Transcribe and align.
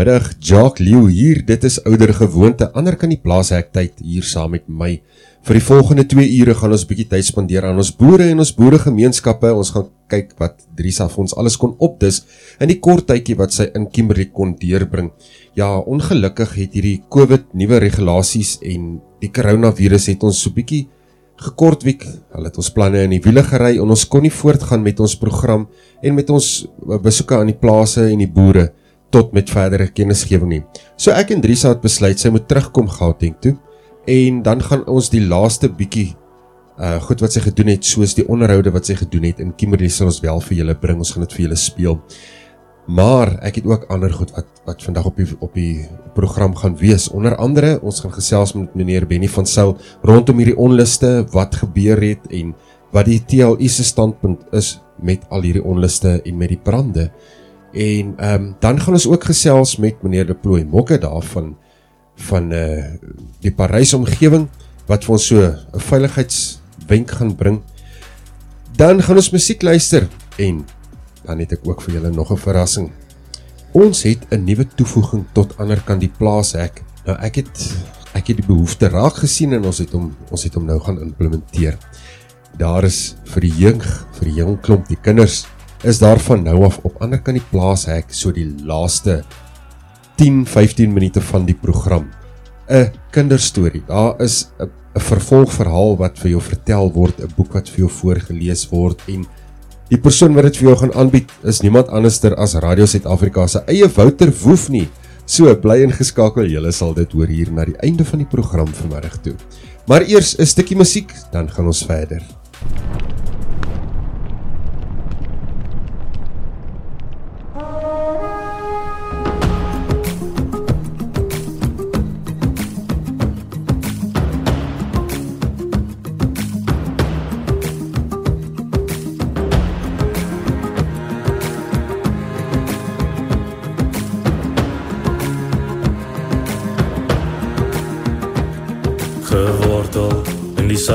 Goeiemiddag, 0.00 0.32
Jacques 0.40 0.80
Leeuw 0.80 1.08
hier. 1.12 1.42
Dit 1.44 1.64
is 1.64 1.74
ouder 1.84 2.14
gewoonte. 2.14 2.70
Ander 2.72 2.94
kan 2.96 3.10
die 3.12 3.18
plaashek 3.20 3.66
tyd 3.74 3.98
hier 4.00 4.24
saam 4.24 4.54
met 4.54 4.62
my. 4.64 4.94
Vir 5.44 5.58
die 5.58 5.60
volgende 5.66 6.06
2 6.08 6.24
ure 6.38 6.54
gaan 6.56 6.72
ons 6.72 6.86
'n 6.86 6.88
bietjie 6.88 7.08
tyd 7.10 7.24
spandeer 7.26 7.66
aan 7.68 7.76
ons 7.76 7.90
boere 7.92 8.30
en 8.30 8.38
ons 8.38 8.54
boeregemeenskappe. 8.54 9.52
Ons 9.52 9.72
gaan 9.72 9.90
kyk 10.08 10.32
wat 10.38 10.64
Drisa 10.74 11.06
vir 11.06 11.20
ons 11.20 11.36
alles 11.36 11.58
kon 11.58 11.76
opdis 11.78 12.24
in 12.60 12.68
die 12.68 12.80
kort 12.80 13.08
tydjie 13.08 13.36
wat 13.36 13.52
sy 13.52 13.68
in 13.74 13.90
Kimberley 13.90 14.30
kon 14.32 14.56
deurbring. 14.56 15.12
Ja, 15.54 15.76
ongelukkig 15.76 16.54
het 16.54 16.72
hierdie 16.72 17.02
COVID 17.10 17.52
nuwe 17.52 17.78
regulasies 17.78 18.58
en 18.62 19.02
die 19.20 19.28
koronavirus 19.28 20.06
het 20.06 20.22
ons 20.22 20.40
so 20.40 20.48
bietjie 20.48 20.88
gekortwiek. 21.36 22.06
Hulle 22.32 22.46
het 22.46 22.56
ons 22.56 22.70
planne 22.70 23.04
in 23.04 23.10
die 23.10 23.20
wiele 23.20 23.42
gery 23.42 23.76
en 23.76 23.90
ons 23.90 24.08
kon 24.08 24.22
nie 24.22 24.32
voortgaan 24.32 24.82
met 24.82 24.98
ons 24.98 25.14
program 25.14 25.68
en 26.02 26.14
met 26.14 26.30
ons 26.30 26.66
besoeke 27.02 27.36
aan 27.36 27.52
die 27.52 27.60
plase 27.60 28.08
en 28.08 28.18
die 28.18 28.32
boere 28.32 28.72
tot 29.10 29.32
met 29.36 29.50
verdere 29.50 29.88
kennisgewing 29.90 30.50
nie. 30.54 30.62
So 30.96 31.14
ek 31.14 31.34
en 31.34 31.42
Drisa 31.42 31.74
het 31.74 31.82
besluit 31.82 32.20
sy 32.20 32.30
moet 32.32 32.48
terugkom 32.48 32.88
Gauteng 32.90 33.36
toe 33.42 33.56
en 34.10 34.42
dan 34.46 34.62
gaan 34.64 34.86
ons 34.88 35.10
die 35.12 35.22
laaste 35.26 35.68
bietjie 35.68 36.12
uh 36.80 36.96
goed 37.04 37.20
wat 37.20 37.34
sy 37.34 37.42
gedoen 37.44 37.74
het 37.74 37.84
soos 37.84 38.14
die 38.16 38.24
onderhoude 38.24 38.72
wat 38.72 38.88
sy 38.88 38.94
gedoen 38.96 39.26
het 39.28 39.40
in 39.44 39.50
Kimberley 39.52 39.90
sal 39.92 40.08
ons 40.08 40.22
wel 40.24 40.38
vir 40.46 40.62
julle 40.62 40.76
bring. 40.80 41.02
Ons 41.02 41.12
gaan 41.12 41.26
dit 41.26 41.34
vir 41.36 41.44
julle 41.48 41.58
speel. 41.60 41.98
Maar 42.90 43.34
ek 43.46 43.60
het 43.60 43.66
ook 43.68 43.84
ander 43.92 44.12
goed 44.12 44.32
wat 44.34 44.48
wat 44.66 44.82
vandag 44.82 45.06
op 45.10 45.18
die 45.20 45.26
op 45.44 45.54
die 45.54 45.88
program 46.16 46.54
gaan 46.56 46.76
wees. 46.80 47.10
Onder 47.12 47.36
andere 47.36 47.78
ons 47.82 48.00
gaan 48.00 48.14
gesels 48.14 48.54
met 48.56 48.74
meneer 48.74 49.06
Benny 49.06 49.28
van 49.28 49.46
Sail 49.46 49.76
rondom 50.02 50.40
hierdie 50.40 50.56
onluste, 50.56 51.26
wat 51.32 51.60
gebeur 51.60 52.00
het 52.00 52.24
en 52.30 52.54
wat 52.94 53.06
die 53.06 53.20
TLI 53.20 53.68
se 53.68 53.84
standpunt 53.84 54.48
is 54.56 54.78
met 54.98 55.22
al 55.30 55.44
hierdie 55.46 55.64
onluste 55.64 56.18
en 56.24 56.36
met 56.36 56.48
die 56.48 56.58
brande. 56.58 57.10
En 57.72 58.14
ehm 58.16 58.34
um, 58.34 58.54
dan 58.58 58.80
gaan 58.80 58.92
ons 58.92 59.06
ook 59.06 59.24
gesels 59.24 59.76
met 59.76 60.02
meneer 60.02 60.26
De 60.26 60.34
Plooi 60.34 60.64
Mokke 60.64 60.98
daarvan 60.98 61.56
van 62.14 62.52
eh 62.52 62.78
uh, 62.78 62.84
die 63.40 63.52
Parys 63.52 63.94
omgewing 63.94 64.48
wat 64.86 65.04
vir 65.04 65.12
ons 65.12 65.26
so 65.26 65.42
'n 65.42 65.80
veiligheidswenk 65.80 67.10
gaan 67.10 67.34
bring. 67.36 67.60
Dan 68.76 69.02
gaan 69.02 69.16
ons 69.16 69.30
musiek 69.30 69.62
luister 69.62 70.08
en 70.36 70.66
dan 71.22 71.38
het 71.38 71.52
ek 71.52 71.68
ook 71.68 71.82
vir 71.82 71.94
julle 71.94 72.10
nog 72.10 72.32
'n 72.32 72.36
verrassing. 72.36 72.90
Ons 73.72 74.02
het 74.02 74.26
'n 74.30 74.44
nuwe 74.44 74.66
toevoeging 74.74 75.24
tot 75.32 75.56
ander 75.58 75.80
kan 75.80 75.98
die 75.98 76.12
plaas 76.18 76.52
hek. 76.52 76.82
Nou 77.06 77.18
ek 77.18 77.34
het 77.34 77.74
ek 78.14 78.26
het 78.26 78.36
die 78.36 78.46
behoefte 78.46 78.88
raak 78.88 79.14
gesien 79.14 79.52
en 79.52 79.64
ons 79.64 79.78
het 79.78 79.90
hom 79.90 80.16
ons 80.30 80.42
het 80.42 80.54
hom 80.54 80.64
nou 80.64 80.80
gaan 80.80 81.00
implementeer. 81.00 81.78
Daar 82.58 82.84
is 82.84 83.16
vir 83.24 83.40
die 83.40 83.54
jeug, 83.56 84.06
vir 84.12 84.24
die 84.24 84.34
jong 84.34 84.60
klomp, 84.60 84.88
die 84.88 85.00
kinders 85.02 85.46
is 85.82 85.98
daar 85.98 86.18
van 86.18 86.42
nou 86.42 86.64
af 86.64 86.78
op 86.82 87.00
ander 87.00 87.20
kan 87.20 87.34
die 87.34 87.46
plaas 87.50 87.86
hek 87.86 88.12
so 88.12 88.32
die 88.32 88.48
laaste 88.64 89.22
10-15 90.20 90.92
minute 90.92 91.20
van 91.20 91.46
die 91.46 91.56
program 91.56 92.10
'n 92.68 92.92
kinderstorie. 93.10 93.82
Daar 93.86 94.20
is 94.20 94.48
'n 94.58 94.70
'n 94.94 95.00
vervolgverhaal 95.00 95.96
wat 95.96 96.18
vir 96.18 96.30
jou 96.30 96.40
vertel 96.42 96.92
word, 96.92 97.20
'n 97.20 97.32
boek 97.36 97.52
wat 97.54 97.68
vir 97.68 97.86
jou 97.86 97.90
voorgeles 97.90 98.68
word 98.70 99.02
en 99.08 99.26
die 99.88 99.98
persoon 99.98 100.34
wat 100.34 100.44
dit 100.44 100.56
vir 100.56 100.68
jou 100.68 100.76
gaan 100.76 100.94
aanbied 100.94 101.30
is 101.44 101.60
niemand 101.62 101.88
anderster 101.88 102.34
as 102.34 102.54
Radio 102.54 102.86
Suid-Afrika 102.86 103.46
se 103.46 103.62
eie 103.66 103.88
Wouter 103.88 104.32
Woef 104.42 104.68
nie. 104.68 104.88
So 105.26 105.54
bly 105.54 105.82
ingeskakel, 105.82 106.46
julle 106.46 106.72
sal 106.72 106.94
dit 106.94 107.12
hoor 107.12 107.26
hier 107.26 107.52
na 107.52 107.64
die 107.64 107.78
einde 107.86 108.04
van 108.04 108.18
die 108.18 108.26
program 108.26 108.66
vanmiddag 108.66 109.22
toe. 109.22 109.34
Maar 109.86 110.02
eers 110.02 110.36
'n 110.38 110.46
stukkie 110.46 110.76
musiek, 110.76 111.12
dan 111.32 111.48
gaan 111.50 111.66
ons 111.66 111.86
verder. 111.86 112.22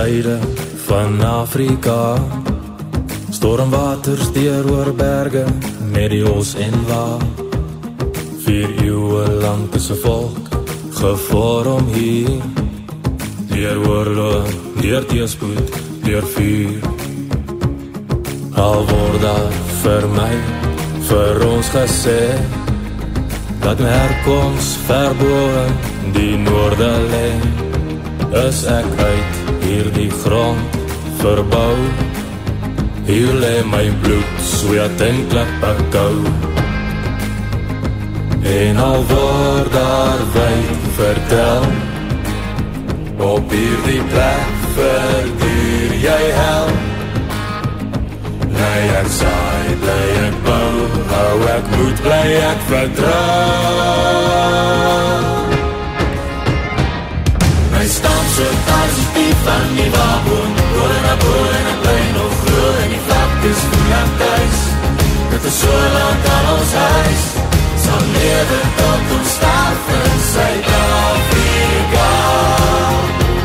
Suide 0.05 0.39
van 0.75 1.25
Afrika. 1.25 2.17
Stormwaters 3.29 4.31
deur 4.33 4.67
oor 4.69 4.93
berge 4.93 5.45
met 5.93 6.09
die 6.13 6.21
os 6.29 6.53
en 6.61 6.75
wa. 6.89 7.17
Vier 8.45 8.69
eeue 8.83 9.23
lank 9.41 9.73
is 9.75 9.89
'n 9.89 9.99
volk 10.05 10.45
gevorm 11.01 11.85
hier. 11.97 12.37
Deur 13.49 13.77
oorlog, 13.87 14.47
deur 14.81 15.05
teëspoed, 15.05 15.67
deur 16.03 16.25
vuur. 16.35 16.81
Al 18.53 18.85
word 18.91 19.21
daar 19.21 19.51
vir 19.81 20.03
my 20.19 20.33
vir 21.09 21.35
ons 21.53 21.67
gesê 21.77 22.23
dat 23.59 23.79
my 23.79 23.91
herkoms 24.01 24.67
verbo 24.87 25.35
die 26.13 26.37
noorde 26.37 26.91
lê 27.13 27.29
is 28.33 28.65
ek 28.65 28.85
uit 28.99 29.33
hierdie 29.63 30.09
grond 30.23 30.77
verbou. 31.21 31.77
Hier 33.05 33.33
lê 33.41 33.61
my 33.69 33.85
bloed 34.01 34.31
sweet 34.41 35.01
en 35.01 35.17
klippe 35.29 35.73
kou 35.93 36.15
en 38.45 38.77
al 38.77 39.01
word 39.09 39.71
daar 39.73 40.21
wyd 40.33 40.83
vertel 40.97 41.65
op 43.29 43.51
hierdie 43.51 44.03
plek 44.11 44.49
verduur 44.77 45.91
jy 46.01 46.23
hel. 46.39 46.69
Bly 48.55 48.81
ek 49.01 49.09
saai 49.19 49.71
bly 49.85 50.05
ek 50.27 50.37
bou 50.49 50.73
hou 51.13 51.37
ek 51.55 51.65
moet 51.77 51.97
bly 52.05 52.27
ek 52.51 52.59
vertrouw 52.73 54.25
staan 58.65 58.89
so 58.89 59.05
positief 59.05 59.37
van 59.43 59.75
die 59.75 59.89
waboom 59.89 60.51
Hoor 60.75 60.93
en 60.99 61.19
hoor 61.25 61.51
en 61.59 61.67
op 61.73 61.79
bly 61.81 62.03
nog 62.17 62.33
groot 62.43 62.77
En 62.83 62.89
die 62.89 63.03
vlak 63.07 63.31
is 63.51 63.61
voel 63.69 63.93
aan 63.99 64.11
thuis 64.21 64.59
Dit 65.29 65.43
is 65.49 65.59
so 65.59 65.73
lang 65.97 66.19
aan 66.35 66.47
ons 66.57 66.73
huis 66.73 67.23
Sal 67.83 68.03
lewe 68.15 68.59
tot 68.79 69.13
ons 69.17 69.29
staf 69.37 69.89
in 69.97 70.19
Zuid-Afrika 70.33 72.11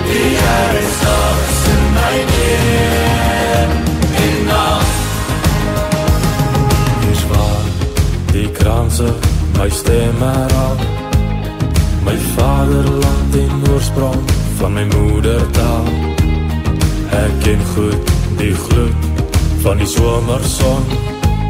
Die 0.08 0.30
Heer 0.42 0.74
is 0.84 1.00
alles 1.16 1.60
in 1.74 1.84
my 1.96 2.16
neer 2.32 3.68
En 4.24 4.38
nacht 4.50 4.98
Hier 7.04 7.24
waar 7.32 7.64
die 8.32 8.50
kranse 8.50 9.14
my 9.58 9.70
stem 9.70 10.22
eraf 10.32 10.88
My 12.04 12.16
vaderland 12.34 13.34
en 13.44 13.72
oorsprong 13.72 14.39
van 14.60 14.72
my 14.72 14.84
moedertaal 14.84 15.84
Ek 17.16 17.36
ken 17.44 17.60
goed 17.74 18.10
die 18.36 18.52
gloed 18.54 19.22
van 19.62 19.80
die 19.80 19.88
somerson 19.88 20.84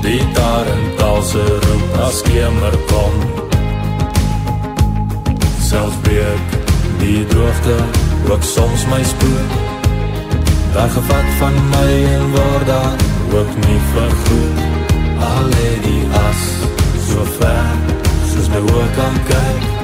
Die 0.05 0.21
daar 0.35 0.69
in 0.71 0.85
talse 0.97 1.43
roep 1.65 1.97
as 2.07 2.23
kemer 2.25 2.77
kom. 2.89 3.17
Selfs 5.67 5.99
breek 6.07 6.55
die 7.03 7.27
droogte 7.33 7.77
ook 8.31 8.47
soms 8.47 8.87
my 8.93 9.03
spoor 9.05 9.59
Daar 10.75 10.95
gevat 10.95 11.35
van 11.43 11.59
my 11.75 11.91
en 12.15 12.31
word 12.37 12.67
daar 12.67 12.97
ook 13.35 13.53
nie 13.67 13.81
vergoed. 13.91 14.63
Al 15.33 15.53
die 15.89 16.07
as 16.23 16.47
so 17.11 17.27
ver 17.37 17.77
soos 18.31 18.49
my 18.55 18.65
oor 18.71 18.91
kan 18.97 19.23
kyk 19.29 19.80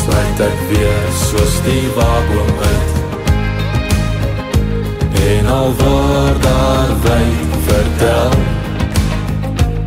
sluit 0.00 0.44
ek 0.48 0.66
weer 0.72 1.08
soos 1.28 1.62
die 1.68 1.86
waboom 1.96 2.54
uit. 2.68 2.94
Al 5.54 5.74
word 5.78 6.42
daar 6.42 6.90
wyd 7.02 7.52
vertel 7.66 8.30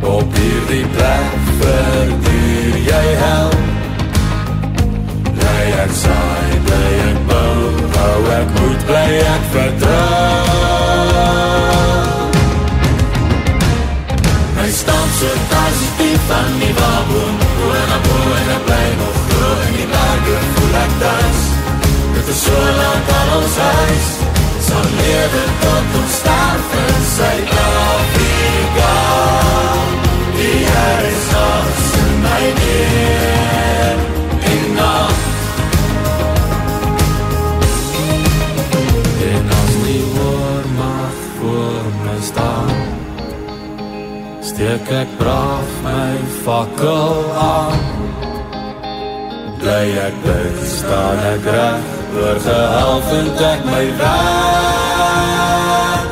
Op 0.00 0.34
hierdie 0.34 0.86
plek 0.86 1.32
verduur 1.60 2.78
jy 2.86 3.06
hel. 3.22 3.50
Bly 5.36 5.66
ek 5.84 5.92
saai, 6.00 6.50
bly 6.66 6.90
ek 7.10 7.20
bou 7.28 7.58
Hou 7.98 8.20
ek 8.38 8.48
moet, 8.56 8.80
bly 8.88 9.10
ek 9.34 9.44
vertrouw 9.52 10.48
My 14.56 14.68
stam 14.80 15.08
so 15.20 15.30
thuis 15.52 15.78
is 15.84 15.92
die 16.00 16.74
waboom 16.80 17.34
Boon 17.44 17.80
en 17.84 18.02
boon 18.08 18.36
en 18.40 18.52
ek 18.56 18.62
bly 18.72 18.84
nog 19.04 19.17
ek 20.84 20.92
thuis 21.02 21.40
Dit 22.14 22.28
is 22.28 22.40
so 22.44 22.56
lang 22.80 23.02
aan 23.18 23.30
ons 23.38 23.56
huis 23.56 24.08
Sal 24.68 24.88
lewe 24.98 25.42
tot 25.62 25.96
ons 26.00 26.16
sterf 26.20 26.74
in 26.82 27.02
Zuid-Afrika 27.14 28.94
Die 30.38 30.58
Heer 30.70 31.04
is 31.10 31.28
ons 31.42 31.86
in 32.02 32.12
my 32.24 32.42
neer 32.60 34.02
En 34.52 34.66
nacht. 34.78 35.26
En 39.30 39.52
as 39.58 39.74
die 39.84 40.04
oormacht 40.26 41.28
voor 41.38 41.92
my 42.04 42.18
staan 42.30 42.74
Steek 44.40 44.90
ek 45.02 45.14
braaf 45.20 45.78
my 45.84 46.10
fakkel 46.42 47.32
aan 47.34 47.87
Bly 49.68 49.88
ek 50.00 50.14
bid, 50.24 50.60
staan 50.64 51.18
ek 51.28 51.44
recht 51.44 52.14
Oorgehelfend 52.16 53.40
ek 53.48 53.66
my 53.68 53.82
weg. 53.98 56.06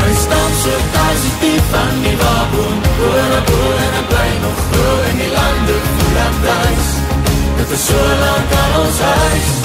My 0.00 0.10
stam 0.22 0.50
so 0.62 0.74
diep 1.44 1.70
van 1.76 1.94
die 2.02 2.16
waboom 2.24 2.82
Boor 2.98 3.20
en 3.22 3.46
boor 3.52 3.78
en 3.84 3.94
ek 4.00 4.10
bly 4.10 4.26
nog 4.42 4.66
groe 4.72 4.98
In 5.12 5.22
die 5.22 5.30
lande 5.36 5.78
voel 5.86 6.20
ek 6.26 6.42
thuis 6.48 6.92
Dit 7.62 7.78
is 7.78 7.86
so 7.86 8.02
lang 8.26 8.52
aan 8.58 8.78
ons 8.82 9.00
huis 9.14 9.56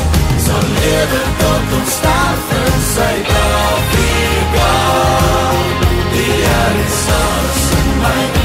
Sal 0.46 0.72
lewe 0.78 1.26
tot 1.42 1.78
ons 1.82 1.98
sterf 1.98 2.56
in 2.62 2.82
Zuid-Afrika 2.94 4.72
Die 6.14 6.32
Heer 6.32 6.82
is 6.86 7.06
ons 7.18 7.70
in 7.82 7.96
my 8.06 8.45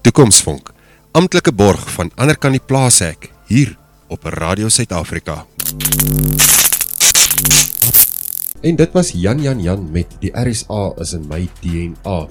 Toekomsvonk, 0.00 0.72
amptelike 1.10 1.52
borg 1.52 1.92
van 1.92 2.10
ander 2.14 2.38
kan 2.38 2.52
die 2.52 2.60
plaashek 2.60 3.32
hier 3.46 3.78
op 4.08 4.24
Radio 4.24 4.68
Suid-Afrika. 4.68 5.46
En 8.60 8.76
dit 8.76 8.92
was 8.92 9.10
Jan 9.16 9.40
Jan 9.40 9.62
Jan 9.62 9.88
met 9.92 10.18
die 10.20 10.30
RSA 10.36 10.92
is 11.00 11.14
in 11.16 11.24
my 11.28 11.48
DNA. 11.60 12.26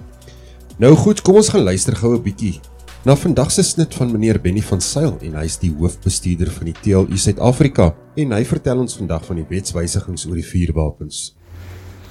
Nou 0.77 0.95
goed, 0.95 1.21
kom 1.21 1.39
ons 1.41 1.49
gaan 1.49 1.65
luister 1.65 1.95
gou 1.95 2.13
'n 2.13 2.21
bietjie 2.21 2.59
na 3.07 3.15
vandag 3.15 3.51
se 3.51 3.63
snit 3.63 3.95
van 3.95 4.11
meneer 4.11 4.41
Benny 4.43 4.59
van 4.61 4.81
Sail 4.83 5.13
en 5.23 5.35
hy 5.39 5.45
is 5.47 5.55
die 5.61 5.71
hoofbestuurder 5.71 6.49
van 6.51 6.67
die 6.67 6.75
TLU 6.83 7.15
Suid-Afrika 7.15 7.93
en 8.19 8.35
hy 8.35 8.41
vertel 8.43 8.81
ons 8.83 8.97
vandag 8.99 9.23
van 9.23 9.39
die 9.39 9.45
wetswysigings 9.47 10.25
oor 10.27 10.35
die 10.35 10.43
vuurwapens. 10.43 11.21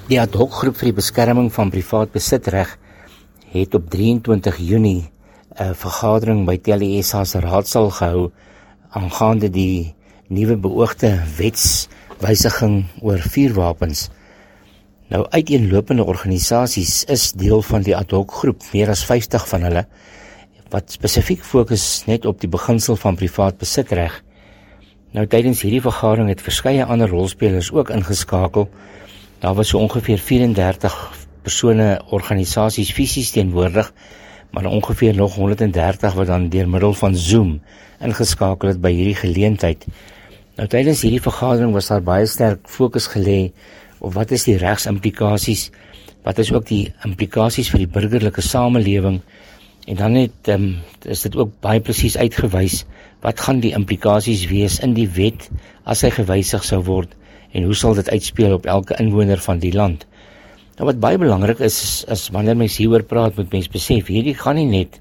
Die 0.09 0.17
ad 0.17 0.33
hoc 0.33 0.55
groep 0.57 0.79
vir 0.81 0.89
die 0.89 0.97
beskerming 0.97 1.51
van 1.53 1.69
privaat 1.69 2.09
besitreg 2.15 2.73
het 3.53 3.77
op 3.77 3.85
23 3.93 4.57
Junie 4.57 5.11
'n 5.59 5.77
vergadering 5.77 6.45
by 6.45 6.57
TLSA 6.57 7.23
se 7.25 7.39
raadsaal 7.39 7.89
gehou 7.91 8.31
aangaande 8.89 9.49
die 9.49 9.93
nuwe 10.27 10.57
beoogde 10.57 11.21
wetswysiging 11.37 12.85
oor 13.01 13.19
vuurwapens. 13.19 14.09
Nou 15.09 15.25
uiteenlopende 15.29 16.03
organisasies 16.03 17.03
is 17.05 17.31
deel 17.31 17.61
van 17.61 17.81
die 17.81 17.95
ad 17.95 18.11
hoc 18.11 18.31
groep, 18.31 18.63
meer 18.73 18.89
as 18.89 19.05
50 19.05 19.47
van 19.47 19.61
hulle 19.61 19.85
wat 20.73 20.91
spesifiek 20.91 21.43
fokus 21.43 22.03
net 22.05 22.25
op 22.25 22.39
die 22.41 22.49
beginsel 22.49 22.95
van 22.95 23.17
privaat 23.19 23.57
besitreg. 23.57 24.21
Nou 25.17 25.25
tydens 25.25 25.63
hierdie 25.65 25.81
vergadering 25.81 26.29
het 26.29 26.43
verskeie 26.45 26.85
ander 26.85 27.09
rolspelers 27.09 27.71
ook 27.73 27.89
ingeskakel. 27.89 28.69
Daar 29.41 29.55
was 29.57 29.71
so 29.73 29.79
ongeveer 29.81 30.19
34 30.21 30.97
persone 31.41 32.01
organisasies 32.13 32.91
fisies 32.93 33.31
teenwoordig, 33.31 33.93
maar 34.51 34.65
ongeveer 34.65 35.15
nog 35.15 35.35
130 35.35 36.13
wat 36.13 36.27
dan 36.27 36.49
deur 36.49 36.69
middel 36.69 36.93
van 36.93 37.15
Zoom 37.15 37.59
ingeskakel 37.99 38.69
het 38.69 38.81
by 38.81 38.91
hierdie 38.93 39.17
geleentheid. 39.17 39.85
Nou 40.59 40.67
tydens 40.67 41.01
hierdie 41.01 41.23
vergadering 41.23 41.73
was 41.73 41.89
daar 41.89 42.03
baie 42.03 42.25
sterk 42.27 42.67
fokus 42.69 43.07
gelê 43.07 43.51
op 43.99 44.13
wat 44.13 44.31
is 44.31 44.45
die 44.47 44.57
regsimplikasies? 44.59 45.69
Wat 46.23 46.37
is 46.37 46.51
ook 46.53 46.67
die 46.67 46.93
implikasies 47.07 47.69
vir 47.71 47.85
die 47.85 47.91
burgerlike 47.91 48.43
samelewing? 48.43 49.21
En 49.89 49.97
dan 49.97 50.13
het 50.19 50.51
um, 50.53 50.67
is 51.01 51.23
dit 51.25 51.35
ook 51.35 51.55
baie 51.65 51.81
presies 51.81 52.17
uitgewys 52.17 52.83
wat 53.25 53.41
gaan 53.41 53.61
die 53.63 53.73
implikasies 53.73 54.45
wees 54.51 54.77
in 54.85 54.93
die 54.93 55.07
wet 55.15 55.47
as 55.83 56.03
hy 56.05 56.11
gewysig 56.13 56.65
sou 56.67 56.83
word 56.85 57.15
en 57.57 57.65
hoe 57.65 57.73
sal 57.73 57.97
dit 57.97 58.09
uitspeel 58.13 58.53
op 58.59 58.69
elke 58.69 58.99
inwoner 59.01 59.41
van 59.41 59.61
die 59.63 59.73
land? 59.73 60.05
Nou 60.77 60.85
wat 60.91 61.01
baie 61.01 61.17
belangrik 61.17 61.63
is 61.65 61.79
is, 61.81 61.95
is 62.13 62.27
wanneer 62.35 62.59
mens 62.59 62.77
hieroor 62.77 63.03
praat 63.09 63.39
moet 63.41 63.49
mens 63.55 63.71
besef 63.73 64.11
hierdie 64.13 64.35
gaan 64.37 64.59
nie 64.61 64.69
net 64.69 64.99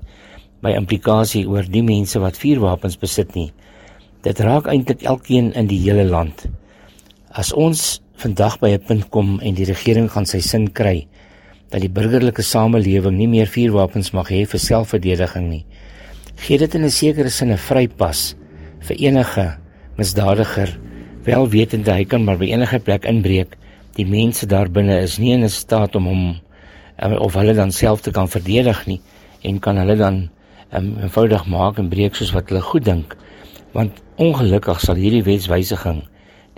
by 0.65 0.73
implikasie 0.75 1.45
oor 1.47 1.69
die 1.69 1.85
mense 1.85 2.19
wat 2.25 2.41
vuurwapens 2.41 2.97
besit 2.99 3.37
nie. 3.37 3.51
Dit 4.25 4.41
raak 4.41 4.67
eintlik 4.73 5.05
elkeen 5.07 5.53
in 5.53 5.69
die 5.71 5.79
hele 5.85 6.09
land. 6.09 6.49
As 7.31 7.53
ons 7.53 8.01
vandag 8.19 8.57
by 8.65 8.73
'n 8.75 8.87
punt 8.89 9.11
kom 9.15 9.39
en 9.39 9.55
die 9.55 9.69
regering 9.69 10.09
gaan 10.11 10.27
sy 10.27 10.41
sin 10.41 10.73
kry 10.73 11.07
dat 11.69 11.83
die 11.85 11.93
burgerlike 11.93 12.43
samelewing 12.43 13.17
nie 13.19 13.29
meer 13.29 13.51
vuurwapens 13.51 14.13
mag 14.17 14.31
hê 14.33 14.45
vir 14.49 14.61
selfverdediging 14.61 15.49
nie, 15.49 15.65
gee 16.37 16.59
dit 16.59 16.75
in 16.75 16.85
'n 16.85 16.91
sekere 16.91 17.31
sin 17.31 17.53
'n 17.53 17.59
vrypas 17.59 18.35
vir 18.81 18.97
enige 18.97 19.59
misdadiger, 19.97 20.79
wel 21.25 21.49
wetende 21.49 21.93
hy 21.93 22.05
kan 22.05 22.25
maar 22.25 22.39
by 22.39 22.47
enige 22.47 22.79
plek 22.79 23.05
inbreek. 23.05 23.57
Die 23.97 24.07
mense 24.07 24.47
daar 24.47 24.69
binne 24.69 25.01
is 25.03 25.19
nie 25.19 25.33
in 25.33 25.45
'n 25.45 25.49
staat 25.49 25.97
om 25.97 26.07
hom 26.07 26.41
um, 27.03 27.13
of 27.13 27.35
hulle 27.35 27.55
dan 27.55 27.73
self 27.73 28.01
te 28.01 28.11
kan 28.11 28.29
verdedig 28.29 28.87
nie 28.87 29.01
en 29.43 29.59
kan 29.59 29.77
hulle 29.77 29.97
dan 29.97 30.31
um, 30.73 30.97
eenvoudig 31.03 31.47
maak 31.47 31.79
en 31.79 31.89
breek 31.89 32.15
soos 32.15 32.33
wat 32.33 32.49
hulle 32.49 32.63
goed 32.63 32.85
dink 32.85 33.17
want 33.73 34.03
ongelukkig 34.17 34.81
sal 34.81 34.97
hierdie 34.97 35.23
wetswysiging 35.23 36.03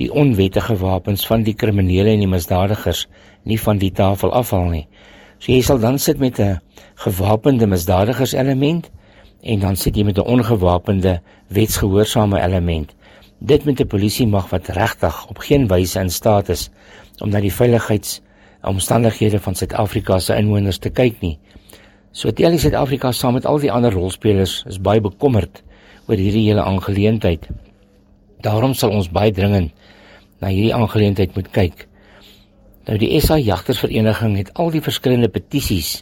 die 0.00 0.08
onwettige 0.12 0.78
wapens 0.80 1.26
van 1.28 1.44
die 1.44 1.54
kriminele 1.54 2.14
en 2.14 2.22
die 2.24 2.30
misdadigers 2.30 3.04
nie 3.44 3.58
van 3.60 3.80
die 3.80 3.90
tafel 3.92 4.32
afhaal 4.32 4.70
nie. 4.72 4.86
So 5.40 5.54
jy 5.54 5.62
sal 5.64 5.78
dan 5.80 5.96
sit 5.98 6.18
met 6.20 6.38
'n 6.38 6.60
gewapende 6.94 7.66
misdadigers 7.66 8.32
element 8.32 8.90
en 9.40 9.60
dan 9.60 9.76
sit 9.76 9.96
jy 9.96 10.04
met 10.04 10.18
'n 10.18 10.28
ongewapende 10.28 11.20
wetsgehoorsame 11.48 12.40
element. 12.40 12.94
Dit 13.38 13.64
met 13.64 13.80
'n 13.80 13.86
polisie 13.86 14.26
mag 14.26 14.50
wat 14.50 14.68
regtig 14.68 15.26
op 15.28 15.38
geen 15.38 15.66
wyse 15.66 16.00
in 16.00 16.10
staat 16.10 16.48
is 16.48 16.70
om 17.18 17.30
na 17.30 17.40
die 17.40 17.52
veiligheidsomstandighede 17.52 19.40
van 19.40 19.54
Suid-Afrika 19.54 20.18
se 20.18 20.36
inwoners 20.36 20.78
te 20.78 20.90
kyk 20.90 21.20
nie. 21.20 21.38
So 22.12 22.30
tel 22.30 22.58
Suid-Afrika 22.58 23.12
saam 23.12 23.32
met 23.32 23.46
al 23.46 23.58
die 23.58 23.72
ander 23.72 23.92
rolspelers 23.92 24.64
is 24.68 24.80
baie 24.80 25.00
bekommerd 25.00 25.62
oor 26.06 26.16
hierdie 26.16 26.48
hele 26.48 26.62
aangeleentheid. 26.62 27.48
Daarom 28.40 28.74
sal 28.74 28.90
ons 28.90 29.10
baie 29.10 29.32
dringend 29.32 29.72
na 30.40 30.48
hierdie 30.48 30.74
aangeleentheid 30.74 31.34
moet 31.34 31.50
kyk. 31.50 31.89
Nou 32.88 32.96
die 32.96 33.10
SA 33.20 33.36
Jagtersvereniging 33.36 34.38
het 34.38 34.54
al 34.56 34.70
die 34.72 34.80
verskillende 34.80 35.28
petisies 35.28 35.98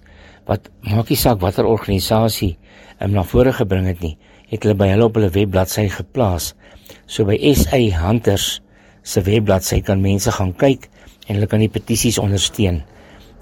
wat 0.46 0.68
maak 0.86 1.10
nie 1.10 1.18
saak 1.18 1.40
watter 1.42 1.66
organisasie 1.66 2.52
hom 3.00 3.16
na 3.16 3.24
vore 3.26 3.50
gebring 3.56 3.88
het 3.90 3.98
nie, 4.02 4.14
het 4.50 4.62
hulle 4.62 4.76
by 4.78 4.86
hulle 4.92 5.08
op 5.08 5.18
hulle 5.18 5.30
webbladsy 5.34 5.88
geplaas. 5.90 6.52
So 7.10 7.26
by 7.26 7.36
SA 7.58 7.80
Hunters 7.98 8.60
se 9.02 9.24
webbladsy 9.26 9.80
kan 9.82 10.02
mense 10.04 10.32
gaan 10.38 10.54
kyk 10.62 10.86
en 11.26 11.34
hulle 11.34 11.50
kan 11.50 11.62
die 11.64 11.72
petisies 11.72 12.20
ondersteun. 12.22 12.80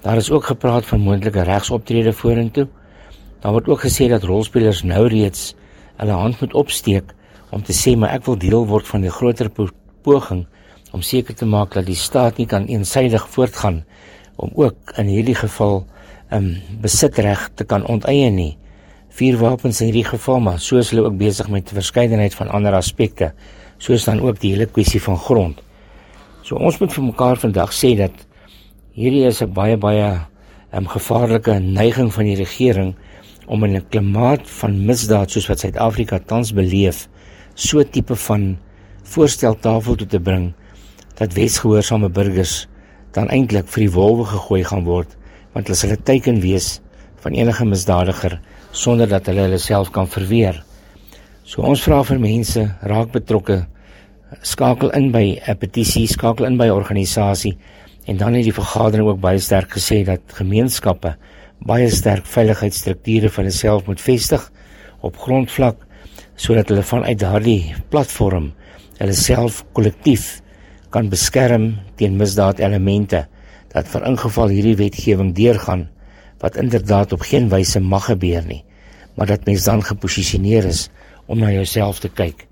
Daar 0.03 0.17
is 0.23 0.33
ook 0.33 0.49
gepraat 0.55 0.89
van 0.89 1.05
moontlike 1.05 1.45
regsoptrede 1.45 2.13
vorentoe. 2.17 2.67
Daar 3.45 3.53
word 3.53 3.69
ook 3.69 3.85
gesê 3.85 4.09
dat 4.09 4.25
rolspelers 4.25 4.83
nou 4.83 5.07
reeds 5.13 5.53
hulle 6.01 6.17
hand 6.25 6.41
moet 6.41 6.57
opsteek 6.57 7.13
om 7.53 7.63
te 7.63 7.77
sê 7.77 7.97
maar 8.01 8.17
ek 8.17 8.25
wil 8.27 8.41
deel 8.41 8.65
word 8.69 8.89
van 8.89 9.05
die 9.05 9.13
groter 9.13 9.53
poging 10.03 10.47
om 10.97 11.03
seker 11.05 11.37
te 11.37 11.45
maak 11.45 11.75
dat 11.77 11.85
die 11.85 11.99
staat 11.99 12.39
nie 12.41 12.47
kan 12.49 12.65
eensydig 12.73 13.27
voortgaan 13.35 13.83
om 14.41 14.53
ook 14.57 14.95
in 15.01 15.11
hierdie 15.13 15.37
geval 15.37 15.85
'n 16.31 16.37
um, 16.37 16.47
besitreg 16.81 17.51
te 17.55 17.65
kan 17.65 17.85
onteien 17.87 18.35
nie. 18.35 18.57
Vuurwapens 19.09 19.81
in 19.81 19.87
hierdie 19.91 20.09
geval 20.09 20.41
maar 20.41 20.59
soos 20.59 20.91
hulle 20.91 21.05
ook 21.05 21.19
besig 21.19 21.49
met 21.49 21.71
'n 21.71 21.79
verskeidenheid 21.81 22.35
van 22.35 22.49
ander 22.49 22.73
aspekte, 22.73 23.33
soos 23.79 24.05
dan 24.05 24.21
ook 24.21 24.41
die 24.41 24.53
hele 24.53 24.67
kwessie 24.67 25.03
van 25.03 25.19
grond. 25.19 25.63
So 26.43 26.57
ons 26.57 26.79
moet 26.79 26.93
vir 26.93 27.05
mekaar 27.05 27.37
vandag 27.37 27.73
sê 27.73 27.97
dat 27.97 28.17
hierdie 28.93 29.27
is 29.27 29.43
'n 29.43 29.53
baie 29.53 29.77
baie 29.77 30.11
'n 30.73 30.77
um, 30.77 30.87
gevaarlike 30.89 31.61
neiging 31.61 32.13
van 32.13 32.25
die 32.25 32.37
regering 32.37 32.95
om 33.47 33.65
in 33.65 33.77
'n 33.77 33.89
klimaat 33.89 34.51
van 34.61 34.85
misdaad 34.87 35.31
soos 35.31 35.49
wat 35.49 35.61
Suid-Afrika 35.61 36.19
tans 36.19 36.53
beleef, 36.53 37.09
so 37.55 37.83
tipe 37.83 38.17
van 38.17 38.59
voorstel 39.03 39.55
tafel 39.55 39.95
toe 39.95 40.07
te 40.07 40.21
bring 40.21 40.55
dat 41.17 41.37
wetsgehoorsame 41.37 42.09
burgers 42.09 42.67
dan 43.17 43.31
eintlik 43.33 43.69
vir 43.73 43.87
die 43.87 43.93
wolwe 43.93 44.27
gegooi 44.33 44.65
gaan 44.65 44.85
word 44.85 45.17
want 45.55 45.69
hulle 45.69 45.79
sal 45.81 45.95
'n 45.97 46.03
teken 46.05 46.41
wees 46.41 46.81
van 47.25 47.33
enige 47.33 47.65
misdadiger 47.65 48.41
sonder 48.73 49.09
dat 49.09 49.27
hulle 49.27 49.47
hulle 49.47 49.59
self 49.59 49.91
kan 49.91 50.09
verweer. 50.09 50.63
So 51.45 51.63
ons 51.63 51.83
vra 51.83 52.03
vir 52.05 52.19
mense 52.21 52.63
raak 52.83 53.13
betrokke 53.13 53.67
skakel 54.43 54.91
in 54.91 55.11
by 55.13 55.41
'n 55.47 55.57
petisie, 55.57 56.07
skakel 56.07 56.47
in 56.47 56.57
by 56.57 56.67
'n 56.67 56.77
organisasie 56.77 57.57
en 58.07 58.17
dan 58.17 58.35
het 58.35 58.45
die 58.45 58.53
vergadering 58.53 59.09
ook 59.09 59.21
baie 59.21 59.39
sterk 59.39 59.71
gesê 59.71 60.05
dat 60.05 60.21
gemeenskappe 60.35 61.17
baie 61.61 61.91
sterk 61.91 62.27
veiligheidsstrukture 62.27 63.29
vir 63.29 63.45
hulself 63.45 63.87
moet 63.87 64.01
vestig 64.01 64.51
op 65.01 65.17
grondvlak 65.17 65.77
sodat 66.37 66.69
hulle 66.69 66.83
vanuit 66.83 67.19
daardie 67.19 67.75
platform 67.89 68.53
hulle 68.99 69.13
self 69.13 69.65
kollektief 69.73 70.43
kan 70.97 71.13
beskerm 71.13 71.75
teen 72.01 72.17
misdaadelemente 72.17 73.27
dat 73.75 73.89
vir 73.93 74.07
ingeval 74.09 74.49
hierdie 74.49 74.79
wetgewing 74.81 75.35
deurgaan 75.37 75.91
wat 76.41 76.57
inderdaad 76.57 77.13
op 77.13 77.27
geen 77.29 77.51
wyse 77.53 77.83
mag 77.85 78.09
gebeur 78.09 78.47
nie 78.49 78.63
maar 79.17 79.29
dat 79.29 79.45
mens 79.45 79.65
dan 79.69 79.85
geposisioneer 79.85 80.65
is 80.65 80.89
om 81.27 81.41
na 81.41 81.51
jouself 81.51 81.99
te 81.99 82.09
kyk. 82.09 82.47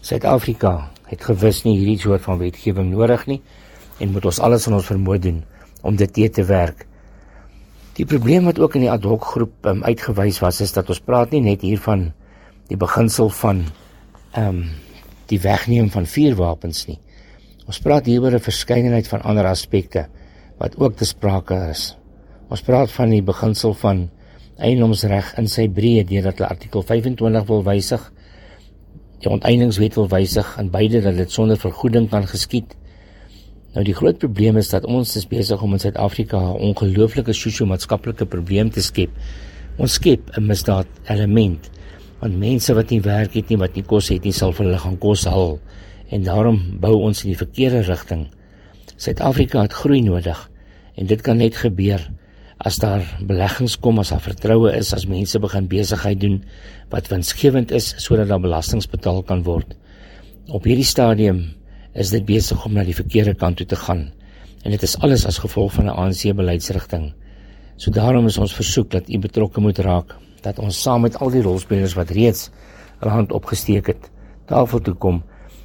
Suid-Afrika 0.00 0.90
het 1.10 1.24
gewis 1.24 1.62
nie 1.64 1.76
hierdie 1.78 1.98
soort 2.02 2.22
van 2.26 2.38
wetgewing 2.38 2.90
nodig 2.92 3.26
nie 3.30 3.40
en 3.98 4.14
moet 4.14 4.30
ons 4.30 4.40
alles 4.42 4.66
in 4.70 4.78
ons 4.78 4.86
vermoë 4.86 5.18
doen 5.26 5.42
om 5.82 5.96
dit 5.96 6.12
te 6.14 6.28
te 6.30 6.46
werk. 6.46 6.86
Die 7.98 8.06
probleem 8.06 8.46
wat 8.46 8.58
ook 8.62 8.78
in 8.78 8.86
die 8.86 8.92
ad 8.92 9.04
hoc 9.04 9.26
groep 9.34 9.66
um, 9.66 9.82
uitgewys 9.84 10.40
was 10.42 10.60
is 10.60 10.72
dat 10.72 10.88
ons 10.90 11.02
praat 11.02 11.34
nie 11.34 11.42
net 11.42 11.66
hier 11.66 11.80
van 11.82 12.12
die 12.70 12.78
beginsel 12.78 13.30
van 13.42 13.66
ehm 14.32 14.46
um, 14.46 14.64
die 15.30 15.38
wegneem 15.38 15.86
van 15.94 16.08
vuurwapens 16.10 16.88
nie. 16.88 16.96
Ons 17.70 17.78
praat 17.78 18.08
hier 18.10 18.24
oor 18.24 18.34
'n 18.34 18.42
verskeidenheid 18.42 19.06
van 19.06 19.22
ander 19.30 19.46
aspekte 19.46 20.08
wat 20.58 20.74
ook 20.82 20.96
te 20.96 21.06
sprake 21.06 21.54
is. 21.70 21.94
Ons 22.50 22.64
praat 22.66 22.90
van 22.90 23.10
die 23.10 23.22
beginsel 23.22 23.74
van 23.74 24.08
eienoomsreg 24.58 25.28
in 25.38 25.46
sy 25.46 25.68
breë 25.68 26.02
deurdat 26.08 26.40
hulle 26.40 26.48
artikel 26.50 26.82
25 26.82 27.46
wil 27.46 27.62
wysig. 27.62 28.12
Die 29.22 29.30
onteieningswet 29.30 29.94
wil 29.94 30.08
wysig 30.08 30.56
en 30.58 30.70
beide 30.70 31.00
dat 31.00 31.16
dit 31.16 31.30
sonder 31.30 31.56
vergoeding 31.56 32.10
kan 32.10 32.26
geskied. 32.26 32.74
Nou 33.74 33.84
die 33.84 33.94
groot 33.94 34.18
probleem 34.18 34.56
is 34.56 34.70
dat 34.70 34.84
ons 34.84 35.16
is 35.16 35.28
besig 35.28 35.62
om 35.62 35.72
in 35.72 35.78
Suid-Afrika 35.78 36.38
'n 36.38 36.74
ongelooflike 36.74 37.32
sosio-maatskaplike 37.32 38.26
probleem 38.26 38.70
te 38.70 38.82
skep. 38.82 39.10
Ons 39.78 39.92
skep 39.92 40.30
'n 40.36 40.46
misdaad 40.46 40.86
element 41.06 41.70
want 42.20 42.36
mense 42.36 42.74
wat 42.74 42.90
nie 42.90 43.00
werk 43.00 43.32
het 43.32 43.48
nie, 43.48 43.58
wat 43.58 43.74
nie 43.74 43.84
kos 43.84 44.08
het 44.08 44.24
nie, 44.24 44.32
sal 44.32 44.52
vir 44.52 44.66
hulle 44.66 44.78
gaan 44.78 44.98
kos 44.98 45.24
haal 45.24 45.60
en 46.10 46.26
daarom 46.26 46.58
bou 46.82 46.96
ons 47.06 47.22
in 47.24 47.30
die 47.32 47.38
verkeerde 47.38 47.84
rigting. 47.86 48.26
Suid-Afrika 49.00 49.62
het 49.62 49.76
groei 49.78 50.02
nodig 50.02 50.40
en 50.98 51.06
dit 51.06 51.22
kan 51.22 51.38
net 51.38 51.56
gebeur 51.62 52.02
as 52.60 52.76
daar 52.82 53.06
beleggings 53.24 53.78
kom, 53.80 54.02
as 54.02 54.10
daar 54.12 54.20
vertroue 54.20 54.72
is, 54.76 54.90
as 54.92 55.06
mense 55.08 55.38
begin 55.40 55.68
besigheid 55.70 56.20
doen 56.20 56.42
wat 56.92 57.08
winsgewend 57.08 57.72
is 57.72 57.94
sodat 58.02 58.28
daar 58.28 58.42
belasting 58.42 58.82
betaal 58.90 59.22
kan 59.22 59.44
word. 59.46 59.76
Op 60.50 60.66
hierdie 60.68 60.84
stadium 60.84 61.44
is 61.94 62.12
dit 62.12 62.26
besig 62.26 62.66
om 62.66 62.74
na 62.76 62.84
die 62.84 62.96
verkeerde 62.96 63.34
kant 63.38 63.62
toe 63.62 63.68
te 63.70 63.78
gaan 63.78 64.10
en 64.60 64.74
dit 64.74 64.82
is 64.84 64.98
alles 65.00 65.24
as 65.26 65.40
gevolg 65.40 65.72
van 65.78 65.86
'n 65.86 65.96
ANC 65.96 66.36
beleidsrigting. 66.36 67.14
So 67.76 67.90
daarom 67.90 68.26
is 68.26 68.38
ons 68.38 68.54
versoek 68.54 68.90
dat 68.90 69.08
u 69.08 69.18
betrokke 69.18 69.60
moet 69.60 69.78
raak, 69.78 70.16
dat 70.42 70.58
ons 70.58 70.82
saam 70.82 71.00
met 71.00 71.16
al 71.16 71.30
die 71.30 71.42
rolspelers 71.42 71.94
wat 71.94 72.10
reeds 72.10 72.50
hulle 72.98 73.12
hand 73.12 73.32
opgesteek 73.32 73.86
het, 73.86 74.10
tafel 74.46 74.80
toe 74.80 74.94
kom 74.94 75.22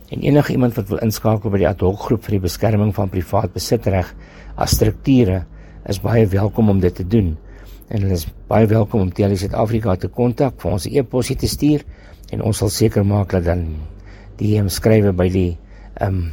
en 0.09 0.21
enige 0.21 0.53
iemand 0.53 0.75
wat 0.77 0.89
wil 0.91 1.01
inskakel 1.01 1.49
by 1.49 1.61
die 1.63 1.67
ad 1.69 1.81
hoc 1.81 2.05
groep 2.05 2.25
vir 2.27 2.37
die 2.37 2.43
beskerming 2.45 2.93
van 2.93 3.09
privaat 3.09 3.53
besitreg 3.55 4.11
as 4.55 4.75
strukture 4.77 5.43
is 5.89 6.01
baie 6.01 6.25
welkom 6.29 6.69
om 6.69 6.79
dit 6.81 6.95
te 6.95 7.05
doen. 7.07 7.35
En 7.89 8.01
hulle 8.01 8.17
is 8.17 8.25
baie 8.49 8.67
welkom 8.69 9.05
om 9.05 9.11
teen 9.13 9.35
Suid-Afrika 9.37 9.95
te 10.01 10.09
kontak 10.09 10.57
vir 10.61 10.77
ons 10.77 10.87
e-posie 10.89 11.37
te 11.37 11.49
stuur 11.49 11.85
en 12.33 12.41
ons 12.45 12.57
sal 12.57 12.71
seker 12.73 13.05
maak 13.05 13.33
dat 13.33 13.45
dan 13.45 13.67
die 14.39 14.57
skrywe 14.69 15.13
by 15.13 15.29
die 15.29 15.51
ehm 16.01 16.17
um, 16.17 16.25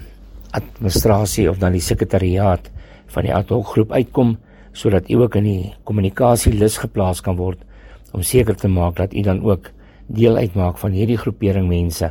administrasie 0.52 1.46
of 1.48 1.56
dan 1.56 1.72
die 1.72 1.80
sekretariaat 1.80 2.66
van 3.14 3.24
die 3.24 3.32
ad 3.32 3.48
hoc 3.48 3.70
groep 3.72 3.92
uitkom 3.92 4.34
sodat 4.76 5.08
u 5.08 5.22
ook 5.24 5.38
in 5.40 5.46
die 5.48 5.72
kommunikasie 5.88 6.52
lys 6.52 6.76
geplaas 6.82 7.22
kan 7.24 7.38
word 7.38 7.62
om 8.12 8.20
seker 8.20 8.56
te 8.56 8.68
maak 8.68 8.98
dat 9.00 9.14
u 9.14 9.22
dan 9.24 9.40
ook 9.44 9.70
deel 10.12 10.36
uitmaak 10.36 10.76
van 10.76 10.92
hierdie 10.92 11.16
groepering 11.16 11.68
mense 11.68 12.10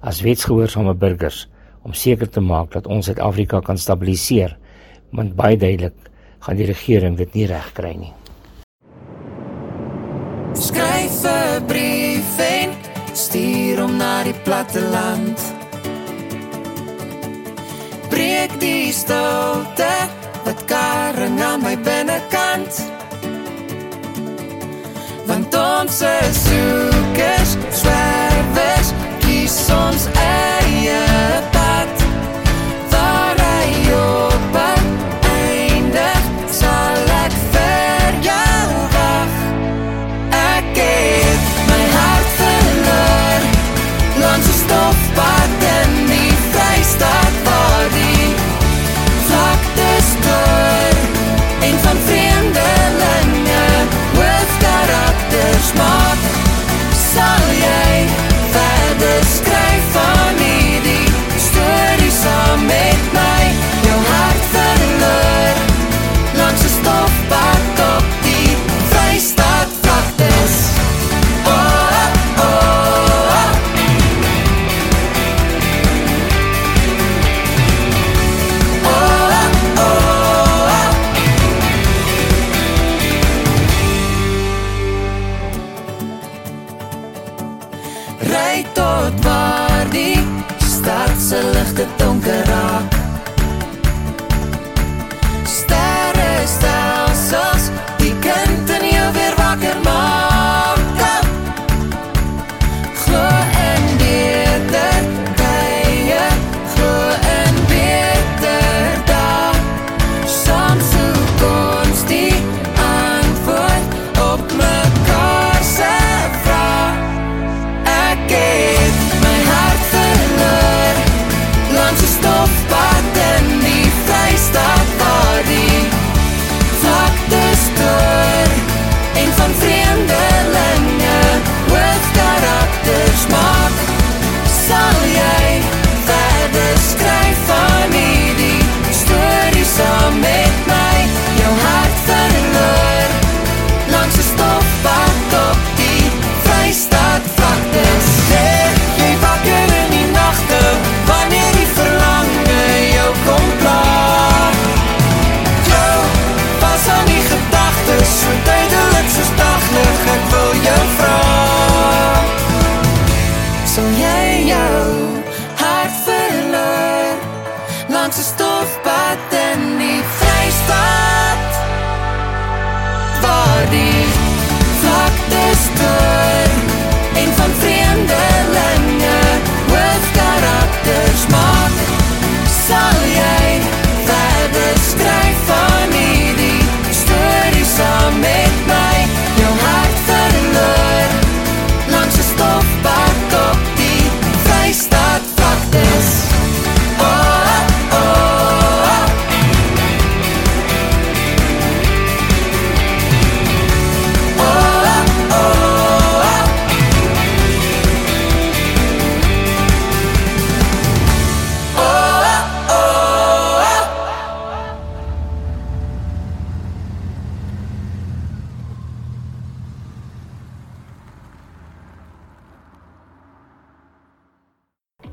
as 0.00 0.22
wetsgehoorsame 0.24 0.94
burgers 0.94 1.46
om 1.82 1.92
seker 1.96 2.28
te 2.28 2.40
maak 2.40 2.72
dat 2.74 2.86
ons 2.86 3.08
Suid-Afrika 3.08 3.60
kan 3.64 3.78
stabiliseer, 3.80 4.56
want 5.16 5.36
baie 5.36 5.56
duidelik 5.56 5.96
gaan 6.40 6.56
die 6.56 6.68
regering 6.68 7.16
dit 7.18 7.34
nie 7.36 7.46
reg 7.48 7.72
kry 7.76 7.94
nie. 7.96 8.12
Skryf 10.54 11.24
'n 11.24 11.66
brief 11.66 12.38
en 12.38 12.70
stuur 13.12 13.80
hom 13.80 13.96
na 13.96 14.24
die 14.24 14.36
platte 14.44 14.80
land. 14.80 15.38
Breek 18.10 18.52
die 18.60 18.92
stilte 18.92 19.92
wat 20.44 20.64
karring 20.66 21.40
aan 21.40 21.62
my 21.62 21.76
binnekant. 21.76 22.72
Want 25.26 25.54
ons 25.54 26.00
is 26.02 26.36
soekers, 26.44 27.56
swerwers, 27.70 27.99
soms 29.50 30.06
eie 30.14 30.59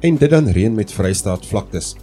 En 0.08 0.16
dit 0.16 0.30
dan 0.30 0.48
reën 0.48 0.74
met 0.74 0.92
Vrystaat 0.92 1.46
vlaktes. 1.46 1.96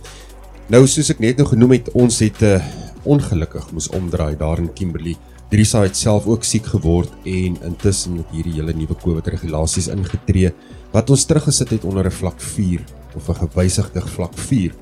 Nou 0.69 0.83
soos 0.91 1.09
ek 1.15 1.23
net 1.25 1.39
nou 1.41 1.47
genoem 1.49 1.79
het, 1.79 1.87
ons 1.97 2.19
het 2.21 2.41
'n 2.43 2.59
uh, 2.59 2.65
ongelukkig 3.05 3.71
moes 3.73 3.89
omdraai 3.89 4.37
daar 4.37 4.59
in 4.59 4.73
Kimberley. 4.73 5.17
Drisa 5.49 5.81
het 5.83 5.97
self 5.97 6.27
ook 6.27 6.45
siek 6.45 6.67
geword 6.67 7.13
en 7.25 7.57
intussen 7.63 8.17
het 8.17 8.29
hierdie 8.33 8.53
hele 8.53 8.73
nuwe 8.73 8.95
COVID 8.95 9.27
regulasies 9.27 9.89
ingetree 9.89 10.53
wat 10.93 11.11
ons 11.11 11.25
teruggesit 11.25 11.71
het 11.71 11.85
onder 11.85 12.05
'n 12.05 12.11
vlak 12.11 12.41
4 12.41 12.85
of 13.17 13.29
'n 13.29 13.49
gewysigde 13.49 14.01
vlak 14.01 14.35
4. 14.35 14.75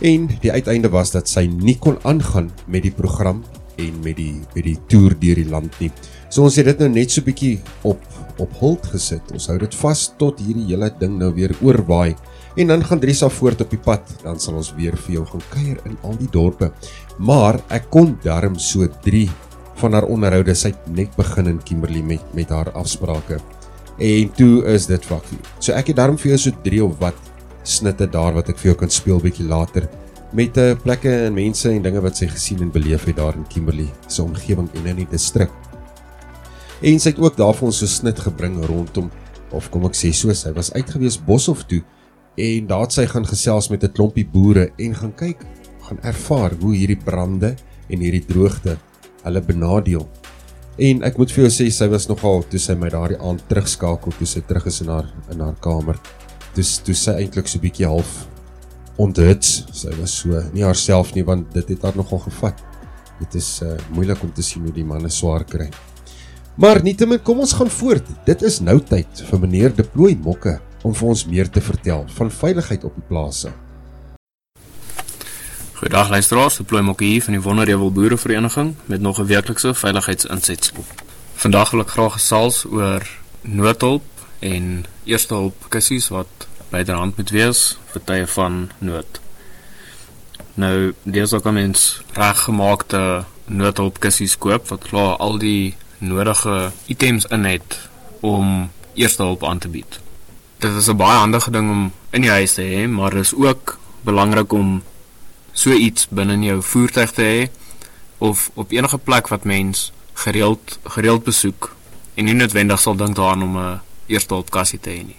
En 0.00 0.28
die 0.40 0.52
uiteinde 0.52 0.88
was 0.88 1.10
dat 1.10 1.28
sy 1.28 1.46
nie 1.46 1.78
kon 1.78 1.98
aangaan 2.02 2.50
met 2.66 2.82
die 2.82 2.94
program 2.94 3.44
en 3.76 3.92
met 4.02 4.16
die 4.16 4.40
met 4.54 4.64
die 4.64 4.78
toer 4.86 5.14
deur 5.18 5.34
die 5.34 5.48
land 5.48 5.80
nie. 5.80 5.92
So 6.28 6.42
ons 6.42 6.56
het 6.56 6.64
dit 6.64 6.78
nou 6.78 6.88
net 6.88 7.10
so 7.10 7.22
bietjie 7.22 7.60
op 7.82 8.02
op 8.38 8.52
hold 8.52 8.86
gesit. 8.86 9.32
Ons 9.32 9.46
hou 9.46 9.58
dit 9.58 9.74
vas 9.74 10.12
tot 10.18 10.40
hierdie 10.40 10.66
hele 10.72 10.90
ding 10.98 11.18
nou 11.18 11.32
weer 11.34 11.54
oorwaai. 11.62 12.16
En 12.56 12.68
dan 12.68 12.84
gaan 12.84 13.00
Drisa 13.00 13.28
voort 13.28 13.60
op 13.60 13.70
die 13.70 13.80
pad. 13.80 14.12
Dan 14.22 14.40
sal 14.40 14.58
ons 14.60 14.74
weer 14.76 14.96
vir 15.06 15.14
jou 15.18 15.24
gaan 15.26 15.44
kuier 15.52 15.80
in 15.88 15.96
al 16.02 16.18
die 16.20 16.28
dorpe. 16.30 16.72
Maar 17.18 17.60
ek 17.72 17.88
kon 17.90 18.16
darm 18.24 18.58
so 18.60 18.86
3 19.04 19.24
van 19.80 19.96
haar 19.96 20.08
onderhoude. 20.08 20.54
Sy 20.54 20.74
net 20.92 21.16
begin 21.16 21.48
in 21.54 21.62
Kimberley 21.64 22.02
met 22.02 22.34
met 22.36 22.52
haar 22.52 22.72
afsprake. 22.76 23.40
En 23.98 24.32
toe 24.36 24.64
is 24.72 24.86
dit 24.86 25.04
vlak 25.04 25.24
4. 25.30 25.50
So 25.58 25.72
ek 25.76 25.92
het 25.92 26.00
darm 26.00 26.18
vir 26.20 26.34
jou 26.34 26.40
so 26.48 26.64
3 26.64 26.84
of 26.84 26.98
wat 27.00 27.30
snitte 27.62 28.08
daar 28.10 28.34
wat 28.34 28.48
ek 28.50 28.58
vir 28.58 28.72
jou 28.72 28.78
kan 28.80 28.90
speel 28.90 29.20
bietjie 29.22 29.46
later 29.46 29.86
met 30.32 30.56
uh, 30.56 30.72
plekke 30.80 31.10
en 31.26 31.34
mense 31.36 31.68
en 31.68 31.82
dinge 31.84 32.00
wat 32.02 32.16
sy 32.16 32.26
gesien 32.30 32.62
en 32.64 32.70
beleef 32.72 33.04
het 33.04 33.18
daar 33.20 33.36
in 33.36 33.44
Kimberley 33.52 33.90
se 34.08 34.22
omgewing 34.24 34.70
en 34.80 34.88
in 34.94 35.02
die 35.02 35.08
distrik. 35.10 35.52
En 36.82 36.98
sy 36.98 37.12
het 37.12 37.20
ook 37.20 37.36
daarvan 37.38 37.68
ons 37.68 37.82
so 37.82 37.86
snit 37.86 38.18
gebring 38.18 38.56
rondom 38.66 39.10
of 39.52 39.68
kom 39.70 39.84
ek 39.86 39.96
sê 39.98 40.10
so 40.16 40.32
sy 40.34 40.50
was 40.56 40.72
uitgewees 40.72 41.20
Boshoff 41.20 41.66
toe 41.68 41.82
en 42.36 42.66
daar 42.66 42.86
het 42.86 42.96
sy 42.96 43.06
gaan 43.06 43.26
gesels 43.26 43.68
met 43.68 43.84
'n 43.84 43.92
klompie 43.92 44.26
boere 44.26 44.70
en 44.78 44.94
gaan 44.94 45.14
kyk, 45.14 45.44
gaan 45.80 45.98
ervaar 46.02 46.52
hoe 46.60 46.74
hierdie 46.74 47.04
brande 47.04 47.54
en 47.88 48.00
hierdie 48.00 48.24
droogte 48.26 48.78
hulle 49.22 49.40
benadeel. 49.40 50.08
En 50.78 51.02
ek 51.02 51.18
moet 51.18 51.32
vir 51.32 51.44
jou 51.44 51.50
sê 51.52 51.70
sy 51.70 51.88
was 51.88 52.08
nogal 52.08 52.42
toe 52.48 52.58
sy 52.58 52.74
my 52.74 52.88
daardie 52.88 53.20
aand 53.20 53.42
terugskakel 53.48 54.12
toe 54.16 54.26
sy 54.26 54.40
terug 54.40 54.66
is 54.66 54.80
in 54.80 54.88
haar 54.88 55.08
in 55.30 55.40
haar 55.40 55.56
kamer. 55.60 55.98
Dis 56.54 56.78
toe 56.78 56.94
sy 56.94 57.12
eintlik 57.12 57.48
so 57.48 57.58
bietjie 57.58 57.86
half 57.86 58.26
onthuts. 58.96 59.66
Sy 59.72 59.92
was 60.00 60.14
so 60.22 60.42
nie 60.52 60.64
haarself 60.64 61.14
nie 61.14 61.24
want 61.24 61.52
dit 61.52 61.68
het 61.68 61.82
haar 61.82 61.96
nogal 61.96 62.18
gevat. 62.18 62.56
Dit 63.20 63.34
is 63.34 63.60
uh, 63.62 63.76
moeilik 63.92 64.22
om 64.22 64.32
te 64.32 64.42
sien 64.42 64.62
hoe 64.62 64.72
die 64.72 64.84
manne 64.84 65.10
swaar 65.10 65.44
kry. 65.44 65.68
Maar 66.56 66.82
nietemin 66.82 67.22
kom 67.22 67.40
ons 67.40 67.52
gaan 67.52 67.70
voort. 67.70 68.08
Dit 68.26 68.42
is 68.42 68.60
nou 68.60 68.78
tyd 68.80 69.22
vir 69.28 69.40
meneer 69.40 69.76
Deploy 69.76 70.16
Mokke 70.24 70.58
om 70.82 70.94
vir 70.94 71.08
ons 71.08 71.26
meer 71.26 71.50
te 71.50 71.60
vertel 71.60 72.04
van 72.16 72.30
veiligheid 72.30 72.84
op 72.84 72.94
die 72.94 73.06
plase. 73.08 73.52
Goeiedag 75.82 76.10
luisteraars, 76.10 76.56
Deploy 76.56 76.80
Mokke 76.86 77.04
hier 77.04 77.22
van 77.22 77.34
die 77.34 77.42
Wonderrevel 77.42 77.92
Boerevereniging 77.92 78.74
met 78.86 79.00
nog 79.00 79.18
'n 79.18 79.26
weeklikse 79.26 79.74
veiligheidsinsetsel. 79.74 80.84
Vandag 81.34 81.70
wil 81.70 81.80
ek 81.80 81.88
graag 81.88 82.12
gesels 82.12 82.64
oor 82.64 83.02
noodhulp 83.40 84.02
en 84.38 84.84
eerste 85.04 85.34
hulp 85.34 85.66
kussies 85.68 86.08
wat 86.08 86.46
byderhand 86.70 87.16
moet 87.16 87.30
wees 87.30 87.78
vir 87.92 88.04
tye 88.04 88.26
van 88.26 88.70
nood. 88.78 89.20
Nou, 90.54 90.94
dis 91.02 91.32
ook 91.32 91.46
'n 91.46 91.52
mens 91.52 92.02
reggemaakte 92.12 93.24
noodhulp 93.44 93.98
kussies 93.98 94.38
koop 94.38 94.68
wat 94.68 94.82
klaar 94.82 95.16
al 95.16 95.38
die 95.38 95.76
nodige 95.98 96.70
items 96.86 97.24
in 97.24 97.44
het 97.44 97.88
om 98.20 98.70
eerste 98.94 99.22
hulp 99.22 99.44
aan 99.44 99.58
te 99.58 99.68
bied. 99.68 100.01
Dit 100.62 100.74
is 100.78 100.86
'n 100.86 100.96
baie 100.96 101.18
handige 101.18 101.50
ding 101.50 101.70
om 101.70 101.92
in 102.10 102.20
die 102.20 102.30
huis 102.30 102.54
te 102.54 102.62
hê, 102.62 102.88
maar 102.88 103.10
dit 103.10 103.20
is 103.20 103.34
ook 103.34 103.78
belangrik 104.00 104.52
om 104.52 104.82
so 105.52 105.70
iets 105.70 106.06
binne 106.08 106.32
in 106.32 106.42
jou 106.42 106.62
voertuig 106.62 107.10
te 107.10 107.22
hê 107.22 107.50
of 108.18 108.50
op 108.54 108.70
enige 108.70 108.98
plek 108.98 109.28
wat 109.28 109.44
mens 109.44 109.92
gereeld 110.14 110.78
gereeld 110.84 111.24
besoek 111.24 111.74
en 112.14 112.24
nie 112.24 112.34
noodwendig 112.34 112.80
sal 112.80 112.96
dink 112.96 113.16
daaraan 113.16 113.42
om 113.42 113.58
'n 113.58 113.80
eerste 114.06 114.34
hulp 114.34 114.50
kassie 114.50 114.80
te 114.80 114.90
hê 114.90 115.02
nie. 115.06 115.16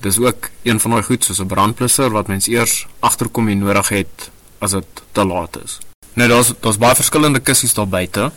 Dis 0.00 0.18
ook 0.18 0.50
een 0.62 0.80
van 0.80 0.90
daai 0.90 1.02
goed 1.02 1.24
soos 1.24 1.40
'n 1.40 1.46
brandblusser 1.46 2.10
wat 2.10 2.26
mens 2.26 2.46
eers 2.46 2.86
agterkom 3.00 3.48
jy 3.48 3.54
nodig 3.54 3.88
het 3.88 4.30
as 4.58 4.70
dit 4.70 5.02
te 5.12 5.24
laat 5.24 5.58
is. 5.64 5.78
Nou 6.12 6.28
daar's 6.28 6.52
daar's 6.60 6.78
baie 6.78 6.94
verskillende 6.94 7.40
kussies 7.40 7.74
daar 7.74 7.88
buite, 7.88 8.32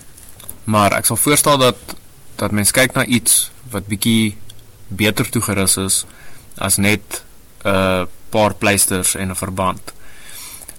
maar 0.64 0.92
ek 0.92 1.06
sal 1.06 1.16
voorstel 1.16 1.58
dat 1.58 1.78
dat 2.36 2.52
mens 2.52 2.72
kyk 2.72 2.94
na 2.94 3.06
iets 3.06 3.52
wat 3.70 3.88
bietjie 3.88 4.36
beter 4.92 5.30
toegerus 5.30 5.78
is 5.78 6.06
as 6.58 6.78
net 6.78 7.24
'n 7.64 7.70
uh, 7.70 8.04
paar 8.30 8.54
pleisters 8.54 9.16
en 9.16 9.30
'n 9.30 9.36
verband. 9.36 9.82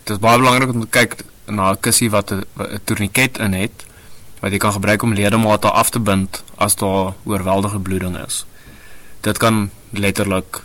Dit 0.05 0.17
is 0.17 0.19
baie 0.19 0.39
belangrik 0.39 0.75
om 0.75 0.81
te 0.81 0.91
kyk 0.91 1.25
na 1.47 1.71
'n 1.73 1.81
kussie 1.81 2.11
wat 2.11 2.31
'n 2.31 2.45
tourniquet 2.85 3.39
in 3.39 3.53
het 3.53 3.87
wat 4.41 4.51
jy 4.51 4.59
kan 4.59 4.73
gebruik 4.73 5.03
om 5.03 5.15
ledemate 5.15 5.71
af 5.71 5.91
te 5.91 6.01
bind 6.01 6.43
as 6.57 6.75
daar 6.77 7.15
oorweldige 7.25 7.79
bloeding 7.79 8.19
is. 8.27 8.45
Dit 9.21 9.39
kan 9.39 9.71
letterlik 9.91 10.63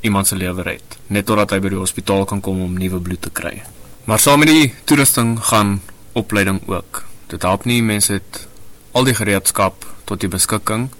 iemand 0.00 0.26
se 0.26 0.36
lewe 0.36 0.62
red 0.62 0.82
net 1.06 1.26
totdat 1.26 1.50
hy 1.50 1.60
by 1.60 1.68
die 1.68 1.78
hospitaal 1.78 2.24
kan 2.24 2.40
kom 2.40 2.60
om 2.62 2.78
nuwe 2.78 3.00
bloed 3.00 3.22
te 3.22 3.30
kry. 3.30 3.62
Maar 4.04 4.18
saam 4.18 4.38
met 4.38 4.48
die 4.48 4.74
toerusting 4.84 5.38
gaan 5.40 5.80
opleiding 6.12 6.60
ook. 6.68 7.04
Dit 7.26 7.42
help 7.42 7.64
nie 7.64 7.82
mense 7.82 8.12
het 8.12 8.46
al 8.92 9.04
die 9.04 9.14
gereedskap 9.14 9.86
tot 10.04 10.20
die 10.20 10.28
beskikking, 10.28 10.90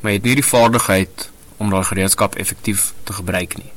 maar 0.00 0.12
jy 0.12 0.18
het 0.18 0.24
nie 0.24 0.34
die 0.34 0.44
vaardigheid 0.44 1.30
om 1.56 1.70
daai 1.70 1.84
gereedskap 1.84 2.36
effektief 2.36 2.92
te 3.04 3.12
gebruik 3.12 3.56
nie. 3.56 3.72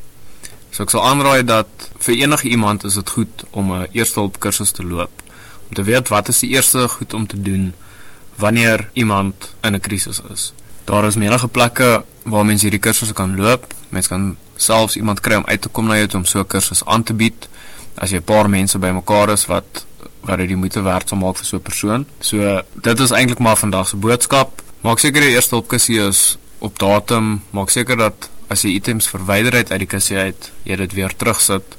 So 0.72 0.84
ek 0.84 0.90
sal 0.90 1.06
aanraai 1.06 1.44
dat 1.44 1.90
vir 2.00 2.16
enige 2.16 2.50
iemand 2.50 2.84
is 2.84 2.94
dit 2.94 3.10
goed 3.10 3.44
om 3.52 3.72
'n 3.74 3.88
eerste 3.92 4.20
hulp 4.20 4.40
kursus 4.40 4.72
te 4.72 4.84
loop 4.84 5.12
om 5.70 5.76
te 5.76 5.84
weet 5.84 6.08
wat 6.08 6.28
is 6.28 6.40
die 6.40 6.50
eerste 6.50 6.88
goed 6.88 7.14
om 7.14 7.28
te 7.28 7.42
doen 7.42 7.74
wanneer 8.36 8.90
iemand 8.94 9.56
in 9.62 9.76
'n 9.76 9.80
krisis 9.80 10.22
is. 10.34 10.54
Daar 10.84 11.06
is 11.06 11.16
menige 11.16 11.48
plekke 11.48 12.04
waar 12.24 12.46
mense 12.46 12.64
hierdie 12.64 12.80
kursusse 12.80 13.14
kan 13.14 13.36
loop. 13.36 13.74
Mens 13.90 14.08
kan 14.08 14.38
selfs 14.56 14.96
iemand 14.96 15.20
kry 15.20 15.36
om 15.36 15.46
uit 15.46 15.62
te 15.62 15.70
kom 15.70 15.88
na 15.88 15.96
jou 15.96 16.08
toe 16.08 16.20
om 16.20 16.26
so 16.26 16.40
'n 16.40 16.48
kursus 16.48 16.86
aan 16.86 17.04
te 17.04 17.14
bied 17.14 17.48
as 17.96 18.10
jy 18.10 18.18
'n 18.18 18.24
paar 18.24 18.50
mense 18.50 18.78
bymekaar 18.78 19.30
is 19.30 19.46
wat 19.46 19.86
wat 20.22 20.38
dit 20.38 20.48
die 20.48 20.56
moeite 20.56 20.82
werd 20.82 21.10
sal 21.10 21.18
maak 21.18 21.38
vir 21.38 21.46
so 21.46 21.58
'n 21.58 21.62
persoon. 21.62 22.06
So 22.20 22.62
dit 22.82 23.00
is 23.00 23.12
eintlik 23.12 23.40
maar 23.40 23.58
vandag 23.58 23.88
se 23.88 23.96
boodskap. 23.96 24.62
Maak 24.80 25.02
seker 25.04 25.26
die 25.26 25.34
eerste 25.36 25.58
hulp 25.58 25.66
kussie 25.68 25.98
is 26.00 26.38
op 26.64 26.78
datum. 26.80 27.42
Maak 27.52 27.68
seker 27.74 27.98
dat 28.00 28.30
as 28.48 28.62
jy 28.64 28.78
items 28.78 29.10
verwyder 29.12 29.58
het 29.58 29.74
uit 29.74 29.82
die 29.84 29.90
kussie 29.92 30.16
uit, 30.16 30.46
jy 30.64 30.78
dit 30.80 30.94
weer 30.96 31.12
terugsit. 31.20 31.74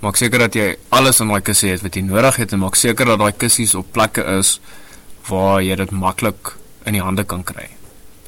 Maak 0.00 0.16
seker 0.16 0.40
dat 0.46 0.54
jy 0.56 0.70
alles 0.88 1.20
in 1.20 1.28
daai 1.28 1.42
kussie 1.44 1.74
het 1.74 1.82
wat 1.84 1.98
jy 1.98 2.00
nodig 2.06 2.38
het 2.40 2.54
en 2.56 2.62
maak 2.62 2.78
seker 2.80 3.12
dat 3.12 3.20
daai 3.20 3.36
kussies 3.36 3.74
op 3.76 3.90
plekke 3.92 4.24
is 4.38 4.54
waar 5.28 5.60
jy 5.60 5.76
dit 5.76 5.92
maklik 5.92 6.54
in 6.88 6.96
die 6.96 7.02
hande 7.04 7.26
kan 7.28 7.44
kry. 7.44 7.66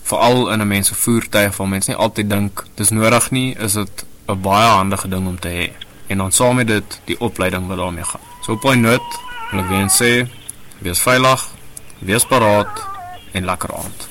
Veral 0.04 0.50
in 0.52 0.60
'n 0.60 0.68
mens 0.68 0.88
se 0.88 0.94
voertuig 0.94 1.56
waar 1.56 1.68
mense 1.68 1.90
nie 1.90 1.96
altyd 1.96 2.28
dink 2.30 2.64
dis 2.76 2.90
nodig 2.90 3.30
nie, 3.30 3.56
is 3.58 3.72
dit 3.72 4.04
'n 4.28 4.40
baie 4.42 4.68
handige 4.76 5.08
ding 5.08 5.26
om 5.26 5.40
te 5.40 5.48
hê. 5.48 5.72
En 6.08 6.18
dan 6.18 6.32
saam 6.32 6.56
met 6.56 6.66
dit 6.66 7.00
die 7.06 7.20
opleiding 7.20 7.66
wat 7.66 7.78
daarmee 7.78 8.04
gaan. 8.04 8.20
So 8.42 8.52
op 8.52 8.64
'n 8.64 8.80
noot 8.80 9.08
wil 9.50 9.60
ek 9.60 9.68
weer 9.68 9.88
sê, 9.88 10.28
wees 10.80 11.00
veilig, 11.00 11.48
wees 11.98 12.24
paraat 12.24 12.95
en 13.36 13.44
lekker 13.44 13.72
aand. 13.76 14.08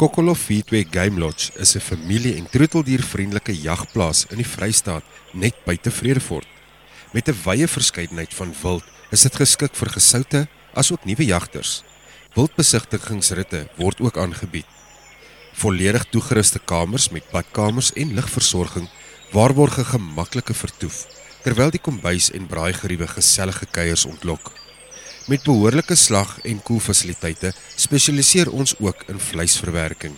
Kokolo 0.00 0.32
V2 0.34 0.86
Game 0.90 1.18
Lodge 1.20 1.52
is 1.60 1.74
'n 1.76 1.80
familie- 1.80 2.36
en 2.36 2.48
troeteldiervriendelike 2.50 3.60
jagplaas 3.60 4.26
in 4.30 4.36
die 4.36 4.46
Vrystaat 4.46 5.04
net 5.32 5.54
buite 5.64 5.90
Vredefort. 5.90 6.46
Met 7.12 7.28
'n 7.28 7.36
wye 7.44 7.68
verskeidenheid 7.68 8.34
van 8.34 8.54
wild 8.62 8.84
is 9.10 9.22
dit 9.22 9.36
geskik 9.36 9.74
vir 9.74 9.90
gesoute 9.90 10.48
asook 10.74 11.04
nuwe 11.04 11.24
jagters. 11.24 11.82
Wildbesigtigingsritte 12.34 13.68
word 13.76 14.00
ook 14.00 14.16
aangebied. 14.16 14.66
Volledig 15.52 16.04
toegeruste 16.04 16.58
kamers 16.58 17.08
met 17.08 17.30
badkamers 17.30 17.92
en 17.92 18.14
ligversorging 18.14 18.88
waarborg 19.30 19.78
'n 19.78 19.84
gemaklike 19.84 20.54
vertoef, 20.54 21.06
terwyl 21.42 21.70
die 21.70 21.80
kombuis 21.80 22.30
en 22.30 22.46
braaigeriewe 22.46 23.06
gesellige 23.06 23.66
kuiers 23.66 24.04
ontlok. 24.04 24.52
Met 25.26 25.42
behoorlike 25.42 25.94
slag 25.94 26.40
en 26.42 26.62
koelfasiliteite 26.62 27.52
spesialiseer 27.76 28.50
ons 28.50 28.74
ook 28.78 29.02
in 29.06 29.20
vleisverwerking. 29.20 30.16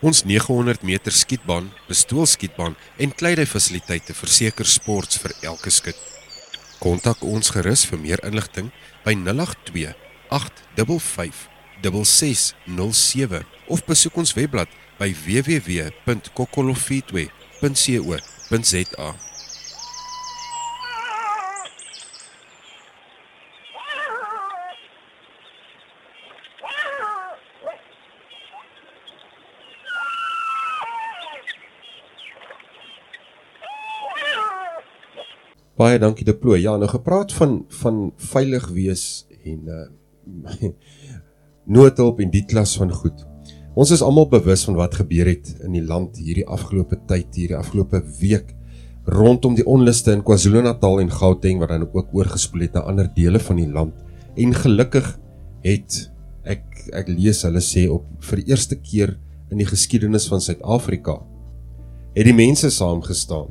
Ons 0.00 0.24
900 0.24 0.82
meter 0.82 1.12
skietbaan, 1.12 1.72
pistoolskietbaan 1.86 2.76
en 2.96 3.14
kleidy 3.14 3.46
fasiliteite 3.46 4.14
verseker 4.14 4.66
sports 4.66 5.18
vir 5.18 5.32
elke 5.40 5.70
skut. 5.70 5.98
Kontak 6.78 7.22
ons 7.22 7.50
gerus 7.50 7.86
vir 7.86 7.98
meer 7.98 8.24
inligting 8.24 8.70
by 9.04 9.14
082 9.14 9.94
855 10.28 11.48
6607 11.82 13.42
of 13.66 13.84
besoek 13.84 14.16
ons 14.16 14.34
webblad 14.34 14.68
by 14.98 15.14
www.kokolofi2.co.za. 17.64 19.14
Baie 35.74 35.98
dankie 35.98 36.24
Deploy. 36.24 36.60
Ja, 36.60 36.76
nou 36.76 36.88
gepraat 36.88 37.32
van 37.32 37.64
van 37.68 38.12
veilig 38.16 38.68
wees 38.68 39.26
en 39.44 39.66
uh 39.66 39.88
noodhulp 41.74 42.20
en 42.20 42.30
die 42.30 42.44
klas 42.44 42.76
van 42.76 42.92
goed. 42.92 43.33
Ons 43.74 43.90
is 43.90 44.04
almal 44.06 44.28
bewus 44.30 44.62
van 44.68 44.76
wat 44.78 44.94
gebeur 45.00 45.26
het 45.26 45.48
in 45.66 45.74
die 45.74 45.82
land 45.82 46.20
hierdie 46.22 46.46
afgelope 46.46 47.00
tyd, 47.08 47.32
hierdie 47.34 47.58
afgelope 47.58 47.98
week 48.20 48.52
rondom 49.10 49.56
die 49.58 49.66
onluste 49.66 50.14
in 50.14 50.22
KwaZulu-Natal 50.24 51.02
en 51.02 51.10
Gauteng 51.12 51.58
wat 51.60 51.72
dan 51.74 51.88
ook 51.88 52.14
oorgespoel 52.14 52.68
het 52.68 52.78
na 52.78 52.84
ander 52.88 53.10
dele 53.16 53.42
van 53.42 53.58
die 53.58 53.68
land. 53.68 53.98
En 54.38 54.54
gelukkig 54.54 55.10
het 55.66 55.98
ek 56.46 56.64
ek 56.94 57.10
lees 57.10 57.42
hulle 57.42 57.60
sê 57.64 57.88
op 57.90 58.06
vir 58.28 58.40
die 58.40 58.52
eerste 58.52 58.78
keer 58.78 59.16
in 59.50 59.58
die 59.60 59.68
geskiedenis 59.68 60.28
van 60.30 60.42
Suid-Afrika 60.44 61.18
het 62.14 62.28
die 62.28 62.36
mense 62.36 62.70
saamgestaan 62.70 63.50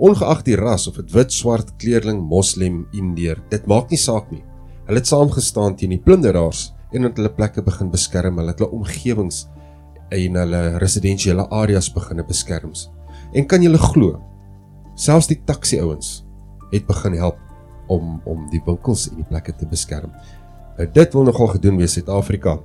ongeag 0.00 0.40
die 0.46 0.56
ras 0.56 0.86
of 0.88 0.96
dit 0.96 1.10
wit, 1.12 1.32
swart, 1.36 1.74
kleurling, 1.76 2.22
moslim, 2.24 2.86
indeer, 2.96 3.42
dit 3.52 3.66
maak 3.68 3.90
nie 3.92 4.00
saak 4.00 4.30
nie. 4.32 4.40
Hulle 4.86 5.02
het 5.02 5.10
saamgestaan 5.10 5.76
teen 5.76 5.92
die 5.92 6.00
plunderaars 6.00 6.70
en 6.92 7.06
het 7.06 7.16
hulle 7.16 7.32
plekke 7.34 7.62
begin 7.62 7.90
beskerm, 7.90 8.38
hulle 8.38 8.54
het 8.54 8.62
hulle 8.62 8.74
omgewings 8.74 9.44
en 10.10 10.40
hulle 10.40 10.62
residensiële 10.82 11.46
areas 11.54 11.90
begin 11.94 12.24
beskerm. 12.26 12.72
En 13.34 13.46
kan 13.46 13.62
julle 13.62 13.78
glo, 13.78 14.18
selfs 14.98 15.30
die 15.30 15.38
taxi 15.46 15.78
ouens 15.80 16.24
het 16.70 16.86
begin 16.86 17.16
help 17.18 17.38
om 17.90 18.20
om 18.24 18.46
die 18.50 18.62
winkels 18.66 19.08
en 19.10 19.20
die 19.22 19.26
plekke 19.26 19.54
te 19.58 19.66
beskerm. 19.66 20.12
Nou 20.78 20.86
dit 20.94 21.14
wil 21.14 21.26
nogal 21.26 21.52
gedoen 21.56 21.78
wees 21.80 21.96
Suid-Afrika. 21.98 22.58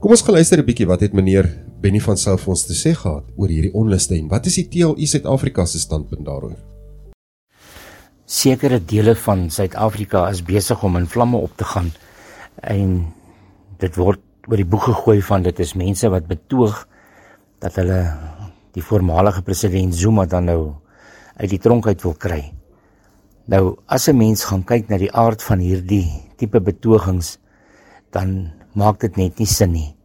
Kom 0.00 0.10
ons 0.10 0.22
gaan 0.22 0.34
luister 0.34 0.58
'n 0.58 0.66
bietjie 0.66 0.86
wat 0.86 1.00
het 1.00 1.12
meneer 1.12 1.46
Benny 1.80 2.00
van 2.00 2.16
Sail 2.16 2.38
vir 2.38 2.48
ons 2.48 2.66
te 2.66 2.74
sê 2.74 2.94
gehad 2.94 3.24
oor 3.36 3.48
hierdie 3.48 3.72
onluste 3.72 4.14
en 4.14 4.28
wat 4.28 4.46
is 4.46 4.54
die 4.54 4.68
TLU 4.68 5.06
Suid-Afrika 5.06 5.64
se 5.66 5.78
standpunt 5.78 6.24
daaroor? 6.26 6.56
Sekere 8.26 8.84
dele 8.84 9.14
van 9.14 9.50
Suid-Afrika 9.50 10.28
is 10.28 10.42
besig 10.42 10.82
om 10.82 10.96
in 10.96 11.06
vlamme 11.06 11.36
op 11.36 11.56
te 11.56 11.64
gaan 11.64 11.92
en 12.62 13.12
dit 13.78 13.96
word 13.96 14.20
oor 14.46 14.60
die 14.60 14.68
boek 14.68 14.86
gegooi 14.88 15.20
van 15.26 15.42
dit 15.42 15.60
is 15.60 15.74
mense 15.74 16.08
wat 16.08 16.28
betoog 16.30 16.84
dat 17.62 17.76
hulle 17.80 18.00
die 18.76 18.84
voormalige 18.84 19.42
president 19.42 19.94
Zuma 19.96 20.26
dan 20.26 20.46
nou 20.50 20.60
uit 21.36 21.50
die 21.50 21.60
tronk 21.60 21.88
uit 21.88 22.02
wil 22.04 22.14
kry. 22.14 22.42
Nou 23.46 23.76
as 23.86 24.08
'n 24.08 24.16
mens 24.16 24.44
gaan 24.44 24.64
kyk 24.64 24.88
na 24.88 24.98
die 24.98 25.12
aard 25.12 25.42
van 25.42 25.58
hierdie 25.58 26.06
tipe 26.36 26.60
betogings 26.60 27.38
dan 28.10 28.52
maak 28.74 29.00
dit 29.00 29.16
net 29.16 29.38
nie 29.38 29.46
sin 29.46 29.72
nie. 29.72 29.96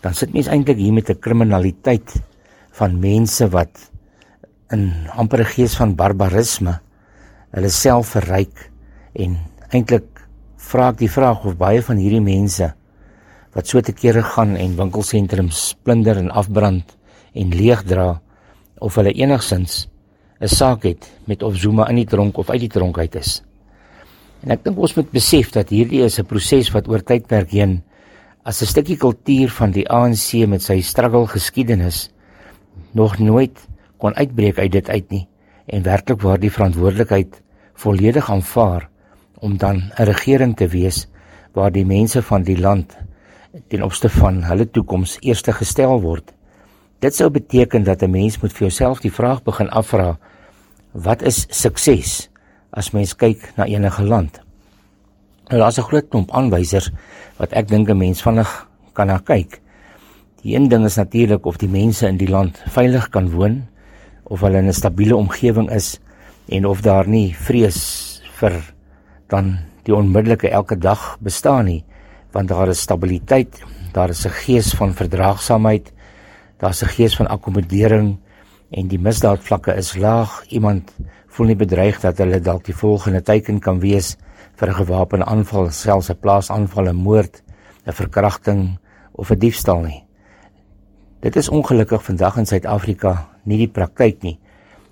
Dan 0.00 0.14
sit 0.14 0.32
mens 0.32 0.48
eintlik 0.48 0.76
hier 0.76 0.92
met 0.92 1.10
'n 1.10 1.20
kriminaliteit 1.20 2.22
van 2.70 3.00
mense 3.00 3.48
wat 3.48 3.90
in 4.70 5.08
amper 5.16 5.40
'n 5.40 5.52
gees 5.54 5.76
van 5.76 5.94
barbarisme 5.94 6.80
hulle 7.50 7.70
self 7.70 8.08
verryk 8.08 8.70
en 9.14 9.38
eintlik 9.72 10.06
vra 10.56 10.88
ek 10.88 10.98
die 10.98 11.10
vraag 11.10 11.44
of 11.44 11.56
baie 11.56 11.82
van 11.82 11.96
hierdie 11.96 12.20
mense 12.20 12.74
wat 13.54 13.66
so 13.66 13.80
te 13.80 13.92
kere 13.92 14.22
gaan 14.22 14.56
en 14.56 14.76
winkelsentrums 14.76 15.76
plunder 15.82 16.16
en 16.16 16.30
afbrand 16.30 16.96
en 17.32 17.54
leegdra 17.54 18.20
of 18.78 18.94
hulle 18.94 19.12
enigsins 19.12 19.88
'n 20.40 20.48
saak 20.48 20.82
het 20.82 21.10
met 21.26 21.42
of 21.42 21.56
Zuma 21.56 21.88
in 21.88 21.96
die 21.96 22.06
tronk 22.06 22.38
of 22.38 22.50
uit 22.50 22.60
die 22.60 22.68
tronk 22.68 22.98
uit 22.98 23.14
is. 23.14 23.42
En 24.42 24.50
ek 24.54 24.62
dink 24.64 24.78
ons 24.78 24.94
moet 24.94 25.10
besef 25.10 25.50
dat 25.50 25.68
hierdie 25.68 26.04
is 26.04 26.18
'n 26.18 26.26
proses 26.26 26.70
wat 26.70 26.88
oor 26.88 27.02
tydperk 27.02 27.50
heen 27.50 27.82
as 28.44 28.62
'n 28.62 28.66
stukkie 28.66 28.96
kultuur 28.96 29.50
van 29.50 29.70
die 29.70 29.88
ANC 29.90 30.46
met 30.46 30.62
sy 30.62 30.80
struggle 30.80 31.26
geskiedenis 31.26 32.10
nog 32.92 33.18
nooit 33.18 33.58
kon 33.98 34.14
uitbreek 34.14 34.58
uit 34.58 34.72
dit 34.72 34.88
uit 34.88 35.10
nie 35.10 35.28
en 35.66 35.82
werklik 35.82 36.22
waar 36.22 36.38
die 36.38 36.50
verantwoordelikheid 36.50 37.42
volledig 37.74 38.30
aanvaar 38.30 38.88
om 39.40 39.56
dan 39.56 39.76
'n 39.98 40.04
regering 40.04 40.56
te 40.56 40.68
wees 40.68 41.08
waar 41.52 41.72
die 41.72 41.84
mense 41.84 42.22
van 42.22 42.42
die 42.42 42.58
land 42.58 42.96
ten 43.68 43.82
opsigte 43.82 44.08
van 44.20 44.42
hulle 44.42 44.70
toekoms 44.70 45.16
eerste 45.20 45.52
gestel 45.52 46.00
word. 46.00 46.32
Dit 46.98 47.14
sou 47.14 47.30
beteken 47.30 47.84
dat 47.84 48.02
'n 48.02 48.10
mens 48.10 48.40
moet 48.40 48.52
vir 48.52 48.68
jouself 48.68 49.00
die 49.00 49.12
vraag 49.12 49.42
begin 49.42 49.70
afvra: 49.70 50.18
Wat 50.92 51.22
is 51.22 51.46
sukses 51.50 52.30
as 52.70 52.90
mens 52.92 53.14
kyk 53.16 53.52
na 53.56 53.64
enige 53.64 54.02
land? 54.02 54.40
Nou 55.48 55.60
daar's 55.60 55.78
'n 55.78 55.82
groot 55.82 56.08
klomp 56.08 56.30
aanwysers 56.30 56.90
wat 57.36 57.52
ek 57.52 57.68
dink 57.68 57.88
'n 57.88 57.98
mens 57.98 58.22
vinnig 58.22 58.68
kan 58.92 59.06
na 59.06 59.18
kyk. 59.18 59.60
Die 60.42 60.54
een 60.54 60.68
ding 60.68 60.84
is 60.84 60.96
natuurlik 60.96 61.46
of 61.46 61.56
die 61.56 61.68
mense 61.68 62.06
in 62.06 62.16
die 62.16 62.30
land 62.30 62.62
veilig 62.66 63.08
kan 63.08 63.30
woon 63.30 63.66
of 64.24 64.40
hulle 64.40 64.58
in 64.58 64.68
'n 64.68 64.72
stabiele 64.72 65.16
omgewing 65.16 65.70
is 65.70 66.00
en 66.48 66.66
of 66.66 66.80
daar 66.80 67.08
nie 67.08 67.34
vrees 67.34 68.22
vir 68.38 68.52
dan 69.28 69.58
die 69.82 69.94
onmiddellike 69.94 70.48
elke 70.48 70.78
dag 70.78 71.16
bestaan 71.20 71.64
nie 71.64 71.84
want 72.38 72.52
daar 72.54 72.70
is 72.70 72.84
stabiliteit, 72.86 73.58
daar 73.92 74.14
is 74.14 74.26
'n 74.26 74.38
gees 74.46 74.70
van 74.78 74.94
verdraagsaamheid, 74.94 75.92
daar's 76.58 76.82
'n 76.82 76.94
gees 76.96 77.16
van 77.16 77.26
akkommodering 77.26 78.18
en 78.70 78.88
die 78.88 78.98
misdaadvlakke 78.98 79.74
is 79.74 79.96
laag. 79.96 80.44
Iemand 80.48 80.94
voel 81.26 81.46
nie 81.46 81.56
bedreig 81.56 82.00
dat 82.00 82.18
hulle 82.18 82.40
dalk 82.40 82.64
die 82.64 82.74
volgende 82.74 83.22
teiken 83.22 83.58
kan 83.60 83.80
wees 83.80 84.16
vir 84.54 84.68
'n 84.68 84.74
gewapende 84.74 85.24
aanval, 85.24 85.70
selfs 85.70 86.10
'n 86.10 86.18
plaasaanval, 86.20 86.88
'n 86.88 86.96
moord, 86.96 87.42
'n 87.86 87.92
verkrachting 87.92 88.78
of 89.12 89.30
'n 89.30 89.38
diefstal 89.38 89.80
nie. 89.80 90.04
Dit 91.20 91.36
is 91.36 91.48
ongelukkig 91.48 92.04
vandag 92.04 92.36
in 92.36 92.46
Suid-Afrika 92.46 93.28
nie 93.44 93.58
die 93.58 93.68
praktyk 93.68 94.22
nie. 94.22 94.38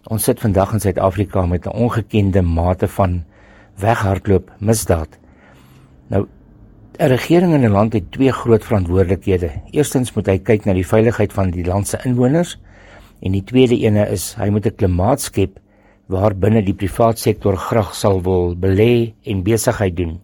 Ons 0.07 0.25
sit 0.25 0.41
vandag 0.41 0.73
in 0.73 0.81
Suid-Afrika 0.81 1.47
met 1.47 1.67
'n 1.67 1.77
ongekende 1.77 2.43
mate 2.43 2.89
van 2.89 3.25
weghardloop 3.77 4.51
misdaad. 4.59 5.19
Nou 6.09 6.27
'n 6.99 7.09
regering 7.13 7.53
in 7.53 7.65
'n 7.65 7.73
land 7.73 7.93
het 7.93 8.13
twee 8.13 8.33
groot 8.33 8.65
verantwoordelikhede. 8.65 9.51
Eerstens 9.71 10.13
moet 10.15 10.27
hy 10.27 10.39
kyk 10.39 10.65
na 10.65 10.73
die 10.73 10.87
veiligheid 10.87 11.33
van 11.33 11.51
die 11.51 11.65
land 11.65 11.87
se 11.87 11.99
inwoners 12.05 12.57
en 13.21 13.33
die 13.33 13.45
tweede 13.45 13.77
ene 13.77 14.09
is 14.09 14.35
hy 14.39 14.49
moet 14.49 14.67
'n 14.67 14.75
klimaat 14.77 15.21
skep 15.21 15.61
waar 16.07 16.35
binne 16.35 16.63
die 16.63 16.75
privaat 16.75 17.19
sektor 17.19 17.57
graag 17.57 17.95
sal 17.95 18.23
wil 18.23 18.57
belê 18.57 19.13
en 19.25 19.43
besigheid 19.43 19.97
doen. 19.97 20.21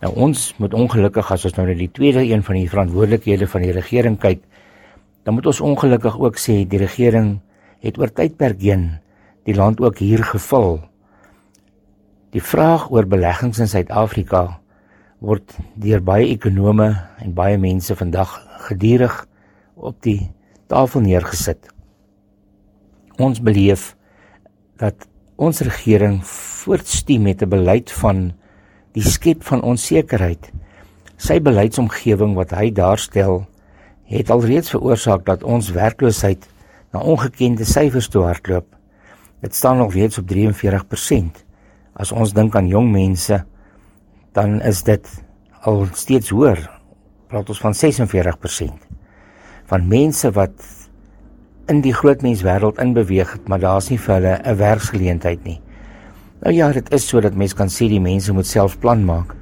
Nou 0.00 0.12
ons 0.14 0.54
moet 0.58 0.74
ongelukkig 0.74 1.32
as 1.32 1.44
ons 1.44 1.54
nou 1.54 1.66
na 1.66 1.74
die 1.74 1.92
tweede 1.92 2.26
een 2.26 2.42
van 2.42 2.54
die 2.54 2.68
verantwoordelikhede 2.68 3.46
van 3.46 3.62
die 3.62 3.72
regering 3.72 4.18
kyk, 4.18 4.42
dan 5.22 5.34
moet 5.34 5.46
ons 5.46 5.60
ongelukkig 5.60 6.18
ook 6.18 6.36
sê 6.38 6.66
die 6.66 6.78
regering 6.78 7.40
het 7.80 7.98
oor 7.98 8.10
tydperk 8.12 8.60
heen 8.60 8.98
die 9.44 9.54
land 9.54 9.80
ook 9.80 9.98
hier 9.98 10.24
gevul. 10.24 10.80
Die 12.30 12.42
vraag 12.42 12.90
oor 12.90 13.06
beleggings 13.06 13.58
in 13.58 13.68
Suid-Afrika 13.68 14.60
word 15.26 15.56
deur 15.74 16.02
baie 16.06 16.28
ekonome 16.30 16.92
en 17.22 17.32
baie 17.34 17.58
mense 17.58 17.94
vandag 17.98 18.36
gedurig 18.68 19.14
op 19.74 19.98
die 20.06 20.28
tafel 20.70 21.02
neergesit. 21.02 21.66
Ons 23.18 23.40
beleef 23.42 23.94
dat 24.78 25.08
ons 25.36 25.64
regering 25.66 26.20
voortstuur 26.26 27.20
met 27.20 27.42
'n 27.42 27.50
beleid 27.50 27.90
van 27.92 28.32
die 28.92 29.02
skep 29.02 29.42
van 29.42 29.62
onsekerheid. 29.62 30.52
Sy 31.16 31.40
beleidsomgewing 31.40 32.34
wat 32.34 32.50
hy 32.50 32.70
daarstel, 32.70 33.46
het 34.04 34.30
alreeds 34.30 34.70
veroorsaak 34.70 35.24
dat 35.24 35.42
ons 35.42 35.70
werkloosheid 35.70 36.46
na 36.92 37.00
ongekende 37.00 37.64
syfers 37.64 38.08
toe 38.08 38.22
hardloop. 38.22 38.66
Dit 39.40 39.54
staan 39.54 39.78
nog 39.78 39.94
reeds 39.94 40.18
op 40.18 40.26
43%. 40.26 41.44
As 41.94 42.12
ons 42.12 42.32
dink 42.32 42.56
aan 42.56 42.68
jong 42.68 42.92
mense, 42.92 43.44
dan 44.36 44.60
is 44.62 44.82
dit 44.84 45.08
al 45.64 45.86
steeds 45.96 46.30
hoër. 46.34 46.60
Praat 47.30 47.48
ons 47.48 47.62
van 47.64 47.74
46% 47.74 48.84
van 49.66 49.86
mense 49.90 50.30
wat 50.30 50.62
in 51.72 51.80
die 51.82 51.94
groot 51.96 52.20
menswêreld 52.22 52.78
inbeweeg 52.78 53.32
het, 53.32 53.48
maar 53.50 53.58
daar's 53.58 53.88
nie 53.90 53.98
vir 53.98 54.14
hulle 54.14 54.34
'n 54.38 54.56
werksgeleentheid 54.56 55.42
nie. 55.44 55.60
Nou 56.42 56.54
ja, 56.54 56.72
dit 56.72 56.92
is 56.92 57.08
so 57.08 57.20
dat 57.20 57.34
mense 57.34 57.56
kan 57.56 57.68
sê 57.68 57.88
die 57.88 58.00
mense 58.00 58.32
moet 58.32 58.46
self 58.46 58.78
plan 58.78 59.04
maak. 59.04 59.34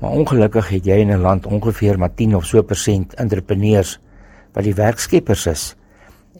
Maar 0.00 0.10
ongelukkig 0.10 0.68
het 0.68 0.84
jy 0.84 1.00
in 1.00 1.10
'n 1.10 1.20
land 1.20 1.46
ongeveer 1.46 1.98
maar 1.98 2.14
10 2.14 2.36
of 2.36 2.44
so 2.44 2.62
persent 2.62 3.14
entrepreneurs 3.14 3.98
wat 4.52 4.64
die 4.64 4.74
werkskeppers 4.74 5.46
is. 5.46 5.76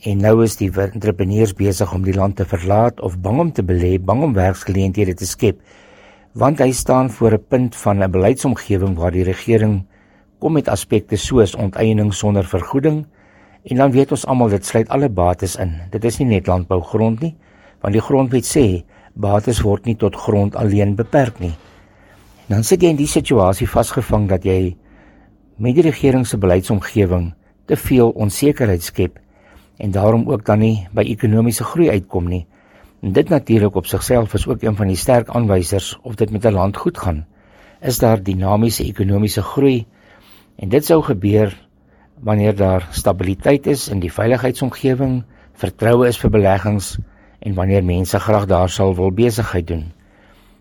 En 0.02 0.18
nou 0.18 0.44
is 0.44 0.56
die 0.56 0.70
entrepreneurs 0.70 1.54
besig 1.54 1.92
om 1.92 2.02
die 2.02 2.14
land 2.14 2.36
te 2.36 2.44
verlaat 2.44 3.00
of 3.00 3.18
bang 3.18 3.40
om 3.40 3.52
te 3.52 3.62
belê, 3.62 3.98
bang 3.98 4.22
om 4.22 4.32
werksgeleenthede 4.32 5.14
te 5.14 5.26
skep, 5.26 5.60
want 6.34 6.58
hy 6.58 6.72
staan 6.74 7.10
voor 7.10 7.32
'n 7.32 7.46
punt 7.48 7.76
van 7.76 8.02
'n 8.02 8.10
beleidsomgewing 8.10 8.96
waar 8.98 9.12
die 9.12 9.24
regering 9.24 9.86
kom 10.38 10.52
met 10.52 10.68
aspekte 10.68 11.16
soos 11.16 11.54
onteiening 11.54 12.14
sonder 12.14 12.44
vergoeding 12.44 13.06
en 13.62 13.76
dan 13.76 13.90
weet 13.90 14.10
ons 14.10 14.26
almal 14.26 14.48
dit 14.48 14.66
sluit 14.66 14.88
alle 14.88 15.08
bates 15.08 15.56
in. 15.56 15.80
Dit 15.90 16.04
is 16.04 16.18
nie 16.18 16.26
net 16.26 16.46
landbougrond 16.46 17.20
nie, 17.20 17.36
want 17.80 17.94
die 17.94 18.02
grondwet 18.02 18.44
sê 18.44 18.84
bates 19.14 19.60
word 19.60 19.84
nie 19.84 19.96
tot 19.96 20.16
grond 20.16 20.56
alleen 20.56 20.94
beperk 20.94 21.38
nie. 21.40 21.54
Dan 22.46 22.64
sit 22.64 22.82
jy 22.82 22.88
in 22.88 22.96
die 22.96 23.06
situasie 23.06 23.68
vasgevang 23.68 24.28
dat 24.28 24.44
jy 24.44 24.76
met 25.56 25.74
die 25.74 25.86
regering 25.86 26.26
se 26.26 26.36
beleidsomgewing 26.36 27.32
te 27.66 27.76
veel 27.76 28.10
onsekerheid 28.10 28.82
skep 28.82 29.18
en 29.78 29.90
daarom 29.90 30.28
ook 30.30 30.44
dan 30.44 30.58
nie 30.58 30.86
by 30.92 31.02
ekonomiese 31.02 31.64
groei 31.64 31.90
uitkom 31.90 32.28
nie. 32.28 32.46
En 33.04 33.12
dit 33.12 33.28
natuurlik 33.28 33.74
op 33.74 33.86
sigself 33.86 34.34
is 34.34 34.46
ook 34.48 34.62
een 34.62 34.76
van 34.76 34.86
die 34.86 34.96
sterk 34.96 35.28
aanwysers 35.28 35.98
of 36.02 36.14
dit 36.14 36.30
met 36.30 36.44
'n 36.44 36.52
land 36.52 36.76
goed 36.76 36.98
gaan. 36.98 37.26
Is 37.80 37.98
daar 37.98 38.22
dinamiese 38.22 38.84
ekonomiese 38.84 39.42
groei? 39.42 39.86
En 40.56 40.68
dit 40.68 40.84
sou 40.84 41.02
gebeur 41.02 41.66
wanneer 42.20 42.56
daar 42.56 42.88
stabiliteit 42.90 43.66
is 43.66 43.88
in 43.88 43.98
die 44.00 44.12
veiligheidsomgewing, 44.12 45.24
vertroue 45.52 46.06
is 46.06 46.18
vir 46.18 46.30
beleggings 46.30 46.98
en 47.38 47.54
wanneer 47.54 47.84
mense 47.84 48.18
graag 48.18 48.46
daar 48.46 48.68
sal 48.68 48.94
wil 48.94 49.12
besigheid 49.12 49.66
doen. 49.66 49.92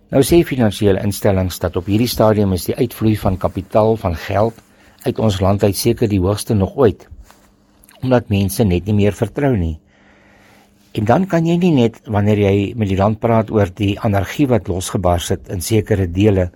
Nou 0.09 0.23
sê 0.23 0.43
finansiële 0.43 1.01
instellings 1.01 1.59
dat 1.59 1.75
op 1.75 1.85
hierdie 1.85 2.07
stadium 2.07 2.53
is 2.53 2.65
die 2.65 2.75
uitvloei 2.75 3.17
van 3.17 3.37
kapitaal 3.37 3.95
van 3.95 4.15
geld 4.15 4.53
uit 5.03 5.19
ons 5.19 5.39
land 5.39 5.63
uit 5.63 5.75
seker 5.75 6.09
die 6.09 6.21
hoogste 6.21 6.53
nog 6.53 6.75
ooit 6.75 7.07
omdat 8.01 8.29
mense 8.29 8.63
net 8.63 8.85
nie 8.85 8.93
meer 8.93 9.13
vertrou 9.13 9.57
nie. 9.57 9.79
En 10.93 11.05
dan 11.05 11.25
kan 11.25 11.45
jy 11.45 11.57
nie 11.57 11.71
net 11.73 12.01
wanneer 12.05 12.37
jy 12.37 12.73
met 12.77 12.87
die 12.87 12.97
land 12.97 13.19
praat 13.19 13.49
oor 13.51 13.71
die 13.73 13.95
anargie 13.99 14.45
wat 14.47 14.67
losgebars 14.67 15.31
het 15.33 15.49
in 15.49 15.61
sekere 15.61 16.05
dele 16.05 16.51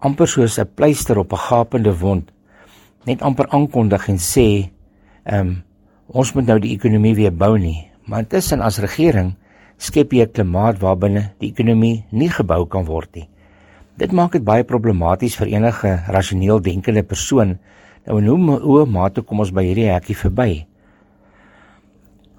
amper 0.00 0.28
soos 0.28 0.58
'n 0.58 0.68
pleister 0.74 1.18
op 1.18 1.32
'n 1.32 1.44
gapende 1.48 1.92
wond 2.00 2.32
net 3.06 3.22
amper 3.22 3.48
aankondig 3.48 4.08
en 4.08 4.18
sê 4.18 4.70
ehm 5.24 5.40
um, 5.40 5.62
ons 6.06 6.32
moet 6.34 6.46
nou 6.46 6.58
die 6.58 6.74
ekonomie 6.74 7.14
weer 7.14 7.30
bou 7.30 7.58
nie. 7.58 7.86
Maar 8.04 8.24
intussen 8.24 8.60
as 8.60 8.78
regering 8.78 9.36
skep 9.78 10.12
jy 10.12 10.24
'n 10.24 10.32
klimaat 10.32 10.80
waarbinne 10.80 11.32
die 11.38 11.50
ekonomie 11.50 12.04
nie 12.10 12.28
gebou 12.28 12.66
kan 12.66 12.84
word 12.84 13.14
nie. 13.14 13.28
Dit 13.96 14.12
maak 14.12 14.32
dit 14.32 14.44
baie 14.44 14.64
problematies 14.64 15.36
vir 15.36 15.46
enige 15.46 16.02
rasioneel 16.08 16.60
denkende 16.60 17.02
persoon. 17.02 17.58
Nou 18.06 18.18
en 18.18 18.26
hoe 18.26 18.60
hoe 18.60 18.86
mate 18.86 19.22
kom 19.22 19.40
ons 19.40 19.52
by 19.52 19.62
hierdie 19.62 19.92
hekkie 19.92 20.16
verby? 20.16 20.66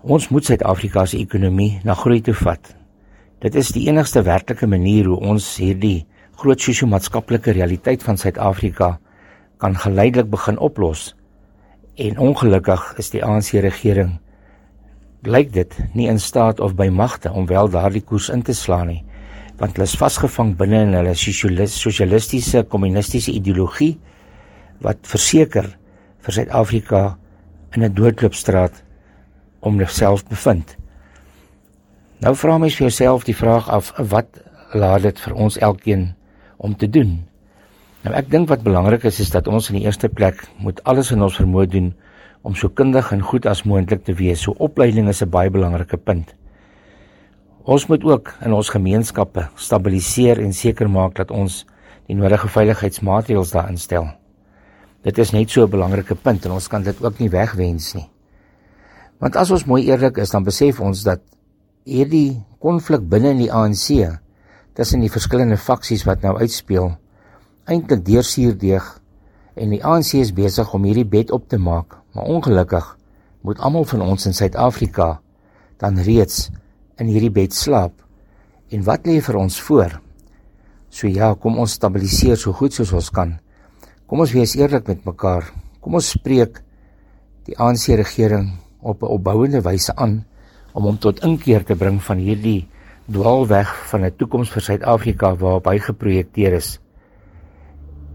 Ons 0.01 0.31
moet 0.33 0.41
Suid-Afrika 0.41 1.03
se 1.05 1.19
ekonomie 1.21 1.77
na 1.85 1.93
groei 1.93 2.23
toe 2.25 2.33
vat. 2.33 2.71
Dit 3.45 3.53
is 3.55 3.69
die 3.75 3.83
enigste 3.85 4.23
werklike 4.25 4.65
manier 4.65 5.05
hoe 5.05 5.19
ons 5.29 5.45
hierdie 5.61 6.07
groot 6.41 6.57
sosio-maatskaplike 6.57 7.53
realiteit 7.53 8.01
van 8.01 8.17
Suid-Afrika 8.17 8.95
kan 9.61 9.77
geleidelik 9.77 10.31
begin 10.33 10.57
oplos. 10.57 11.11
En 12.01 12.17
ongelukkig 12.17 12.81
is 12.97 13.13
die 13.13 13.21
ANC 13.21 13.53
regering 13.61 14.17
blyk 15.21 15.53
dit 15.53 15.77
nie 15.93 16.09
in 16.09 16.17
staat 16.17 16.59
of 16.59 16.73
by 16.73 16.89
magte 16.89 17.29
om 17.29 17.45
wel 17.45 17.69
daardie 17.69 18.01
koers 18.01 18.31
in 18.33 18.41
te 18.41 18.57
slaan 18.57 18.89
nie 18.89 19.03
want 19.61 19.75
hulle 19.77 19.85
is 19.85 19.99
vasgevang 19.99 20.55
binne 20.57 20.79
in 20.87 20.95
hulle 20.97 21.11
sosialistiese 21.13 22.63
kommunistiese 22.65 23.29
ideologie 23.37 23.91
wat 24.81 25.05
verseker 25.05 25.67
vir 26.25 26.33
Suid-Afrika 26.33 27.01
in 27.75 27.83
'n 27.85 27.93
doodloopstraat 27.93 28.81
om 29.62 29.80
homself 29.80 30.26
bevind. 30.28 30.76
Nou 32.21 32.36
vra 32.38 32.58
mens 32.62 32.76
vir 32.78 32.89
jouself 32.89 33.24
die 33.26 33.38
vraag 33.38 33.69
af 33.69 33.93
wat 33.97 34.41
laat 34.74 35.02
dit 35.08 35.19
vir 35.19 35.34
ons 35.34 35.58
elkeen 35.58 36.12
om 36.58 36.76
te 36.78 36.89
doen? 36.89 37.19
Nou 38.04 38.13
ek 38.17 38.30
dink 38.34 38.50
wat 38.50 38.65
belangrik 38.65 39.08
is 39.10 39.19
is 39.21 39.32
dat 39.34 39.47
ons 39.47 39.69
in 39.69 39.80
die 39.80 39.86
eerste 39.86 40.10
plek 40.10 40.43
moet 40.62 40.82
alles 40.89 41.12
in 41.13 41.21
ons 41.21 41.38
vermoë 41.38 41.67
doen 41.69 41.91
om 42.41 42.56
so 42.58 42.69
kundig 42.69 43.12
en 43.13 43.21
goed 43.21 43.45
as 43.45 43.63
moontlik 43.65 44.06
te 44.06 44.13
wees. 44.17 44.41
So 44.41 44.54
opleiding 44.58 45.10
is 45.10 45.21
'n 45.21 45.30
baie 45.30 45.50
belangrike 45.50 45.97
punt. 45.97 46.34
Ons 47.63 47.88
moet 47.88 48.04
ook 48.04 48.34
in 48.41 48.54
ons 48.54 48.69
gemeenskappe 48.69 49.50
stabiliseer 49.56 50.39
en 50.39 50.54
seker 50.54 50.89
maak 50.89 51.15
dat 51.15 51.32
ons 51.32 51.65
die 52.08 52.15
nodige 52.15 52.47
veiligheidsmaatreëls 52.47 53.52
daarin 53.52 53.78
stel. 53.78 54.08
Dit 55.04 55.17
is 55.17 55.32
net 55.32 55.50
so 55.50 55.63
'n 55.63 55.69
belangrike 55.69 56.15
punt 56.15 56.45
en 56.45 56.52
ons 56.52 56.67
kan 56.67 56.84
dit 56.84 57.04
ook 57.04 57.19
nie 57.19 57.30
wegwens 57.30 57.93
nie. 57.93 58.10
Want 59.21 59.38
as 59.38 59.51
ons 59.53 59.67
mooi 59.69 59.84
eerlik 59.86 60.17
is, 60.17 60.31
dan 60.34 60.45
besef 60.45 60.79
ons 60.81 61.03
dat 61.05 61.21
hierdie 61.86 62.41
konflik 62.62 63.03
binne 63.10 63.36
in 63.36 63.43
die 63.43 63.51
ANC 63.53 64.01
tussen 64.77 65.03
die 65.03 65.12
verskillende 65.13 65.60
faksies 65.62 66.07
wat 66.07 66.23
nou 66.25 66.34
uitspeel, 66.39 66.89
eintlik 67.69 68.01
deursuurdeeg 68.07 68.88
en 69.62 69.75
die 69.75 69.81
ANC 69.86 70.15
is 70.17 70.31
besig 70.34 70.71
om 70.73 70.88
hierdie 70.88 71.05
bed 71.05 71.34
op 71.36 71.45
te 71.51 71.60
maak, 71.62 71.99
maar 72.15 72.29
ongelukkig 72.34 72.88
moet 73.45 73.62
almal 73.62 73.86
van 73.91 74.05
ons 74.05 74.25
in 74.25 74.34
Suid-Afrika 74.38 75.19
dan 75.81 76.01
reeds 76.01 76.49
in 77.01 77.10
hierdie 77.10 77.34
bed 77.34 77.53
slaap. 77.53 77.93
En 78.73 78.86
wat 78.88 79.05
lê 79.05 79.19
vir 79.21 79.38
ons 79.38 79.60
voor? 79.67 79.99
So 80.89 81.10
ja, 81.10 81.34
kom 81.36 81.60
ons 81.62 81.77
stabiliseer 81.77 82.39
so 82.41 82.53
goed 82.57 82.73
soos 82.73 82.93
ons 82.97 83.10
kan. 83.13 83.38
Kom 84.10 84.21
ons 84.23 84.34
wees 84.34 84.57
eerlik 84.57 84.89
met 84.89 85.05
mekaar. 85.05 85.45
Kom 85.81 85.97
ons 85.97 86.13
spreek 86.17 86.62
die 87.47 87.57
ANC 87.57 87.89
regering 87.97 88.51
op 88.82 89.02
'n 89.02 89.13
opbouende 89.17 89.62
wyse 89.62 89.96
aan 89.96 90.26
om 90.74 90.84
hom 90.84 90.98
tot 90.98 91.24
inkeer 91.24 91.63
te 91.63 91.76
bring 91.76 92.02
van 92.04 92.17
hierdie 92.17 92.67
dwaalweg 93.12 93.70
van 93.89 94.06
'n 94.06 94.15
toekoms 94.17 94.50
vir 94.50 94.62
Suid-Afrika 94.62 95.36
waarop 95.36 95.65
hy 95.65 95.80
geprojekteer 95.80 96.54
is. 96.54 96.80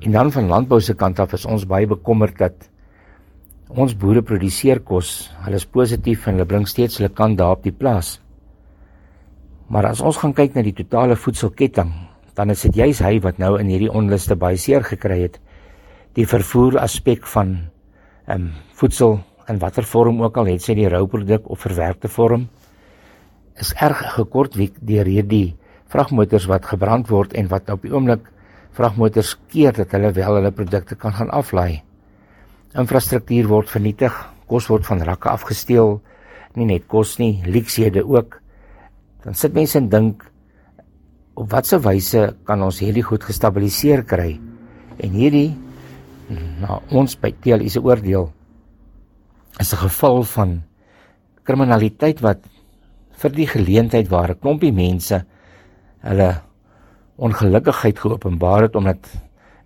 En 0.01 0.13
dan 0.13 0.33
van 0.33 0.47
landbou 0.47 0.81
se 0.81 0.95
kant 0.95 1.19
af 1.19 1.33
is 1.33 1.47
ons 1.47 1.67
baie 1.67 1.87
bekommerd 1.87 2.39
dat 2.39 2.71
ons 3.69 3.97
boere 3.97 4.23
produseer 4.23 4.81
kos. 4.81 5.33
Hulle 5.45 5.57
is 5.57 5.67
positief 5.67 6.27
en 6.27 6.33
hulle 6.33 6.47
bring 6.47 6.69
steeds 6.69 6.97
hulle 6.97 7.09
kant 7.09 7.39
daar 7.39 7.57
op 7.57 7.63
die 7.63 7.73
plaas. 7.73 8.21
Maar 9.67 9.87
as 9.87 10.01
ons 10.01 10.17
gaan 10.17 10.35
kyk 10.35 10.55
na 10.55 10.63
die 10.63 10.77
totale 10.77 11.17
voedselketting, 11.17 11.91
dan 12.35 12.51
is 12.51 12.63
dit 12.63 12.75
juis 12.75 12.99
hy 12.99 13.19
wat 13.21 13.39
nou 13.39 13.57
in 13.59 13.67
hierdie 13.67 13.91
onluste 13.91 14.37
baie 14.37 14.57
seer 14.57 14.85
gekry 14.85 15.23
het. 15.23 15.41
Die 16.15 16.27
vervoer 16.27 16.79
aspek 16.79 17.27
van 17.27 17.57
ehm 18.27 18.43
um, 18.43 18.53
voedsel 18.75 19.21
in 19.49 19.59
watter 19.63 19.85
vorm 19.85 20.23
ook 20.23 20.37
al 20.37 20.51
het 20.51 20.63
sy 20.63 20.75
die 20.75 20.89
rouproduk 20.91 21.51
of 21.51 21.63
verwerkte 21.65 22.09
vorm 22.09 22.49
is 23.61 23.73
erg 23.81 24.03
gekort 24.17 24.57
deur 24.57 25.09
hierdie 25.09 25.57
vragmotors 25.93 26.49
wat 26.51 26.67
gebrand 26.69 27.09
word 27.11 27.35
en 27.39 27.49
wat 27.49 27.71
op 27.73 27.85
die 27.87 27.93
oomblik 27.95 28.27
vragmotors 28.77 29.37
keer 29.53 29.73
dat 29.77 29.95
hulle 29.97 30.13
wel 30.17 30.39
hulle 30.39 30.53
produkte 30.53 30.97
kan 31.01 31.15
gaan 31.17 31.31
aflaai. 31.33 31.83
Infrastruktuur 32.77 33.49
word 33.49 33.71
vernietig, 33.73 34.13
kos 34.51 34.69
word 34.69 34.85
van 34.85 35.01
rakke 35.01 35.31
afgesteel, 35.33 36.01
nie 36.57 36.69
net 36.69 36.85
kos 36.91 37.17
nie, 37.21 37.41
leksiede 37.49 38.05
ook. 38.05 38.41
Dan 39.25 39.39
sit 39.39 39.57
mense 39.57 39.79
en 39.81 39.89
dink 39.89 40.27
op 41.37 41.49
watter 41.53 41.81
wyse 41.85 42.29
kan 42.49 42.63
ons 42.65 42.83
hierdie 42.85 43.05
goed 43.05 43.25
gestabiliseer 43.25 44.05
kry? 44.09 44.35
En 45.01 45.17
hierdie 45.17 45.55
na 46.61 46.81
ons 46.91 47.17
by 47.21 47.33
TLI 47.41 47.71
se 47.73 47.81
oordeel 47.81 48.29
is 49.61 49.73
'n 49.73 49.77
geval 49.77 50.23
van 50.23 50.63
kriminaliteit 51.43 52.21
wat 52.21 52.39
vir 53.17 53.31
die 53.31 53.47
geleentheid 53.47 54.09
waar 54.09 54.31
'n 54.31 54.41
klompie 54.41 54.73
mense 54.73 55.25
hulle 56.01 56.43
ongelukkigheid 57.17 57.99
geopenbaar 57.99 58.63
het 58.63 58.77
omdat 58.77 59.07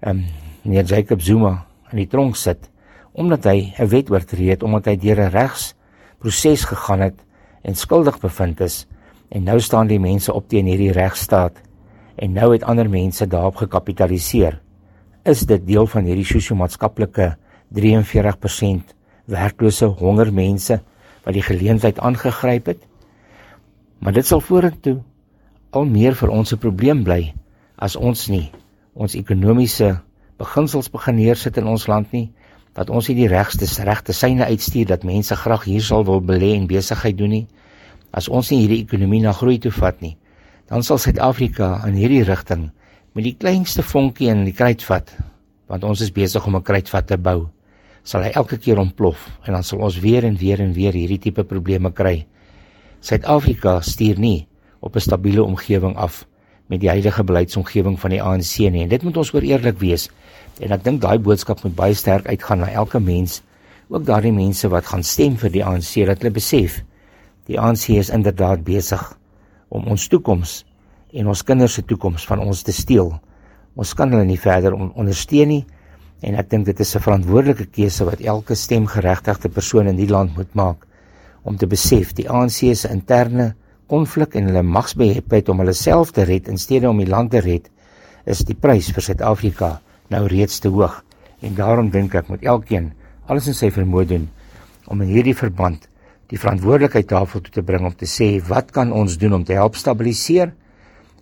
ehm 0.00 0.16
um, 0.16 0.24
meneer 0.62 0.84
Jacob 0.84 1.20
Zuma 1.20 1.66
in 1.90 1.96
die 1.96 2.06
tronk 2.06 2.36
sit 2.36 2.70
omdat 3.12 3.44
hy 3.44 3.74
'n 3.78 3.88
wet 3.88 4.10
oortree 4.10 4.50
het 4.50 4.62
omdat 4.62 4.86
hy 4.86 4.96
deur 4.96 5.20
'n 5.20 5.30
regsproses 5.30 6.64
gegaan 6.64 7.00
het 7.00 7.18
en 7.62 7.74
skuldig 7.74 8.20
bevind 8.20 8.60
is 8.60 8.86
en 9.28 9.42
nou 9.42 9.60
staan 9.60 9.86
die 9.86 10.00
mense 10.00 10.32
op 10.32 10.48
teen 10.48 10.66
hierdie 10.66 10.92
regstaat 10.92 11.60
en 12.16 12.32
nou 12.32 12.52
het 12.52 12.62
ander 12.62 12.88
mense 12.90 13.26
daarop 13.26 13.56
gekapitaliseer. 13.56 14.60
Is 15.24 15.46
dit 15.46 15.66
deel 15.66 15.86
van 15.86 16.04
hierdie 16.04 16.24
sosio-maatskaplike 16.24 17.36
43% 17.68 18.94
werklose 19.30 19.86
honger 20.00 20.32
mense 20.34 20.80
wat 21.24 21.34
die 21.36 21.44
geleentheid 21.44 21.98
aangegryp 21.98 22.66
het. 22.66 22.82
Maar 24.00 24.12
dit 24.12 24.26
sal 24.26 24.40
vorentoe 24.40 25.00
al 25.70 25.86
meer 25.86 26.16
vir 26.18 26.30
ons 26.34 26.52
'n 26.52 26.58
probleem 26.58 27.04
bly 27.04 27.34
as 27.78 27.96
ons 27.96 28.28
nie 28.28 28.50
ons 28.94 29.14
ekonomiese 29.14 30.00
beginsels 30.38 30.90
begin 30.90 31.16
neersit 31.16 31.58
in 31.60 31.66
ons 31.66 31.86
land 31.86 32.12
nie 32.12 32.30
dat 32.74 32.90
ons 32.90 33.08
nie 33.08 33.16
die 33.16 33.28
regste 33.28 33.66
regte 33.84 34.12
syne 34.12 34.46
uitstuur 34.46 34.86
dat 34.86 35.04
mense 35.04 35.36
graag 35.36 35.64
hier 35.64 35.82
sal 35.82 36.04
wil 36.04 36.20
belê 36.20 36.54
en 36.56 36.66
besigheid 36.66 37.16
doen 37.18 37.30
nie 37.30 37.46
as 38.10 38.28
ons 38.28 38.50
nie 38.50 38.60
hierdie 38.62 38.82
ekonomie 38.82 39.22
na 39.22 39.32
groei 39.32 39.58
toe 39.58 39.72
vat 39.72 40.00
nie 40.02 40.16
dan 40.70 40.82
sal 40.82 40.98
Suid-Afrika 40.98 41.86
in 41.86 41.94
hierdie 41.94 42.24
rigting 42.26 42.70
met 43.14 43.24
die 43.24 43.36
kleinste 43.38 43.82
vonkie 43.82 44.30
in 44.30 44.44
die 44.44 44.56
kruitvat 44.56 45.14
want 45.70 45.84
ons 45.84 46.00
is 46.00 46.10
besig 46.10 46.46
om 46.46 46.56
'n 46.56 46.62
kruitvat 46.62 47.06
te 47.06 47.16
bou 47.16 47.48
sal 48.02 48.24
hy 48.24 48.32
elke 48.34 48.58
keer 48.58 48.78
ontplof 48.78 49.28
en 49.46 49.54
dan 49.56 49.64
sal 49.66 49.82
ons 49.84 49.98
weer 50.00 50.24
en 50.24 50.36
weer 50.36 50.60
en 50.60 50.72
weer 50.72 50.96
hierdie 50.96 51.18
tipe 51.18 51.44
probleme 51.44 51.92
kry. 51.92 52.26
Suid-Afrika 53.00 53.80
stuur 53.80 54.18
nie 54.18 54.48
op 54.80 54.96
'n 54.96 55.00
stabiele 55.00 55.42
omgewing 55.44 55.96
af 55.96 56.26
met 56.68 56.80
die 56.80 56.88
huidige 56.88 57.24
beleidsomgewing 57.24 57.98
van 58.00 58.10
die 58.10 58.22
ANC 58.22 58.58
nie. 58.58 58.82
En 58.82 58.88
dit 58.88 59.02
moet 59.02 59.16
ons 59.16 59.32
oor 59.34 59.42
eerlik 59.42 59.78
wees. 59.78 60.08
En 60.60 60.72
ek 60.72 60.84
dink 60.84 61.00
daai 61.00 61.18
boodskap 61.18 61.62
moet 61.64 61.74
baie 61.74 61.94
sterk 61.94 62.26
uitgaan 62.26 62.58
na 62.58 62.70
elke 62.70 63.00
mens, 63.00 63.42
ook 63.88 64.04
daardie 64.06 64.32
mense 64.32 64.68
wat 64.68 64.86
gaan 64.86 65.02
stem 65.02 65.36
vir 65.36 65.50
die 65.50 65.64
ANC 65.64 66.06
dat 66.06 66.22
hulle 66.22 66.30
besef 66.30 66.84
die 67.50 67.58
ANC 67.58 67.88
is 67.98 68.12
inderdaad 68.14 68.62
besig 68.62 69.02
om 69.68 69.88
ons 69.90 70.06
toekoms 70.08 70.60
en 71.10 71.26
ons 71.32 71.42
kinders 71.42 71.74
se 71.74 71.82
toekoms 71.82 72.26
van 72.26 72.38
ons 72.44 72.62
te 72.62 72.72
steel. 72.72 73.10
Ons 73.74 73.94
kan 73.98 74.12
hulle 74.12 74.26
nie 74.28 74.38
verder 74.38 74.76
ondersteun 74.76 75.50
nie. 75.50 75.64
En 76.20 76.36
ek 76.36 76.50
dink 76.52 76.66
dit 76.66 76.80
is 76.80 76.94
'n 76.96 77.00
verantwoordelike 77.00 77.66
keuse 77.72 78.04
wat 78.04 78.20
elke 78.20 78.54
stemgeregtigde 78.54 79.48
persoon 79.48 79.86
in 79.86 79.96
die 79.96 80.08
land 80.08 80.36
moet 80.36 80.54
maak 80.54 80.86
om 81.42 81.56
te 81.56 81.66
besef 81.66 82.12
die 82.12 82.28
ANC 82.28 82.76
se 82.76 82.88
interne 82.88 83.54
konflik 83.86 84.34
en 84.34 84.44
hulle 84.44 84.62
magsbeheptheid 84.62 85.48
om 85.48 85.58
hulle 85.58 85.72
self 85.72 86.12
te 86.12 86.22
red 86.22 86.48
in 86.48 86.58
steede 86.58 86.88
om 86.88 86.98
die 86.98 87.08
land 87.08 87.30
te 87.30 87.40
red 87.40 87.70
is 88.26 88.44
die 88.44 88.54
prys 88.54 88.92
vir 88.92 89.02
Suid-Afrika 89.02 89.80
nou 90.10 90.26
reeds 90.26 90.60
te 90.60 90.68
hoog. 90.68 91.02
En 91.40 91.54
daarom 91.54 91.90
dink 91.90 92.14
ek 92.14 92.28
moet 92.28 92.44
elkeen 92.44 92.92
alles 93.26 93.48
in 93.48 93.54
sy 93.54 93.70
vermoë 93.70 94.06
doen 94.06 94.28
om 94.86 95.00
in 95.00 95.08
hierdie 95.08 95.36
verband 95.36 95.88
die 96.28 96.38
verantwoordelikheid 96.38 97.08
tafel 97.08 97.40
toe 97.40 97.52
te 97.52 97.62
bring 97.62 97.86
om 97.86 97.94
te 97.96 98.06
sê 98.06 98.38
wat 98.46 98.70
kan 98.70 98.92
ons 98.92 99.16
doen 99.18 99.32
om 99.40 99.44
te 99.44 99.56
help 99.56 99.74
stabiliseer? 99.74 100.52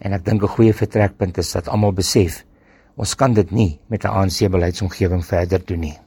En 0.00 0.12
ek 0.12 0.24
dink 0.24 0.42
'n 0.42 0.54
goeie 0.56 0.72
vertrekpunt 0.72 1.38
is 1.38 1.52
dat 1.52 1.68
almal 1.68 1.92
besef 1.92 2.44
Ons 2.98 3.14
kan 3.14 3.30
dit 3.30 3.50
nie 3.54 3.78
met 3.86 4.02
'n 4.04 4.10
ANC 4.10 4.50
beleidsomgewing 4.50 5.24
verder 5.26 5.62
doen 5.64 5.80
nie. 5.80 5.98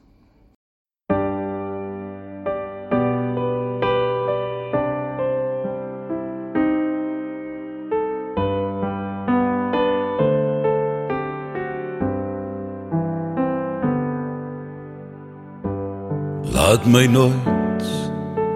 Laat 16.51 16.86
my 16.86 17.06
nooit 17.06 17.88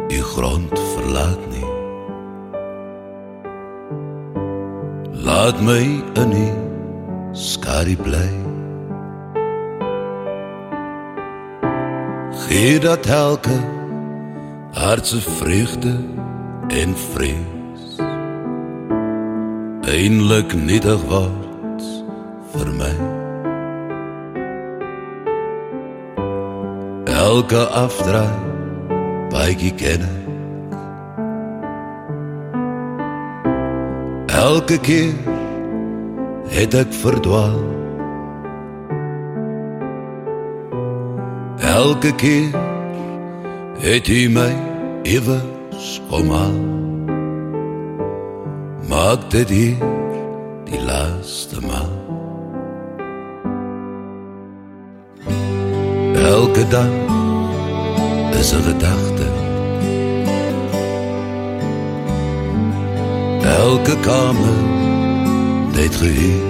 die 0.08 0.22
grond 0.22 0.80
verlaat 0.80 1.40
nie. 1.56 1.70
Laat 5.24 5.62
my 5.62 5.82
in 6.16 6.30
die 6.30 6.75
skadu 7.36 7.96
bly. 8.04 8.30
Gee 12.48 12.80
dat 12.80 13.06
elke 13.06 13.60
hart 14.72 15.08
se 15.08 15.20
vreugde 15.22 15.96
en 16.68 16.96
vrees 17.12 17.84
eindelik 19.86 20.56
nietig 20.56 21.04
word 21.12 21.84
vir 22.56 22.72
my. 22.80 22.96
Elke 27.16 27.62
afdraai 27.84 28.56
baie 29.32 29.72
ken 29.80 30.04
Elke 34.46 34.78
keer 34.88 35.35
het 36.50 36.74
ek 36.74 36.94
verdwaal. 36.94 37.60
Elke 41.58 42.16
keer 42.16 42.54
het 43.80 44.08
hy 44.08 44.28
my 44.32 44.52
ewes 45.04 46.00
kom 46.10 46.32
al 46.32 46.56
Maak 48.90 49.30
dit 49.34 49.50
hier 49.50 49.78
die 50.70 50.82
laaste 50.86 51.60
maal. 51.66 51.94
Elke 56.26 56.68
dag 56.70 56.94
is 58.40 58.54
'n 58.54 58.64
gedagte 58.70 59.28
Elke 63.42 63.96
kamer 64.00 64.85
d'être 65.76 66.06
hier. 66.06 66.42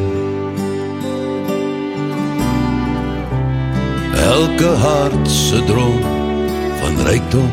Elke 4.15 4.65
hart 4.65 5.29
se 5.29 5.63
droom 5.63 6.01
van 6.81 7.05
rykdom 7.05 7.49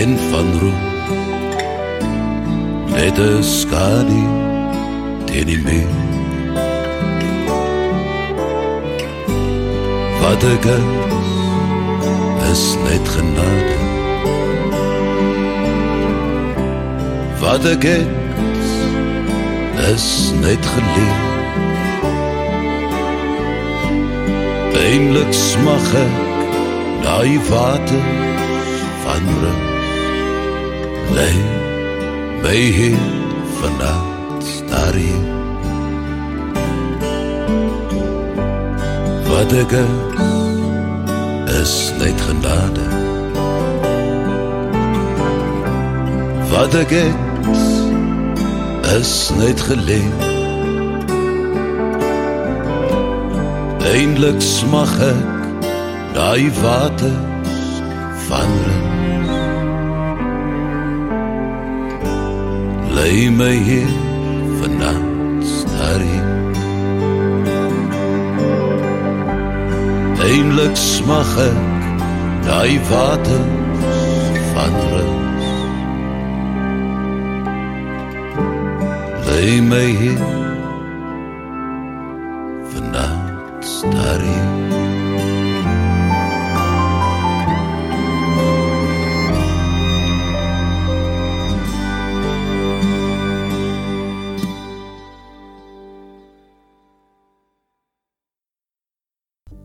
en 0.00 0.18
van 0.30 0.48
roem. 0.60 0.82
Net 2.94 3.18
'n 3.18 3.42
skadu 3.42 4.22
teen 5.24 5.46
die 5.46 5.62
muur. 5.68 5.94
Wat 10.20 10.42
ek 10.54 10.64
is 12.52 12.64
net 12.88 13.04
genade. 13.16 13.76
Wat 17.40 17.64
ek 17.64 17.82
het 17.82 18.17
is 19.92 20.32
net 20.40 20.66
geleer. 20.66 21.26
Eindelijk 24.72 25.32
smag 25.32 25.94
ek 25.94 26.14
die 27.02 27.40
water 27.48 28.04
van 29.04 29.34
rust 29.40 29.68
Lei 31.14 31.34
my 32.42 32.54
hier 32.54 32.98
vannacht 33.60 34.68
daar 34.68 34.94
hier. 34.94 35.26
Wat 39.28 39.52
ek 39.52 39.72
is, 39.72 39.94
is 41.60 41.92
net 41.98 42.20
genade. 42.20 42.86
Wat 46.52 46.74
ek 46.74 46.90
het 46.90 47.87
is 48.96 49.30
net 49.36 49.60
geleen 49.60 50.12
Eindelijk 53.92 54.40
smag 54.40 54.92
ek 55.00 55.24
die 56.16 56.50
waters 56.60 57.82
van 58.28 58.50
rust 58.64 58.88
Lei 62.94 63.30
my 63.30 63.54
hier 63.54 63.92
vannacht 64.60 65.66
daar 65.78 66.00
hier. 66.00 66.26
Eindelijk 70.30 70.76
smag 70.76 71.36
ek 71.46 71.62
die 72.48 72.80
waters 72.90 73.46
van 74.52 74.74
rust 74.90 75.27
Lei 79.38 79.60
my 79.62 79.86
hier 79.98 80.18
Vannacht 82.70 83.64
staar 83.64 84.20
hier 84.20 84.46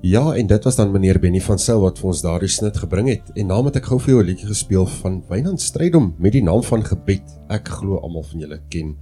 Ja, 0.01 0.35
en 0.35 0.47
dit 0.47 0.63
was 0.63 0.75
dan 0.75 0.91
meneer 0.91 1.19
Benny 1.19 1.41
van 1.41 1.57
Sail 1.59 1.79
wat 1.81 1.97
vir 1.97 2.11
ons 2.11 2.21
daardie 2.21 2.49
snit 2.51 2.77
gebring 2.77 3.09
het. 3.09 3.31
En 3.33 3.49
naam 3.49 3.65
het 3.71 3.79
ek 3.81 3.89
gou 3.89 3.97
vir 4.03 4.13
jou 4.13 4.21
'n 4.21 4.27
liedjie 4.27 4.51
gespeel 4.51 4.85
van 5.01 5.23
Wynand 5.29 5.61
Strydom 5.61 6.13
met 6.19 6.37
die 6.37 6.43
naam 6.43 6.61
van 6.63 6.85
Gebed. 6.85 7.25
Ek 7.49 7.67
glo 7.67 7.97
almal 7.97 8.23
van 8.23 8.39
julle 8.39 8.61
ken 8.69 8.93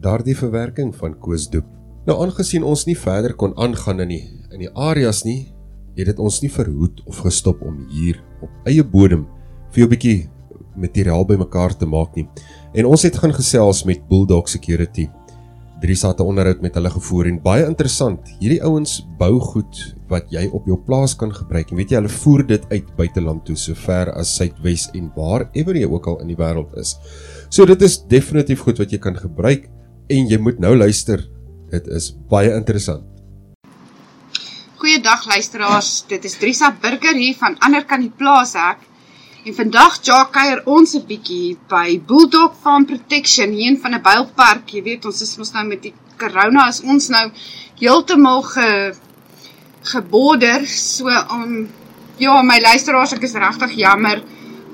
daardie 0.00 0.36
verwerking 0.36 0.94
van 0.96 1.14
Koos 1.20 1.48
Doep. 1.52 1.66
Nou 2.08 2.16
aangesien 2.24 2.64
ons 2.64 2.86
nie 2.88 2.96
verder 2.96 3.34
kon 3.36 3.52
aangaan 3.60 4.00
in 4.06 4.14
die 4.14 4.24
in 4.50 4.64
die 4.64 4.70
areas 4.74 5.22
nie, 5.22 5.52
het 5.94 6.08
dit 6.10 6.18
ons 6.18 6.40
nie 6.42 6.50
verhoed 6.50 7.02
of 7.06 7.20
gestop 7.22 7.60
om 7.62 7.84
hier 7.92 8.18
op 8.42 8.68
eie 8.68 8.82
bodem 8.82 9.26
vir 9.70 9.84
'n 9.84 9.90
bietjie 9.90 10.28
materiaal 10.76 11.24
bymekaar 11.24 11.76
te 11.76 11.86
maak 11.86 12.16
nie. 12.16 12.28
En 12.74 12.86
ons 12.86 13.02
het 13.02 13.16
gaan 13.16 13.32
gesels 13.32 13.84
met 13.84 14.08
Bulldog 14.08 14.48
Security. 14.48 15.08
Dries 15.80 16.02
het 16.02 16.20
'n 16.20 16.22
onderhoud 16.22 16.60
met 16.62 16.74
hulle 16.74 16.90
gevoer 16.90 17.26
en 17.26 17.42
baie 17.42 17.66
interessant. 17.66 18.20
Hierdie 18.40 18.62
ouens 18.62 19.06
bou 19.18 19.40
goed 19.40 19.96
wat 20.08 20.30
jy 20.30 20.48
op 20.52 20.66
jou 20.66 20.76
plaas 20.76 21.16
kan 21.16 21.32
gebruik. 21.32 21.70
En 21.70 21.76
weet 21.76 21.90
jy, 21.90 21.96
hulle 21.96 22.08
voer 22.08 22.46
dit 22.46 22.64
uit 22.70 22.96
buiteland 22.96 23.44
toe, 23.44 23.56
so 23.56 23.74
ver 23.74 24.12
as 24.12 24.34
Suidwes 24.36 24.90
en 24.94 25.12
waar 25.14 25.48
ewer 25.52 25.76
jy 25.76 25.86
ook 25.86 26.06
al 26.06 26.20
in 26.20 26.26
die 26.26 26.36
wêreld 26.36 26.76
is. 26.76 26.98
So 27.48 27.64
dit 27.64 27.82
is 27.82 28.06
definitief 28.06 28.60
goed 28.60 28.78
wat 28.78 28.90
jy 28.90 28.98
kan 28.98 29.16
gebruik 29.16 29.70
en 30.10 30.26
jy 30.30 30.38
moet 30.42 30.58
nou 30.62 30.74
luister. 30.76 31.22
Dit 31.70 31.86
is 31.94 32.10
baie 32.30 32.50
interessant. 32.56 33.06
Goeiedag 34.80 35.26
luisteraars. 35.28 35.90
Dit 36.08 36.24
is 36.24 36.38
Drisa 36.40 36.72
Burger 36.82 37.14
hier 37.14 37.36
van 37.38 37.58
ander 37.60 37.84
kan 37.86 38.02
die 38.02 38.12
plaas 38.22 38.56
ek. 38.58 38.86
En 39.46 39.56
vandag 39.56 40.00
ja 40.04 40.24
kuier 40.32 40.62
ons 40.66 40.94
'n 40.94 41.06
bietjie 41.06 41.58
by 41.68 42.00
Bulldog 42.06 42.56
Farm 42.62 42.86
Protection 42.86 43.52
hier 43.52 43.70
in 43.70 43.78
van 43.78 43.94
'n 43.94 44.02
Bylpark. 44.02 44.72
Jy 44.72 44.82
weet 44.82 45.04
ons 45.04 45.22
is 45.22 45.36
mos 45.36 45.52
nou 45.52 45.64
met 45.66 45.82
die 45.82 45.94
corona 46.18 46.68
is 46.68 46.80
ons 46.82 47.08
nou 47.08 47.30
heeltemal 47.80 48.42
ge 48.42 48.94
geborder. 49.82 50.66
So 50.66 51.06
om 51.30 51.42
um, 51.42 51.68
ja, 52.18 52.42
my 52.42 52.60
luisteraars, 52.60 53.12
ek 53.12 53.22
is 53.22 53.34
regtig 53.34 53.76
jammer 53.76 54.22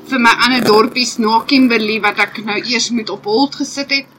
vir 0.09 0.18
my 0.18 0.34
ander 0.47 0.64
dorpies 0.64 1.18
na 1.18 1.41
Kimberley 1.47 2.01
wat 2.01 2.18
ek 2.18 2.45
nou 2.45 2.59
eers 2.62 2.91
moet 2.91 3.11
op 3.11 3.24
hold 3.24 3.55
gesit 3.55 3.91
het. 3.91 4.16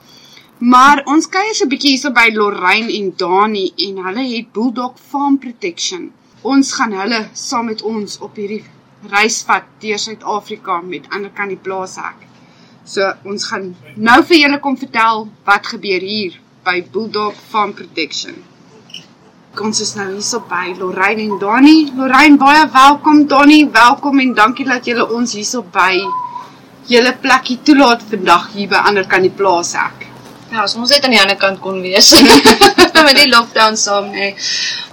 Maar 0.58 1.03
ons 1.05 1.28
kuier 1.30 1.53
so 1.53 1.66
'n 1.66 1.70
bietjie 1.70 1.89
hierso 1.91 2.10
by 2.10 2.30
Lorraine 2.34 2.89
en 2.91 3.14
Dani 3.16 3.74
en 3.86 3.97
hulle 4.05 4.24
het 4.36 4.51
Bulldog 4.53 4.93
Farm 5.10 5.38
Protection. 5.38 6.12
Ons 6.41 6.72
gaan 6.74 6.93
hulle 6.97 7.28
saam 7.34 7.66
met 7.66 7.82
ons 7.82 8.18
op 8.20 8.36
hierdie 8.36 8.64
reis 9.12 9.43
vat 9.45 9.68
deur 9.80 9.99
Suid-Afrika 9.99 10.82
met 10.82 11.05
ander 11.10 11.30
kan 11.30 11.47
die 11.47 11.62
plaas 11.68 11.95
hek. 11.95 12.26
So 12.86 13.14
ons 13.24 13.45
gaan 13.45 13.76
nou 13.95 14.24
vir 14.24 14.38
julle 14.38 14.60
kom 14.60 14.78
vertel 14.78 15.28
wat 15.45 15.68
gebeur 15.68 16.01
hier 16.01 16.39
by 16.66 16.82
Bulldog 16.91 17.36
Farm 17.51 17.74
Protection. 17.74 18.41
Ons 19.62 19.82
is 19.82 19.93
nou 19.95 20.10
hierso 20.10 20.39
by 20.39 20.74
Lorraine 20.80 21.22
en 21.22 21.38
Dani. 21.39 21.91
Lorraine, 21.95 22.38
baie 22.38 22.66
welkom 22.74 23.28
Dani, 23.28 23.70
welkom 23.70 24.20
en 24.20 24.34
dankie 24.34 24.66
dat 24.66 24.86
julle 24.86 25.05
ons 25.05 25.34
hierso 25.34 25.62
by 25.62 26.01
julle 26.88 27.14
plekkie 27.22 27.62
toelaat 27.64 28.01
vandag 28.10 28.53
hier 28.53 28.70
by 28.70 28.82
ander 28.89 29.05
kan 29.05 29.22
die 29.22 29.38
plaas 29.43 29.74
hek. 29.78 29.97
Ja, 30.52 30.64
as 30.64 30.76
ons 30.80 30.89
net 30.89 31.04
aan 31.04 31.12
die 31.12 31.22
ander 31.22 31.38
kant 31.38 31.60
kon 31.60 31.82
wees. 31.82 32.14
met 33.08 33.16
die 33.16 33.30
lockdown 33.30 33.76
saam, 33.78 34.10
nee. 34.12 34.36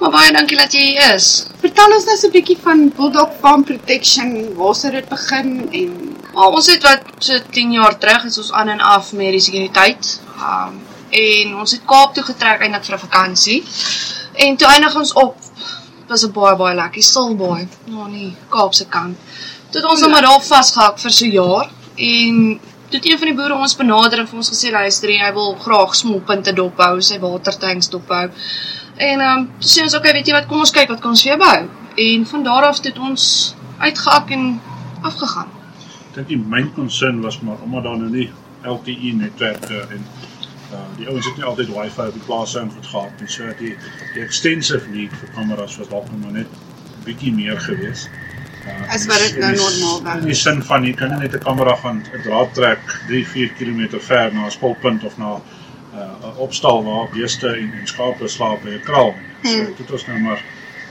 Maar 0.01 0.11
baie 0.11 0.33
dankie 0.33 0.57
dat 0.57 0.73
jy 0.73 0.81
hier 0.93 1.15
is. 1.15 1.47
Vertel 1.61 1.95
ons 1.97 2.05
nou 2.05 2.17
so 2.17 2.27
'n 2.29 2.35
bietjie 2.35 2.59
van 2.63 2.89
Bulldog 2.97 3.39
Farm 3.41 3.65
Protection, 3.65 4.55
waar 4.59 4.75
sou 4.75 4.93
dit 4.93 5.09
begin 5.09 5.69
en 5.73 6.15
Maar 6.35 6.51
ons 6.59 6.67
het 6.67 6.83
wat 6.83 7.03
so 7.19 7.39
10 7.51 7.73
jaar 7.73 7.99
terug 7.99 8.25
is 8.25 8.39
ons 8.39 8.53
aan 8.53 8.69
en 8.69 8.81
af 8.81 9.13
met 9.13 9.31
die 9.37 9.41
sekuriteit. 9.41 10.21
Um 10.39 10.83
en 11.15 11.53
ons 11.63 11.71
het 11.71 11.83
Kaap 11.87 12.15
toe 12.15 12.25
getrek 12.27 12.63
eintlik 12.65 12.85
vir 12.85 12.95
'n 12.97 13.03
vakansie. 13.07 13.59
En 14.45 14.57
toe 14.57 14.69
eindig 14.69 14.97
ons 14.97 15.13
op 15.13 15.37
was 16.09 16.25
'n 16.25 16.33
baie 16.33 16.57
baie 16.57 16.75
lekker 16.75 17.03
stilbaai, 17.03 17.69
nou 17.85 18.09
nie 18.09 18.37
Kaapse 18.49 18.87
kant. 18.89 19.17
Toe 19.71 19.81
het 19.81 19.91
ons 19.91 20.03
hom 20.03 20.11
maar 20.11 20.23
daar 20.23 20.43
vasgehak 20.43 20.99
vir 20.99 21.11
so 21.11 21.25
'n 21.25 21.31
jaar 21.31 21.71
en 21.97 22.61
toe 22.95 23.03
het 23.03 23.13
een 23.13 23.19
van 23.19 23.27
die 23.27 23.37
boere 23.37 23.55
ons 23.59 23.77
benader 23.77 24.21
en 24.23 24.29
vir 24.31 24.39
ons 24.39 24.51
gesê 24.53 24.71
luister, 24.71 25.11
hy 25.19 25.31
wil 25.35 25.55
graag 25.59 25.95
smolpunte 25.99 26.53
dophou, 26.55 27.01
sy 27.03 27.19
watertanks 27.23 27.91
dophou. 27.91 28.29
En 28.95 29.21
ehm 29.21 29.41
um, 29.41 29.49
toe 29.59 29.71
sê 29.71 29.83
ons 29.83 29.97
okay, 29.99 30.13
weet 30.15 30.31
jy 30.31 30.37
wat, 30.37 30.47
kom 30.47 30.63
ons 30.63 30.75
kyk 30.75 30.93
wat 30.93 31.03
kan 31.03 31.17
ons 31.17 31.25
jou 31.27 31.35
bou. 31.41 31.57
En 32.05 32.27
van 32.31 32.45
daar 32.47 32.69
af 32.69 32.83
het 32.85 32.99
ons 32.99 33.25
uitgehak 33.79 34.31
en 34.37 34.45
afgegaan. 35.03 35.51
Ek 36.11 36.21
dink 36.21 36.29
die 36.31 36.39
main 36.39 36.71
concern 36.77 37.19
was 37.23 37.41
maar 37.41 37.59
omdat 37.67 37.89
daar 37.89 37.99
nou 37.99 38.11
nie 38.13 38.29
LTE 38.63 39.17
netwerke 39.19 39.81
en 39.91 40.07
uh, 40.71 40.85
die 40.99 41.09
ouens 41.09 41.27
het 41.27 41.37
nie 41.41 41.49
altyd 41.51 41.75
wifi 41.75 42.07
op 42.07 42.15
die 42.15 42.27
plaas 42.29 42.55
in 42.61 42.71
goed 42.77 42.87
gehad 42.93 43.21
nie. 43.21 43.29
So 43.29 43.51
die 43.59 43.75
die 44.15 44.23
extensive 44.23 44.87
need 44.95 45.19
vir 45.19 45.35
kameras 45.35 45.75
was 45.83 45.91
dalk 45.91 46.07
nog 46.15 46.39
net 46.39 46.55
bietjie 47.05 47.35
meer 47.35 47.59
gewees. 47.61 48.07
Uh, 48.67 48.95
As 48.95 49.07
wat 49.07 49.19
dit 49.19 49.37
nou 49.39 49.51
en 49.51 49.55
die- 49.55 49.63
normaal 49.65 50.03
was. 50.03 50.21
In 50.21 50.25
die 50.31 50.35
sin 50.35 50.63
van 50.63 50.85
jy 50.85 50.93
kan 50.95 51.09
nie 51.11 51.19
net 51.19 51.35
'n 51.35 51.39
kamera 51.45 51.77
van 51.77 52.03
'n 52.15 52.23
draad 52.23 52.55
trek 52.55 52.81
3-4 53.09 53.53
km 53.59 53.99
ver 54.01 54.33
na 54.35 54.47
'n 54.47 54.51
spulpunt 54.51 55.05
of 55.05 55.17
na 55.19 55.35
'n 55.37 55.43
uh, 55.95 56.39
opstal 56.39 56.85
waar 56.85 57.09
beeste 57.13 57.49
en, 57.49 57.73
en 57.81 57.87
skape 57.87 58.29
slaap 58.29 58.63
by 58.63 58.71
'n 58.71 58.81
kraal 58.85 59.15
nie. 59.15 59.53
So 59.53 59.65
dit 59.67 59.79
het 59.79 59.91
ons 59.93 60.07
nou 60.07 60.19
maar 60.19 60.43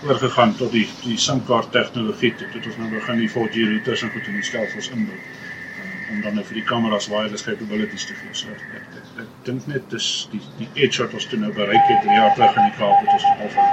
oorgegaan 0.03 0.55
tot 0.55 0.71
die 0.71 0.89
die 1.03 1.17
SIM-kaart 1.17 1.71
tegnologie. 1.71 2.33
Dit 2.37 2.53
het 2.53 2.65
ons 2.65 2.77
nou 2.77 2.89
begin 2.89 3.17
die 3.17 3.29
4G 3.29 3.55
routers 3.69 4.01
en 4.03 4.11
goed 4.11 4.27
in 4.27 4.33
die 4.33 4.43
stelsels 4.43 4.89
inbou. 4.89 5.15
Uh, 5.15 6.11
om 6.11 6.21
dan 6.21 6.33
nou 6.35 6.45
vir 6.45 6.53
die 6.53 6.63
kameras 6.63 7.07
wireless 7.07 7.43
capabilities 7.43 8.05
te 8.05 8.13
gee. 8.13 8.29
So 8.31 8.47
ek, 8.49 9.27
dink 9.43 9.67
net 9.67 9.89
dis 9.89 10.27
die 10.31 10.41
die 10.57 10.69
edge 10.83 11.03
wat 11.03 11.13
ons 11.13 11.25
toe 11.25 11.39
nou 11.39 11.51
bereik 11.53 11.87
het 11.87 12.01
3 12.01 12.15
jaar 12.15 12.33
terug 12.35 12.55
in 12.55 12.63
die 12.63 12.77
Kaap 12.77 12.99
het 12.99 13.13
ons 13.13 13.23
toe 13.23 13.37
al 13.41 13.49
van 13.49 13.65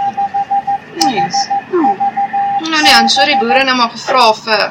Nice. 1.10 1.48
Nou 2.60 2.82
nee, 2.82 2.92
en 2.92 3.08
sorry 3.08 3.38
boere 3.40 3.64
nou 3.64 3.76
maar 3.76 3.92
gevra 3.94 4.30
vir 4.44 4.64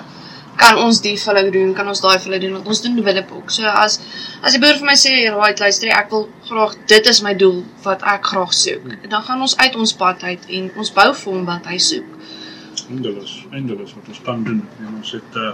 kan 0.59 0.79
ons 0.83 0.99
die 1.01 1.15
vir 1.17 1.37
hulle 1.37 1.51
doen, 1.53 1.71
kan 1.77 1.87
ons 1.87 2.01
daai 2.03 2.17
vir 2.17 2.25
hulle 2.27 2.39
doen 2.43 2.57
want 2.57 2.67
ons 2.73 2.81
doen 2.83 2.97
develop 2.99 3.31
ook. 3.37 3.53
So 3.55 3.69
as 3.69 3.99
as 4.43 4.55
die 4.55 4.61
boer 4.63 4.75
vir 4.81 4.89
my 4.89 4.95
sê, 5.03 5.13
"Right, 5.35 5.59
luister, 5.63 5.89
ek 5.95 6.11
wil 6.11 6.27
graag 6.49 6.75
dit 6.93 7.07
is 7.13 7.21
my 7.21 7.33
doel 7.33 7.63
wat 7.83 8.03
ek 8.03 8.25
graag 8.33 8.53
soek." 8.53 9.09
Dan 9.09 9.23
gaan 9.23 9.41
ons 9.41 9.57
uit 9.57 9.75
ons 9.75 9.93
pad 9.93 10.23
uit 10.23 10.45
en 10.57 10.71
ons 10.75 10.93
bou 10.99 11.13
vir 11.13 11.33
hom 11.33 11.45
wat 11.45 11.65
hy 11.65 11.77
soek. 11.77 12.09
eindeloos, 12.89 13.45
eindeloos 13.51 13.93
wat 13.93 14.07
ons 14.07 14.21
kan 14.23 14.43
doen. 14.43 14.61
En 14.79 14.95
ons 14.97 15.11
het 15.11 15.35
uh 15.35 15.51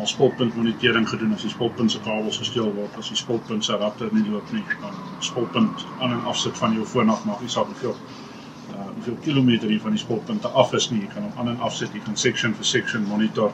ons 0.00 0.10
spulpunt 0.10 0.56
monitering 0.56 1.08
gedoen 1.08 1.32
as 1.34 1.42
die 1.42 1.50
spulpunt 1.50 1.90
se 1.92 1.98
kabels 2.04 2.38
gesteel 2.38 2.74
word, 2.74 2.96
as 2.98 3.08
die 3.08 3.16
spulpunt 3.16 3.64
se 3.64 3.72
ratte 3.72 4.08
nie 4.12 4.24
loop 4.30 4.52
nie, 4.52 4.64
dan 4.82 4.92
spulpunt 5.20 5.86
aan 6.00 6.12
en 6.12 6.24
afsit 6.24 6.58
van 6.58 6.74
jou 6.74 6.84
foon 6.84 7.08
af 7.08 7.24
maak 7.24 7.40
nie 7.40 7.48
saak 7.48 7.66
hoeveel 7.72 7.96
uh 8.78 8.86
hoeveel 8.94 9.18
kilometer 9.24 9.70
jy 9.70 9.80
van 9.82 9.96
die 9.96 10.00
spulpunte 10.02 10.48
af 10.48 10.72
is 10.78 10.90
nie. 10.90 11.00
Jy 11.00 11.10
kan 11.14 11.26
hom 11.26 11.32
aan 11.36 11.48
en 11.54 11.60
afsit, 11.68 11.94
jy 11.94 12.02
kan 12.04 12.16
section 12.16 12.54
vir 12.54 12.64
section 12.64 13.06
monitor 13.08 13.52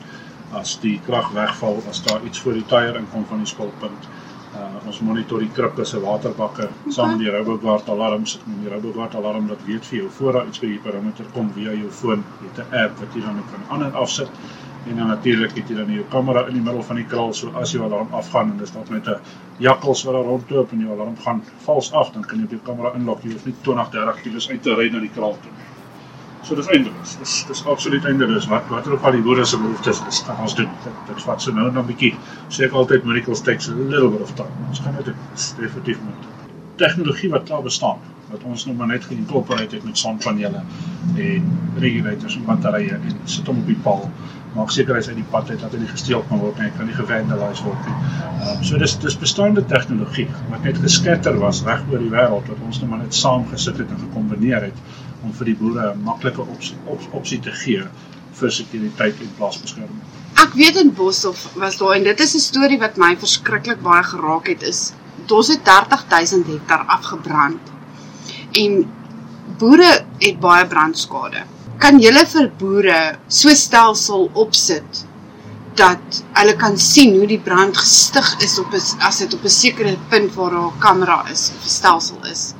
as 0.53 0.75
die 0.81 0.99
krag 1.05 1.31
wegval, 1.35 1.81
as 1.89 2.03
daar 2.05 2.23
iets 2.25 2.39
voor 2.43 2.53
die 2.59 2.65
tyre 2.69 2.99
inkom 2.99 3.25
van 3.31 3.43
die 3.43 3.49
spulpunt. 3.49 4.09
Uh 4.55 4.87
ons 4.87 5.01
monitor 5.03 5.41
die 5.41 5.51
krippe 5.55 5.85
se 5.85 5.99
waterbakke 5.99 6.69
saam 6.89 7.15
met 7.15 7.25
die 7.25 7.31
Roboguard 7.33 7.89
alarms. 7.89 8.37
Ek 8.39 8.45
noem 8.47 8.61
die 8.63 8.73
Roboguard 8.73 9.15
alarm 9.21 9.49
dat 9.51 9.65
weet 9.67 9.89
vir 9.89 9.97
jou 10.03 10.11
voor 10.19 10.37
daar 10.37 10.51
iets 10.51 10.61
by 10.63 10.69
die 10.75 10.83
perimeter 10.85 11.33
kom 11.33 11.49
via 11.57 11.73
jou 11.73 11.89
foon. 12.01 12.23
Jy 12.41 12.51
het 12.51 12.61
'n 12.65 12.83
app 12.83 13.01
wat 13.01 13.17
jy 13.17 13.25
dan 13.25 13.41
kan 13.51 13.65
aan 13.69 13.89
en 13.89 13.99
afsit. 14.05 14.29
En 14.85 14.95
dan 14.95 15.07
natuurlik 15.07 15.55
het 15.57 15.69
jy 15.69 15.75
dan 15.75 15.93
jou 15.93 16.03
kamera 16.09 16.45
in 16.49 16.59
die 16.59 16.61
middel 16.61 16.83
van 16.85 16.99
die 16.99 17.05
kraal 17.09 17.31
so 17.33 17.49
as 17.61 17.71
jou 17.73 17.83
alarm 17.85 18.11
afgaan 18.13 18.51
en 18.53 18.57
dis 18.61 18.73
dalk 18.73 18.89
net 18.93 19.07
'n 19.07 19.19
jakkals 19.65 20.03
wat 20.03 20.13
daar 20.13 20.27
rondloop 20.31 20.71
en 20.71 20.79
jou 20.79 20.91
alarm 20.93 21.15
gaan 21.23 21.43
vals 21.65 21.91
af, 21.91 22.11
dan 22.11 22.25
kan 22.25 22.37
jy 22.37 22.43
op 22.43 22.51
jou 22.51 22.61
kamera 22.65 22.91
inlok. 22.95 23.23
Jy 23.23 23.31
hoef 23.31 23.45
nie 23.45 23.55
20, 23.61 23.89
30 23.89 24.21
km 24.21 24.51
uit 24.51 24.61
te 24.61 24.75
ry 24.75 24.89
na 24.91 24.99
die 24.99 25.09
kraal 25.15 25.37
toe. 25.41 25.51
So 26.43 26.55
dis 26.55 26.67
eindeloos. 26.67 27.17
Dis 27.17 27.45
dis 27.47 27.65
absoluut 27.65 28.05
eindeloos. 28.05 28.47
Wat 28.47 28.67
wat 28.69 28.87
ook 28.87 29.03
al 29.03 29.11
die 29.11 29.21
boere 29.21 29.45
se 29.45 29.57
behoeftes 29.57 30.01
is, 30.07 30.23
kan 30.25 30.37
ons 30.41 30.55
doen. 30.55 30.69
Dit, 30.83 30.93
dit 31.07 31.23
vat 31.23 31.41
so 31.41 31.51
nou 31.51 31.71
dan 31.71 31.83
'n 31.83 31.87
bietjie. 31.87 32.15
Sê 32.49 32.65
ek 32.65 32.71
altyd 32.71 33.05
miracles 33.05 33.41
takes 33.41 33.69
a 33.69 33.73
little 33.73 34.09
bit 34.09 34.21
of 34.21 34.33
time. 34.33 34.67
Ons 34.69 34.81
kan 34.81 34.95
dit 34.95 35.05
doen. 35.05 35.15
Definitief 35.57 35.97
moet. 36.01 36.27
Tegnologie 36.75 37.29
wat 37.29 37.43
klaar 37.43 37.63
bestaan 37.63 37.97
wat 38.29 38.43
ons 38.43 38.65
nou 38.65 38.75
maar 38.77 38.87
net 38.87 39.05
geïnkorporeer 39.05 39.71
het 39.71 39.83
met 39.85 39.97
sonpanele 39.97 40.61
en 41.15 41.51
regulators 41.83 42.35
en 42.35 42.45
batterye 42.47 42.97
en 42.97 43.19
sit 43.23 43.47
hom 43.47 43.61
op 43.61 43.69
die 43.69 43.77
paal. 43.85 44.09
Maak 44.55 44.71
seker 44.71 44.95
hy's 44.95 45.09
uit 45.11 45.17
die 45.19 45.27
pad 45.31 45.49
uit 45.51 45.59
dat 45.59 45.73
hy 45.75 45.81
nie 45.81 45.91
gesteel 45.91 46.23
kan 46.29 46.39
word 46.39 46.59
nie, 46.59 46.69
hy 46.69 46.77
kan 46.77 46.87
nie 46.87 46.95
gevandaliseer 46.95 47.67
word 47.67 47.89
nie. 47.89 47.95
Ehm 48.45 48.63
so 48.69 48.79
dis 48.81 48.95
dis 49.03 49.17
bestaande 49.23 49.65
tegnologie 49.71 50.27
wat 50.51 50.63
net 50.67 50.79
geskatter 50.83 51.39
was 51.41 51.63
reg 51.67 51.83
oor 51.91 52.03
die 52.03 52.11
wêreld 52.13 52.51
wat 52.53 52.65
ons 52.67 52.81
nou 52.81 52.89
maar 52.91 53.03
net 53.03 53.17
saam 53.21 53.47
gesit 53.51 53.81
het 53.83 53.91
en 53.91 54.03
gekombineer 54.07 54.69
het 54.69 54.83
om 55.23 55.33
vir 55.39 55.51
die 55.51 55.57
boere 55.61 55.91
'n 55.93 56.03
maklike 56.03 56.41
opsie, 56.41 56.77
op, 56.85 57.01
opsie 57.19 57.39
te 57.39 57.51
gee 57.63 57.83
vir 58.39 58.51
sekuriteit 58.51 59.21
en 59.21 59.31
plaasbeskerming. 59.37 60.03
Ek 60.43 60.53
weet 60.53 60.75
in 60.81 60.93
Boshoff 60.93 61.47
was 61.55 61.77
daar 61.77 61.95
en 61.95 62.03
dit 62.03 62.19
is 62.19 62.35
'n 62.35 62.45
storie 62.49 62.79
wat 62.79 62.97
my 62.97 63.15
verskriklik 63.15 63.81
baie 63.81 64.03
geraak 64.03 64.47
het 64.47 64.63
is 64.63 64.93
ons 65.31 65.47
het 65.47 65.63
30000 65.63 66.47
hektar 66.47 66.85
afgebrand. 66.87 67.59
En 68.51 68.85
boere 69.57 70.05
het 70.19 70.39
baie 70.39 70.67
brandskade. 70.67 71.43
Kan 71.83 71.99
julle 71.99 72.23
vir 72.25 72.47
boere 72.59 72.99
so 73.27 73.53
stelsel 73.55 74.29
opsit 74.33 75.05
dat 75.75 76.21
hulle 76.37 76.55
kan 76.59 76.77
sien 76.79 77.17
hoe 77.19 77.27
die 77.27 77.39
brand 77.47 77.77
gestig 77.77 78.27
is 78.45 78.57
op 78.59 78.73
'n 78.73 78.81
as 79.09 79.19
dit 79.19 79.33
op 79.33 79.43
'n 79.43 79.49
sekere 79.49 79.97
punt 80.09 80.33
waar 80.35 80.51
daar 80.51 80.71
'n 80.71 80.79
kamera 80.79 81.19
is 81.31 81.51
of 81.55 81.65
'n 81.65 81.75
stelsel 81.79 82.19
is. 82.31 82.53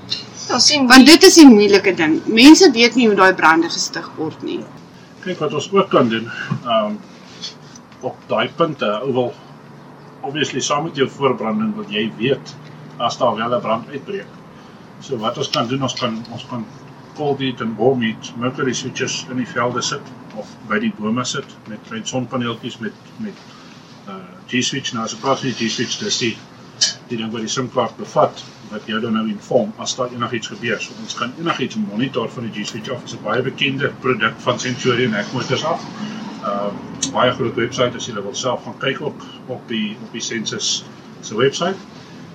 Ja, 0.49 0.59
sien 0.59 0.87
Want 0.87 1.05
dit 1.05 1.23
is 1.23 1.35
die 1.35 1.47
moeilike 1.49 1.93
ding. 1.93 2.21
Mense 2.25 2.71
weet 2.71 2.95
nie 2.95 3.07
hoe 3.07 3.15
daai 3.15 3.33
brande 3.33 3.69
gestig 3.69 4.11
word 4.17 4.43
nie. 4.43 4.59
Kyk 5.23 5.39
wat 5.39 5.53
ons 5.53 5.71
ook 5.71 5.89
kan 5.89 6.09
doen. 6.09 6.31
Ehm 6.65 6.85
um, 6.85 6.99
op 8.01 8.15
daai 8.27 8.49
punte, 8.55 8.99
ou 9.01 9.13
wil 9.13 9.33
obviously 10.21 10.61
saam 10.61 10.83
met 10.83 10.95
jou 10.95 11.09
voorbranding 11.09 11.75
wil 11.75 11.85
jy 11.89 12.11
weet 12.17 12.55
as 12.97 13.17
daar 13.17 13.35
wel 13.35 13.55
'n 13.57 13.61
brand 13.61 13.89
uitbreek. 13.89 14.27
So 14.99 15.17
wat 15.17 15.37
ons 15.37 15.49
kan 15.49 15.67
doen, 15.67 15.81
ons 15.81 15.93
kan 15.93 16.25
ons 16.31 16.45
kan 16.49 16.65
heat 17.17 17.61
en 17.61 17.75
warm 17.75 18.01
heat 18.01 18.31
mercury 18.37 18.73
switches 18.73 19.25
in 19.29 19.37
die 19.37 19.47
velde 19.47 19.81
sit 19.81 20.01
of 20.35 20.47
by 20.69 20.79
die 20.79 20.93
bome 20.97 21.23
sit 21.25 21.55
met 21.67 21.79
klein 21.87 22.05
sonpaneeltjies 22.05 22.79
met 22.79 22.93
met 23.17 23.33
uh 24.07 24.23
G-switch 24.47 24.93
nou 24.93 25.03
as 25.03 25.15
van 25.17 25.37
die 25.41 25.53
G-switch 25.53 25.99
dis 25.99 26.17
die 26.21 26.35
die 27.09 27.17
ding 27.17 27.31
wat 27.31 27.41
die 27.41 27.49
SIM-kaart 27.49 27.97
bevat 27.97 28.43
wat 28.71 28.85
jou 28.89 28.99
dan 29.01 29.15
nou 29.17 29.25
inform 29.29 29.71
as 29.81 29.95
daar 29.95 30.11
enigiets 30.13 30.49
gebeur. 30.51 30.79
So 30.81 30.93
ons 31.01 31.15
kan 31.17 31.33
enigiets 31.39 31.77
monitor 31.79 32.29
van 32.29 32.47
die 32.49 32.53
G-switch 32.53 32.91
af. 32.91 32.99
Dit 32.99 33.13
is 33.13 33.17
'n 33.17 33.23
baie 33.23 33.41
bekende 33.41 33.91
produk 34.01 34.33
van 34.37 34.59
Centurion 34.59 35.13
Hekmotors 35.13 35.63
af. 35.63 35.81
Uh 36.43 36.69
baie 37.13 37.31
groot 37.31 37.55
webwerf 37.55 37.95
as 37.95 38.07
jy 38.07 38.13
wil 38.13 38.35
self 38.35 38.63
gaan 38.63 38.77
kyk 38.79 39.01
op 39.01 39.21
op 39.47 39.67
die 39.67 39.97
op 40.03 40.11
die 40.11 40.21
Sensus 40.21 40.83
se 41.21 41.35
webwerf. 41.35 41.77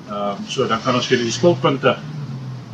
Ehm 0.09 0.39
um, 0.39 0.49
so 0.49 0.67
dan 0.67 0.83
kan 0.83 0.95
ons 0.95 1.07
vir 1.07 1.19
die 1.19 1.31
spulpunte 1.33 1.97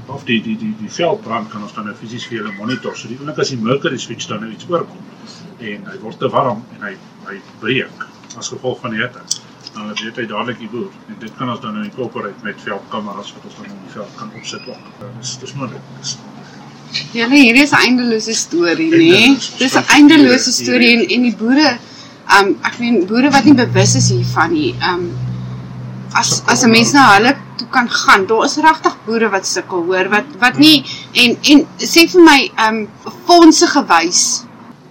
of 0.07 0.25
die 0.25 0.43
die 0.43 0.57
die 0.57 0.75
die 0.81 0.91
veldbrand 0.91 1.51
kan 1.51 1.63
ons 1.63 1.75
dan 1.75 1.89
nou 1.89 1.95
fisies 1.99 2.27
vir 2.29 2.41
julle 2.41 2.53
monitor. 2.59 2.95
So 2.97 3.09
die 3.11 3.19
oomblik 3.19 3.41
as 3.43 3.51
die 3.55 3.59
mercury 3.63 3.99
switch 3.99 4.29
dan 4.31 4.45
nou 4.45 4.53
iets 4.53 4.69
oorkom 4.71 5.03
en 5.59 5.89
hy 5.91 5.99
word 6.03 6.21
te 6.21 6.31
warm 6.31 6.63
en 6.77 6.87
hy 6.87 6.95
hy 7.27 7.41
breek 7.63 8.07
as 8.39 8.53
gevolg 8.53 8.81
van 8.85 8.95
die 8.95 9.03
hitte. 9.03 9.23
Dan 9.75 9.91
weet 9.99 10.21
hy 10.21 10.27
dadelik 10.31 10.61
die 10.63 10.71
boer 10.73 10.93
en 11.11 11.19
dit 11.21 11.39
kan 11.39 11.51
ons 11.53 11.61
dan 11.61 11.75
nou 11.77 11.85
incorporate 11.85 12.47
met 12.47 12.61
veldkameras 12.63 13.33
wat 13.37 13.49
ons 13.51 13.59
dan 13.61 13.71
in 13.73 13.81
die 13.83 13.95
veld 13.97 14.19
kan 14.21 14.31
opsit 14.39 14.69
ook. 14.71 14.91
Dis 15.19 15.37
dis 15.43 15.55
moontlik. 15.59 15.95
Ja 17.17 17.27
nee, 17.27 17.43
hierdie 17.49 17.65
is 17.67 17.73
'n 17.73 17.83
eindelose 17.89 18.35
storie, 18.35 18.91
nê? 18.91 18.99
Nee? 18.99 19.39
Dis 19.59 19.75
'n 19.75 19.85
eindelose 19.97 20.53
storie 20.53 20.93
en 20.97 21.09
en 21.09 21.23
die 21.23 21.37
boere 21.37 21.79
um 22.39 22.55
ek 22.63 22.79
meen 22.79 23.07
boere 23.07 23.31
wat 23.31 23.45
nie 23.45 23.55
bewus 23.55 23.97
is 23.97 24.09
hiervan 24.11 24.53
nie. 24.53 24.75
Um 24.93 25.11
as 26.13 26.43
as 26.47 26.63
'n 26.63 26.71
mens 26.71 26.93
na 26.93 27.15
hulle 27.15 27.37
toe 27.57 27.69
kan 27.69 27.89
gaan, 27.91 28.27
daar 28.27 28.45
is 28.45 28.57
regtig 28.57 28.97
boere 29.07 29.29
wat 29.31 29.47
sukkel, 29.47 29.85
hoor, 29.85 30.09
wat 30.09 30.25
wat 30.41 30.59
nie 30.59 30.85
en 31.15 31.37
en 31.53 31.67
sê 31.79 32.07
vir 32.13 32.23
my 32.23 32.41
um 32.69 32.89
fondse 33.27 33.67
gewys. 33.67 34.45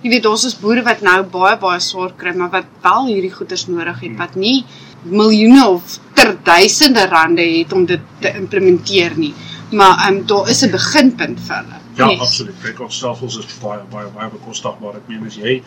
Jy 0.04 0.10
weet 0.10 0.26
ons 0.26 0.44
is 0.46 0.56
boere 0.62 0.84
wat 0.84 1.02
nou 1.02 1.24
baie 1.24 1.58
baie 1.58 1.80
swaar 1.80 2.14
kry, 2.18 2.34
maar 2.36 2.50
wat 2.52 2.66
wel 2.84 3.06
hierdie 3.08 3.32
goederes 3.34 3.68
nodig 3.68 4.00
het 4.02 4.18
wat 4.18 4.36
nie 4.36 4.66
miljoene 5.06 5.68
of 5.68 6.00
ter 6.14 6.36
duisende 6.44 7.06
rande 7.08 7.42
het 7.42 7.74
om 7.74 7.86
dit 7.86 8.02
te 8.22 8.34
implementeer 8.34 9.18
nie. 9.18 9.34
Maar 9.72 10.08
um 10.10 10.26
daar 10.26 10.50
is 10.50 10.64
'n 10.64 10.72
beginpunt 10.72 11.40
vir 11.48 11.56
hulle. 11.56 11.80
Ja, 11.96 12.06
Nee. 12.06 12.20
absoluut. 12.20 12.56
Kyk, 12.64 12.80
ons 12.80 12.96
stelsels 12.98 13.38
is 13.38 13.46
baie 13.62 13.80
baie 13.92 14.08
baie 14.08 14.30
bekostigbaar. 14.30 14.96
Ek 14.96 15.08
meen 15.08 15.26
as 15.28 15.36
jy 15.36 15.62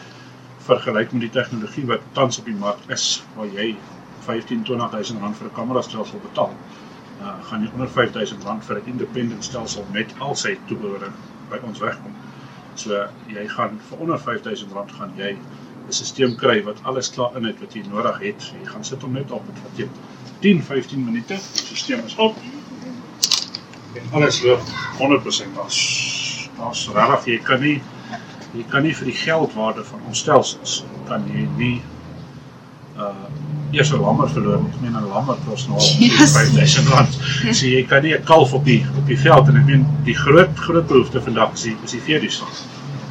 vergelyk 0.67 1.13
met 1.13 1.21
die 1.21 1.31
tegnologie 1.31 1.87
wat 1.87 2.01
tans 2.13 2.39
op 2.39 2.45
die 2.45 2.55
mark 2.55 2.79
is, 2.89 3.23
waar 3.37 3.47
jy 3.47 3.75
15 4.27 4.63
20000 4.65 5.21
rand 5.21 5.37
vir 5.37 5.47
'n 5.49 5.55
kamera 5.55 5.83
stelsel 5.83 6.21
betaal, 6.23 6.53
uh, 7.21 7.35
gaan 7.51 7.63
jy 7.63 7.71
onder 7.73 7.91
5000 7.91 8.45
rand 8.45 8.65
vir 8.65 8.77
'n 8.77 8.91
independent 8.93 9.45
stelsel 9.45 9.87
met 9.93 10.15
al 10.19 10.37
sy 10.37 10.59
toebehore 10.67 11.11
by 11.51 11.59
ons 11.63 11.79
wegkom. 11.79 12.15
So 12.75 13.07
jy 13.27 13.49
gaan 13.49 13.81
vir 13.89 13.99
onder 13.99 14.21
5000 14.21 14.73
rand 14.73 14.93
gaan 14.93 15.13
jy 15.17 15.33
'n 15.89 15.93
stelsel 15.93 16.37
kry 16.37 16.63
wat 16.63 16.83
alles 16.83 17.11
klaar 17.11 17.37
in 17.37 17.45
het 17.45 17.61
wat 17.61 17.75
jy 17.75 17.83
nodig 17.89 18.19
het. 18.19 18.53
Jy 18.61 18.67
gaan 18.71 18.85
sit 18.85 19.03
hom 19.03 19.13
net 19.13 19.31
op 19.31 19.47
dit 19.47 19.59
vat 19.63 19.77
jou 19.77 19.89
10 20.41 20.63
15 20.63 21.05
minute. 21.05 21.39
Die 21.69 21.77
stelsel 21.77 22.05
is 22.05 22.17
op. 22.17 22.37
En 23.95 24.03
alles 24.11 24.43
loop 24.43 24.61
100% 24.99 25.59
as 25.65 25.79
as 26.59 26.89
regtig 26.95 27.25
jy 27.25 27.39
kan 27.39 27.61
nie 27.61 27.83
jy 28.55 28.65
kan 28.71 28.83
nie 28.83 28.95
vir 28.97 29.05
die 29.11 29.19
geldwaarde 29.21 29.85
van 29.85 30.01
ons 30.09 30.19
stelsels 30.19 30.85
kan 31.09 31.25
jy 31.33 31.47
nie 31.57 31.83
uh 32.99 33.13
eers 33.73 33.91
'n 33.93 34.01
lammer 34.01 34.29
verloor. 34.31 34.63
Ek 34.75 34.81
meen 34.81 34.97
'n 34.97 35.09
lammer 35.09 35.37
kos 35.49 35.67
nou 35.69 35.79
Yes. 36.01 36.33
5000 36.33 36.89
rand. 36.89 37.19
So 37.53 37.67
jy 37.67 37.83
kan 37.85 38.03
nie 38.03 38.15
'n 38.15 38.25
kalf 38.25 38.53
op 38.55 38.65
die 38.65 38.87
op 38.99 39.07
die 39.07 39.19
veld 39.19 39.49
en 39.49 39.57
ek 39.57 39.67
meen 39.67 39.87
die 40.05 40.15
groot 40.15 40.57
groot 40.57 40.87
behoefte 40.87 41.21
vandag 41.23 41.53
is 41.53 41.63
die 41.63 41.77
is 41.85 41.91
die 41.91 42.01
veediesel. 42.01 42.47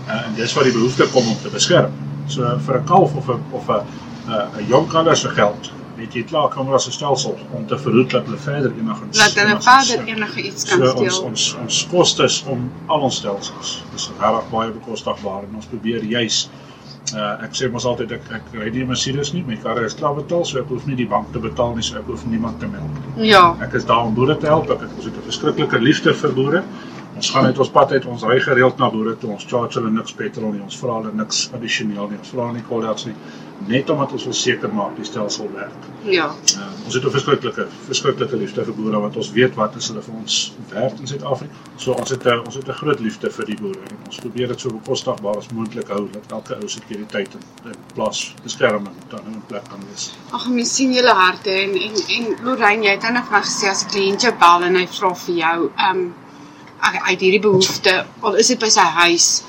Uh, 0.07 0.25
en 0.25 0.35
dis 0.35 0.53
waar 0.53 0.63
die 0.63 0.73
behoefte 0.73 1.05
kom 1.13 1.27
om 1.27 1.38
te 1.41 1.49
beskerm. 1.49 1.91
So 2.27 2.41
vir 2.65 2.79
'n 2.79 2.83
kalf 2.85 3.13
of 3.15 3.27
'n 3.29 3.41
of 3.51 3.69
'n 3.69 3.81
'n 4.27 4.61
'n 4.61 4.67
jong 4.67 4.88
kalf 4.89 5.17
se 5.17 5.29
geld 5.29 5.71
het 5.97 6.13
jy 6.13 6.23
klaar 6.23 6.49
kameras 6.49 6.83
se 6.83 6.91
stelsel 6.91 7.38
om 7.53 7.65
te 7.67 7.77
verhoed 7.77 8.09
dat 8.11 8.25
hulle 8.25 8.38
verder 8.38 8.71
enigiets 8.79 9.17
Laat 9.17 9.33
hulle 9.33 9.47
enigiets- 9.49 9.88
verder 9.88 10.07
enige 10.07 10.41
iets 10.43 10.63
kan 10.65 10.77
So 10.77 10.91
ons 10.91 11.15
steel. 11.15 11.23
ons 11.29 11.55
ons 11.61 11.88
kostes 11.91 12.43
om 12.47 12.71
al 12.88 12.99
ons 13.01 13.15
stelsels 13.15 13.83
is 13.95 14.09
regtig 14.19 14.49
baie 14.51 14.71
bekostigbaar 14.71 15.41
en 15.49 15.55
ons 15.55 15.65
probeer 15.65 16.03
juis 16.03 16.49
uh 17.16 17.43
ek 17.45 17.53
sê 17.55 17.70
mos 17.72 17.86
altyd 17.86 18.12
ek 18.18 18.32
ek 18.36 18.51
ry 18.53 18.70
nie 18.70 18.84
'n 18.84 18.88
Mercedes 18.88 19.34
nie, 19.34 19.43
my 19.47 19.55
kar 19.55 19.84
is 19.84 19.95
klaar 19.95 20.16
betaal, 20.16 20.45
so 20.45 20.60
ek 20.60 20.68
hoef 20.68 20.86
nie 20.88 20.95
die 20.95 21.08
bank 21.08 21.32
te 21.32 21.39
betaal 21.39 21.76
nie, 21.76 21.84
so 21.84 21.97
ek 21.97 22.05
hoef 22.05 22.26
niemand 22.26 22.60
te 22.60 22.68
melk 22.68 22.91
nie. 23.18 23.30
Ja. 23.30 23.55
Ek 23.62 23.74
is 23.74 23.86
daar 23.86 24.05
om 24.05 24.14
boere 24.14 24.38
te 24.38 24.47
help. 24.47 24.70
Ek 24.70 24.82
het 24.82 24.89
ons 24.95 25.05
het 25.05 25.16
'n 25.16 25.28
verskriklike 25.32 25.80
liefde 25.80 26.14
vir 26.14 26.34
boere. 26.34 26.64
Ons 27.16 27.30
gaan 27.30 27.45
uit 27.45 27.60
ons 27.60 27.70
pad 27.70 27.91
uit, 27.91 28.05
ons 28.05 28.24
ry 28.24 28.39
gereeld 28.39 28.78
na 28.78 28.89
boere 28.89 29.16
toe. 29.18 29.32
Ons 29.32 29.45
charge 29.45 29.80
hulle 29.80 29.91
niks 29.91 30.14
petrol 30.14 30.51
nie. 30.51 30.62
Ons 30.62 30.78
vra 30.78 31.01
hulle 31.01 31.14
niks 31.14 31.49
addisioneel 31.53 32.10
nie. 32.10 32.18
Ons 32.18 32.30
vra 32.30 32.51
nie 32.51 32.64
call-outs 32.70 33.05
nie. 33.05 33.16
Net 33.66 33.89
omdat 33.89 34.12
ons 34.12 34.24
wil 34.24 34.34
seker 34.34 34.74
maak 34.74 34.95
die 34.95 35.05
stelsel 35.05 35.49
werk. 35.53 35.86
Ja. 36.03 36.28
Uh, 36.55 36.68
ons 36.86 36.93
het 36.93 37.03
'n 37.03 37.12
verskriklike 37.12 37.68
verskriklike 37.88 38.38
liefde 38.38 38.64
vir 38.66 38.74
boere 38.74 38.99
want 38.99 39.18
ons 39.18 39.32
weet 39.32 39.55
wat 39.55 39.76
is 39.76 39.88
hulle 39.88 40.01
vir 40.01 40.14
ons 40.16 40.53
werd 40.70 40.99
in 40.99 41.08
Suid-Afrika. 41.08 41.53
So 41.76 41.91
ons 41.91 42.10
het 42.10 42.26
'n 42.26 42.45
ons 42.45 42.55
het 42.55 42.68
'n 42.68 42.78
groot 42.82 42.99
liefde 42.99 43.32
vir 43.32 43.45
die 43.45 43.58
boere 43.62 43.80
en 43.89 43.97
ons 44.05 44.20
probeer 44.20 44.47
dit 44.47 44.60
so 44.60 44.70
bekostigbaar 44.70 45.38
as 45.38 45.49
moontlik 45.49 45.88
hou 45.88 46.08
dat 46.12 46.32
elke 46.32 46.55
ou 46.62 46.68
sekuriteit 46.68 47.34
en, 47.34 47.43
en 47.66 47.76
plaas 47.93 48.34
beskerming 48.43 48.95
dan 49.10 49.20
in 49.26 49.34
'n 49.34 49.43
plek 49.47 49.64
kan 49.70 49.82
wees. 49.89 50.14
Ag, 50.32 50.47
mens 50.49 50.76
sien 50.76 50.93
julle 50.93 51.14
harte 51.14 51.49
en 51.49 51.76
en 51.76 51.93
en 52.18 52.36
Lorraine, 52.43 52.84
jy 52.84 52.91
het 52.91 53.01
nou 53.01 53.24
vir 53.24 53.38
my 53.38 53.41
gesê 53.41 53.68
as 53.70 53.84
'n 53.84 53.89
kliënt 53.89 54.22
jou 54.22 54.34
bel 54.39 54.64
en 54.64 54.76
hy 54.76 54.88
vra 54.88 55.14
vir 55.16 55.36
jou, 55.36 55.72
ehm 55.76 55.97
um, 55.97 56.14
uit 56.80 57.20
hierdie 57.20 57.41
behoefte, 57.41 58.05
al 58.22 58.36
is 58.36 58.47
dit 58.47 58.60
by 58.60 58.70
sy 58.70 58.86
huis, 59.01 59.43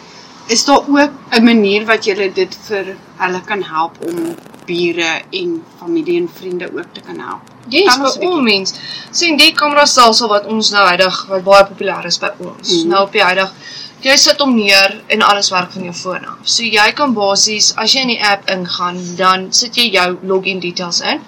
is 0.48 0.64
daar 0.64 0.84
ook 0.88 1.10
'n 1.38 1.44
manier 1.44 1.84
wat 1.86 2.04
jy 2.06 2.30
dit 2.34 2.58
vir 2.68 2.96
hulle 3.18 3.40
kan 3.46 3.62
help 3.62 3.98
om 4.06 4.34
bure 4.66 5.10
en 5.30 5.62
familie 5.80 6.16
en 6.20 6.28
vriende 6.34 6.70
ook 6.76 6.92
te 6.92 7.00
kan 7.00 7.18
help. 7.20 7.40
Yes, 7.68 7.94
Kan 7.94 8.04
ons 8.04 8.18
by 8.18 8.26
al 8.26 8.40
mens. 8.40 8.74
sien 9.10 9.36
die 9.36 9.52
kamera 9.52 9.84
stelsel 9.86 10.28
wat 10.28 10.46
ons 10.46 10.70
nou 10.70 10.86
huidig 10.86 11.26
wat 11.28 11.44
baie 11.44 11.64
populêr 11.64 12.06
is 12.06 12.18
by 12.18 12.30
ons. 12.38 12.72
Mm. 12.72 12.88
Nou 12.88 13.02
op 13.02 13.12
die 13.12 13.22
huidig 13.22 13.52
jy 14.00 14.16
sit 14.16 14.38
hom 14.38 14.54
neer 14.54 15.00
en 15.06 15.22
alles 15.26 15.50
werk 15.50 15.72
van 15.74 15.82
jou 15.88 15.94
foon 15.94 16.24
af. 16.24 16.38
So 16.42 16.62
jy 16.62 16.92
kan 16.94 17.14
basies 17.14 17.72
as 17.76 17.92
jy 17.92 18.00
in 18.06 18.12
die 18.14 18.22
app 18.22 18.50
ingaan, 18.50 19.00
dan 19.16 19.48
sit 19.52 19.76
jy 19.76 19.90
jou 19.90 20.18
login 20.22 20.60
details 20.60 21.00
in 21.00 21.20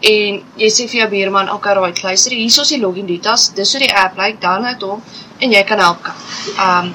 en 0.00 0.42
jy 0.56 0.68
sê 0.68 0.88
vir 0.88 1.00
jou 1.00 1.08
buurman, 1.10 1.50
"Oké, 1.50 1.74
right, 1.74 2.02
luister, 2.02 2.32
hier 2.32 2.46
is 2.46 2.68
die 2.68 2.80
login 2.80 3.06
details. 3.06 3.48
Dis 3.54 3.72
hoe 3.72 3.80
die 3.80 3.94
app 3.94 4.18
lyk. 4.18 4.40
Download 4.40 4.82
hom 4.82 5.02
en 5.40 5.50
jy 5.52 5.62
kan 5.64 5.78
help. 5.78 5.98
Um 6.58 6.94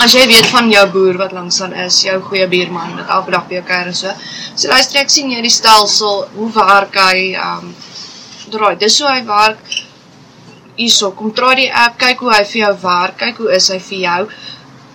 as 0.00 0.14
jy 0.16 0.24
weet 0.26 0.48
van 0.52 0.70
jou 0.70 0.84
boer 0.92 1.18
wat 1.20 1.32
langs 1.36 1.60
aan 1.64 1.74
is, 1.84 2.02
jou 2.06 2.18
goeie 2.28 2.46
buurman 2.48 2.96
wat 2.96 3.10
elke 3.16 3.34
dag 3.34 3.48
by 3.48 3.58
jou 3.58 3.64
kuier 3.68 3.90
en 3.90 3.96
so. 3.96 4.12
So 4.54 4.68
luister, 4.72 5.00
ek 5.02 5.12
sien 5.12 5.32
jy 5.32 5.42
die 5.44 5.52
stelsel, 5.52 6.26
hoe 6.36 6.50
werk 6.56 6.96
hy? 6.96 7.32
Um 7.36 7.72
draai, 8.52 8.76
dis 8.80 8.98
hoe 9.00 9.08
hy 9.08 9.20
werk. 9.28 9.62
Hierso, 10.76 11.12
kom 11.16 11.32
draai 11.36 11.54
die 11.62 11.70
app, 11.84 11.98
kyk 12.00 12.24
hoe 12.24 12.32
hy 12.32 12.42
vir 12.48 12.60
jou 12.64 12.72
werk, 12.82 13.18
kyk 13.20 13.42
hoe 13.42 13.52
is 13.56 13.68
hy 13.72 13.78
vir 13.90 14.00
jou. 14.06 14.22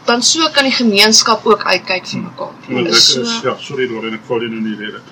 Dan 0.08 0.24
so 0.24 0.48
kan 0.56 0.66
die 0.66 0.76
gemeenskap 0.76 1.45
ook 1.45 1.66
uitkyk 1.68 2.06
vir 2.08 2.24
mekaar. 2.24 2.54
Wat 2.68 2.84
lekker 2.88 2.98
Is 2.98 3.10
is, 3.22 3.38
ja, 3.45 3.56
sorry 3.62 3.89
Lorraine, 3.91 4.20
ek 4.22 4.28
val 4.30 4.45
jou 4.45 4.52
nou 4.54 4.64
nie 4.64 4.78
rede. 4.80 5.04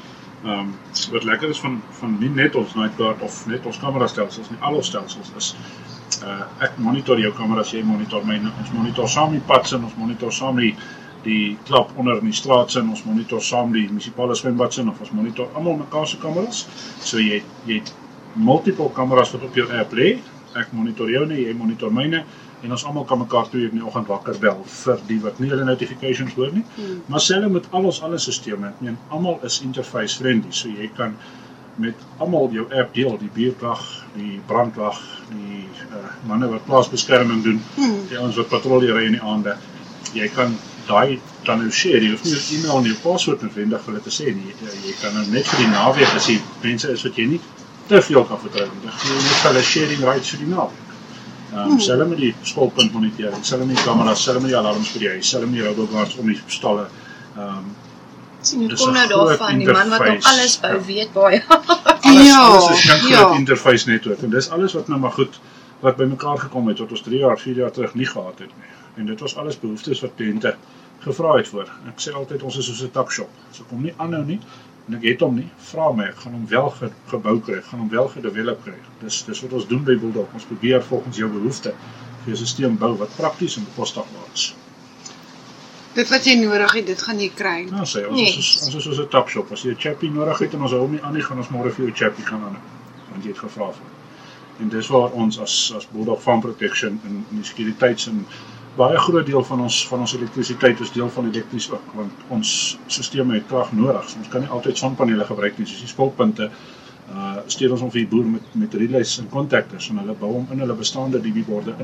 Ehm 0.46 0.60
um, 0.60 0.74
wat 1.12 1.24
lekker 1.26 1.50
is 1.50 1.60
van 1.60 1.80
van 2.00 2.18
nie 2.22 2.30
net 2.30 2.56
ons 2.56 2.76
night 2.78 2.94
guard 2.98 3.22
of 3.26 3.40
net 3.50 3.66
ons 3.66 3.80
kamera 3.82 4.08
stelsels 4.08 4.52
nie, 4.52 4.60
al 4.62 4.78
ons 4.78 4.92
stelsels 4.94 5.32
is 5.38 5.56
uh 6.24 6.46
ek 6.66 6.78
monitor 6.78 7.20
jou 7.20 7.32
kameras, 7.36 7.74
jy 7.74 7.84
monitor 7.84 8.24
my, 8.26 8.38
ons 8.62 8.72
monitor 8.74 9.10
saam 9.10 9.34
die 9.36 9.44
pads 9.48 9.74
en 9.74 9.84
ons 9.88 9.98
monitor 9.98 10.32
saam 10.34 10.62
die 10.62 10.76
die 11.26 11.58
klap 11.66 11.90
onder 11.98 12.20
in 12.22 12.30
die 12.30 12.38
straat 12.38 12.72
sin, 12.72 12.90
ons 12.90 13.04
monitor 13.06 13.42
saam 13.42 13.72
die 13.74 13.88
munisipale 13.90 14.36
swembad 14.38 14.74
sin 14.74 14.90
of 14.92 15.00
ons 15.02 15.12
monitor 15.12 15.48
almal 15.58 15.80
mekaar 15.80 16.08
se 16.08 16.20
kameras. 16.22 16.66
So 17.02 17.18
jy 17.18 17.42
jy 17.66 17.80
het 17.80 17.94
multiple 18.36 18.92
kameras 18.94 19.34
wat 19.34 19.48
op 19.48 19.56
jou 19.58 19.66
app 19.74 19.94
lê. 19.98 20.16
Ek 20.56 20.72
monitor 20.72 21.10
jou 21.12 21.26
nie, 21.28 21.42
jy 21.48 21.56
monitor 21.58 21.92
myne 21.92 22.24
en 22.64 22.72
ons 22.72 22.86
almal 22.88 23.06
kan 23.06 23.20
mekaar 23.20 23.50
uur 23.52 23.70
in 23.70 23.80
die 23.80 23.86
oggend 23.86 24.08
wakker 24.10 24.38
bel 24.42 24.62
vir 24.72 25.02
die 25.10 25.18
wat 25.22 25.40
nie 25.42 25.50
hulle 25.52 25.66
notifications 25.68 26.34
hoor 26.38 26.54
nie. 26.54 26.64
Hmm. 26.76 27.02
Maar 27.12 27.22
selfs 27.22 27.52
met 27.54 27.68
al 27.72 27.90
ons 27.92 28.02
ander 28.06 28.22
stelsels, 28.22 28.70
ek 28.70 28.82
meen 28.86 28.98
almal 29.10 29.42
is 29.50 29.60
interface 29.66 30.18
friendly, 30.22 30.54
so 30.56 30.72
jy 30.72 30.90
kan 30.98 31.18
met 31.82 32.06
almal 32.24 32.50
jou 32.56 32.66
app 32.72 32.94
deel, 32.96 33.18
die 33.20 33.32
buurtwag, 33.34 33.82
die 34.16 34.40
brandwag, 34.48 35.00
die 35.32 35.66
uh, 35.90 36.04
manne 36.30 36.48
wat 36.52 36.66
plaasbeskerming 36.70 37.44
doen, 37.44 37.60
hmm. 37.76 38.06
die 38.10 38.20
ouens 38.20 38.40
wat 38.40 38.52
patrollie 38.54 38.94
ry 38.96 39.06
in 39.10 39.18
die 39.18 39.24
aande. 39.24 39.58
Jy 40.16 40.30
kan 40.36 40.56
daai 40.88 41.20
dan 41.44 41.60
nou 41.62 41.72
share, 41.74 42.00
jy 42.02 42.14
hoef 42.14 42.24
nie 42.24 42.34
jou 42.36 42.58
e-mail 42.58 42.80
en 42.80 42.90
jou 42.92 42.98
paswoord 43.04 43.44
noodwendig 43.44 43.84
vir 43.84 43.94
hulle 43.94 44.06
te 44.06 44.14
sê 44.14 44.32
nie. 44.32 44.56
Jy, 44.62 44.80
jy 44.88 44.96
kan 45.02 45.14
nou 45.18 45.26
net 45.34 45.52
vir 45.52 45.64
die 45.64 45.70
naweek 45.74 46.18
as 46.18 46.30
jy 46.32 46.40
mense 46.64 46.92
is 46.94 47.06
wat 47.08 47.20
jy 47.20 47.30
nie 47.36 47.42
te 47.90 48.02
veel 48.02 48.26
kan 48.30 48.42
vertrou 48.42 48.68
nie. 48.72 48.82
Dan 48.86 48.98
gee 49.02 49.14
jy 49.14 49.22
net 49.28 49.48
hulle 49.50 49.64
sharing 49.74 50.06
rights 50.10 50.34
vir 50.34 50.44
die 50.46 50.52
naweek. 50.54 50.84
Ehm 51.56 51.72
um, 51.72 51.80
selfs 51.80 52.10
met 52.10 52.20
die 52.20 52.34
skoolpunt 52.44 52.94
monitering, 52.94 53.44
selfs 53.46 53.66
met 53.66 53.78
die 53.78 53.84
kameras, 53.88 54.24
selfs 54.24 54.44
met 54.44 54.52
die 54.52 54.60
alarms 54.60 54.92
vir 54.92 55.04
die 55.06 55.12
huis, 55.16 55.30
selfs 55.30 55.48
met 55.50 55.60
die 55.60 55.66
roboguards 55.68 56.18
om 56.22 56.32
die 56.32 56.40
stalle. 56.52 56.88
Ehm 57.36 57.50
um, 57.60 57.74
sien 58.48 58.60
hoe 58.60 58.76
kom 58.78 58.94
nou 58.94 59.08
daarvan 59.08 59.58
die 59.58 59.68
man 59.72 59.90
wat 59.90 60.00
nog 60.00 60.08
interface. 60.08 60.30
alles 60.34 60.60
bou 60.60 60.86
weet 60.86 61.14
baie. 61.14 61.44
alles, 61.48 62.28
Ja, 62.28 62.40
alles 62.48 62.70
is 62.70 62.86
'n 63.04 63.08
ja. 63.08 63.18
groot 63.18 63.38
interface 63.38 63.90
netwerk 63.90 64.22
en 64.22 64.30
dis 64.30 64.50
alles 64.50 64.74
wat 64.74 64.88
nou 64.88 65.00
maar 65.00 65.12
goed 65.12 65.40
wat 65.82 65.96
bymekaar 65.96 66.38
gekom 66.38 66.68
het 66.68 66.80
wat 66.80 66.92
ons 66.92 67.02
3 67.02 67.18
jaar, 67.20 67.40
4 67.40 67.56
jaar 67.56 67.72
terug 67.72 67.94
nie 67.94 68.06
gehad 68.06 68.40
het 68.40 68.52
nie. 68.58 68.72
En 68.96 69.06
dit 69.06 69.20
was 69.20 69.36
alles 69.38 69.60
behoeftes 69.60 70.02
wat 70.02 70.12
kliënte 70.16 70.56
gevra 71.00 71.36
het 71.38 71.48
voor. 71.48 71.70
Ek 71.88 72.00
sê 72.00 72.14
altyd 72.14 72.44
ons 72.44 72.58
is 72.58 72.66
soos 72.66 72.82
'n 72.84 72.92
takshop. 72.92 73.30
As 73.52 73.60
ek 73.60 73.70
hom 73.70 73.82
nie 73.82 73.94
aanhou 73.98 74.24
nie 74.26 74.40
en 74.88 74.96
ek 74.96 75.04
het 75.04 75.20
hom 75.20 75.36
nie, 75.36 75.50
vra 75.58 75.92
my, 75.92 76.04
ek 76.04 76.16
gaan 76.16 76.32
hom 76.34 76.48
wel 76.48 76.70
ge, 76.70 76.90
gebou 77.08 77.40
kry, 77.40 77.56
ek 77.56 77.66
gaan 77.66 77.80
hom 77.80 77.90
wel 77.90 78.08
gedevelop 78.08 78.64
kry. 78.64 78.74
Dis 79.02 79.24
dis 79.24 79.42
wat 79.42 79.54
ons 79.54 79.68
doen 79.68 79.84
by 79.84 79.96
Bulldog. 79.98 80.28
Ons 80.34 80.44
probeer 80.44 80.84
volgens 80.84 81.18
jou 81.18 81.30
behoefte 81.30 81.74
vir 82.26 82.34
'n 82.34 82.46
stelsel 82.46 82.78
bou 82.78 82.96
wat 82.98 83.16
prakties 83.18 83.58
en 83.58 83.66
bekostigbaar 83.66 84.30
is. 84.34 84.56
Dit 85.96 86.10
wat 86.12 86.26
jy 86.28 86.36
nodig 86.42 86.74
het, 86.76 86.86
dit 86.92 87.02
gaan 87.02 87.20
jy 87.20 87.30
kry. 87.36 87.58
Ja, 87.72 87.86
sê 87.88 88.02
ons 88.08 88.20
Nee. 88.20 88.32
is 88.38 88.50
ons 88.66 88.76
is 88.76 88.84
soos 88.84 89.00
'n 89.00 89.08
takshop. 89.10 89.52
As 89.52 89.64
jy 89.64 89.72
'n 89.72 89.80
chappie 89.80 90.12
nodig 90.12 90.40
het 90.40 90.54
en 90.54 90.62
ons 90.62 90.72
hou 90.72 90.82
hom 90.82 90.92
nie 90.92 91.02
aan 91.02 91.14
nie, 91.14 91.22
gaan 91.24 91.38
ons 91.38 91.50
môre 91.50 91.72
vir 91.72 91.86
jou 91.86 91.94
chappie 91.96 92.26
gaan 92.26 92.44
aan 92.44 92.58
want 93.12 93.24
jy 93.24 93.30
het 93.32 93.40
gevra 93.40 93.72
vir. 93.72 93.88
En 94.60 94.70
dis 94.70 94.88
waar 94.88 95.12
ons 95.12 95.40
as 95.40 95.74
as 95.78 95.88
Bulldog 95.92 96.22
Farm 96.22 96.42
Protection 96.42 97.00
en 97.06 97.26
in 97.32 97.38
die 97.42 97.44
sekuriteits 97.44 98.08
en 98.08 98.26
baie 98.78 98.98
groot 98.98 99.26
deel 99.26 99.44
van 99.44 99.62
ons 99.62 99.88
van 99.88 100.00
ons 100.00 100.14
elektrisiteit 100.16 100.80
is 100.80 100.92
deel 100.92 101.10
van 101.10 101.30
elektries 101.32 101.72
ook 101.72 101.94
want 101.96 102.12
ons 102.30 102.78
stelsels 102.88 103.32
het 103.34 103.48
krag 103.48 103.72
nodig. 103.72 104.10
So 104.10 104.18
ons 104.20 104.28
kan 104.28 104.42
nie 104.42 104.50
altyd 104.50 104.78
sonpanele 104.78 105.26
gebruik 105.26 105.58
nie 105.58 105.66
soos 105.68 105.80
die 105.80 105.88
spulpunte. 105.88 106.50
Uh 107.14 107.36
stuur 107.48 107.72
ons 107.72 107.82
hom 107.82 107.92
vir 107.92 108.02
die 108.02 108.08
boer 108.08 108.26
met 108.26 108.42
met 108.56 108.74
relays 108.74 109.20
en 109.20 109.30
kontaktors 109.30 109.90
en 109.90 109.98
hulle 109.98 110.14
bou 110.20 110.32
hom 110.34 110.48
in 110.52 110.60
hulle 110.60 110.74
bestaande 110.74 111.22
DB 111.22 111.46
borde 111.46 111.76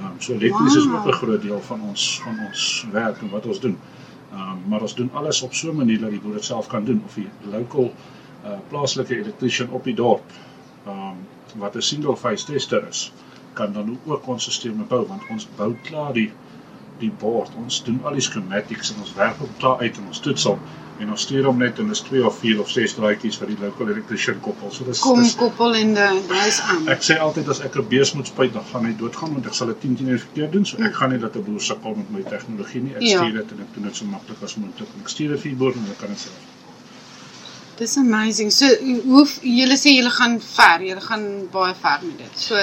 in. 0.00 0.06
Um, 0.06 0.18
so 0.18 0.32
elektries 0.32 0.76
is 0.76 0.88
ook 0.88 1.06
'n 1.06 1.12
groot 1.12 1.42
deel 1.42 1.60
van 1.60 1.80
ons 1.80 2.20
van 2.22 2.38
ons 2.46 2.86
werk 2.92 3.20
en 3.20 3.30
wat 3.30 3.46
ons 3.46 3.60
doen. 3.60 3.78
Um, 4.32 4.58
maar 4.68 4.80
ons 4.80 4.94
doen 4.94 5.10
alles 5.12 5.42
op 5.42 5.54
so 5.54 5.70
'n 5.70 5.76
manier 5.76 6.00
dat 6.00 6.10
die 6.10 6.20
boer 6.20 6.32
dit 6.32 6.44
self 6.44 6.66
kan 6.66 6.84
doen 6.84 7.02
of 7.06 7.14
die 7.14 7.28
local 7.50 7.92
uh, 8.44 8.50
plaaslike 8.68 9.16
elektriesien 9.16 9.70
op 9.70 9.84
die 9.84 9.94
dorp 9.94 10.22
um, 10.86 11.16
wat 11.56 11.74
'n 11.76 11.80
single 11.82 12.16
phase 12.16 12.44
tester 12.44 12.88
is 12.88 13.12
kan 13.52 13.72
dan 13.72 13.98
ook 14.06 14.26
ons 14.26 14.42
stelsels 14.42 14.88
bou 14.88 15.06
want 15.06 15.22
ons 15.30 15.48
bou 15.56 15.76
klaar 15.82 16.12
die 16.12 16.32
die 16.98 17.12
bord. 17.18 17.50
Ons 17.56 17.84
doen 17.84 18.00
al 18.04 18.12
die 18.12 18.20
schematics 18.20 18.92
en 18.92 19.00
ons 19.00 19.14
werk 19.14 19.36
hom 19.36 19.48
klaar 19.58 19.78
uit 19.78 19.96
en 19.96 20.06
ons 20.06 20.20
toets 20.20 20.44
hom 20.44 20.58
en 21.00 21.10
ons 21.10 21.20
stuur 21.26 21.44
hom 21.48 21.58
net 21.58 21.78
en 21.78 21.88
dis 21.88 22.00
2 22.06 22.24
of 22.26 22.38
4 22.38 22.60
of 22.60 22.68
6 22.70 22.94
draadjies 22.98 23.38
wat 23.40 23.48
die 23.48 23.56
local 23.60 23.88
electrician 23.88 24.40
koppel. 24.44 24.70
So 24.72 24.84
dis 24.84 25.00
Kom 25.00 25.22
dis 25.22 25.34
koppel 25.34 25.74
en 25.74 25.94
de 25.94 26.08
dis 26.28 26.60
aan. 26.60 26.88
Ek 26.88 27.02
sê 27.02 27.16
altyd 27.18 27.48
as 27.48 27.60
ek 27.60 27.76
'n 27.76 27.88
bees 27.88 28.12
moet 28.14 28.26
spuit, 28.26 28.52
dan 28.52 28.64
gaan 28.72 28.84
hy 28.84 28.92
doodgaan 28.98 29.32
want 29.32 29.46
ek 29.46 29.54
sal 29.54 29.66
dit 29.72 29.80
10 29.80 29.96
keer 29.96 30.18
verkeerd 30.18 30.52
doen. 30.52 30.66
So 30.66 30.76
ek 30.82 30.94
gaan 30.94 31.10
nie 31.10 31.18
dat 31.18 31.36
'n 31.36 31.42
boer 31.44 31.60
sukkel 31.60 31.94
met 31.96 32.10
my 32.10 32.22
tegnologie 32.22 32.82
nie. 32.82 32.94
Ek 32.94 33.02
Ja. 33.02 33.18
stuur 33.18 33.32
dit 33.32 33.50
en 33.52 33.58
ek 33.60 33.74
doen 33.74 33.84
dit 33.84 33.96
so 33.96 34.04
maklik 34.04 34.42
as 34.42 34.54
moontlik. 34.56 34.88
Ek 35.02 35.08
stuur 35.08 35.28
dit 35.28 35.40
vir 35.40 35.50
die 35.50 35.58
boer 35.58 35.72
en 35.72 35.82
hulle 35.82 35.96
kan 36.00 36.08
dit 36.08 36.18
self. 36.18 36.40
Dis 37.78 37.96
amazing. 37.96 38.52
So 38.52 38.66
hoe 39.06 39.26
julle 39.42 39.76
sê 39.76 39.90
julle 39.96 40.10
gaan 40.10 40.40
ver, 40.40 40.82
julle 40.84 41.00
gaan 41.00 41.48
baie 41.52 41.74
ver 41.74 41.98
met 42.02 42.18
dit. 42.18 42.34
So 42.38 42.54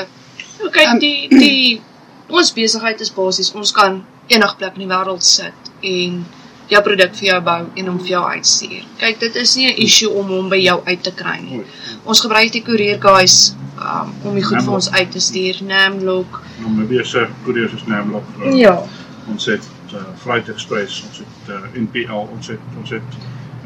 Nou, 0.59 0.69
kyk 0.71 0.88
Ehm, 0.88 0.99
die 0.99 1.27
die 1.29 1.81
ons 2.29 2.51
besigheid 2.53 3.01
is 3.01 3.11
basies 3.13 3.51
ons 3.53 3.71
kan 3.71 4.03
enige 4.27 4.55
plek 4.57 4.73
in 4.77 4.88
die 4.88 4.95
wêreld 4.95 5.23
sit 5.23 5.53
en 5.81 6.25
jou 6.68 6.82
produk 6.84 7.13
vir 7.15 7.28
jou 7.30 7.41
bou 7.41 7.59
en 7.76 7.88
hom 7.88 7.99
vir 7.99 8.07
jou 8.07 8.24
uitstuur. 8.30 8.84
Kyk, 8.97 9.20
dit 9.20 9.36
is 9.36 9.55
nie 9.55 9.68
'n 9.72 9.78
issue 9.86 10.09
om 10.09 10.28
hom 10.28 10.49
by 10.49 10.57
jou 10.57 10.82
uit 10.86 11.03
te 11.03 11.11
kry 11.11 11.38
nie. 11.41 11.61
Ons 12.03 12.22
gebruik 12.22 12.51
die 12.51 12.61
courier 12.61 12.99
guys 13.01 13.55
um, 13.80 14.13
om 14.24 14.36
die 14.36 14.43
goed 14.43 14.63
vir 14.63 14.74
ons 14.74 14.91
uit 14.91 15.11
te 15.11 15.20
stuur, 15.20 15.61
Namlock. 15.63 16.41
Namibia 16.59 17.03
se 17.03 17.28
koeriers 17.43 17.74
is 17.74 17.86
naamlik. 17.88 18.24
uh, 18.45 18.57
Ja. 18.57 18.84
Ons 19.30 19.45
het 19.45 19.63
uh, 19.93 19.99
Flight 20.18 20.49
Express, 20.49 21.03
ons 21.07 21.18
het 21.18 21.49
uh, 21.49 21.82
NPL, 21.82 22.28
ons 22.36 22.47
het 22.47 22.59
ons 22.80 22.89
het 22.89 23.03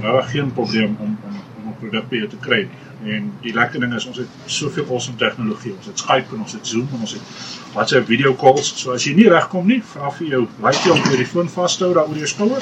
regtig 0.01 0.31
geen 0.31 0.53
probleem 0.53 0.97
om 0.99 1.17
om 1.23 1.35
om 1.63 1.69
'n 1.69 1.75
produk 1.79 2.09
by 2.09 2.15
jou 2.15 2.27
te 2.29 2.37
kry 2.41 2.57
nie. 2.59 2.90
En 3.05 3.31
die 3.41 3.53
lekker 3.53 3.79
ding 3.79 3.93
is 3.97 4.05
ons 4.05 4.17
het 4.17 4.27
soveel 4.45 4.85
awesome 4.89 5.17
tegnologie. 5.17 5.73
Ons 5.77 5.87
het 5.89 5.97
Skype 5.99 6.35
en 6.35 6.41
ons 6.43 6.51
het 6.53 6.67
Zoom 6.67 6.87
en 6.93 6.99
ons 7.01 7.11
het 7.13 7.21
WhatsApp 7.73 8.05
video 8.07 8.35
calls. 8.35 8.73
So 8.77 8.91
as 8.93 9.03
jy 9.07 9.15
nie 9.17 9.29
regkom 9.29 9.65
nie, 9.67 9.81
vra 9.93 10.11
vir 10.11 10.27
jou, 10.27 10.41
laat 10.61 10.75
jy 10.85 10.91
hom 10.91 11.01
die 11.17 11.25
foon 11.25 11.49
vashou 11.49 11.93
daar 11.95 12.07
oor 12.07 12.17
jou 12.19 12.27
skouer 12.27 12.61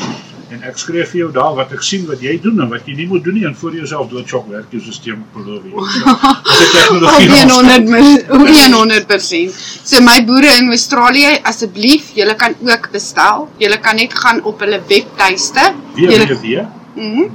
en 0.50 0.64
ek 0.66 0.78
skryf 0.82 1.12
vir 1.12 1.20
jou 1.20 1.32
daar 1.32 1.54
wat 1.56 1.74
ek 1.76 1.84
sien 1.86 2.08
wat 2.08 2.22
jy 2.26 2.40
doen 2.42 2.62
en 2.64 2.70
wat 2.72 2.88
jy 2.88 2.96
nie 2.96 3.06
moet 3.08 3.24
doen 3.24 3.36
nie 3.38 3.44
en 3.46 3.54
voor 3.56 3.76
jouself 3.76 4.08
doodchok 4.10 4.48
werk 4.50 4.72
jou 4.72 4.82
stelsel 4.82 5.20
beloof 5.36 5.64
jy. 5.68 5.74
Ons 5.76 5.98
het 6.60 6.72
tegnologie. 6.78 7.28
Op 7.30 7.36
in 7.36 7.44
ons- 7.44 7.54
100 7.54 7.90
mis- 7.90 8.24
op 8.30 8.48
100%. 8.74 9.52
So 9.84 10.02
my 10.02 10.24
boere 10.26 10.56
in 10.58 10.70
Australië, 10.70 11.36
asseblief, 11.44 12.12
julle 12.16 12.36
kan 12.36 12.56
ook 12.64 12.90
bestel. 12.92 13.50
Julle 13.58 13.78
kan 13.80 13.96
net 13.96 14.14
gaan 14.14 14.44
op 14.44 14.60
hulle 14.60 14.82
webtuiste. 14.88 15.74
Julle 15.96 16.26
Mhm. 16.96 17.30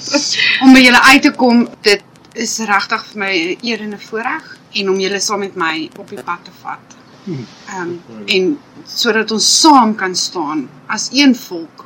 om 0.63 0.73
by 0.73 0.81
julle 0.81 1.03
uit 1.03 1.23
te 1.23 1.31
kom. 1.31 1.69
Dit 1.81 2.03
is 2.33 2.59
regtig 2.59 3.07
vir 3.07 3.19
my 3.19 3.33
'n 3.33 3.59
eer 3.63 3.81
en 3.81 3.95
'n 3.95 4.07
voorreg 4.09 4.59
en 4.73 4.91
om 4.91 5.01
julle 5.01 5.21
saam 5.21 5.39
met 5.39 5.55
my 5.55 5.91
op 5.97 6.09
die 6.09 6.23
pad 6.23 6.45
te 6.45 6.51
vat. 6.63 6.96
Ehm 7.27 7.81
um, 7.83 8.01
en 8.27 8.59
sodat 8.87 9.31
ons 9.35 9.47
saam 9.61 9.95
kan 9.95 10.15
staan 10.15 10.69
as 10.87 11.09
een 11.13 11.35
volk 11.35 11.85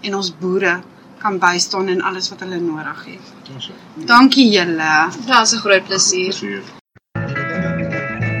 en 0.00 0.14
ons 0.14 0.32
boere 0.40 0.80
kan 1.22 1.38
bystaan 1.38 1.88
in 1.88 2.02
alles 2.02 2.28
wat 2.30 2.40
hulle 2.40 2.58
nodig 2.60 3.04
het. 3.04 3.56
Dankie 4.06 4.50
julle. 4.50 4.92
Ja, 5.26 5.42
is 5.42 5.54
'n 5.54 5.62
groot 5.64 5.84
plesier. 5.86 6.62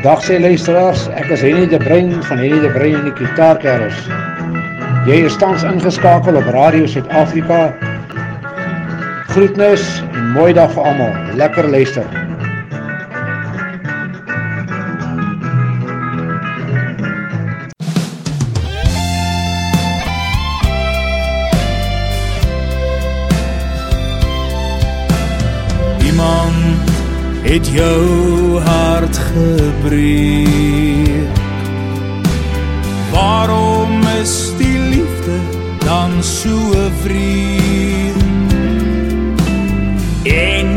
Dag 0.02 0.24
sê 0.24 0.40
luisteraars, 0.40 1.06
ek 1.14 1.30
is 1.30 1.40
Henny 1.40 1.66
de 1.66 1.78
Bruin 1.78 2.22
van 2.22 2.38
Henny 2.38 2.60
de 2.60 2.70
Bruin 2.70 2.94
en 2.94 3.04
die 3.04 3.14
Gitaarkerels. 3.14 4.00
Jy 5.06 5.24
is 5.26 5.36
tans 5.36 5.62
ingeskakel 5.62 6.36
op 6.36 6.44
Radio 6.44 6.86
Suid-Afrika. 6.86 7.74
Groetnis 9.30 10.02
en 10.12 10.30
mooi 10.34 10.52
dag 10.52 10.72
vir 10.72 10.82
almal. 10.82 11.36
Lekker 11.38 11.70
luister. 11.70 12.31
Het 27.52 27.68
jou 27.68 28.60
hart 28.60 29.18
gebreek. 29.18 30.48
Waarom 33.10 34.02
is 34.20 34.52
die 34.56 34.78
liefde 34.78 35.38
dan 35.78 36.22
so 36.22 36.72
vreed? 37.02 38.22
En 40.24 40.68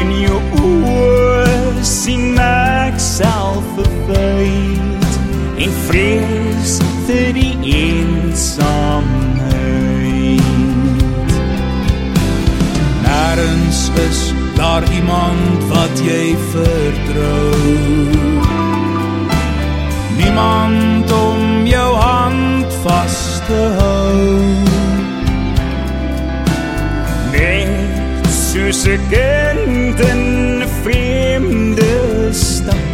in 0.00 0.10
jou 0.24 0.40
oë 0.58 1.82
sien 1.86 2.38
ek 2.42 2.98
self 2.98 3.62
verwyd 3.78 5.06
en 5.62 5.72
vrees 5.86 6.72
vir 7.06 7.30
die 7.38 7.56
eensaamheid. 7.62 9.22
Nêrens 13.06 13.80
is 14.08 14.20
daar 14.58 14.82
iemand 14.92 15.41
jy 16.12 16.36
vertrou. 16.52 17.50
Niemand 20.16 21.12
om 21.12 21.66
jou 21.66 21.94
hand 21.96 22.72
vas 22.84 23.40
te 23.46 23.60
hou. 23.78 24.16
Net 27.32 28.28
soos 28.28 28.84
'n 28.86 29.00
kind 29.14 29.98
in 30.10 30.22
'n 30.62 30.68
vreemde 30.82 31.92
stad. 32.30 32.90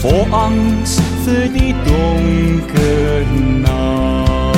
Vol 0.00 0.26
angs 0.30 0.92
vir 1.24 1.46
die 1.58 1.74
donker 1.88 3.24
nag. 3.64 4.56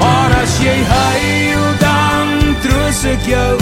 Maar 0.00 0.30
as 0.42 0.52
jy 0.66 0.78
huil 0.96 1.64
dan 1.86 2.26
troos 2.62 3.04
ek 3.04 3.22
jou 3.26 3.59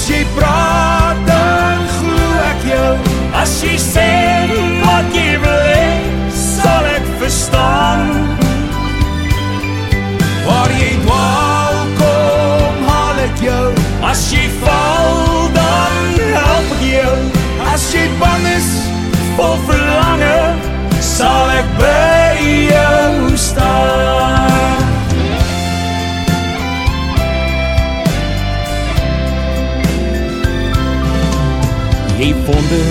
As 0.00 0.08
jy 0.08 0.22
praat 0.32 1.18
dan 1.28 1.82
glo 1.92 2.28
ek 2.40 2.62
jou. 2.64 2.92
As 3.36 3.50
jy 3.60 3.74
sê 3.76 4.06
wat 4.80 5.12
jy 5.12 5.34
wil 5.42 5.58
hê 5.68 5.90
sal 6.32 6.88
ek 6.88 7.10
verstaan. 7.20 8.08
Waar 10.46 10.72
jy 10.80 10.94
dwaal 11.04 11.76
kom 12.00 12.80
haal 12.88 13.20
ek 13.26 13.44
jou. 13.44 13.68
As 14.00 14.24
jy 14.32 14.48
val 14.64 15.52
dan 15.52 16.00
help 16.16 16.72
ek 16.78 16.82
jou. 16.94 17.14
As 17.68 17.84
jy 17.92 18.08
bang 18.24 18.50
is 18.56 18.72
vol 19.36 19.60
verlange 19.68 20.36
sal 21.12 21.52
ek 21.60 21.76
by 21.76 22.29
die 32.30 32.38
wonder 32.46 32.86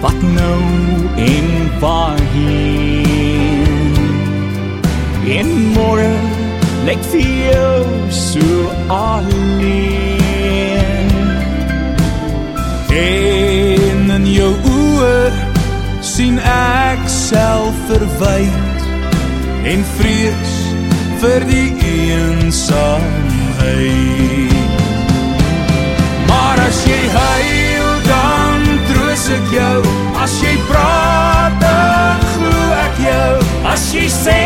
wat 0.00 0.22
nou 0.22 0.60
en 1.16 1.70
waarheen. 1.80 3.64
En 5.38 5.46
môre 5.74 6.10
lyk 6.84 7.02
vir 7.10 7.26
jou 7.50 7.84
so 8.12 8.70
alleen. 8.92 11.08
En 12.96 14.10
in 14.18 14.26
jou 14.30 14.52
oë 14.72 15.30
sien 16.04 16.38
ek 16.52 17.02
self 17.10 17.74
verwyd 17.90 18.76
en 19.72 19.80
vrees 19.96 20.54
vir 21.22 21.40
die 21.48 21.70
eensaamheid. 21.92 24.45
mis 29.26 29.34
ek 29.34 29.50
jou. 29.50 29.82
As 30.22 30.34
jy 30.42 30.54
praat, 30.68 31.52
dan 31.60 32.20
glo 32.34 32.62
ek 32.78 32.98
jou. 33.02 33.32
As 33.66 33.82
jy 33.94 34.06
sê 34.10 34.42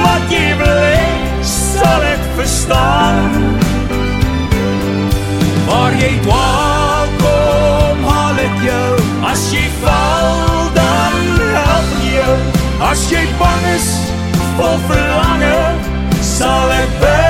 wat 0.00 0.28
jy 0.30 0.52
wil 0.60 0.80
hê, 0.84 1.06
sal 1.42 2.04
ek 2.04 2.22
verstaan. 2.36 3.32
Maar 5.68 5.96
jy 6.00 6.12
dwaal 6.26 7.08
kom 7.22 8.04
haal 8.10 8.44
ek 8.44 8.60
jou. 8.66 8.92
As 9.32 9.48
jy 9.54 9.64
val, 9.80 10.68
dan 10.76 11.18
help 11.56 11.96
ek 11.96 12.06
jou. 12.12 12.36
As 12.92 13.08
jy 13.12 13.24
bang 13.40 13.66
is 13.76 13.90
vir 14.58 14.78
verlange, 14.90 15.58
sal 16.20 16.80
ek 16.82 16.96
by 17.00 17.21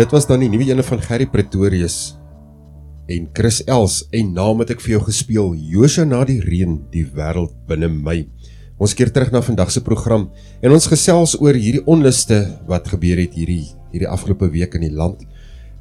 dit 0.00 0.12
was 0.16 0.24
dan 0.24 0.40
die 0.40 0.48
nuwe 0.48 0.64
ene 0.70 0.84
van 0.86 1.00
Gerry 1.04 1.26
Pretorius 1.28 2.14
en 3.12 3.26
Chris 3.36 3.58
Els 3.68 3.98
en 4.16 4.30
naam 4.32 4.62
het 4.62 4.70
ek 4.72 4.80
vir 4.80 4.94
jou 4.94 5.00
gespeel 5.10 5.50
Joshua 5.74 6.06
na 6.08 6.22
die 6.24 6.38
reën 6.40 6.78
die 6.94 7.02
wêreld 7.04 7.52
binne 7.68 7.90
my. 7.92 8.22
Ons 8.80 8.94
keer 8.96 9.10
terug 9.12 9.28
na 9.34 9.42
vandag 9.44 9.74
se 9.74 9.82
program 9.84 10.30
en 10.62 10.72
ons 10.72 10.88
gesels 10.88 11.34
oor 11.42 11.58
hierdie 11.58 11.84
onluste 11.84 12.38
wat 12.70 12.88
gebeur 12.94 13.20
het 13.20 13.36
hierdie 13.36 13.66
hierdie 13.90 14.08
afgelope 14.08 14.48
week 14.54 14.78
in 14.78 14.86
die 14.86 14.94
land 15.02 15.26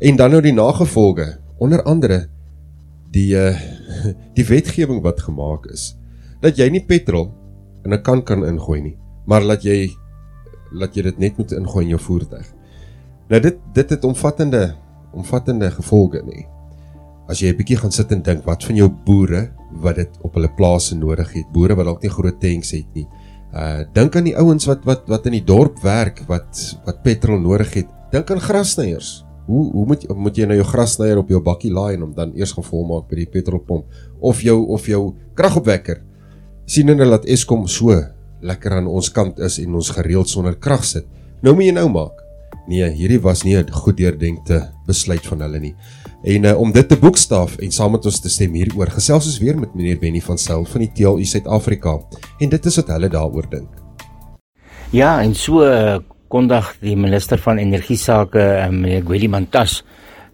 en 0.03 0.20
dan 0.20 0.36
nou 0.36 0.43
die 0.43 0.55
nagevolge 0.57 1.30
onder 1.63 1.86
andere 1.88 2.26
die 3.15 3.32
uh, 3.39 3.55
die 4.38 4.47
wetgewing 4.51 4.99
wat 5.05 5.24
gemaak 5.30 5.72
is 5.72 5.93
dat 6.43 6.59
jy 6.59 6.67
nie 6.74 6.84
petrol 6.84 7.30
in 7.86 7.95
'n 7.95 8.03
kan 8.03 8.26
kan 8.26 8.43
ingooi 8.43 8.82
nie 8.82 8.97
maar 9.32 9.47
laat 9.47 9.63
jy 9.63 9.88
laat 10.76 10.91
jy 10.91 11.07
dit 11.07 11.20
net 11.20 11.38
moet 11.38 11.55
ingooi 11.55 11.86
in 11.88 11.95
jou 11.95 12.03
voertuig. 12.03 12.59
Nou 13.30 13.40
dit 13.42 13.58
dit 13.74 13.92
het 13.94 14.06
omvattende 14.08 14.74
omvattende 15.14 15.70
gevolge 15.74 16.22
nê. 16.26 16.46
As 17.30 17.42
jy 17.42 17.52
'n 17.54 17.58
bietjie 17.58 17.78
gaan 17.78 17.92
sit 17.92 18.12
en 18.12 18.22
dink 18.22 18.46
wat 18.46 18.64
van 18.64 18.76
jou 18.76 18.90
boere 18.90 19.52
wat 19.82 19.96
dit 19.96 20.10
op 20.22 20.34
hulle 20.34 20.50
plase 20.58 20.96
nodig 20.96 21.34
het, 21.34 21.52
boere 21.54 21.76
wat 21.76 21.86
dalk 21.86 22.02
nie 22.02 22.10
groot 22.10 22.40
tanks 22.40 22.72
het 22.72 22.90
nie. 22.94 23.08
Uh 23.54 23.86
dink 23.94 24.16
aan 24.16 24.26
die 24.26 24.38
ouens 24.38 24.66
wat 24.66 24.86
wat 24.86 25.08
wat 25.08 25.26
in 25.26 25.32
die 25.32 25.46
dorp 25.46 25.80
werk 25.82 26.24
wat 26.28 26.78
wat 26.86 27.04
petrol 27.04 27.40
nodig 27.40 27.74
het. 27.74 27.88
Dink 28.12 28.32
aan 28.32 28.42
grassnyers. 28.42 29.26
Hoe 29.46 29.72
hoe 29.72 29.86
moet 29.86 30.08
moet 30.16 30.38
jy 30.38 30.46
nou 30.46 30.56
jou 30.56 30.68
grassnyer 30.68 31.18
op 31.18 31.30
jou 31.30 31.42
bakkie 31.42 31.72
laai 31.72 31.94
en 31.94 32.02
hom 32.02 32.14
dan 32.14 32.34
eers 32.36 32.52
gaan 32.52 32.64
volmaak 32.64 33.10
by 33.10 33.16
die 33.16 33.30
petrolpomp 33.30 33.86
of 34.20 34.42
jou 34.42 34.66
of 34.68 34.86
jou 34.86 35.16
kragopwekker 35.34 36.02
sien 36.66 36.88
hulle 36.88 37.10
dat 37.10 37.26
Eskom 37.26 37.68
so 37.68 37.94
lekker 38.42 38.72
aan 38.72 38.88
ons 38.88 39.10
kant 39.10 39.40
is 39.40 39.60
en 39.60 39.76
ons 39.76 39.90
gereeld 39.90 40.30
sonder 40.30 40.56
krag 40.56 40.86
sit. 40.86 41.06
Nou 41.42 41.56
moet 41.56 41.66
jy 41.66 41.72
nou 41.72 41.90
maak. 41.90 42.29
Nee, 42.70 42.86
hierdie 42.93 43.22
was 43.26 43.41
nie 43.43 43.57
'n 43.57 43.72
goed 43.72 43.97
deurdenkte 43.97 44.70
besluit 44.86 45.26
van 45.26 45.41
hulle 45.41 45.59
nie. 45.59 45.76
En 46.24 46.43
uh, 46.43 46.59
om 46.59 46.72
dit 46.72 46.88
te 46.88 46.97
boekstaaf 46.97 47.57
en 47.57 47.72
saam 47.72 47.91
met 47.91 48.05
ons 48.05 48.20
te 48.20 48.30
stem 48.30 48.53
hieroor, 48.53 48.91
gesels 48.93 49.26
ons 49.26 49.39
weer 49.39 49.57
met 49.57 49.74
meneer 49.74 49.97
Benny 49.97 50.22
van 50.22 50.38
Sail 50.38 50.65
van 50.65 50.82
die 50.82 50.91
TLU 50.93 51.26
Suid-Afrika. 51.26 51.99
En 52.39 52.49
dit 52.49 52.65
is 52.65 52.76
wat 52.76 52.88
hulle 52.88 53.09
daaroor 53.09 53.49
dink. 53.49 53.70
Ja, 54.91 55.22
en 55.22 55.34
so 55.34 55.65
uh, 55.65 55.97
kondig 56.28 56.78
die 56.82 56.95
minister 56.95 57.39
van 57.41 57.57
energie 57.57 57.97
sake, 57.97 58.38
uh, 58.38 58.70
meneer 58.70 59.01
Gweli 59.01 59.28
Mantas, 59.28 59.84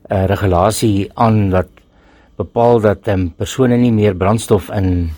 'n 0.09 0.13
uh, 0.13 0.25
regulasie 0.25 1.09
aan 1.15 1.51
wat 1.51 1.69
bepaal 2.35 2.81
dat 2.81 3.07
um, 3.07 3.29
persone 3.31 3.77
nie 3.77 3.91
meer 3.91 4.15
brandstof 4.15 4.69
in 4.75 5.11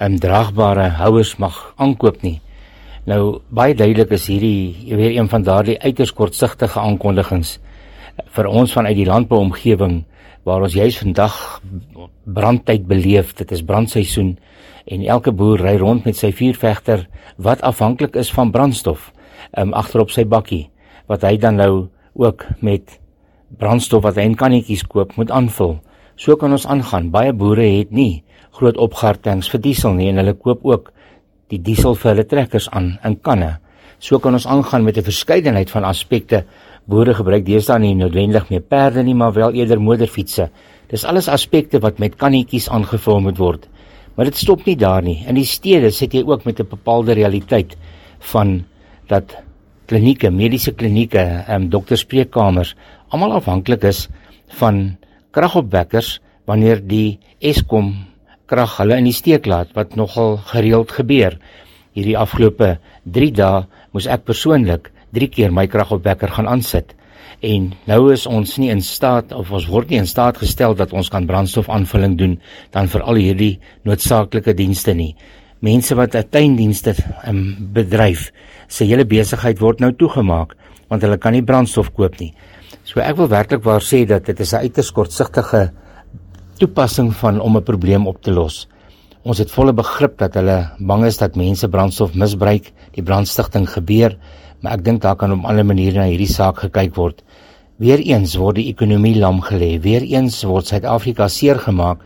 um, 0.00 0.18
draagbare 0.18 0.88
houers 0.88 1.36
mag 1.36 1.74
aankoop 1.76 2.22
nie. 2.22 2.40
Nou 3.06 3.38
baie 3.54 3.74
duidelik 3.78 4.10
is 4.16 4.24
hierdie 4.26 4.94
weer 4.98 5.12
een 5.14 5.28
van 5.30 5.44
daardie 5.46 5.76
uiters 5.78 6.10
kortsigtige 6.10 6.80
aankondigings 6.82 7.60
vir 8.34 8.48
ons 8.50 8.72
vanuit 8.74 8.96
die 8.98 9.06
landbouomgewing 9.06 10.00
waar 10.46 10.64
ons 10.66 10.74
juis 10.74 10.98
vandag 10.98 11.36
brandtyd 12.24 12.88
beleef. 12.90 13.30
Dit 13.38 13.54
is 13.54 13.62
brandseisoen 13.62 14.32
en 14.90 15.04
elke 15.06 15.30
boer 15.30 15.62
ry 15.62 15.76
rond 15.78 16.02
met 16.06 16.18
sy 16.18 16.32
vuurvegter 16.34 17.04
wat 17.38 17.62
afhanklik 17.62 18.18
is 18.18 18.32
van 18.34 18.50
brandstof 18.50 19.12
um, 19.54 19.70
agterop 19.70 20.10
sy 20.10 20.26
bakkie 20.26 20.64
wat 21.06 21.22
hy 21.22 21.36
dan 21.38 21.62
nou 21.62 21.86
ook 22.18 22.42
met 22.58 22.98
brandstof 23.54 24.02
wat 24.02 24.18
hy 24.18 24.26
in 24.26 24.34
kannetjies 24.34 24.82
koop 24.82 25.14
moet 25.14 25.30
aanvul. 25.30 25.76
So 26.18 26.34
kan 26.34 26.50
ons 26.50 26.66
aangaan. 26.66 27.12
Baie 27.14 27.30
boere 27.30 27.68
het 27.70 27.94
nie 27.94 28.24
groot 28.58 28.76
opgartings 28.82 29.46
vir 29.52 29.62
diesel 29.62 29.94
nie 29.94 30.10
en 30.10 30.18
hulle 30.18 30.34
koop 30.34 30.66
ook 30.66 30.90
die 31.52 31.62
diesel 31.62 31.94
vir 31.94 32.12
hulle 32.12 32.26
trekkers 32.26 32.68
aan 32.70 32.98
in 33.04 33.16
kanne. 33.16 33.56
So 33.98 34.18
kan 34.18 34.34
ons 34.34 34.46
aangaan 34.46 34.84
met 34.84 34.98
'n 34.98 35.02
verskeidenheid 35.02 35.70
van 35.70 35.84
aspekte. 35.84 36.44
Boere 36.86 37.14
gebruik 37.14 37.46
deesdae 37.46 37.78
nie 37.78 37.94
noodwendig 37.94 38.50
meer 38.50 38.60
perde 38.60 39.02
nie, 39.02 39.14
maar 39.14 39.32
wel 39.32 39.52
eerder 39.52 39.80
motorfietsse. 39.80 40.50
Dis 40.88 41.04
alles 41.04 41.28
aspekte 41.28 41.80
wat 41.80 41.98
met 41.98 42.16
kannetjies 42.16 42.68
aangevul 42.68 43.20
moet 43.20 43.38
word. 43.38 43.68
Maar 44.14 44.24
dit 44.24 44.36
stop 44.36 44.64
nie 44.64 44.76
daar 44.76 45.02
nie. 45.02 45.24
In 45.28 45.34
die 45.34 45.44
stede 45.44 45.90
sit 45.90 46.12
jy 46.12 46.22
ook 46.24 46.44
met 46.44 46.60
'n 46.60 46.68
bepaalde 46.68 47.12
realiteit 47.12 47.76
van 48.18 48.64
dat 49.08 49.36
klinieke, 49.86 50.30
mediese 50.30 50.72
klinieke, 50.72 51.18
ehm 51.18 51.62
um, 51.62 51.68
dokterspreekkamers 51.68 52.74
almal 53.08 53.32
afhanklik 53.32 53.84
is 53.84 54.08
van 54.58 54.96
kragopwekkers 55.30 56.20
wanneer 56.46 56.80
die 56.86 57.18
Eskom 57.38 58.05
krag 58.46 58.76
hulle 58.80 58.98
in 59.00 59.08
die 59.08 59.16
steek 59.16 59.46
laat 59.46 59.72
wat 59.74 59.96
nogal 59.98 60.38
gereeld 60.52 60.92
gebeur. 60.94 61.38
Hierdie 61.96 62.16
afgelope 62.18 62.76
3 63.04 63.32
dae 63.34 63.64
moes 63.92 64.06
ek 64.06 64.26
persoonlik 64.28 64.92
3 65.16 65.28
keer 65.32 65.54
my 65.54 65.66
kragopwekker 65.70 66.32
gaan 66.36 66.48
aansit. 66.50 66.94
En 67.44 67.72
nou 67.88 68.00
is 68.12 68.26
ons 68.26 68.56
nie 68.58 68.70
in 68.72 68.80
staat 68.80 69.32
of 69.36 69.50
ons 69.52 69.66
word 69.68 69.90
nie 69.90 70.00
in 70.00 70.08
staat 70.08 70.38
gestel 70.40 70.76
dat 70.78 70.92
ons 70.96 71.10
kan 71.12 71.26
brandstofaanvulling 71.28 72.16
doen 72.16 72.36
dan 72.72 72.88
vir 72.88 73.02
al 73.02 73.20
hierdie 73.20 73.56
noodsaaklike 73.84 74.54
dienste 74.56 74.94
nie. 74.96 75.14
Mense 75.60 75.96
wat 75.96 76.16
tuindienste 76.30 76.94
um, 77.26 77.56
bedryf, 77.74 78.30
se 78.68 78.84
hele 78.84 79.04
besigheid 79.08 79.60
word 79.60 79.80
nou 79.80 79.92
toegemaak 79.92 80.54
want 80.86 81.02
hulle 81.02 81.18
kan 81.18 81.34
nie 81.34 81.42
brandstof 81.42 81.90
koop 81.96 82.20
nie. 82.20 82.30
So 82.86 83.02
ek 83.02 83.16
wil 83.18 83.28
werklik 83.32 83.64
waar 83.64 83.82
sê 83.82 84.04
dat 84.06 84.26
dit 84.26 84.40
is 84.40 84.52
'n 84.54 84.62
uiters 84.62 84.92
kortsigtige 84.92 85.72
toepassing 86.58 87.12
van 87.20 87.40
om 87.40 87.56
'n 87.56 87.62
probleem 87.62 88.06
op 88.06 88.22
te 88.22 88.32
los. 88.32 88.68
Ons 89.22 89.38
het 89.38 89.50
volle 89.50 89.72
begrip 89.72 90.18
dat 90.18 90.34
hulle 90.34 90.70
bang 90.78 91.04
is 91.04 91.16
dat 91.18 91.36
mense 91.36 91.68
brandstof 91.68 92.14
misbruik, 92.14 92.72
die 92.94 93.02
brandstigting 93.02 93.66
gebeur, 93.68 94.16
maar 94.60 94.72
ek 94.72 94.84
dink 94.84 95.02
daar 95.02 95.16
kan 95.16 95.32
op 95.32 95.44
alle 95.44 95.64
maniere 95.64 95.98
na 95.98 96.06
hierdie 96.06 96.30
saak 96.30 96.58
gekyk 96.58 96.94
word. 96.94 97.22
Weereens 97.78 98.36
word 98.36 98.56
die 98.56 98.68
ekonomie 98.70 99.18
lam 99.18 99.40
gelê. 99.40 99.80
Weereens 99.82 100.44
word 100.44 100.66
Suid-Afrika 100.66 101.28
seer 101.28 101.58
gemaak 101.58 101.98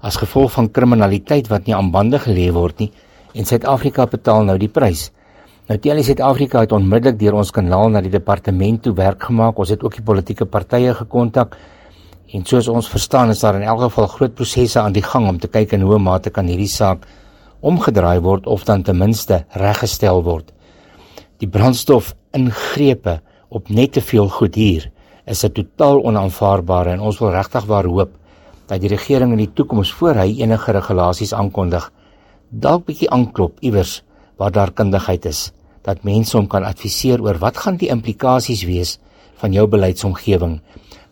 as 0.00 0.16
gevolg 0.16 0.52
van 0.52 0.70
kriminaliteit 0.70 1.48
wat 1.48 1.66
nie 1.66 1.74
aan 1.74 1.90
bande 1.90 2.18
gelê 2.18 2.50
word 2.52 2.78
nie 2.80 2.90
en 3.34 3.44
Suid-Afrika 3.44 4.06
betaal 4.06 4.44
nou 4.44 4.56
die 4.58 4.68
prys. 4.68 5.10
Nou 5.68 5.78
tel 5.78 6.02
Suid-Afrika 6.02 6.60
het 6.60 6.72
onmiddellik 6.72 7.18
deur 7.18 7.38
ons 7.40 7.50
kanaal 7.50 7.88
na 7.94 8.02
die 8.04 8.12
departement 8.12 8.82
toe 8.84 8.92
werk 8.94 9.22
gemaak. 9.22 9.58
Ons 9.58 9.72
het 9.72 9.82
ook 9.82 9.96
die 9.96 10.04
politieke 10.04 10.44
partye 10.44 10.94
gekontak 10.94 11.56
En 12.32 12.44
soos 12.44 12.68
ons 12.68 12.88
verstaan 12.88 13.30
is 13.30 13.40
daar 13.40 13.54
in 13.54 13.66
elk 13.66 13.80
geval 13.80 14.06
groot 14.06 14.34
prosesse 14.34 14.80
aan 14.80 14.92
die 14.92 15.04
gang 15.04 15.28
om 15.28 15.38
te 15.38 15.48
kyk 15.48 15.72
in 15.72 15.84
hoe 15.84 15.98
mate 15.98 16.30
kan 16.30 16.46
hierdie 16.46 16.70
saak 16.70 17.06
omgedraai 17.60 18.20
word 18.20 18.46
of 18.46 18.64
dan 18.64 18.82
ten 18.82 18.98
minste 18.98 19.44
reggestel 19.52 20.22
word. 20.24 20.52
Die 21.38 21.48
brandstof 21.48 22.14
ingrepe 22.32 23.20
op 23.48 23.68
net 23.68 23.92
te 23.92 24.00
veel 24.00 24.28
goed 24.28 24.54
hier 24.54 24.90
is 25.26 25.44
'n 25.44 25.52
totaal 25.52 26.04
onaanvaarbare 26.04 26.90
en 26.90 27.00
ons 27.00 27.18
wil 27.18 27.30
regtig 27.30 27.64
waar 27.64 27.84
hoop 27.84 28.12
dat 28.66 28.80
die 28.80 28.88
regering 28.88 29.32
in 29.32 29.38
die 29.38 29.52
toekoms 29.52 29.92
voor 29.92 30.14
hy 30.14 30.40
enige 30.40 30.72
regulasies 30.72 31.32
aankondig 31.32 31.90
dalk 32.50 32.84
bietjie 32.86 33.10
aanklop 33.10 33.58
iewers 33.60 34.02
waar 34.36 34.52
daar 34.52 34.72
kundigheid 34.72 35.26
is 35.26 35.52
dat 35.82 36.04
mense 36.04 36.36
hom 36.36 36.46
kan 36.46 36.64
adviseer 36.64 37.22
oor 37.22 37.38
wat 37.38 37.56
gaan 37.56 37.76
die 37.76 37.88
implikasies 37.88 38.64
wees 38.64 38.98
van 39.40 39.52
jou 39.52 39.66
beleidsomgewing 39.66 40.60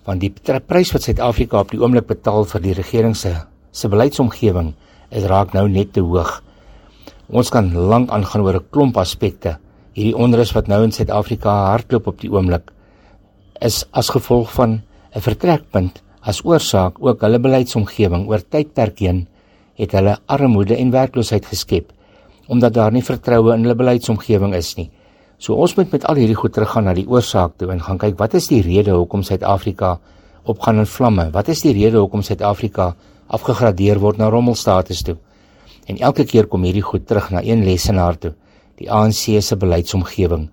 want 0.06 0.20
die 0.20 0.32
prys 0.66 0.92
wat 0.94 1.06
Suid-Afrika 1.06 1.60
op 1.60 1.70
die 1.70 1.80
oomblik 1.80 2.08
betaal 2.08 2.44
vir 2.50 2.62
die 2.64 2.74
regering 2.74 3.14
se 3.16 3.34
se 3.72 3.88
beleidsomgewing 3.88 4.74
is 5.10 5.24
raak 5.24 5.54
nou 5.54 5.68
net 5.68 5.92
te 5.92 6.00
hoog. 6.00 6.42
Ons 7.32 7.50
kan 7.50 7.70
lank 7.72 8.10
aangaan 8.10 8.42
oor 8.42 8.56
'n 8.60 8.68
klomp 8.70 8.96
aspekte. 8.96 9.58
Hierdie 9.94 10.16
onrus 10.16 10.52
wat 10.54 10.68
nou 10.68 10.82
in 10.84 10.92
Suid-Afrika 10.92 11.50
hardloop 11.72 12.06
op 12.06 12.20
die 12.20 12.30
oomblik 12.30 12.72
is 13.60 13.84
as 13.92 14.10
gevolg 14.10 14.52
van 14.52 14.82
'n 15.14 15.20
vertrekpunt 15.20 16.02
as 16.22 16.44
oorsaak 16.44 16.94
ook 17.00 17.20
hulle 17.20 17.38
beleidsomgewing 17.38 18.28
oor 18.28 18.40
tydperk 18.40 18.98
heen 18.98 19.26
het 19.74 19.92
hulle 19.92 20.18
armoede 20.26 20.76
en 20.76 20.90
werkloosheid 20.90 21.46
geskep 21.46 21.92
omdat 22.48 22.74
daar 22.74 22.92
nie 22.92 23.02
vertroue 23.02 23.54
in 23.54 23.62
hulle 23.62 23.74
beleidsomgewing 23.74 24.54
is 24.54 24.76
nie. 24.76 24.90
So 25.42 25.56
ons 25.58 25.72
moet 25.74 25.90
met 25.90 26.04
al 26.06 26.20
hierdie 26.20 26.38
goed 26.38 26.52
teruggaan 26.54 26.84
na 26.86 26.92
die 26.94 27.08
oorsaak 27.10 27.56
toe 27.58 27.72
en 27.74 27.80
gaan 27.82 27.98
kyk 27.98 28.14
wat 28.20 28.36
is 28.38 28.46
die 28.46 28.60
rede 28.62 28.92
hoekom 28.94 29.24
Suid-Afrika 29.26 29.96
opgaan 30.46 30.78
in 30.78 30.86
vlamme? 30.86 31.24
Wat 31.34 31.48
is 31.50 31.64
die 31.64 31.72
rede 31.74 31.98
hoekom 31.98 32.22
Suid-Afrika 32.22 32.92
afgegradeer 33.26 33.98
word 33.98 34.20
na 34.20 34.28
rommelstatus 34.30 35.00
toe? 35.02 35.16
En 35.90 35.98
elke 35.98 36.22
keer 36.30 36.46
kom 36.46 36.62
hierdie 36.62 36.84
goed 36.86 37.08
terug 37.10 37.32
na 37.34 37.42
een 37.42 37.64
lesenaar 37.66 38.20
toe, 38.22 38.30
die 38.78 38.86
ANC 38.86 39.42
se 39.42 39.58
beleidsomgewing. 39.58 40.44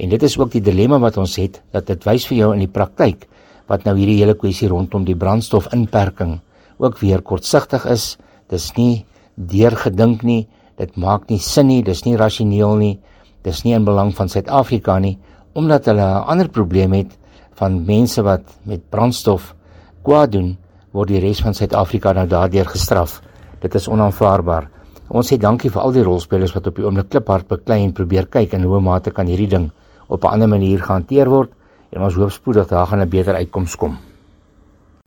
En 0.00 0.14
dit 0.14 0.24
is 0.24 0.38
ook 0.40 0.54
die 0.54 0.64
dilemma 0.64 0.96
wat 1.02 1.20
ons 1.20 1.36
het 1.36 1.60
dat 1.76 1.84
dit 1.92 2.08
wys 2.08 2.24
vir 2.30 2.38
jou 2.38 2.48
in 2.56 2.64
die 2.64 2.72
praktyk 2.72 3.26
wat 3.68 3.84
nou 3.84 3.98
hierdie 3.98 4.16
hele 4.22 4.36
kwessie 4.38 4.70
rondom 4.72 5.04
die 5.04 5.18
brandstofinperking 5.18 6.38
ook 6.80 7.02
weer 7.02 7.20
kortsigtig 7.20 7.84
is. 7.84 8.14
Dis 8.48 8.70
nie 8.80 9.04
deurgedink 9.36 10.24
nie. 10.24 10.46
Dit 10.80 10.96
maak 10.96 11.28
nie 11.28 11.42
sin 11.42 11.68
nie, 11.68 11.82
dis 11.84 12.06
nie 12.08 12.16
rasioneel 12.16 12.80
nie. 12.80 12.94
Dis 13.42 13.62
nie 13.64 13.74
in 13.74 13.84
belang 13.84 14.14
van 14.16 14.28
Suid-Afrika 14.28 14.98
nie 14.98 15.18
omdat 15.58 15.86
hulle 15.86 16.02
'n 16.02 16.26
ander 16.30 16.48
probleem 16.48 16.92
het 16.92 17.18
van 17.58 17.84
mense 17.84 18.22
wat 18.22 18.42
met 18.62 18.88
brandstof 18.90 19.54
kwaad 20.02 20.32
doen, 20.32 20.56
word 20.92 21.08
die 21.08 21.20
res 21.20 21.40
van 21.40 21.54
Suid-Afrika 21.54 22.12
nou 22.12 22.26
daardeur 22.26 22.66
gestraf. 22.66 23.20
Dit 23.60 23.74
is 23.74 23.88
onaanvaarbaar. 23.88 24.68
Ons 25.08 25.32
sê 25.32 25.36
dankie 25.36 25.70
vir 25.70 25.82
al 25.82 25.92
die 25.92 26.02
rolspelers 26.02 26.54
wat 26.54 26.66
op 26.66 26.76
die 26.76 26.84
oomblik 26.84 27.08
kliphard 27.08 27.48
beklei 27.48 27.84
en 27.84 27.92
probeer 27.92 28.26
kyk 28.26 28.52
in 28.52 28.62
hoe 28.62 28.80
mate 28.80 29.10
kan 29.10 29.26
hierdie 29.26 29.48
ding 29.48 29.70
op 30.08 30.24
'n 30.24 30.28
ander 30.28 30.48
manier 30.48 30.78
gehanteer 30.78 31.28
word 31.28 31.50
en 31.92 32.02
ons 32.02 32.14
hoop 32.14 32.30
spoedig 32.30 32.68
daar 32.68 32.86
gaan 32.86 33.00
'n 33.00 33.08
beter 33.08 33.34
uitkoms 33.34 33.76
kom. 33.76 34.07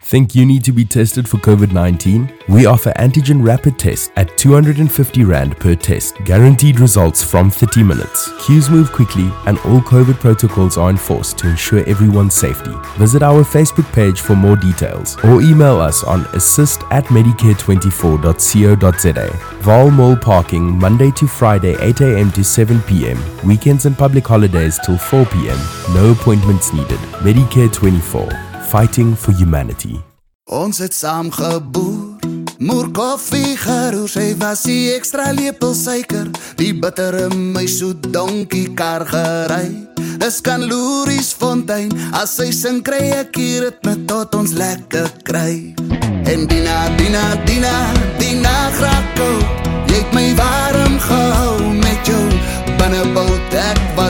Think 0.04 0.34
you 0.36 0.46
need 0.46 0.64
to 0.66 0.74
be 0.74 0.84
tested 0.84 1.30
for 1.30 1.38
COVID 1.38 1.72
19? 1.72 2.34
We 2.50 2.66
offer 2.66 2.92
antigen 2.98 3.46
rapid 3.46 3.78
tests 3.80 4.12
at 4.18 4.36
250 4.38 5.24
Rand 5.24 5.56
per 5.58 5.76
test, 5.76 6.16
guaranteed 6.26 6.80
results 6.80 7.24
from 7.24 7.50
30 7.52 7.84
minutes. 7.84 8.30
Queues 8.46 8.70
move 8.70 8.92
quickly, 8.92 9.32
and 9.46 9.58
all 9.60 9.80
COVID 9.80 10.16
protocols 10.16 10.78
are 10.78 10.90
enforced 10.90 11.38
to 11.38 11.48
ensure 11.50 11.88
everyone's 11.88 12.34
safety. 12.34 12.74
Visit 12.98 13.24
our 13.24 13.44
Facebook 13.44 13.90
page 13.94 14.20
for 14.22 14.36
more 14.36 14.58
details 14.58 15.16
or 15.24 15.42
email 15.42 15.80
us 15.80 16.04
on 16.04 16.26
assist 16.34 16.82
at 16.92 17.06
medicare24.co.za. 17.06 19.30
Val 19.62 19.92
Mall 19.92 20.18
parking 20.18 20.78
Monday 20.78 21.12
to 21.12 21.26
Friday 21.28 21.78
8 21.80 22.02
a.m. 22.02 22.32
to 22.32 22.44
7 22.44 22.82
p.m. 22.82 23.18
Weekends 23.48 23.86
and 23.86 23.98
public 23.98 24.28
holidays 24.28 24.78
till 24.84 24.98
4 24.98 25.26
p.m. 25.28 25.60
No 25.94 26.12
appointments 26.12 26.74
needed. 26.74 27.00
Medicare 27.24 27.72
24. 27.72 28.51
Fighting 28.72 29.16
for 29.18 29.34
humanity. 29.36 30.00
Ons 30.48 30.80
het 30.80 30.94
saam 30.96 31.32
geboer. 31.32 32.20
Moer 32.62 32.92
koffie 32.94 33.58
geroer, 33.58 34.08
sy 34.08 34.36
was 34.40 34.62
die 34.70 34.94
ekstra 34.94 35.32
lepel 35.34 35.74
suiker, 35.76 36.30
die 36.60 36.70
bittere 36.78 37.26
my 37.34 37.66
so 37.66 37.90
donkie 38.14 38.70
kar 38.78 39.04
gery. 39.10 39.66
Dis 40.22 40.38
kan 40.46 40.64
loeries 40.70 41.34
fontein, 41.34 41.90
as 42.22 42.38
sy 42.38 42.52
sin 42.54 42.80
kry 42.86 43.02
ek 43.18 43.42
hier 43.42 43.66
dit 43.68 43.90
met 43.90 44.06
tot 44.08 44.38
ons 44.38 44.54
lekker 44.54 45.10
kry. 45.26 45.74
En 46.30 46.46
Dina, 46.48 46.78
Dina, 47.02 47.26
Dina, 47.50 47.76
Dina 48.22 48.56
Grako, 48.78 49.32
jy 49.90 50.00
het 50.00 50.16
my 50.16 50.30
warm 50.38 50.51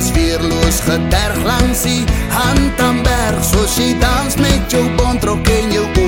was 0.02 0.12
weerloos 0.12 0.80
geterg 0.80 1.44
langs 1.44 1.82
die 1.82 2.04
hand 2.30 2.82
aan 2.82 3.02
berg. 3.04 3.44
Soos 3.46 3.78
jy 3.78 3.94
dans 4.00 4.36
met 4.42 4.74
jou 4.74 4.86
bontrok 4.98 5.48
en 5.48 5.74
jou 5.76 6.01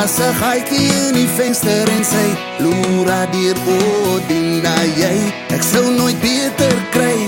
'n 0.00 0.34
gaatjie 0.40 0.88
in 1.08 1.12
die 1.14 1.28
venster 1.36 1.88
en 1.96 2.04
sy 2.04 2.28
loera 2.64 3.26
deur 3.32 3.58
o 3.68 4.18
dinga 4.28 4.72
jy 4.96 5.16
ek 5.52 5.62
sou 5.62 5.90
nooit 5.92 6.16
beter 6.20 6.76
kry. 6.94 7.18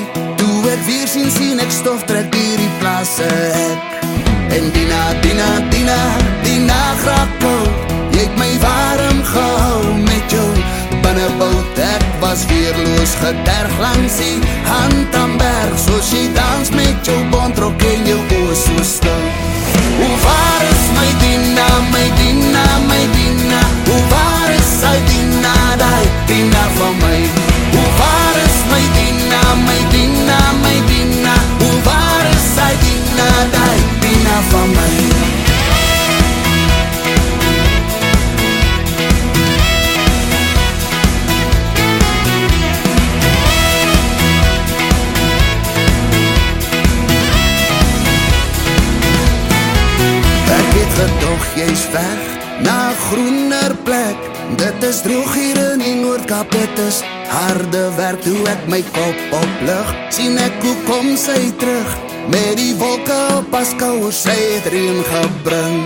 Toe 0.41 0.71
ek 0.73 0.81
weer 0.87 1.09
sien 1.09 1.29
sien 1.31 1.61
ek 1.61 1.71
stof 1.71 2.05
trek 2.09 2.33
deur 2.33 2.57
die 2.57 2.73
plase. 2.81 3.29
Ek 3.29 4.57
en 4.57 4.73
dina 4.73 5.03
dina 5.21 5.51
dina 5.75 6.01
dina 6.47 6.81
grappo 7.05 7.53
jy 8.15 8.25
het 8.25 8.41
my 8.41 8.53
warm 8.65 9.21
gehou 9.35 9.85
met 10.09 10.33
jou 10.33 10.51
binnebout 11.05 11.85
ek 11.93 12.09
was 12.25 12.49
weerloos 12.49 13.17
geterg 13.21 13.79
langs 13.85 14.17
die 14.17 14.41
hand 14.65 15.15
aan 15.23 15.37
berg. 15.37 15.77
Soos 15.77 16.09
jy 16.17 16.25
dans 16.33 16.73
met 16.73 16.97
jou 17.05 17.21
bontrok 17.37 17.89
en 17.93 18.07
jou 18.15 18.21
oë 18.41 18.57
so 18.65 18.93
stil. 18.97 19.25
Hoe 19.99 20.17
waar 20.25 20.63
is 20.73 20.85
my 20.97 21.11
Dina, 21.21 21.69
my 21.93 22.07
Dina, 22.19 22.52
Van 34.51 34.71
my 34.71 35.23
gedog 50.93 51.45
jy's 51.57 51.91
weg 51.91 52.23
na 52.63 52.93
groener 53.09 53.75
plek. 53.85 54.17
Dit 54.57 54.83
is 54.89 55.01
droog 55.03 55.35
hier 55.35 55.59
in 55.73 55.79
die 55.83 55.95
noordkap 55.95 56.51
dit 56.53 56.79
is 56.87 57.03
harde 57.33 57.89
werk. 57.97 58.23
Toe 58.23 58.39
ek 58.53 58.69
my 58.69 58.83
kop 58.93 59.37
op 59.41 59.67
lig 59.67 59.93
sien 60.15 60.39
ek 60.39 60.63
hoe 60.63 60.79
kom 60.87 61.15
sy 61.17 61.41
terug 61.63 62.02
met 62.31 62.57
die 62.57 62.75
wolke 62.79 63.19
op 63.39 63.55
as 63.55 63.75
kouer 63.77 64.13
sy 64.13 64.37
het 64.37 64.67
reën 64.73 65.03
gebring. 65.11 65.81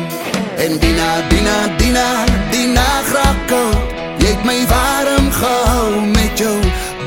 En 0.57 0.79
dina 0.81 1.11
dina 1.29 1.57
dina 1.79 2.09
dina 2.51 2.89
grako 3.11 3.63
jy 4.19 4.33
het 4.33 4.45
my 4.49 4.59
warm 4.71 5.31
gehou 5.31 6.01
met 6.15 6.41
jou 6.41 6.57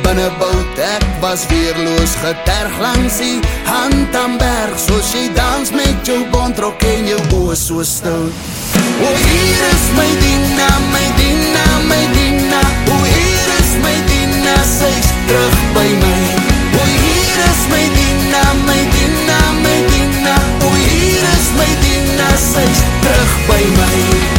binnebout 0.03 0.79
ek 0.85 1.05
was 1.21 1.45
weerloos 1.49 2.13
geterg 2.21 2.77
langs 2.81 3.17
die 3.19 3.39
hand 3.67 4.15
aan 4.15 4.37
berg 4.39 4.77
soos 4.79 5.11
jy 5.13 5.25
dans 5.35 5.73
met 5.75 6.07
jou 6.07 6.21
bontrok 6.33 6.81
en 6.93 7.09
jou 7.11 7.19
oë 7.41 7.57
so 7.59 7.83
stil. 7.83 8.29
O 8.99 9.09
hier 9.25 9.61
is 9.73 9.85
my 9.97 10.09
Dina, 10.23 10.69
my 10.93 11.05
Dina, 11.19 11.65
my 11.91 12.03
Dina. 12.15 12.61
O 12.93 12.97
hier 13.03 13.53
is 13.59 13.71
my 13.83 13.95
Dina, 14.09 14.57
sy's 14.67 15.09
terug 15.27 15.57
by 15.75 15.87
my. 16.03 16.19
O 16.79 16.83
hier 16.83 17.39
is 17.47 17.63
my 17.71 17.83
Dina, 17.83 17.98
sy's 22.49 22.81
terug 23.03 23.31
by 23.47 23.63
my 23.77 24.29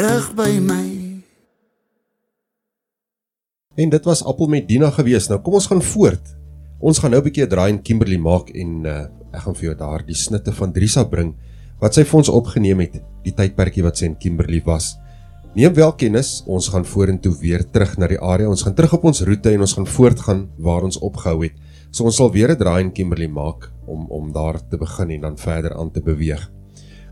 terug 0.00 0.34
by 0.34 0.58
my. 0.60 0.79
En 3.80 3.88
dit 3.88 4.04
was 4.04 4.24
Appel 4.24 4.50
met 4.52 4.68
Dina 4.68 4.90
gewees. 4.92 5.30
Nou 5.30 5.38
kom 5.40 5.56
ons 5.56 5.68
gaan 5.70 5.80
voort. 5.82 6.34
Ons 6.80 6.98
gaan 7.00 7.12
nou 7.12 7.20
'n 7.20 7.24
bietjie 7.24 7.44
'n 7.44 7.48
draai 7.48 7.70
in 7.72 7.82
Kimberley 7.82 8.18
maak 8.18 8.50
en 8.50 8.84
uh, 8.84 9.06
ek 9.32 9.40
gaan 9.44 9.54
vir 9.54 9.64
jou 9.64 9.76
daardie 9.76 10.16
snitte 10.16 10.52
van 10.52 10.72
Drisa 10.72 11.04
bring 11.04 11.34
wat 11.80 11.94
sy 11.94 12.04
vir 12.04 12.18
ons 12.18 12.28
opgeneem 12.28 12.80
het 12.80 13.00
die 13.24 13.32
tydperkie 13.32 13.82
wat 13.82 13.96
sy 13.96 14.04
in 14.04 14.18
Kimberley 14.18 14.60
was. 14.64 14.98
Neem 15.54 15.74
wel 15.74 15.92
kennis, 15.92 16.42
ons 16.46 16.68
gaan 16.68 16.84
vorentoe 16.84 17.34
weer 17.40 17.64
terug 17.64 17.96
na 17.98 18.06
die 18.06 18.20
area. 18.20 18.48
Ons 18.48 18.62
gaan 18.62 18.74
terug 18.74 18.92
op 18.92 19.04
ons 19.04 19.22
roete 19.22 19.50
en 19.50 19.60
ons 19.60 19.72
gaan 19.72 19.86
voortgaan 19.86 20.48
waar 20.58 20.82
ons 20.82 20.98
opgehou 20.98 21.42
het. 21.42 21.52
So 21.90 22.04
ons 22.04 22.16
sal 22.16 22.30
weer 22.30 22.50
'n 22.50 22.58
draai 22.58 22.80
in 22.84 22.92
Kimberley 22.92 23.28
maak 23.28 23.72
om 23.86 24.06
om 24.10 24.32
daar 24.32 24.60
te 24.68 24.76
begin 24.76 25.10
en 25.10 25.20
dan 25.20 25.36
verder 25.36 25.74
aan 25.74 25.90
te 25.90 26.00
beweeg. 26.00 26.50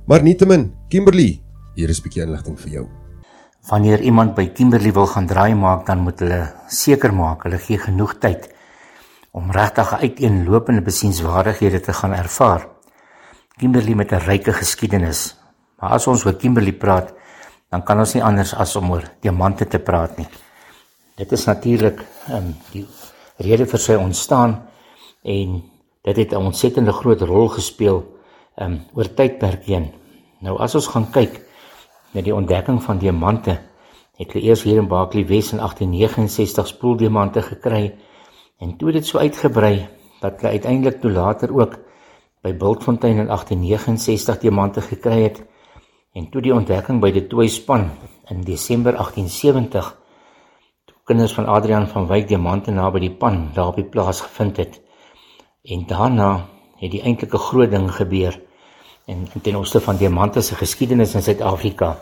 Maar 0.06 0.22
nietemin, 0.22 0.72
Kimberley, 0.88 1.40
hier 1.74 1.88
is 1.88 2.00
'n 2.00 2.02
bietjie 2.02 2.22
inligting 2.22 2.60
vir 2.60 2.70
jou. 2.70 2.88
Wanneer 3.68 4.00
iemand 4.00 4.32
by 4.32 4.46
Kimberley 4.56 4.92
wil 4.96 5.06
gaan 5.06 5.26
draai 5.28 5.52
maak, 5.54 5.84
dan 5.86 6.00
moet 6.00 6.22
hulle 6.24 6.40
seker 6.72 7.12
maak 7.12 7.42
hulle 7.44 7.58
gee 7.60 7.76
genoeg 7.76 8.14
tyd 8.22 8.46
om 9.36 9.50
regtig 9.52 9.90
uiteenlopende 10.00 10.80
besienswaardighede 10.86 11.82
te 11.84 11.92
gaan 11.92 12.14
ervaar. 12.16 12.64
Kimberley 13.60 13.94
met 13.94 14.12
'n 14.12 14.24
ryke 14.24 14.52
geskiedenis. 14.52 15.36
Maar 15.78 15.90
as 15.90 16.06
ons 16.06 16.24
oor 16.24 16.34
Kimberley 16.34 16.72
praat, 16.72 17.12
dan 17.70 17.84
kan 17.84 17.98
ons 17.98 18.14
nie 18.14 18.24
anders 18.24 18.54
as 18.54 18.76
om 18.76 18.90
oor 18.90 19.04
diamante 19.20 19.66
te 19.66 19.78
praat 19.78 20.16
nie. 20.16 20.28
Dit 21.16 21.32
is 21.32 21.44
natuurlik 21.44 22.00
um, 22.32 22.54
die 22.72 22.86
rede 23.36 23.66
vir 23.66 23.78
sy 23.78 23.94
ontstaan 23.94 24.62
en 25.22 25.62
dit 26.02 26.16
het 26.16 26.32
'n 26.32 26.36
ontsettende 26.36 26.92
groot 26.92 27.20
rol 27.20 27.48
gespeel 27.48 28.16
um, 28.56 28.80
oor 28.94 29.14
tydperk 29.14 29.64
heen. 29.64 29.92
Nou 30.40 30.58
as 30.58 30.74
ons 30.74 30.86
gaan 30.86 31.10
kyk 31.10 31.47
na 32.12 32.22
die 32.24 32.34
ontdekking 32.34 32.82
van 32.82 32.98
diamante, 32.98 33.58
het 34.18 34.32
hulle 34.32 34.50
eers 34.50 34.62
hier 34.66 34.80
in 34.82 34.88
Berkeley 34.90 35.26
Wes 35.26 35.52
in 35.52 35.60
1869 35.62 36.66
spoeldiamante 36.66 37.42
gekry 37.42 37.94
en 38.58 38.76
toe 38.76 38.92
dit 38.92 39.06
so 39.06 39.18
uitgebrei 39.18 39.86
dat 40.20 40.40
hulle 40.40 40.56
uiteindelik 40.58 41.00
toe 41.00 41.12
later 41.14 41.54
ook 41.54 41.78
by 42.42 42.54
Bultfontein 42.54 43.22
in 43.22 43.30
1869 43.30 44.40
diamante 44.42 44.82
gekry 44.82 45.22
het 45.22 45.38
en 46.18 46.26
toe 46.30 46.42
die 46.42 46.54
ontdekking 46.54 46.98
by 47.02 47.12
die 47.14 47.26
Tooi 47.30 47.46
span 47.48 47.90
in 48.32 48.42
Desember 48.46 48.96
1870 48.98 49.92
toe 50.88 50.98
kinders 51.04 51.34
van 51.36 51.46
Adrian 51.46 51.86
van 51.92 52.08
Wyk 52.10 52.28
diamante 52.28 52.74
naby 52.74 53.04
die 53.06 53.14
pan 53.14 53.50
daar 53.54 53.70
op 53.72 53.78
die 53.78 53.86
plaas 53.86 54.20
gevind 54.26 54.56
het. 54.56 54.80
En 55.62 55.86
daarna 55.86 56.30
het 56.80 56.90
die 56.90 57.02
eintlike 57.02 57.38
groot 57.38 57.70
ding 57.70 57.90
gebeur 57.94 58.40
en 59.08 59.24
ten 59.42 59.56
opsigte 59.56 59.80
van 59.86 59.96
diamante 59.96 60.40
se 60.44 60.54
geskiedenis 60.54 61.14
in 61.16 61.22
Suid-Afrika 61.24 61.94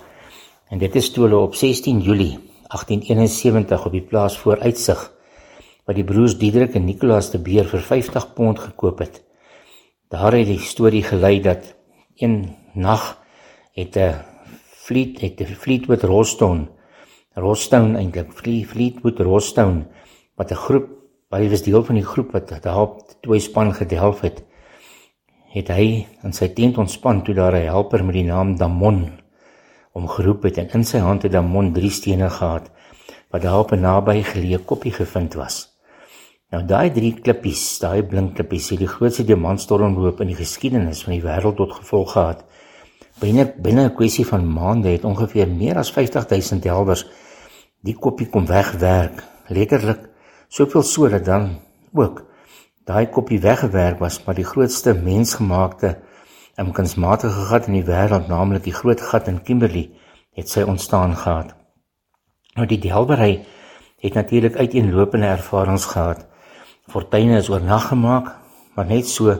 en 0.70 0.78
dit 0.82 0.94
is 0.98 1.10
toe 1.14 1.28
hulle 1.28 1.38
op 1.38 1.54
16 1.54 2.00
Julie 2.02 2.34
1871 2.66 3.86
op 3.86 3.92
die 3.94 4.02
plaas 4.02 4.38
vooruitsig 4.42 5.04
wat 5.86 5.94
die 5.94 6.04
broers 6.04 6.34
Diederik 6.38 6.74
en 6.74 6.88
Nicolaas 6.88 7.30
de 7.30 7.38
Beer 7.38 7.68
vir 7.70 7.84
50 7.86 8.32
pond 8.34 8.58
gekoop 8.58 9.04
het. 9.04 9.20
Daar 10.10 10.34
het 10.34 10.48
die 10.50 10.58
storie 10.58 11.04
gelei 11.06 11.38
dat 11.42 11.74
een 12.18 12.56
nag 12.74 13.22
het 13.72 13.96
'n 13.96 14.14
Fleet 14.86 15.20
het 15.20 15.40
'n 15.40 15.54
Fleetwood 15.54 16.02
Rostone 16.02 16.66
Rostone 17.34 17.98
eintlik 17.98 18.32
Fleetwood 18.32 19.18
Rostone 19.20 19.86
wat 20.34 20.50
'n 20.50 20.62
groep 20.66 20.88
hy 21.30 21.48
was 21.50 21.62
deel 21.62 21.84
van 21.84 21.94
die 21.94 22.04
groep 22.04 22.32
wat 22.32 22.48
daar 22.62 22.88
twee 23.20 23.40
span 23.40 23.74
gedelf 23.74 24.20
het 24.20 24.42
het 25.56 25.70
hy 25.72 26.04
in 26.22 26.34
sy 26.36 26.50
tent 26.56 26.78
ontspan 26.78 27.22
toe 27.24 27.34
daar 27.34 27.56
'n 27.56 27.70
helper 27.72 28.04
met 28.04 28.14
die 28.14 28.28
naam 28.28 28.56
Damon 28.56 28.98
om 29.92 30.08
geroep 30.08 30.42
het 30.42 30.58
en 30.58 30.68
in 30.68 30.84
sy 30.84 30.98
hand 30.98 31.22
het 31.22 31.32
Damon 31.32 31.72
drie 31.72 31.90
stene 31.90 32.30
gehad 32.30 32.70
wat 33.30 33.42
daar 33.42 33.58
op 33.58 33.72
'n 33.72 33.80
naby 33.80 34.22
geleë 34.22 34.64
koppie 34.64 34.92
gevind 34.92 35.34
was. 35.34 35.56
Nou 36.50 36.62
daai 36.64 36.90
drie 36.90 37.14
klippies, 37.14 37.78
daai 37.78 38.02
blink 38.02 38.34
klippies 38.34 38.70
het 38.70 38.78
die 38.78 38.88
grootste 38.88 39.24
diamantstormloop 39.24 40.20
in 40.20 40.26
die 40.26 40.42
geskiedenis 40.44 41.02
van 41.02 41.12
die 41.12 41.22
wêreld 41.22 41.56
tot 41.56 41.72
gevolg 41.72 42.12
gehad 42.12 42.44
binne 43.20 43.44
binne 43.64 43.84
'n 43.88 43.94
kwessie 43.96 44.26
van 44.26 44.52
maande 44.52 44.88
het 44.88 45.04
ongeveer 45.04 45.48
meer 45.48 45.78
as 45.78 45.92
50000 45.92 46.64
helwers 46.64 47.06
die 47.80 47.94
koppie 47.94 48.28
kom 48.28 48.46
wegwerk 48.46 49.22
letterlik 49.48 50.02
soveel 50.48 50.82
so 50.82 51.08
dat 51.08 51.24
dan 51.24 51.58
ook 51.94 52.24
daai 52.86 53.06
koppie 53.16 53.40
weggewerk 53.42 53.98
was 54.04 54.20
maar 54.24 54.38
die 54.38 54.46
grootste 54.46 54.94
mensgemaakte 54.94 55.96
en 56.56 56.72
kunsmatige 56.72 57.48
gat 57.50 57.68
in 57.70 57.78
die 57.80 57.86
wêreld 57.88 58.30
naamlik 58.32 58.64
die 58.68 58.76
groot 58.76 59.02
gat 59.10 59.28
in 59.32 59.42
Kimberley 59.42 59.90
het 60.38 60.52
sy 60.52 60.64
ontstaan 60.74 61.16
gehad 61.24 61.52
nou 62.56 62.66
die 62.70 62.80
delwery 62.86 63.34
het 64.04 64.14
natuurlik 64.14 64.56
uiteenlopende 64.56 65.32
ervarings 65.34 65.90
gehad 65.92 66.24
fortuine 66.92 67.42
is 67.42 67.50
oornag 67.52 67.90
gemaak 67.92 68.32
maar 68.76 68.86
net 68.86 69.10
so 69.10 69.34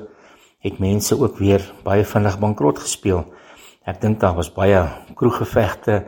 het 0.67 0.79
mense 0.83 1.19
ook 1.21 1.39
weer 1.39 1.63
baie 1.85 2.05
vinnig 2.05 2.39
bankrot 2.43 2.79
gespeel 2.85 3.25
Ek 3.87 4.01
dink 4.03 4.19
daar 4.19 4.35
was 4.35 4.49
baie 4.51 4.81
kroeggevegte 5.15 6.01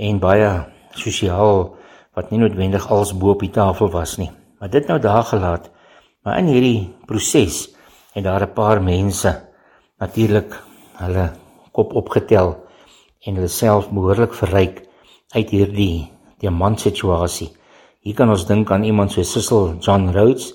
en 0.00 0.20
baie 0.20 0.48
sosiaal 0.96 1.74
wat 2.16 2.30
nie 2.32 2.40
noodwendig 2.40 2.86
als 2.88 3.12
bo 3.12 3.34
op 3.34 3.42
die 3.44 3.52
tafel 3.52 3.90
was 3.92 4.16
nie. 4.16 4.30
Maar 4.58 4.70
dit 4.72 4.88
nou 4.88 4.96
daar 4.98 5.26
gelaat. 5.28 5.68
Maar 6.24 6.38
in 6.38 6.50
hierdie 6.50 6.94
proses 7.06 7.68
het 8.14 8.24
daar 8.24 8.42
'n 8.42 8.54
paar 8.54 8.82
mense 8.82 9.30
natuurlik 9.98 10.54
hulle 10.98 11.32
kop 11.72 11.94
opgetel 11.94 12.56
en 13.26 13.34
hulle 13.34 13.48
self 13.48 13.90
behoorlik 13.90 14.34
verryk 14.34 14.82
uit 15.34 15.50
hierdie 15.50 16.10
diamant 16.38 16.80
situasie. 16.80 17.50
Hier 18.00 18.14
kan 18.14 18.30
ons 18.30 18.46
dink 18.46 18.70
aan 18.70 18.84
iemand 18.84 19.12
so 19.12 19.22
Cecil 19.22 19.76
John 19.80 20.08
Rhodes 20.14 20.54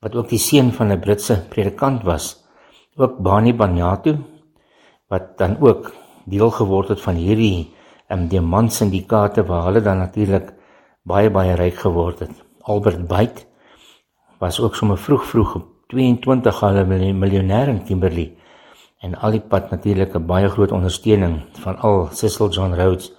wat 0.00 0.14
ook 0.16 0.28
die 0.28 0.38
seun 0.38 0.72
van 0.72 0.92
'n 0.92 1.00
Britse 1.00 1.36
predikant 1.48 2.02
was. 2.02 2.44
Ook 2.96 3.18
Bani 3.22 3.52
Banyatu 3.52 4.16
wat 5.08 5.38
dan 5.38 5.56
ook 5.60 5.92
deel 6.24 6.50
geword 6.50 6.88
het 6.88 7.00
van 7.00 7.14
hierdie 7.14 7.74
um, 8.08 8.28
diamant 8.28 8.72
syndikaate 8.72 9.44
waar 9.46 9.64
hulle 9.64 9.80
dan 9.80 9.98
natuurlik 9.98 10.52
baie 11.02 11.30
baie 11.30 11.54
ryk 11.54 11.74
geword 11.74 12.18
het. 12.18 12.34
Albert 12.62 13.06
Byte 13.08 13.49
was 14.40 14.60
ook 14.60 14.76
sommer 14.76 14.98
vroeg 14.98 15.24
vroeg 15.28 15.54
op 15.54 15.66
22 15.92 16.60
hulle 16.60 16.84
miljonair 17.12 17.68
in 17.68 17.82
Kimberley 17.84 18.30
en 19.04 19.16
al 19.20 19.34
die 19.36 19.46
pad 19.52 19.70
natuurlik 19.70 20.14
'n 20.16 20.26
baie 20.26 20.48
groot 20.48 20.72
ondersteuning 20.72 21.34
van 21.64 21.76
al 21.76 22.08
Cecil 22.12 22.48
John 22.48 22.72
Rhodes 22.74 23.12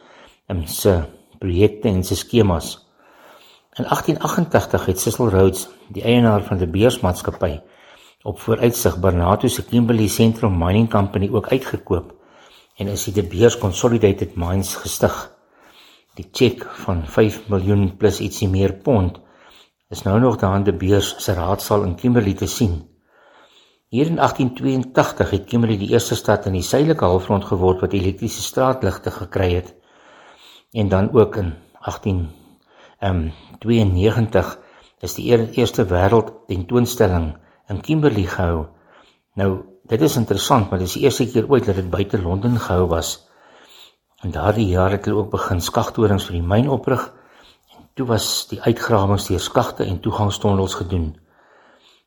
se 0.65 1.03
projekte 1.39 1.88
en 1.88 2.03
sy 2.03 2.15
skemas. 2.15 2.88
In 3.73 3.85
1888 3.85 4.85
het 4.85 4.99
Cecil 4.99 5.30
Rhodes, 5.30 5.69
die 5.88 6.03
eienaar 6.03 6.43
van 6.43 6.57
die 6.57 6.68
beursmaatskappy, 6.68 7.61
op 8.23 8.39
vooruitsig 8.39 8.99
Barnard 8.99 9.52
se 9.52 9.65
Kimberley 9.65 10.07
Central 10.07 10.52
Mining 10.52 10.89
Company 10.89 11.30
ook 11.30 11.48
uitgekoop 11.48 12.14
en 12.77 12.88
is 12.88 13.03
die 13.03 13.14
De 13.14 13.23
Beers 13.23 13.57
Consolidated 13.57 14.35
Mines 14.35 14.76
gestig. 14.76 15.31
Die 16.15 16.30
cheque 16.31 16.68
van 16.85 17.06
5 17.07 17.48
miljoen 17.48 17.98
plus 17.98 18.19
ietsie 18.19 18.49
meer 18.49 18.73
pond 18.73 19.19
is 19.91 20.07
nou 20.07 20.15
nog 20.19 20.38
daar 20.39 20.55
aan 20.55 20.63
De 20.63 20.73
Beers 20.73 21.23
se 21.23 21.34
raadsaal 21.34 21.84
in 21.84 21.95
Kimberley 21.95 22.34
te 22.34 22.47
sien. 22.47 22.89
Hier 23.88 24.07
in 24.07 24.15
1882 24.15 25.30
het 25.30 25.45
Kimberley 25.45 25.77
die 25.77 25.91
eerste 25.91 26.15
stad 26.15 26.45
in 26.45 26.53
die 26.55 26.63
suidelike 26.63 27.05
halfrond 27.05 27.45
geword 27.45 27.80
wat 27.84 27.93
elektriese 27.93 28.41
straatligte 28.41 29.11
gekry 29.11 29.53
het. 29.53 29.76
En 30.72 30.89
dan 30.89 31.13
ook 31.13 31.35
in 31.35 31.53
1892 31.84 34.59
is 34.99 35.13
die 35.13 35.57
eerste 35.57 35.85
wêreld 35.85 36.31
tentoonstelling 36.47 37.38
in 37.68 37.81
Kimberley 37.81 38.23
gehou. 38.23 38.65
Nou 39.35 39.72
Dit 39.91 40.01
is 40.01 40.15
interessant, 40.15 40.69
maar 40.69 40.80
dit 40.80 40.88
is 40.88 40.93
die 40.93 41.03
eerste 41.03 41.26
keer 41.27 41.49
ooit 41.51 41.65
dat 41.68 41.76
dit 41.76 41.89
buite 41.89 42.22
Londen 42.22 42.59
gehou 42.59 42.88
was. 42.88 43.27
En 44.23 44.31
daardie 44.31 44.69
jaar 44.69 44.93
het 44.95 45.05
hulle 45.05 45.23
ook 45.23 45.34
begin 45.34 45.59
skagtorings 45.61 46.30
vir 46.30 46.38
die 46.38 46.47
myn 46.47 46.69
oprig 46.72 47.09
toe 47.93 48.05
was 48.07 48.47
die 48.49 48.61
uitgrawings 48.61 49.27
deur 49.27 49.39
skagte 49.39 49.85
en 49.85 49.99
toegangstonnels 49.99 50.73
gedoen. 50.80 51.15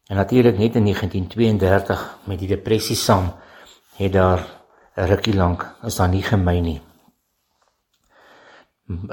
En 0.06 0.16
natuurlik 0.16 0.58
net 0.58 0.74
in 0.74 0.84
1932 0.84 2.18
met 2.24 2.38
die 2.38 2.48
depressie 2.48 2.96
saam 2.96 3.32
het 3.96 4.12
daar 4.12 4.40
'n 4.96 5.06
rukkie 5.06 5.34
lank 5.34 5.74
is 5.82 5.96
daar 5.96 6.08
nie 6.08 6.22
gemyn 6.22 6.62
nie. 6.62 6.80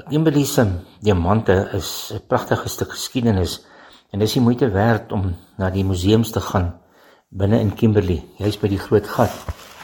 Kimberley 0.10 0.46
se 0.46 0.66
diamante 1.00 1.70
is 1.74 2.12
'n 2.14 2.28
pragtige 2.28 2.70
stuk 2.70 2.92
geskiedenis 2.92 3.66
en 4.12 4.20
dis 4.20 4.34
die 4.34 4.42
moeite 4.42 4.70
werd 4.70 5.12
om 5.12 5.36
na 5.58 5.70
die 5.70 5.86
museums 5.86 6.32
te 6.32 6.42
gaan 6.42 6.82
binne 7.30 7.60
in 7.60 7.72
Kimberley, 7.76 8.20
jy's 8.38 8.58
by 8.60 8.68
die 8.68 8.80
groot 8.80 9.08
gat 9.08 9.32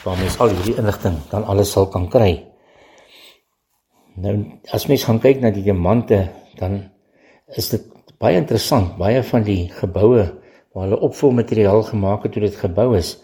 waar 0.03 0.17
mens 0.19 0.35
al 0.39 0.51
hierdie 0.51 0.75
inligting 0.75 1.15
dan 1.31 1.45
alles 1.47 1.71
sal 1.71 1.87
kan 1.87 2.09
kry. 2.11 2.43
Nou 4.17 4.33
as 4.73 4.87
mens 4.89 5.05
gaan 5.05 5.19
kyk 5.21 5.43
na 5.43 5.51
die 5.53 5.61
diamante, 5.67 6.23
dan 6.57 6.79
is 7.53 7.69
dit 7.69 7.83
baie 8.17 8.39
interessant. 8.39 8.95
Baie 8.97 9.21
van 9.21 9.43
die 9.45 9.67
geboue 9.69 10.23
waar 10.73 10.87
hulle 10.87 10.99
opvolmateriaal 11.05 11.83
gemaak 11.91 12.25
het 12.25 12.33
toe 12.33 12.41
dit 12.47 12.57
gebou 12.57 12.95
is, 12.97 13.15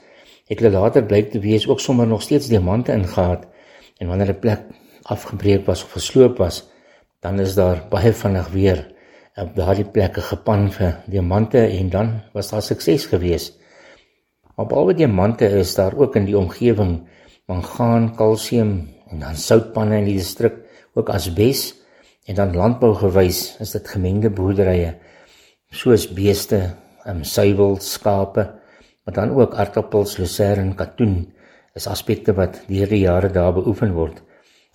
het 0.49 0.61
hulle 0.61 0.75
later 0.75 1.05
blyk 1.09 1.31
te 1.33 1.41
wees 1.41 1.65
ook 1.69 1.81
sommer 1.81 2.07
nog 2.09 2.21
steeds 2.21 2.49
diamante 2.51 2.93
ingehaat. 2.93 3.47
En 3.97 4.07
wanneer 4.07 4.33
'n 4.33 4.39
plek 4.39 4.61
afgebreek 5.03 5.65
was 5.65 5.83
of 5.83 5.91
gesloop 5.91 6.37
was, 6.37 6.69
dan 7.21 7.39
is 7.39 7.55
daar 7.55 7.85
baie 7.89 8.13
vinnig 8.13 8.47
weer 8.49 8.93
op 9.35 9.55
daardie 9.55 9.85
plekke 9.85 10.21
gepan 10.21 10.71
vir 10.71 11.01
diamante 11.07 11.57
en 11.57 11.89
dan 11.89 12.21
was 12.33 12.49
daar 12.49 12.61
sukses 12.61 13.05
geweest. 13.05 13.57
Maar 14.55 14.65
behalwe 14.65 14.93
diamante 14.93 15.45
is 15.45 15.75
daar 15.75 15.95
ook 15.97 16.15
in 16.15 16.25
die 16.25 16.37
omgewing 16.37 17.07
mangaan, 17.45 18.15
kalsium 18.15 18.89
en 19.09 19.19
dan 19.19 19.35
soutpanne 19.35 19.97
in 19.97 20.05
die 20.05 20.17
distrik, 20.17 20.53
ook 20.93 21.09
asbes 21.09 21.73
en 22.25 22.35
dan 22.35 22.55
landbougewys 22.55 23.57
is 23.59 23.71
dit 23.71 23.87
gemengde 23.87 24.29
boerderye 24.29 24.93
soos 25.73 26.05
beeste 26.13 26.59
um, 27.09 27.23
suiwel, 27.23 27.77
skape, 27.81 28.45
maar 29.03 29.15
dan 29.15 29.33
ook 29.35 29.55
aardappels, 29.59 30.17
lucerne, 30.17 30.75
katoen 30.75 31.33
is 31.73 31.87
aspekte 31.89 32.35
wat 32.37 32.61
deur 32.69 32.87
die 32.87 33.03
jare 33.03 33.31
daar 33.33 33.53
beoefen 33.55 33.93
word. 33.97 34.21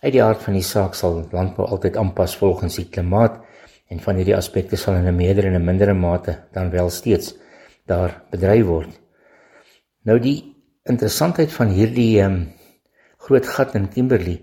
Uit 0.03 0.12
die 0.15 0.23
aard 0.23 0.43
van 0.43 0.55
die 0.59 0.66
saak 0.66 0.95
sal 0.99 1.23
landbou 1.32 1.66
altyd 1.66 1.97
aanpas 1.99 2.36
volgens 2.39 2.78
die 2.78 2.89
klimaat 2.90 3.39
en 3.89 4.03
van 4.03 4.19
hierdie 4.19 4.36
aspekte 4.36 4.77
sal 4.77 4.99
in 4.99 5.09
'n 5.09 5.16
meerder 5.16 5.47
en 5.47 5.57
'n 5.57 5.65
mindere 5.65 5.95
mate 5.95 6.36
dan 6.53 6.70
wel 6.70 6.90
steeds 6.90 7.35
daar 7.86 8.23
bedryf 8.31 8.66
word. 8.66 9.01
Nou 10.05 10.19
die 10.19 10.55
interessantheid 10.85 11.53
van 11.53 11.69
hierdie 11.69 12.23
um, 12.23 12.53
groot 13.19 13.47
gat 13.47 13.74
in 13.74 13.89
Kimberley, 13.89 14.40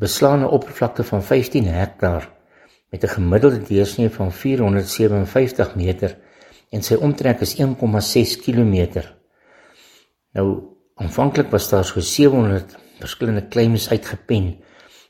beslaan 0.00 0.40
'n 0.40 0.52
oppervlakte 0.56 1.04
van 1.04 1.22
15 1.22 1.66
hektaar 1.66 2.28
met 2.90 3.02
'n 3.04 3.14
gemiddelde 3.16 3.62
deursnee 3.62 4.10
van 4.10 4.32
457 4.32 5.74
meter 5.74 6.16
en 6.70 6.82
sy 6.82 6.94
omtrek 6.94 7.40
is 7.40 7.58
1,6 7.58 8.36
km. 8.44 9.02
Nou 10.32 10.62
aanvanklik 10.94 11.50
was 11.50 11.68
daar 11.68 11.84
so 11.84 12.00
700 12.00 12.76
verskillende 12.98 13.48
claims 13.48 13.90
uitgepen 13.90 14.60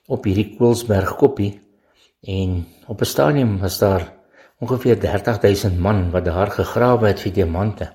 op 0.07 0.25
hierdie 0.25 0.57
Koelsberg 0.57 1.17
koppie 1.17 1.61
en 2.23 2.67
op 2.87 3.01
'n 3.01 3.05
stadium 3.05 3.59
was 3.59 3.79
daar 3.79 4.12
ongeveer 4.59 4.99
30000 4.99 5.79
man 5.79 6.11
wat 6.11 6.25
daar 6.25 6.51
gegrawe 6.51 7.07
het 7.07 7.21
vir 7.21 7.33
diamante. 7.33 7.93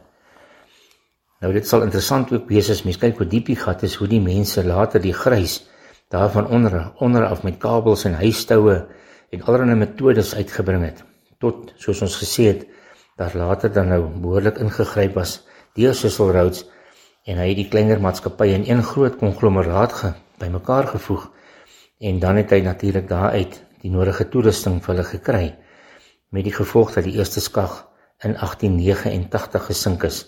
Nou 1.40 1.54
dit 1.54 1.68
sal 1.68 1.82
interessant 1.82 2.32
ook 2.32 2.50
wees 2.50 2.70
as 2.70 2.84
mens 2.84 2.98
kyk 2.98 3.18
hoe 3.18 3.28
diep 3.28 3.46
die 3.46 3.56
gat 3.56 3.84
is, 3.84 3.96
hoe 3.96 4.08
die 4.08 4.22
mense 4.22 4.66
later 4.66 5.02
die 5.02 5.14
grys 5.14 5.68
daarvan 6.10 6.48
onder 6.48 6.91
onder 6.99 7.26
af 7.26 7.44
met 7.44 7.57
kabels 7.57 8.06
en 8.06 8.14
huistoue 8.14 8.76
en 9.30 9.41
allerlei 9.41 9.76
metodes 9.76 10.36
uitgebring 10.36 10.84
het 10.84 11.03
tot 11.40 11.73
soos 11.76 12.02
ons 12.02 12.18
gesê 12.22 12.48
het 12.52 12.65
daar 13.18 13.36
later 13.36 13.73
dan 13.73 13.88
nou 13.88 14.02
behoorlik 14.22 14.57
ingegryp 14.57 15.15
was 15.15 15.40
deur 15.73 15.95
Cecil 15.95 16.32
Rhodes 16.32 16.65
en 17.26 17.41
hy 17.41 17.49
het 17.49 17.60
die 17.61 17.69
kleiner 17.69 18.02
maatskappye 18.02 18.53
in 18.60 18.68
een 18.69 18.84
groot 18.84 19.18
konglomeraat 19.18 19.94
ge 19.94 20.14
bymekaar 20.40 20.88
gevoeg 20.94 21.30
en 21.99 22.19
dan 22.19 22.41
het 22.41 22.53
hy 22.53 22.61
natuurlik 22.61 23.10
daaruit 23.10 23.61
die 23.82 23.91
nodige 23.91 24.30
toerusting 24.30 24.82
vir 24.84 24.95
hulle 24.95 25.10
gekry 25.10 25.45
met 26.30 26.44
die 26.44 26.53
gevolg 26.53 26.94
dat 26.94 27.07
die 27.07 27.18
eerste 27.18 27.41
skag 27.41 27.86
in 28.23 28.38
1889 28.38 29.69
gesink 29.72 30.03
is 30.03 30.26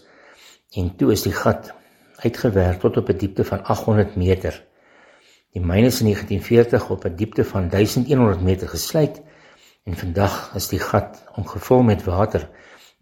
en 0.75 0.95
toe 0.97 1.11
is 1.11 1.23
die 1.23 1.35
gat 1.35 1.71
uitgewerk 2.17 2.79
tot 2.79 2.97
op 2.97 3.09
'n 3.09 3.17
diepte 3.17 3.43
van 3.45 3.63
800 3.63 4.15
meter. 4.15 4.66
Die 5.55 5.61
myn 5.61 5.85
is 5.87 5.99
in 6.01 6.09
1940 6.11 6.89
op 6.89 7.05
'n 7.05 7.15
diepte 7.15 7.43
van 7.43 7.69
1100 7.69 8.41
meter 8.41 8.67
gesluit 8.67 9.21
en 9.83 9.95
vandag 9.95 10.55
is 10.55 10.67
die 10.67 10.79
gat 10.79 11.23
ongevul 11.35 11.81
met 11.81 12.03
water 12.03 12.49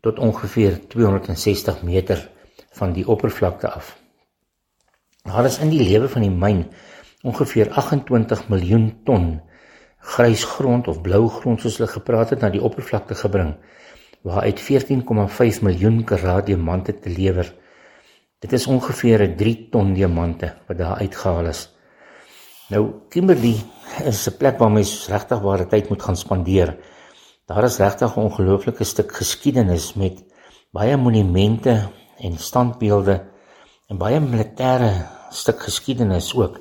tot 0.01 0.19
ongeveer 0.19 0.87
260 0.87 1.83
meter 1.83 2.29
van 2.71 2.93
die 2.93 3.07
oppervlakte 3.07 3.69
af. 3.69 3.97
Daar 5.23 5.45
is 5.45 5.57
in 5.59 5.69
die 5.69 5.83
lewe 5.83 6.09
van 6.09 6.21
die 6.21 6.31
myn 6.31 6.65
ongeveer 7.21 7.71
28 7.71 8.47
miljoen 8.49 9.01
ton 9.03 9.41
grys 9.97 10.43
grond 10.43 10.87
of 10.87 11.01
blou 11.01 11.27
grond 11.29 11.61
soos 11.61 11.77
hulle 11.77 11.89
gepraat 11.89 12.29
het 12.29 12.41
na 12.45 12.49
die 12.53 12.61
oppervlakte 12.61 13.15
gebring 13.15 13.55
waaruit 14.25 14.61
14,5 14.61 15.61
miljoen 15.61 16.03
karat 16.03 16.45
diamante 16.45 16.99
te 16.99 17.09
lewer. 17.09 17.53
Dit 18.39 18.53
is 18.53 18.67
ongeveer 18.67 19.21
'n 19.21 19.35
3 19.35 19.69
ton 19.69 19.93
diamante 19.93 20.53
wat 20.67 20.77
daar 20.77 20.97
uitgehaal 20.97 21.45
is. 21.45 21.74
Nou 22.73 23.05
Kimberley 23.13 23.61
is 24.09 24.25
'n 24.27 24.37
plek 24.37 24.57
waar 24.57 24.71
mens 24.71 25.07
regtig 25.07 25.39
ware 25.39 25.67
tyd 25.69 25.89
moet 25.89 26.01
gaan 26.01 26.17
spandeer. 26.17 26.77
Daar 27.45 27.63
is 27.63 27.77
regtig 27.77 28.15
'n 28.15 28.19
ongelooflike 28.19 28.83
stuk 28.83 29.11
geskiedenis 29.15 29.93
met 29.93 30.23
baie 30.71 30.97
monumente 30.97 31.89
en 32.17 32.37
standbeelde 32.37 33.21
en 33.87 33.97
baie 33.97 34.19
militêre 34.19 34.91
stuk 35.29 35.61
geskiedenis 35.61 36.35
ook 36.35 36.59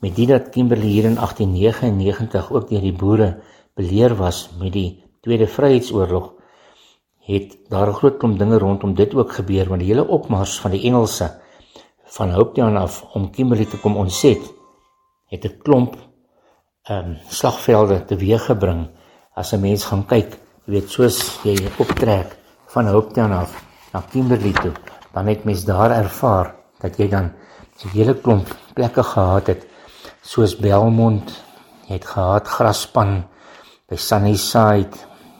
met 0.00 0.16
dit 0.16 0.28
dat 0.28 0.48
Kimberley 0.48 0.86
hier 0.86 1.04
in 1.04 1.18
1899 1.18 2.52
ook 2.52 2.68
deur 2.68 2.80
die 2.80 2.92
boere 2.92 3.40
beleer 3.74 4.14
was 4.14 4.50
met 4.58 4.72
die 4.72 5.02
Tweede 5.20 5.46
Vryheidsoorlog 5.46 6.32
het 7.18 7.58
daar 7.68 7.88
'n 7.88 7.98
groot 7.98 8.16
klomp 8.18 8.38
dinge 8.38 8.58
rondom 8.58 8.94
dit 8.94 9.14
ook 9.14 9.32
gebeur 9.32 9.68
want 9.68 9.80
die 9.80 9.90
hele 9.90 10.06
opmars 10.06 10.60
van 10.60 10.70
die 10.70 10.82
Engelse 10.82 11.40
van 12.04 12.30
Hopetown 12.30 12.76
af 12.76 13.02
om 13.14 13.30
Kimberley 13.30 13.66
te 13.66 13.80
kom 13.80 13.96
ontset 13.96 14.59
het 15.30 15.44
'n 15.44 15.58
klomp 15.64 15.96
ehm 16.90 17.08
um, 17.08 17.16
slagvelde 17.28 18.04
teweeggebring 18.04 18.88
as 19.34 19.52
'n 19.52 19.60
mens 19.60 19.84
gaan 19.84 20.04
kyk 20.06 20.30
jy 20.64 20.72
weet 20.74 20.88
soos 20.90 21.18
jy 21.44 21.56
optrek 21.78 22.36
van 22.74 22.86
Hopetown 22.86 23.32
af 23.32 23.52
na 23.92 24.00
Kimberley 24.10 24.52
toe 24.52 24.74
dan 25.14 25.26
het 25.26 25.44
mens 25.44 25.64
daar 25.64 25.90
ervaar 25.90 26.54
dat 26.80 26.96
jy 26.98 27.08
dan 27.08 27.32
'n 27.84 27.88
hele 27.96 28.14
klomp 28.14 28.48
plekke 28.74 29.02
gehad 29.02 29.46
het 29.46 29.66
soos 30.22 30.56
Belmont, 30.56 31.30
jy 31.88 31.94
het 31.94 32.06
gehad 32.06 32.48
Graspan 32.48 33.24
by 33.88 33.96
Sunnyside, 33.96 34.96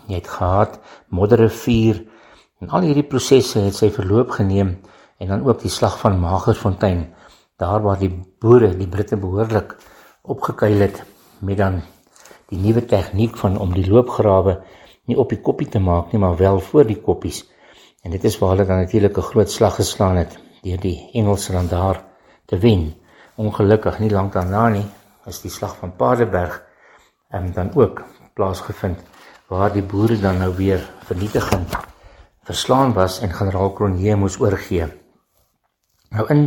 jy 0.09 0.15
het 0.15 0.29
gehad 0.29 0.79
Modderrivier 1.09 2.01
en 2.61 2.71
al 2.71 2.87
hierdie 2.89 3.07
prosesse 3.07 3.61
het 3.61 3.77
sy 3.77 3.91
verloop 3.91 4.31
geneem 4.31 4.79
en 5.21 5.29
dan 5.29 5.45
ook 5.47 5.61
die 5.61 5.73
slag 5.73 5.99
van 5.99 6.21
Magersfontein 6.21 7.15
daar 7.61 7.83
waar 7.85 7.99
die 8.01 8.11
boere 8.41 8.73
die 8.77 8.89
Britte 8.89 9.17
behoorlik 9.21 9.77
opgekuil 10.23 10.85
het 10.87 11.03
met 11.47 11.61
dan 11.61 11.81
die 12.53 12.59
nuwe 12.59 12.85
tegniek 12.93 13.37
van 13.41 13.59
om 13.59 13.75
die 13.77 13.87
loopgrawe 13.89 14.57
nie 15.11 15.19
op 15.19 15.33
die 15.33 15.41
koppie 15.49 15.69
te 15.69 15.83
maak 15.91 16.13
nie 16.13 16.21
maar 16.23 16.37
wel 16.41 16.61
voor 16.71 16.89
die 16.89 17.01
koppies 17.09 17.43
en 18.05 18.17
dit 18.17 18.25
is 18.25 18.39
waar 18.41 18.55
hulle 18.55 18.67
dan 18.71 18.83
natuurlik 18.85 19.19
'n 19.19 19.29
groot 19.33 19.51
slag 19.51 19.77
geslaan 19.81 20.17
het 20.17 20.39
deur 20.63 20.81
die 20.81 21.11
Engelse 21.13 21.53
dan 21.53 21.69
daar 21.69 22.05
te 22.47 22.59
wen 22.59 22.95
ongelukkig 23.37 23.99
nie 23.99 24.11
lank 24.11 24.33
daarna 24.33 24.69
nie 24.69 24.87
is 25.27 25.41
die 25.41 25.51
slag 25.51 25.77
van 25.77 25.97
Paardeberg 25.97 26.63
ehm, 27.31 27.53
dan 27.53 27.75
ook 27.75 28.05
plaasgevind 28.35 28.99
waar 29.49 29.73
die 29.73 29.83
boere 29.83 30.19
dan 30.19 30.39
nou 30.39 30.55
weer 30.57 30.91
vernietiging 31.05 31.67
verslaan 32.51 32.93
was 32.93 33.21
en 33.21 33.33
generaal 33.33 33.73
Cronje 33.73 34.17
moes 34.17 34.39
oorgee. 34.41 34.87
Nou 36.11 36.27
in 36.29 36.43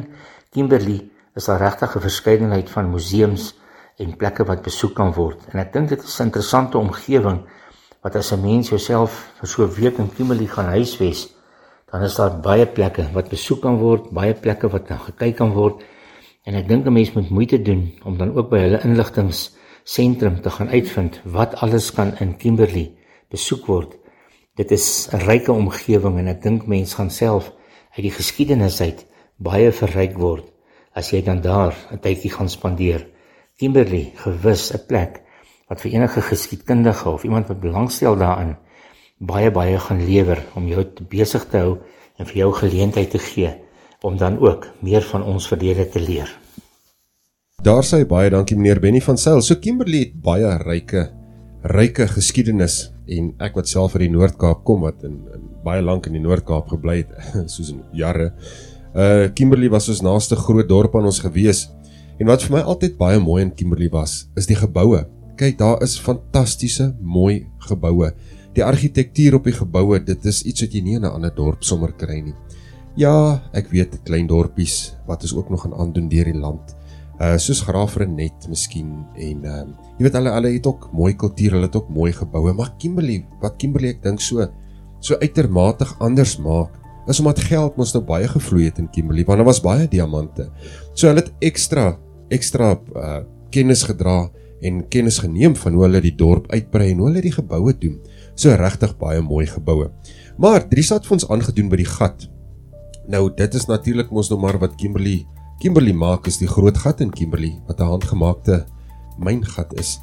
Kimberley 0.54 1.10
is 1.36 1.46
daar 1.46 1.60
regtig 1.60 1.96
'n 1.96 2.06
verskeidenheid 2.08 2.70
van 2.70 2.92
museums 2.92 3.54
en 3.98 4.18
plekke 4.18 4.46
wat 4.46 4.62
besoek 4.62 4.96
kan 4.96 5.14
word 5.14 5.40
en 5.52 5.60
ek 5.60 5.74
dink 5.74 5.90
dit 5.90 6.04
is 6.04 6.20
'n 6.20 6.30
interessante 6.30 6.78
omgewing 6.78 7.42
wat 8.02 8.16
as 8.16 8.32
'n 8.32 8.42
mens 8.42 8.70
jouself 8.70 9.34
vir 9.40 9.48
so 9.48 9.64
'n 9.64 9.76
week 9.82 9.98
in 9.98 10.14
Kimberley 10.16 10.48
gaan 10.48 10.70
huisves 10.78 11.34
dan 11.92 12.02
is 12.02 12.16
daar 12.16 12.40
baie 12.40 12.66
plekke 12.66 13.10
wat 13.14 13.30
besoek 13.30 13.62
kan 13.62 13.78
word, 13.78 14.10
baie 14.12 14.34
plekke 14.34 14.68
wat 14.70 14.90
na 14.90 14.98
gekyk 14.98 15.36
kan 15.36 15.52
word 15.54 15.84
En 16.44 16.58
ek 16.60 16.68
dink 16.68 16.86
'n 16.86 16.92
mens 16.92 17.12
moet 17.16 17.30
moeite 17.30 17.62
doen 17.62 17.94
om 18.04 18.18
dan 18.18 18.36
ook 18.36 18.50
by 18.50 18.60
hulle 18.66 18.84
inligtingseentrum 18.84 20.42
te 20.42 20.50
gaan 20.50 20.70
uitvind 20.70 21.22
wat 21.24 21.56
alles 21.56 21.92
kan 21.92 22.18
in 22.20 22.36
Kimberley 22.38 22.92
besoek 23.30 23.66
word. 23.66 23.96
Dit 24.56 24.72
is 24.72 25.08
'n 25.12 25.24
ryke 25.24 25.52
omgewing 25.52 26.18
en 26.18 26.28
ek 26.28 26.42
dink 26.42 26.68
mens 26.68 26.94
gaan 26.94 27.10
self 27.10 27.54
uit 27.96 28.04
die 28.04 28.12
geskiedenis 28.12 28.82
uit 28.82 29.06
baie 29.44 29.72
verryk 29.72 30.18
word 30.18 30.48
as 30.96 31.10
jy 31.12 31.22
dan 31.26 31.42
daar 31.42 31.74
'n 31.92 32.00
tydjie 32.00 32.32
gaan 32.32 32.50
spandeer. 32.50 33.08
Kimberley, 33.58 34.14
gewis 34.16 34.72
'n 34.74 34.86
plek 34.88 35.22
wat 35.70 35.82
vir 35.82 35.92
enige 35.92 36.22
geskiedkundige 36.22 37.10
of 37.10 37.24
iemand 37.24 37.48
wat 37.48 37.60
belangstel 37.60 38.16
daarin 38.16 38.56
baie 39.20 39.52
baie 39.52 39.80
gaan 39.80 40.06
lewer 40.06 40.40
om 40.56 40.68
jou 40.68 40.84
besig 41.10 41.46
te 41.50 41.58
hou 41.58 41.78
en 42.20 42.26
vir 42.26 42.38
jou 42.38 42.52
geleentheid 42.54 43.12
te 43.12 43.20
gee 43.20 43.54
om 44.02 44.18
dan 44.18 44.40
ook 44.40 44.68
meer 44.80 45.02
van 45.02 45.24
ons 45.24 45.48
verlede 45.48 45.90
te 45.90 46.00
leer. 46.00 46.30
Daar 47.64 47.84
sê 47.84 48.04
baie 48.06 48.30
dankie 48.30 48.58
meneer 48.58 48.80
Benny 48.80 49.02
van 49.02 49.18
Sail. 49.18 49.42
So 49.42 49.56
Kimberley 49.56 50.00
het 50.00 50.22
baie 50.22 50.58
ryke 50.58 51.12
ryke 51.64 52.10
geskiedenis 52.12 52.92
en 53.08 53.30
ek 53.40 53.56
wat 53.56 53.70
self 53.72 53.96
uit 53.96 54.04
die 54.04 54.12
Noord-Kaap 54.12 54.66
kom 54.68 54.84
wat 54.84 55.06
in, 55.08 55.22
in 55.32 55.46
baie 55.64 55.82
lank 55.82 56.10
in 56.10 56.18
die 56.18 56.24
Noord-Kaap 56.24 56.68
gebly 56.76 56.98
het, 57.06 57.14
soos 57.54 57.72
in 57.72 57.84
jare. 57.96 58.34
Uh 58.94 59.30
Kimberley 59.34 59.70
was 59.74 59.90
ons 59.90 60.04
naaste 60.06 60.38
groot 60.38 60.68
dorp 60.70 60.96
aan 60.96 61.10
ons 61.10 61.20
gewees. 61.20 61.66
En 62.22 62.30
wat 62.30 62.44
vir 62.46 62.60
my 62.60 62.62
altyd 62.62 62.98
baie 63.00 63.20
mooi 63.20 63.42
in 63.42 63.54
Kimberley 63.58 63.90
was, 63.90 64.28
is 64.38 64.46
die 64.46 64.58
geboue. 64.58 65.02
Kyk, 65.40 65.58
daar 65.58 65.82
is 65.82 65.98
fantastiese 65.98 66.92
mooi 67.02 67.48
geboue. 67.66 68.12
Die 68.54 68.62
argitektuur 68.62 69.40
op 69.40 69.50
die 69.50 69.56
geboue, 69.58 69.98
dit 70.06 70.28
is 70.30 70.44
iets 70.46 70.62
wat 70.62 70.76
jy 70.78 70.82
nie 70.86 70.96
in 71.00 71.06
'n 71.06 71.10
ander 71.10 71.34
dorp 71.34 71.64
sommer 71.64 71.92
kry 71.92 72.22
nie. 72.22 72.36
Ja, 72.96 73.42
ek 73.54 73.72
weet 73.72 74.04
klein 74.06 74.28
dorpies 74.28 74.94
wat 75.08 75.24
is 75.24 75.34
ook 75.34 75.50
nog 75.50 75.66
aan 75.66 75.74
aandoen 75.74 76.10
deur 76.10 76.26
die 76.26 76.38
land. 76.38 76.76
Uh 77.20 77.38
soos 77.38 77.62
Graafrenet 77.62 78.48
miskien 78.48 79.06
en 79.16 79.46
ehm 79.46 79.70
uh, 79.70 79.74
jy 79.98 80.04
weet 80.04 80.14
hulle 80.14 80.34
hulle 80.34 80.54
het 80.54 80.68
ook 80.68 80.90
mooi 80.94 81.14
kultuur, 81.14 81.52
hulle 81.52 81.66
het 81.66 81.76
ook 81.76 81.90
mooi 81.90 82.12
geboue, 82.14 82.54
maar 82.54 82.76
Kimberley, 82.78 83.26
wat 83.42 83.58
Kimberley 83.58 83.90
ek 83.90 84.04
dink 84.04 84.22
so 84.22 84.46
so 85.00 85.18
uitermate 85.20 85.86
anders 86.00 86.38
maak, 86.38 86.83
is 87.08 87.20
omdat 87.20 87.40
geld 87.40 87.76
mos 87.78 87.94
nou 87.94 88.04
baie 88.06 88.28
gevloei 88.28 88.66
het 88.66 88.80
in 88.80 88.90
Kimberley, 88.90 89.26
want 89.26 89.42
daar 89.42 89.48
was 89.48 89.62
baie 89.62 89.88
diamante. 89.88 90.50
So 90.94 91.08
hulle 91.08 91.24
het 91.24 91.34
ekstra 91.40 91.98
ekstra 92.34 92.74
uh 92.96 93.22
kennis 93.54 93.84
gedra 93.86 94.32
en 94.66 94.80
kennis 94.90 95.20
geneem 95.22 95.54
van 95.56 95.76
hoe 95.78 95.84
hulle 95.84 96.00
die 96.02 96.16
dorp 96.18 96.48
uitbrei 96.50 96.88
en 96.90 97.04
hoe 97.04 97.12
hulle 97.12 97.22
die 97.22 97.34
geboue 97.36 97.76
doen. 97.78 98.00
So 98.34 98.56
regtig 98.58 98.96
baie 98.98 99.22
mooi 99.22 99.46
geboue. 99.46 99.92
Maar 100.42 100.66
het 100.66 101.06
vir 101.06 101.14
ons 101.14 101.28
aangedoen 101.30 101.70
by 101.70 101.78
die 101.78 101.86
gat. 101.86 102.26
Nou 103.08 103.30
dit 103.30 103.54
is 103.54 103.68
natuurlik 103.68 104.10
mos 104.10 104.32
nou 104.32 104.40
maar 104.40 104.58
wat 104.58 104.76
Kimberley 104.76 105.28
Kimberley 105.60 105.94
maak 105.94 106.26
is 106.28 106.40
die 106.42 106.48
groot 106.48 106.78
gat 106.78 107.02
in 107.02 107.12
Kimberley 107.12 107.62
wat 107.68 107.80
'n 107.80 107.92
handgemaakte 107.94 108.66
myngat 109.20 109.74
is. 109.80 110.00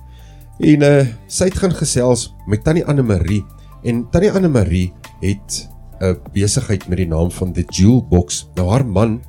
En 0.60 0.82
uh 0.82 1.06
sy 1.26 1.44
het 1.44 1.58
gaan 1.58 1.74
gesels 1.74 2.34
met 2.46 2.64
Tannie 2.64 2.84
Anne 2.84 3.02
Marie 3.02 3.44
en 3.82 4.10
Tannie 4.10 4.32
Anne 4.32 4.48
Marie 4.48 4.92
het 5.20 5.68
'n 6.00 6.16
besigheid 6.32 6.88
met 6.88 6.98
die 6.98 7.06
naam 7.08 7.30
van 7.30 7.52
The 7.52 7.64
Jewel 7.68 8.06
Box. 8.08 8.48
Nou 8.54 8.68
haar 8.70 8.86
man 8.86 9.20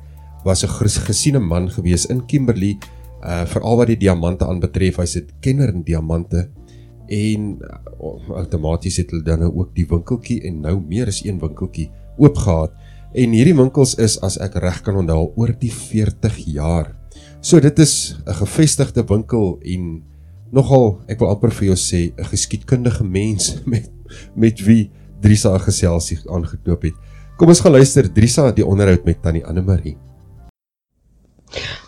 was 0.44 0.64
'n 0.64 0.68
gesiene 1.08 1.38
man 1.38 1.70
gewees 1.70 2.06
in 2.06 2.26
Kimberley 2.26 2.78
uh 3.22 3.46
veral 3.46 3.76
wat 3.76 3.86
die 3.86 3.96
diamante 3.96 4.46
aanbetref. 4.46 4.96
Hy's 4.96 5.16
'n 5.16 5.28
kenner 5.40 5.68
in 5.68 5.82
diamante 5.82 6.50
en 7.06 7.58
uh, 7.60 8.36
outomaties 8.36 8.96
het 8.96 9.10
hulle 9.10 9.22
dan 9.22 9.38
nou 9.38 9.52
ook 9.54 9.74
die 9.74 9.86
winkeltjie 9.86 10.40
en 10.48 10.60
nou 10.60 10.80
meer 10.80 11.06
as 11.06 11.24
een 11.24 11.38
winkeltjie 11.38 11.90
oopgehad. 12.16 12.72
En 13.12 13.34
hierdie 13.36 13.56
winkels 13.56 13.94
is 14.00 14.16
as 14.24 14.38
ek 14.40 14.54
reg 14.54 14.80
kan 14.82 14.96
onthou 14.96 15.32
oor 15.36 15.52
die 15.58 15.72
40 15.72 16.36
jaar. 16.46 16.94
So 17.40 17.60
dit 17.60 17.78
is 17.78 18.16
'n 18.26 18.34
gevestigde 18.34 19.04
winkel 19.04 19.58
en 19.60 20.02
nogal 20.50 21.00
ek 21.08 21.18
wil 21.18 21.28
amper 21.28 21.50
vir 21.50 21.66
jou 21.66 21.76
sê 21.76 22.12
'n 22.16 22.24
geskiedkundige 22.24 23.04
mens 23.04 23.56
met 23.72 23.90
met 24.34 24.60
wie 24.64 24.90
Drisa 25.22 25.52
geselsie 25.62 26.18
aangekoop 26.26 26.88
het. 26.88 26.96
Kom 27.38 27.52
ons 27.52 27.60
gaan 27.62 27.76
luister 27.76 28.08
Drisa 28.12 28.50
die 28.54 28.66
onderhoud 28.66 29.04
met 29.06 29.22
Tannie 29.22 29.44
Anne 29.46 29.62
Marie. 29.62 29.94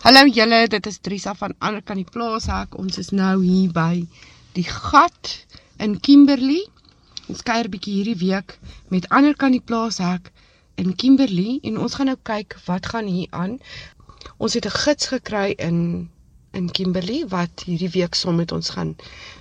Hallo 0.05 0.25
julle, 0.29 0.67
dit 0.69 0.87
is 0.87 0.99
Drisa 1.01 1.33
van 1.35 1.53
ander 1.59 1.83
kan 1.83 1.99
die 1.99 2.07
plaashek. 2.07 2.77
Ons 2.79 2.99
is 3.01 3.11
nou 3.11 3.41
hier 3.43 3.71
by 3.73 4.05
die 4.55 4.65
gat 4.69 5.31
in 5.83 5.97
Kimberley. 5.99 6.63
Ons 7.27 7.43
kuier 7.43 7.67
bietjie 7.73 7.99
hierdie 7.99 8.19
week 8.21 8.57
met 8.93 9.07
ander 9.09 9.35
kan 9.35 9.55
die 9.55 9.63
plaashek 9.63 10.31
in 10.81 10.93
Kimberley 10.95 11.59
en 11.63 11.79
ons 11.81 11.97
gaan 11.97 12.11
nou 12.11 12.19
kyk 12.23 12.55
wat 12.67 12.91
gaan 12.93 13.09
hier 13.09 13.27
aan. 13.33 13.57
Ons 14.37 14.53
het 14.53 14.65
'n 14.65 14.77
gids 14.85 15.07
gekry 15.11 15.55
in 15.57 16.09
in 16.59 16.71
Kimberley 16.77 17.21
wat 17.33 17.63
hierdie 17.67 17.91
week 17.95 18.15
saam 18.15 18.39
met 18.41 18.51
ons 18.55 18.69
gaan 18.75 18.95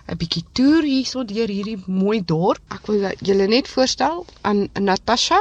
'n 0.08 0.18
bietjie 0.20 0.44
toer 0.58 0.82
hierso 0.82 1.24
deur 1.24 1.48
hierdie 1.56 1.78
mooi 1.86 2.20
dorp. 2.32 2.62
Ek 2.76 2.86
wil 2.90 3.08
julle 3.30 3.46
net 3.54 3.68
voorstel 3.68 4.26
aan 4.42 4.68
Natasha 4.90 5.40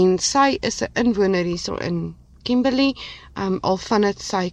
en 0.00 0.18
sy 0.18 0.58
is 0.70 0.82
'n 0.82 0.92
inwoner 1.04 1.44
hierso 1.44 1.76
in 1.90 2.14
Kimberley, 2.44 2.94
um 3.36 3.58
al 3.62 3.76
van 3.76 4.02
dit 4.08 4.20
sy 4.22 4.44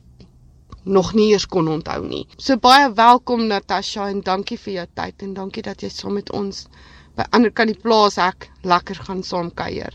nog 0.86 1.14
nie 1.14 1.32
eers 1.32 1.46
kon 1.50 1.68
onthou 1.68 2.02
nie. 2.08 2.26
So 2.38 2.58
baie 2.58 2.94
welkom 2.94 3.48
Natasha 3.48 4.10
en 4.10 4.22
dankie 4.22 4.58
vir 4.58 4.74
jou 4.74 4.88
tyd 4.94 5.22
en 5.26 5.34
dankie 5.34 5.64
dat 5.64 5.82
jy 5.82 5.90
saam 5.90 6.14
met 6.14 6.32
ons 6.32 6.68
by 7.18 7.26
ander 7.32 7.52
kan 7.52 7.68
die 7.72 7.80
plaas 7.80 8.18
ek 8.18 8.50
lekker 8.64 8.96
gaan 9.08 9.24
saam 9.24 9.52
kuier. 9.54 9.94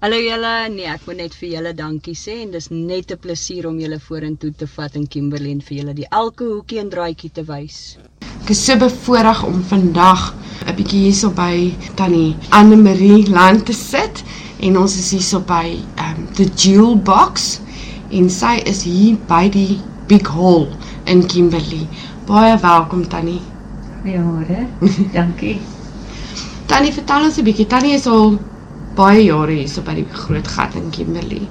Hallo 0.00 0.16
julle, 0.16 0.50
nee, 0.72 0.86
ek 0.88 1.02
wil 1.04 1.18
net 1.20 1.34
vir 1.36 1.50
julle 1.58 1.70
dankie 1.76 2.14
sê 2.16 2.38
en 2.40 2.54
dis 2.54 2.70
net 2.72 3.10
'n 3.12 3.20
plesier 3.20 3.66
om 3.68 3.74
julle 3.82 3.98
vorentoe 4.00 4.50
te 4.60 4.66
vat 4.74 4.94
in 4.96 5.02
Kimberley 5.14 5.50
en 5.52 5.58
vir 5.66 5.76
julle 5.78 5.94
die 5.98 6.06
elke 6.20 6.46
hoekie 6.52 6.78
en 6.80 6.88
draaitjie 6.94 7.28
te 7.38 7.42
wys. 7.44 7.98
Ek 8.40 8.52
is 8.54 8.62
so 8.64 8.78
bevoorreg 8.80 9.42
om 9.44 9.58
vandag 9.72 10.22
'n 10.64 10.74
bietjie 10.78 11.02
hierso 11.04 11.28
by 11.40 11.74
Tannie 11.98 12.32
Anne 12.48 12.78
Marie 12.80 13.28
Land 13.28 13.66
te 13.66 13.76
sit 13.76 14.24
en 14.60 14.78
ons 14.78 14.94
is 15.02 15.10
hierso 15.12 15.40
by 15.50 15.76
um 16.06 16.24
the 16.38 16.46
Jewel 16.56 16.96
Box 16.96 17.60
en 18.10 18.30
sy 18.30 18.54
is 18.64 18.80
hier 18.88 19.18
by 19.28 19.50
die 19.50 19.78
Big 20.08 20.26
Hall 20.28 20.64
in 21.04 21.26
Kimberley. 21.26 21.84
Baie 22.24 22.56
welkom 22.56 23.04
Tannie. 23.08 23.42
Goeiemôre. 24.00 24.64
Dankie. 25.18 25.58
Tannie, 26.72 26.92
vertel 26.92 27.28
ons 27.28 27.36
'n 27.36 27.44
bietjie. 27.44 27.66
Tannie 27.66 27.98
is 28.00 28.06
al 28.06 28.38
baie 29.00 29.22
jare 29.24 29.54
hierso 29.56 29.82
by 29.86 29.94
die 29.96 30.06
Groot 30.12 30.48
Gat 30.54 30.74
in 30.76 30.90
Kimberley. 30.94 31.46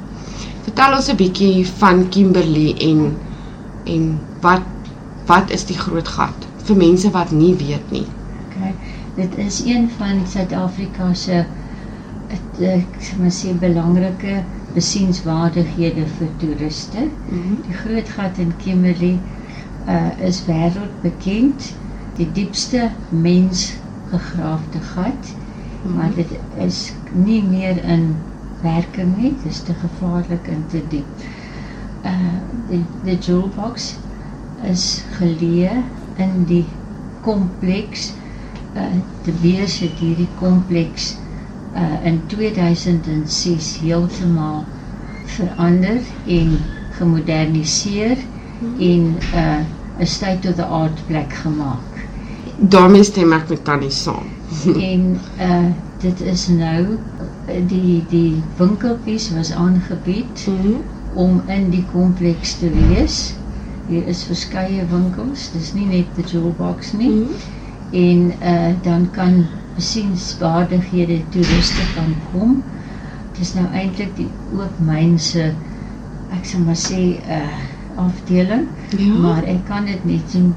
Vertel 0.68 0.96
ons 0.98 1.08
'n 1.10 1.18
bietjie 1.22 1.66
van 1.82 2.04
Kimberley 2.14 2.76
en 2.90 3.00
en 3.94 4.04
wat 4.42 4.68
wat 5.32 5.54
is 5.58 5.66
die 5.70 5.78
Groot 5.78 6.12
Gat 6.18 6.46
vir 6.68 6.78
mense 6.78 7.10
wat 7.16 7.32
nie 7.32 7.56
weet 7.58 7.92
nie. 7.96 8.06
Okay. 8.46 8.74
Dit 9.16 9.38
is 9.46 9.64
een 9.66 9.90
van 9.98 10.22
Suid-Afrika 10.34 11.14
se 11.14 11.46
ek 12.30 13.02
sê 13.08 13.18
maar 13.18 13.34
sê 13.34 13.56
belangrike 13.66 14.44
besienswaardighede 14.76 16.06
vir 16.18 16.30
toeriste. 16.44 17.02
Mm 17.10 17.42
-hmm. 17.42 17.58
Die 17.68 17.78
Groot 17.82 18.10
Gat 18.10 18.38
in 18.38 18.54
Kimberley 18.64 19.18
uh 19.88 20.28
is 20.28 20.46
wêreldbekend 20.46 21.74
die 22.18 22.32
diepste 22.32 22.90
mens 23.10 23.74
gegraafde 24.12 24.82
gat. 24.94 25.34
Maar 25.84 26.12
dit 26.16 26.32
is 26.58 26.94
nie 27.14 27.44
meer 27.44 27.84
in 27.84 28.16
werking 28.62 29.18
nie. 29.18 29.34
Dit 29.44 29.52
is 29.52 29.62
te 29.62 29.74
gevaarlik 29.74 30.48
en 30.48 30.66
te 30.68 30.82
diep. 30.92 31.28
Uh 32.04 32.38
die 32.70 32.84
die 33.04 33.18
jewel 33.18 33.50
box 33.56 33.96
is 34.70 35.04
geleë 35.18 35.80
in 36.22 36.44
die 36.50 36.66
kompleks 37.26 38.12
uh 38.76 38.92
die 39.26 39.36
beurs 39.42 39.80
het 39.84 40.00
hierdie 40.04 40.30
kompleks 40.40 41.16
uh 41.76 42.06
in 42.06 42.22
2006 42.28 43.72
heeltemal 43.84 44.64
verander 45.26 46.00
en 46.28 46.58
gemoderniseer 47.00 48.18
en 48.80 49.16
uh 49.34 49.60
'n 50.00 50.06
state 50.06 50.50
of 50.50 50.56
the 50.56 50.66
art 50.66 51.08
plek 51.08 51.34
gemaak. 51.34 52.04
Daarmee 52.60 53.04
stem 53.04 53.34
ek 53.34 53.50
met 53.50 53.64
Tannie 53.64 53.92
saam. 53.92 54.39
En 54.76 55.18
uh 55.40 55.70
dit 56.00 56.22
is 56.22 56.48
nou 56.48 56.98
die 57.68 58.06
die 58.10 58.44
winkeltjies 58.58 59.26
was 59.36 59.52
aangebied 59.52 60.46
mm 60.48 60.62
-hmm. 60.62 60.82
om 61.14 61.42
in 61.48 61.70
die 61.70 61.86
kompleks 61.92 62.54
te 62.60 62.70
wees. 62.72 63.36
Hier 63.88 64.08
is 64.08 64.24
verskeie 64.24 64.86
winkels, 64.92 65.52
dis 65.52 65.74
nie 65.74 65.86
net 65.86 66.06
die 66.16 66.26
jewel 66.26 66.54
box 66.58 66.94
nie. 66.94 67.10
Mm 67.10 67.26
-hmm. 67.26 67.36
En 67.92 68.32
uh 68.54 68.74
dan 68.82 69.10
kan 69.12 69.46
besienswaardighede 69.76 71.22
toeriste 71.30 71.84
kan 71.96 72.16
kom. 72.32 72.64
Dit 73.32 73.42
is 73.42 73.54
nou 73.54 73.68
eintlik 73.74 74.16
die 74.16 74.30
oop 74.56 74.80
mynse 74.80 75.54
ek 76.36 76.46
sal 76.46 76.62
maar 76.66 76.78
sê 76.78 77.02
'n 77.18 77.22
uh, 77.38 77.60
afdeling, 78.06 78.66
ja. 78.98 79.14
maar 79.24 79.44
ek 79.44 79.66
kan 79.68 79.86
dit 79.86 80.04
net 80.06 80.34
sien 80.34 80.54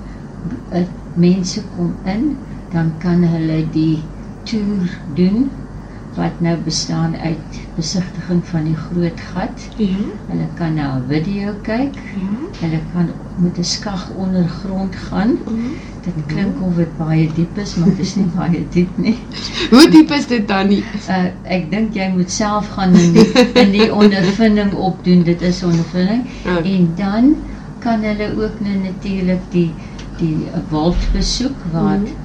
uh, 0.72 0.84
mense 1.14 1.62
kom 1.76 1.94
in, 2.04 2.36
dan 2.72 2.92
kan 2.98 3.22
hulle 3.22 3.64
die 3.72 4.02
toer 4.48 4.88
doen 5.14 5.50
wat 6.14 6.40
nou 6.44 6.56
bestaan 6.60 7.16
uit 7.16 7.60
besigtiging 7.76 8.42
van 8.44 8.64
die 8.68 8.76
groot 8.76 9.20
gat. 9.32 9.68
Ja. 9.76 10.04
Hulle 10.28 10.46
kan 10.58 10.74
nou 10.74 10.98
'n 10.98 11.04
video 11.08 11.54
kyk. 11.62 11.94
Ja. 11.94 12.34
Hulle 12.60 12.80
kan 12.92 13.08
met 13.36 13.58
'n 13.58 13.64
skag 13.64 14.10
ondergrond 14.16 14.96
gaan. 14.96 15.28
Ja. 15.28 15.70
Dit 16.04 16.26
klink 16.26 16.62
of 16.62 16.74
dit 16.74 16.96
baie 16.98 17.30
diep 17.34 17.58
is, 17.58 17.74
maar 17.74 17.88
dit 17.88 17.98
is 17.98 18.14
nie 18.14 18.26
baie 18.36 18.66
diep 18.68 18.96
nie. 18.96 19.18
Hoe 19.70 19.90
diep 19.90 20.10
is 20.10 20.26
dit 20.26 20.48
dan 20.48 20.68
nie? 20.68 20.84
Uh 21.08 21.24
ek 21.44 21.70
dink 21.70 21.94
jy 21.94 22.10
moet 22.14 22.30
self 22.30 22.68
gaan 22.68 22.94
in 22.94 23.12
die, 23.12 23.28
in 23.54 23.70
die 23.70 23.94
ondervinding 24.02 24.72
opdoen. 24.74 25.22
Dit 25.22 25.40
is 25.42 25.62
ondervinding. 25.62 26.26
Ja. 26.44 26.62
En 26.62 26.92
dan 26.96 27.36
kan 27.78 28.02
hulle 28.02 28.28
ook 28.36 28.60
nou 28.60 28.76
natuurlik 28.76 29.40
die 29.50 29.72
die 30.16 30.46
wald 30.68 30.96
besoek 31.12 31.56
waar 31.72 31.98
mm 31.98 32.04
-hmm. 32.04 32.21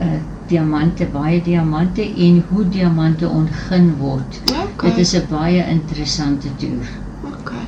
Uh 0.00 0.18
diamante, 0.50 1.06
baie 1.06 1.42
diamante 1.42 2.02
en 2.02 2.42
hoe 2.48 2.64
diamante 2.68 3.28
ontgin 3.28 3.92
word. 3.98 4.40
Okay. 4.50 4.90
Dit 4.90 4.98
is 4.98 5.12
'n 5.14 5.26
baie 5.30 5.62
interessante 5.70 6.48
toer. 6.56 6.88
Okay. 7.24 7.66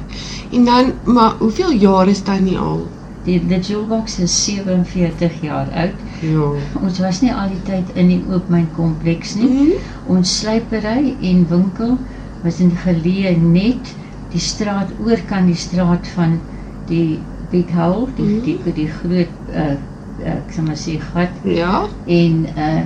En 0.51 0.65
dan 0.65 0.93
maar 1.05 1.35
hoeveel 1.39 1.73
jaar 1.73 2.09
is 2.09 2.25
dit 2.25 2.41
nie 2.41 2.59
al? 2.59 2.89
Die 3.25 3.47
die 3.47 3.61
Jewelbox 3.61 4.19
is 4.19 4.45
47 4.45 5.41
jaar 5.41 5.69
oud. 5.71 5.99
Ja. 6.21 6.49
Ons 6.83 6.99
was 6.99 7.21
nie 7.21 7.33
al 7.33 7.49
die 7.49 7.63
tyd 7.63 7.95
in 7.95 8.09
die 8.09 8.25
oopmyn 8.31 8.69
kompleks 8.75 9.35
nie. 9.35 9.49
Mm 9.49 9.57
-hmm. 9.57 10.17
Ons 10.17 10.39
slypery 10.39 11.15
en 11.21 11.47
winkel 11.49 11.99
was 12.43 12.61
in 12.61 12.73
geleë 12.85 13.37
net 13.41 13.95
die 14.33 14.41
straat 14.41 14.91
oor 15.05 15.21
kan 15.29 15.47
die 15.47 15.55
straat 15.55 16.09
van 16.15 16.41
die 16.87 17.19
Big 17.51 17.71
Hole, 17.71 18.07
die 18.17 18.25
mm 18.25 18.35
-hmm. 18.35 18.45
die, 18.45 18.59
die, 18.65 18.73
die 18.73 18.89
groot 18.89 19.29
uh, 19.55 19.77
ek 20.25 20.53
sê 20.55 20.63
maar 20.67 20.81
sê 20.81 20.99
gat. 21.13 21.39
Ja. 21.45 21.87
En 22.07 22.47
uh 22.57 22.83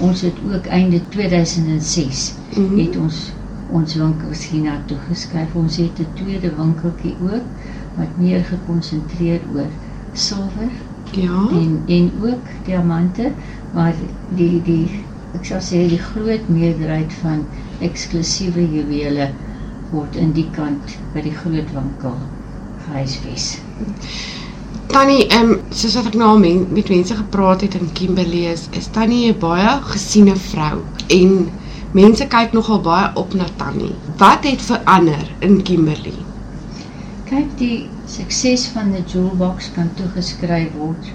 ons 0.00 0.20
het 0.22 0.36
ook 0.46 0.66
einde 0.66 1.00
2006 1.08 2.34
mm 2.56 2.66
-hmm. 2.66 2.78
het 2.78 2.96
ons 2.96 3.32
ons 3.70 3.94
winkels 3.94 4.44
hierna 4.48 4.76
toe 4.86 4.98
geskuif. 5.08 5.54
Ons 5.54 5.76
het 5.76 5.98
'n 5.98 6.06
tweede 6.14 6.50
winkeltjie 6.56 7.16
ook 7.22 7.42
wat 7.96 8.12
meer 8.16 8.44
gekonsentreer 8.44 9.40
oor 9.54 9.70
silwer. 10.12 10.70
Ja. 11.10 11.48
En 11.50 11.82
en 11.86 12.12
ook 12.22 12.44
diamante, 12.64 13.32
maar 13.74 13.94
die 14.34 14.62
die 14.62 15.04
ek 15.34 15.44
sal 15.44 15.60
sê 15.60 15.88
die 15.88 16.02
groot 16.02 16.48
meerderheid 16.48 17.12
van 17.12 17.44
eksklusiewe 17.80 18.64
juwele 18.72 19.30
word 19.90 20.16
in 20.16 20.32
die 20.32 20.48
kant 20.56 20.98
by 21.14 21.20
die 21.24 21.34
groot 21.42 21.72
winkel 21.72 22.16
gehuisves. 22.86 23.58
Tannie, 24.88 25.26
ehm 25.28 25.50
um, 25.52 25.58
soos 25.68 25.94
wat 25.98 26.06
ek 26.08 26.14
nou 26.16 26.28
al 26.32 26.38
met 26.40 26.88
mense 26.88 27.14
gepraat 27.16 27.60
het 27.60 27.74
in 27.76 27.90
Kimberley 27.92 28.46
is, 28.52 28.62
is 28.78 28.86
Tannie 28.94 29.28
'n 29.32 29.38
baie 29.42 29.74
gesiene 29.90 30.36
vrou 30.44 30.78
en 31.16 31.50
mense 31.92 32.26
kyk 32.34 32.54
nogal 32.56 32.80
baie 32.86 33.10
op 33.22 33.34
na 33.34 33.44
Tannie. 33.60 33.92
Wat 34.22 34.48
het 34.48 34.64
verander 34.70 35.28
in 35.40 35.62
Kimberley? 35.62 36.16
Kyk, 37.28 37.52
die 37.58 37.86
sukses 38.06 38.66
van 38.72 38.92
die 38.92 39.04
Jewelbox 39.04 39.70
kan 39.74 39.90
toegeskryf 40.00 40.72
word 40.80 41.12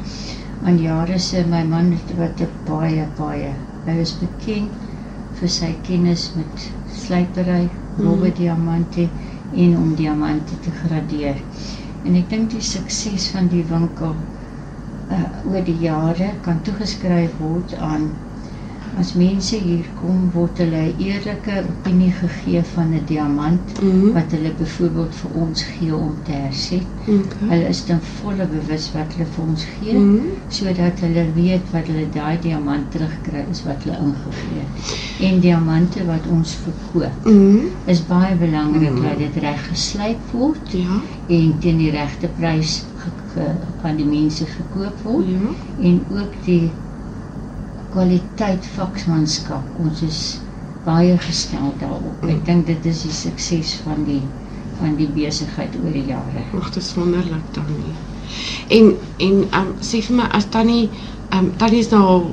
aan 0.66 0.78
jare 0.78 1.20
se 1.20 1.44
my 1.50 1.64
man 1.64 1.98
wat 2.18 2.46
baie 2.70 3.08
baie 3.18 3.54
hy 3.86 4.00
is 4.02 4.14
bekend 4.22 4.70
vir 5.40 5.50
sy 5.50 5.76
kennis 5.88 6.32
met 6.36 6.70
slypery, 7.06 7.70
Mhm. 7.98 8.34
diamante 8.38 9.10
en 9.56 9.78
om 9.78 9.96
diamante 9.96 10.60
te 10.62 10.70
gradeer. 10.84 11.42
En 12.04 12.16
ek 12.20 12.30
dink 12.32 12.52
die 12.52 12.64
sukses 12.70 13.30
van 13.36 13.48
die 13.52 13.64
winkel 13.70 14.16
uh 15.18 15.28
oor 15.52 15.64
die 15.68 15.78
jare 15.84 16.30
kan 16.46 16.62
toegeskryf 16.68 17.36
word 17.40 17.76
aan 17.90 18.10
as 19.00 19.14
mense 19.18 19.56
hier 19.58 19.86
kom 20.02 20.30
word 20.34 20.58
hulle 20.62 20.82
'n 20.90 21.00
eerlike 21.02 21.56
opinie 21.70 22.12
gegee 22.12 22.62
van 22.74 22.94
'n 22.94 23.02
diamant 23.06 23.82
mm 23.82 23.90
-hmm. 23.92 24.14
wat 24.14 24.32
hulle 24.32 24.52
byvoorbeeld 24.58 25.16
vir 25.16 25.32
ons 25.42 25.64
gee 25.64 25.96
om 25.96 26.14
te 26.24 26.32
herset. 26.32 26.86
Okay. 27.08 27.48
Hulle 27.50 27.68
is 27.70 27.86
dan 27.86 28.00
volle 28.02 28.46
bewus 28.48 28.92
wat 28.94 29.14
hulle 29.14 29.28
vir 29.36 29.44
ons 29.48 29.66
gee 29.80 29.94
Mhm. 29.94 30.20
sodat 30.48 31.00
hulle 31.00 31.26
weet 31.36 31.72
wat 31.72 31.88
hulle 31.88 32.08
daai 32.14 32.38
diamant 32.42 32.92
terugkry 32.92 33.46
is 33.52 33.64
wat 33.64 33.84
hulle 33.84 33.98
ingegee 33.98 34.62
het. 34.64 35.32
En 35.32 35.40
diamante 35.40 36.06
wat 36.06 36.28
ons 36.32 36.56
verkoop 36.66 37.26
Mhm. 37.26 37.58
is 37.86 38.06
baie 38.08 38.36
belangrik 38.36 38.92
Mhm. 38.94 39.02
dat 39.02 39.18
dit 39.18 39.36
reg 39.44 39.68
geslyp 39.70 40.20
word 40.32 40.72
ja. 40.72 41.02
en 41.28 41.54
teen 41.60 41.78
die 41.78 41.92
regte 41.92 42.28
prys 42.40 42.84
aan 43.84 43.96
die 43.96 44.06
mense 44.06 44.46
verkoop 44.46 44.94
word 45.04 45.26
Ja. 45.28 45.50
en 45.88 46.02
ook 46.12 46.32
die 46.46 46.70
kwaliteit 47.94 48.66
vaksmanskap. 48.76 49.66
Ons 49.84 50.02
is 50.06 50.22
baie 50.86 51.16
gestel 51.26 51.72
daarop. 51.80 52.24
Ek 52.28 52.42
dink 52.48 52.68
dit 52.68 52.88
is 52.90 53.04
die 53.06 53.16
sukses 53.16 53.76
van 53.86 54.04
die 54.08 54.22
van 54.80 54.96
die 54.98 55.08
besigheid 55.16 55.76
oor 55.80 55.94
die 55.94 56.08
jare. 56.10 56.44
Ag, 56.58 56.72
dit 56.74 56.82
is 56.82 56.94
wonderlik 56.98 57.44
Tannie. 57.56 57.94
En 58.74 58.90
en 59.28 59.44
um, 59.60 59.70
sê 59.86 60.02
vir 60.04 60.18
my 60.20 60.28
as 60.40 60.50
Tannie 60.56 60.90
um, 61.38 61.52
Tannie 61.62 61.84
is 61.86 61.92
nou 61.94 62.02
al 62.16 62.26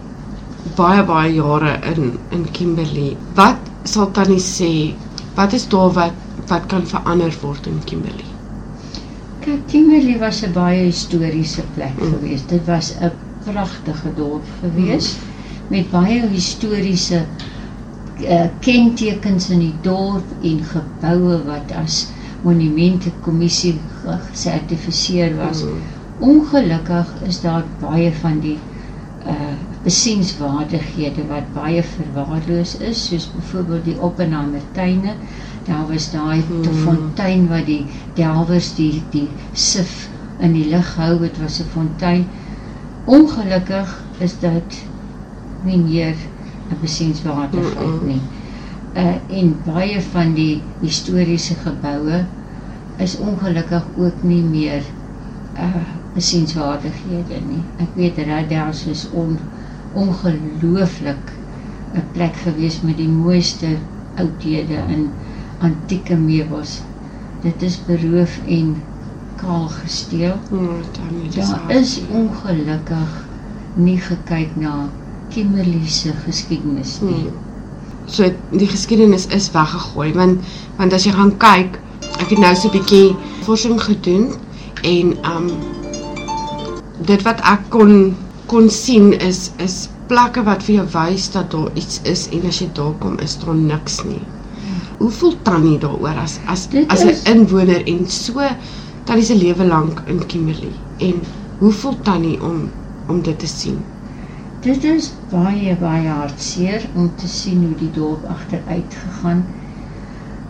baie 0.78 1.04
baie 1.06 1.34
jare 1.36 1.76
in 1.92 2.16
in 2.36 2.48
Kimberley. 2.56 3.14
Wat 3.38 3.70
sal 3.84 4.10
Tannie 4.16 4.42
sê? 4.42 4.72
Wat 5.36 5.54
is 5.56 5.68
daar 5.70 5.92
wat 6.00 6.26
wat 6.50 6.66
kan 6.72 6.86
verander 6.88 7.34
word 7.44 7.68
in 7.70 7.78
Kimberley? 7.86 8.26
Kyk, 9.44 9.66
Kimberley 9.70 10.18
was 10.20 10.42
'n 10.42 10.56
baie 10.56 10.86
historiese 10.88 11.62
plek 11.76 11.96
mm. 12.00 12.14
geweest. 12.16 12.48
Dit 12.48 12.66
was 12.66 12.94
'n 12.98 13.12
pragtige 13.44 14.14
dorp 14.16 14.46
geweest 14.64 15.20
mm. 15.20 15.29
Met 15.70 15.90
baie 15.90 16.20
historiese 16.28 17.24
uh, 18.20 18.46
kentekens 18.60 19.50
in 19.54 19.62
die 19.64 19.74
dorp 19.84 20.26
en 20.42 20.64
geboue 20.72 21.38
wat 21.46 21.72
as 21.78 22.08
monumente 22.42 23.12
kommissie 23.24 23.76
gesertifiseer 24.04 25.36
was. 25.38 25.62
Mm. 25.64 25.82
Ongelukkig 26.20 27.12
is 27.28 27.40
daar 27.44 27.64
baie 27.80 28.12
van 28.22 28.40
die 28.44 28.58
uh 29.26 29.56
besienswaardighede 29.80 31.22
wat 31.30 31.46
baie 31.54 31.80
verwaarloos 31.80 32.74
is, 32.84 33.06
soos 33.08 33.30
byvoorbeeld 33.32 33.86
die 33.88 33.94
Oppenheimer 34.04 34.60
tuine. 34.76 35.14
Daar 35.64 35.86
was 35.88 36.10
daai 36.12 36.42
Hmm. 36.42 36.60
mm. 36.60 36.82
fontein 36.84 37.46
wat 37.48 37.64
die 37.66 37.86
delwers 38.18 38.74
die 38.76 39.02
die 39.14 39.28
sif 39.52 40.08
in 40.40 40.52
die 40.52 40.66
lug 40.68 40.94
hou. 41.00 41.18
Dit 41.18 41.40
was 41.40 41.60
'n 41.60 41.70
fontein. 41.72 42.26
Ongelukkig 43.06 43.96
is 44.18 44.36
dit 44.40 44.82
nie 45.64 45.78
meer 45.78 46.16
'n 46.70 46.78
besienswaardigheid 46.80 48.00
Mm-mm. 48.00 48.06
nie. 48.06 48.20
Uh 48.94 49.16
en 49.40 49.54
baie 49.64 50.00
van 50.12 50.34
die 50.34 50.62
historiese 50.80 51.54
geboue 51.54 52.24
is 52.98 53.16
ongelukkig 53.18 53.84
ook 53.96 54.22
nie 54.22 54.42
meer 54.42 54.82
uh 55.56 55.82
besienswaardighede 56.14 57.40
nie. 57.48 57.62
Ek 57.78 57.94
weet 57.94 58.18
Radels 58.26 58.86
is 58.86 59.06
on, 59.12 59.38
ongelooflik 59.92 61.32
'n 61.94 62.04
plek 62.12 62.34
gewees 62.44 62.80
met 62.82 62.96
die 62.96 63.08
mooiste 63.08 63.76
oudhede 64.14 64.78
in 64.88 65.10
antieke 65.58 66.16
meubels. 66.16 66.80
Dit 67.42 67.62
is 67.62 67.78
beroof 67.86 68.38
en 68.46 68.76
kaal 69.40 69.68
gesteel. 69.68 70.36
Dis 71.34 71.48
Daar 71.50 71.70
is 71.76 72.00
ongelukkig 72.12 73.28
nie 73.74 73.98
gekyk 73.98 74.56
na 74.56 74.88
Kimberley 75.30 75.86
se 75.86 76.12
geskiedenis 76.24 77.00
nie. 77.00 77.28
Hmm. 77.28 77.48
So 78.06 78.26
die 78.50 78.66
geskiedenis 78.66 79.26
is 79.30 79.50
weggegooi 79.54 80.12
want 80.16 80.40
want 80.78 80.92
as 80.96 81.06
jy 81.06 81.12
gaan 81.14 81.36
kyk, 81.42 81.78
ek 82.18 82.32
het 82.32 82.40
nou 82.42 82.54
so 82.54 82.68
'n 82.68 82.74
bietjie 82.74 83.16
forsing 83.46 83.78
gedoen 83.82 84.32
en 84.82 85.14
um 85.34 85.46
dit 87.06 87.22
wat 87.22 87.40
ek 87.52 87.70
kon 87.70 88.16
kon 88.50 88.70
sien 88.70 89.12
is 89.12 89.50
is 89.58 89.88
plekke 90.10 90.42
wat 90.42 90.62
vir 90.66 90.74
jou 90.80 90.86
wys 90.96 91.30
dat 91.30 91.50
daar 91.54 91.70
iets 91.74 92.00
is 92.02 92.26
en 92.34 92.46
as 92.50 92.58
jy 92.60 92.68
daar 92.74 92.94
kom 92.98 93.18
is 93.18 93.38
daar 93.44 93.54
niks 93.54 94.02
nie. 94.04 94.22
Hoe 94.98 95.10
voel 95.10 95.36
Tannie 95.42 95.78
daaroor 95.78 96.18
as 96.24 96.40
as 96.46 96.66
Dit 96.68 96.90
as 96.90 97.04
'n 97.04 97.14
inwoner 97.32 97.86
en 97.86 98.08
so 98.08 98.40
Tannie 99.04 99.24
se 99.24 99.34
lewe 99.34 99.64
lank 99.64 100.02
in 100.06 100.26
Kimberley 100.26 100.74
en 100.98 101.22
hoe 101.58 101.72
voel 101.72 101.96
Tannie 102.02 102.42
om 102.42 102.70
om 103.08 103.22
dit 103.22 103.38
te 103.38 103.46
sien? 103.46 103.78
Dit 104.60 104.84
is 104.84 105.12
baie 105.30 105.76
baie 105.80 106.08
hartseer 106.08 106.82
om 106.94 107.10
te 107.16 107.28
sien 107.28 107.62
hoe 107.64 107.76
die 107.80 107.90
dorp 107.96 108.24
agteruit 108.28 108.94
gegaan. 109.04 109.44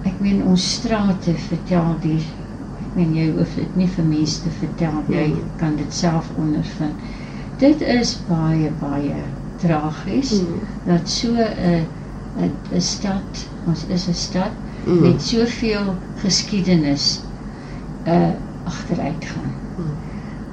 Ek 0.08 0.16
meen 0.24 0.40
ons 0.50 0.64
strate 0.74 1.34
vertel 1.48 1.92
die 2.02 2.18
ek 2.80 2.96
meen 2.96 3.12
jy 3.14 3.28
hoef 3.36 3.52
dit 3.54 3.76
nie 3.78 3.86
vir 3.86 4.04
mense 4.08 4.42
te 4.42 4.50
vertel 4.58 4.96
jy 5.14 5.26
Nee. 5.28 5.44
kan 5.60 5.76
dit 5.76 5.92
self 5.94 6.30
ondervind. 6.38 6.98
Dit 7.62 7.80
is 7.82 8.16
baie 8.28 8.70
baie 8.80 9.20
tragies 9.62 10.32
Mm. 10.40 10.60
dat 10.86 11.08
so 11.08 11.34
'n 11.36 11.86
'n 12.38 12.50
'n 12.74 12.80
stad, 12.80 13.46
ons 13.66 13.84
is 13.88 14.08
'n 14.08 14.14
stad 14.14 14.50
Mm. 14.86 15.00
met 15.02 15.22
soveel 15.22 15.94
geskiedenis 16.22 17.20
uh 18.06 18.32
agteruit 18.64 19.24
gaan. 19.24 19.52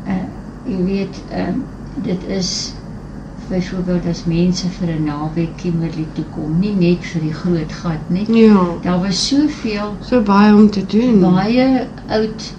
Uh 0.06 0.26
jy 0.72 0.84
weet, 0.84 1.24
ehm 1.32 1.62
dit 2.04 2.24
is 2.28 2.74
byvoorbeeld 3.50 4.06
as 4.10 4.26
mense 4.26 4.68
vir 4.80 4.90
'n 4.96 5.04
naweek 5.04 5.56
Kimberley 5.56 6.08
toe 6.14 6.26
kom, 6.36 6.60
nie 6.60 6.76
net 6.76 7.06
vir 7.06 7.22
die 7.22 7.34
groot 7.34 7.72
gat 7.72 8.10
nie. 8.10 8.26
Ja. 8.32 8.66
Daar 8.84 9.00
was 9.00 9.28
soveel 9.28 9.96
so 10.02 10.22
baie 10.22 10.56
om 10.56 10.70
te 10.70 10.86
doen. 10.86 11.20
Baie 11.20 11.88
oud 12.08 12.54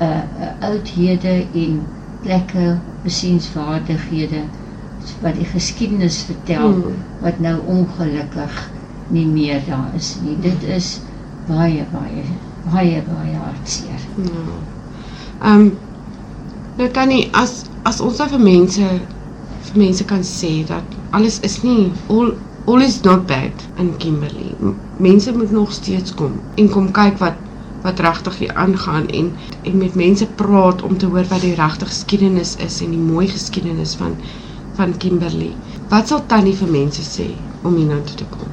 uh, 0.00 0.06
uh 0.06 0.68
oudhede 0.70 1.44
en 1.54 1.80
plekke, 2.22 2.78
besienswaardighede 3.02 4.42
wat 5.22 5.34
die 5.34 5.44
geskiedenis 5.44 6.22
vertel 6.22 6.72
Hmm. 6.72 6.94
wat 7.20 7.38
nou 7.40 7.60
ongelukkig 7.66 8.70
nie 9.08 9.26
meer 9.26 9.60
daar 9.66 9.90
is 9.94 10.16
nie. 10.24 10.36
Dit 10.40 10.62
is 10.62 11.00
baie 11.46 11.84
baie 11.92 12.24
baie 12.72 13.02
baie 13.02 13.36
hartseer. 13.36 14.00
Ja. 14.16 14.46
Ehm 15.42 15.60
um, 15.60 15.72
nou 16.76 16.90
Tannie, 16.90 17.28
as 17.32 17.64
as 17.82 18.00
ons 18.00 18.18
nou 18.18 18.28
vir 18.28 18.40
mense 18.40 18.88
mense 19.76 20.04
kan 20.04 20.24
sê 20.24 20.52
dat 20.68 20.96
alles 21.16 21.40
is 21.40 21.62
nie 21.62 21.92
all 22.08 22.32
all 22.66 22.82
is 22.82 23.00
not 23.02 23.26
bad 23.26 23.66
in 23.78 23.92
Kimberley. 24.02 24.54
Mense 24.98 25.32
moet 25.32 25.50
nog 25.50 25.72
steeds 25.72 26.14
kom 26.14 26.40
en 26.54 26.68
kom 26.68 26.90
kyk 26.90 27.18
wat 27.22 27.44
wat 27.82 28.00
regtig 28.02 28.38
hier 28.38 28.54
aangaan 28.54 29.06
en 29.08 29.32
en 29.62 29.76
met 29.78 29.94
mense 29.94 30.26
praat 30.40 30.82
om 30.82 30.96
te 30.98 31.06
hoor 31.06 31.28
wat 31.30 31.40
die 31.40 31.54
regte 31.54 31.86
geskiedenis 31.86 32.56
is 32.66 32.80
en 32.82 32.90
die 32.90 33.04
mooi 33.12 33.28
geskiedenis 33.28 33.94
van 33.94 34.16
van 34.76 34.96
Kimberley. 34.96 35.52
Wat 35.88 36.08
sal 36.08 36.24
Tannie 36.26 36.56
vir 36.56 36.70
mense 36.70 37.04
sê 37.06 37.28
om 37.62 37.76
hier 37.76 37.86
nou 37.88 38.00
toe 38.08 38.16
te 38.22 38.26
kom? 38.32 38.50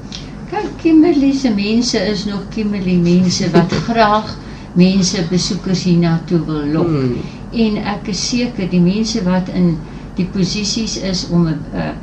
Kyk, 0.51 0.69
Kimberley 0.83 1.33
se 1.33 1.49
mense 1.55 1.99
is 2.11 2.25
nog 2.29 2.45
Kimberley 2.53 2.99
mense 3.01 3.49
wat 3.55 3.73
graag 3.87 4.35
mense 4.79 5.25
besoekers 5.29 5.83
hiernatoe 5.89 6.43
wil 6.45 6.69
lok. 6.77 6.93
Hmm. 6.93 7.17
En 7.65 7.81
ek 7.95 8.13
is 8.13 8.21
seker 8.29 8.69
die 8.69 8.81
mense 8.81 9.21
wat 9.25 9.49
in 9.53 9.75
die 10.15 10.25
posisies 10.25 10.97
is 10.97 11.27
om 11.29 11.47
'n 11.47 11.59
'n 11.73 11.95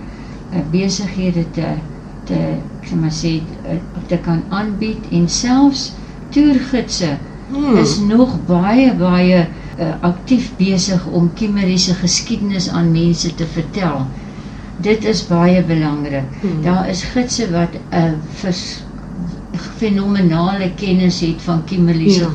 'n 0.59 0.65
besighede 0.70 1.45
te 1.51 1.66
te 2.24 2.35
ek 2.82 2.91
maar 3.01 3.11
sê 3.12 3.41
eh, 3.65 3.77
te 4.07 4.16
kan 4.19 4.43
aanbied 4.49 4.99
en 5.11 5.28
selfs 5.28 5.93
toergidse 6.31 7.19
Hmm. 7.51 7.77
is 7.78 7.99
nog 7.99 8.39
baie 8.47 8.93
baie 8.95 9.47
uh, 9.81 9.87
aktief 10.01 10.53
besig 10.57 11.07
om 11.07 11.32
Kimberley 11.35 11.77
se 11.77 11.95
geskiedenis 11.95 12.69
aan 12.69 12.93
mense 12.93 13.35
te 13.35 13.45
vertel. 13.47 14.07
Dit 14.77 15.05
is 15.05 15.27
baie 15.27 15.62
belangrik. 15.65 16.23
Hmm. 16.41 16.62
Daar 16.62 16.89
is 16.89 17.03
gidse 17.03 17.51
wat 17.51 17.74
'n 17.91 17.97
uh, 18.47 18.53
fenomenale 19.78 20.70
kennis 20.77 21.20
het 21.20 21.43
van 21.43 21.65
Kimberley 21.65 22.09
se 22.11 22.20
Ja. 22.20 22.28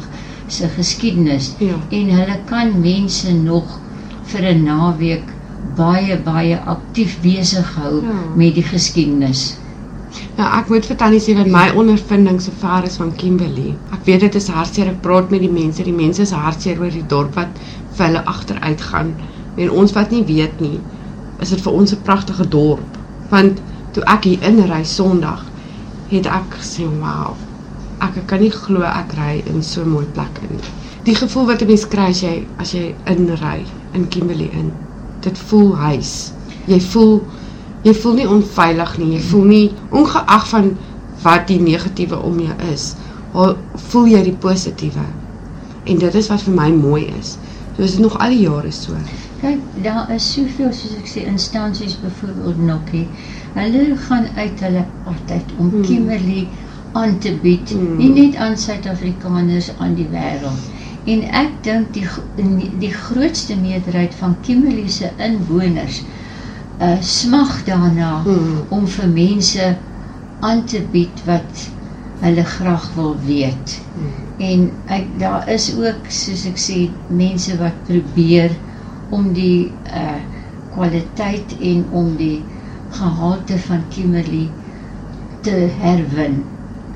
se 0.47 0.68
geskiedenis 0.68 1.53
Ja. 1.60 1.73
en 1.89 2.10
hulle 2.10 2.38
kan 2.45 2.80
mense 2.81 3.34
nog 3.34 3.80
vir 4.23 4.41
'n 4.53 4.64
naweek 4.64 5.23
baie 5.76 6.18
baie 6.18 6.58
aktief 6.66 7.22
besig 7.22 7.76
hou 7.76 8.02
Ja. 8.02 8.18
met 8.36 8.56
die 8.56 8.64
geskiedenis 8.64 9.58
Nou 10.38 10.48
ek 10.60 10.70
moet 10.72 10.86
vir 10.86 10.98
Tannie 11.00 11.20
sê 11.24 11.36
dat 11.38 11.48
my 11.52 11.70
ondervinding 11.76 12.42
so 12.44 12.52
ver 12.62 12.86
is 12.88 12.98
van 13.00 13.12
Kimberley. 13.20 13.74
Ek 13.96 14.06
weet 14.08 14.20
dit 14.26 14.36
is 14.40 14.48
hartseer. 14.48 14.88
Ek 14.92 15.02
praat 15.04 15.32
met 15.34 15.44
die 15.44 15.52
mense. 15.52 15.84
Die 15.84 15.96
mense 15.96 16.22
is 16.26 16.32
hartseer 16.36 16.80
oor 16.80 16.94
die 16.94 17.06
dorp 17.14 17.36
wat 17.40 17.60
vir 17.98 18.06
hulle 18.08 18.24
agteruit 18.32 18.82
gaan. 18.82 19.14
En 19.58 19.72
ons 19.72 19.96
wat 19.96 20.12
nie 20.12 20.24
weet 20.28 20.60
nie, 20.64 20.80
is 21.44 21.50
dit 21.50 21.62
vir 21.66 21.74
ons 21.74 21.94
'n 21.94 22.02
pragtige 22.04 22.48
dorp. 22.48 22.98
Want 23.30 23.62
toe 23.94 24.04
ek 24.08 24.24
hier 24.24 24.44
inry 24.44 24.84
Sondag, 24.84 25.44
het 26.10 26.26
ek 26.28 26.58
gesê, 26.60 26.88
"Wow. 27.00 27.36
Ek 28.02 28.28
kan 28.28 28.40
nie 28.40 28.52
glo 28.52 28.84
ek 28.84 29.14
ry 29.18 29.44
in 29.46 29.64
so 29.64 29.82
'n 29.82 29.90
mooi 29.90 30.06
plek 30.06 30.40
in." 30.50 30.60
Die 31.04 31.16
gevoel 31.16 31.46
wat 31.48 31.62
'n 31.62 31.68
mens 31.68 31.88
kry 31.88 32.10
as 32.10 32.22
jy 32.22 32.46
as 32.60 32.72
jy 32.74 32.96
inry 33.06 33.66
in 33.94 34.08
Kimberley 34.08 34.50
in. 34.54 34.72
Dit 35.26 35.39
voel 35.49 35.73
huis. 35.89 36.14
Jy 36.69 36.80
voel 36.91 37.15
jy 37.85 37.93
voel 38.02 38.14
nie 38.18 38.27
onveilig 38.30 38.95
nie. 39.02 39.11
Jy 39.18 39.22
voel 39.31 39.43
nie 39.49 39.65
ongeag 39.93 40.47
van 40.49 40.72
wat 41.26 41.47
die 41.49 41.60
negatiewe 41.61 42.18
om 42.22 42.39
jou 42.41 42.56
is, 42.73 42.91
voel 43.89 44.07
jy 44.10 44.22
die 44.30 44.38
positiewe. 44.41 45.06
En 45.85 45.97
dit 46.02 46.15
is 46.18 46.30
wat 46.31 46.41
vir 46.45 46.53
my 46.57 46.69
mooi 46.73 47.06
is. 47.19 47.35
So 47.76 47.84
is 47.84 47.91
dit 47.97 48.02
nog 48.06 48.18
al 48.23 48.30
die 48.34 48.43
jare 48.45 48.72
so. 48.72 48.95
Kyk, 49.41 49.60
daar 49.84 50.10
is 50.15 50.26
soveel 50.34 50.72
soos 50.73 50.93
ek 50.97 51.10
sê 51.11 51.26
instansies 51.30 51.97
byvoorbeeld 52.02 52.61
Nokkie. 52.65 53.07
Hulle 53.57 53.97
gaan 54.07 54.30
uit 54.38 54.61
hulle 54.64 54.85
uit 55.30 55.52
om 55.57 55.69
Hmm. 55.69 55.81
Kimberley 55.84 56.47
aan 56.93 57.18
te 57.19 57.34
bied, 57.41 57.69
Hmm. 57.69 57.97
nie 57.97 58.10
net 58.10 58.35
aan 58.35 58.57
Suid-Afrikaners 58.57 59.72
aan 59.80 59.95
die 59.95 60.07
wêreld. 60.11 60.72
En 61.06 61.22
ek 61.38 61.52
dink 61.65 61.94
die 61.94 62.07
die, 62.82 62.91
grootste 62.91 63.56
meerderheid 63.61 64.15
van 64.18 64.36
Kimberley 64.45 64.90
se 64.90 65.11
inwoners 65.22 66.02
uh 66.82 66.98
smag 67.02 67.64
daarna 67.68 68.22
Hmm. 68.23 68.64
om 68.69 68.88
vir 68.88 69.07
mense 69.07 69.76
aan 70.41 70.64
te 70.65 70.82
bied 70.91 71.22
wat 71.26 71.69
hulle 72.19 72.44
graag 72.44 72.88
wil 72.95 73.15
weet. 73.26 73.82
En 74.38 74.72
ek 74.88 75.06
daar 75.19 75.49
is 75.49 75.69
ook 75.76 76.10
soos 76.10 76.45
ek 76.49 76.57
sê 76.60 76.90
mense 77.07 77.57
wat 77.61 77.77
probeer 77.88 78.52
om 79.10 79.34
die 79.34 79.72
uh 79.94 80.18
kwaliteit 80.76 81.53
en 81.61 81.86
om 81.91 82.15
die 82.19 82.44
gehalte 82.91 83.57
van 83.68 83.84
Kimberley 83.90 84.49
te 85.41 85.69
herwin. 85.80 86.41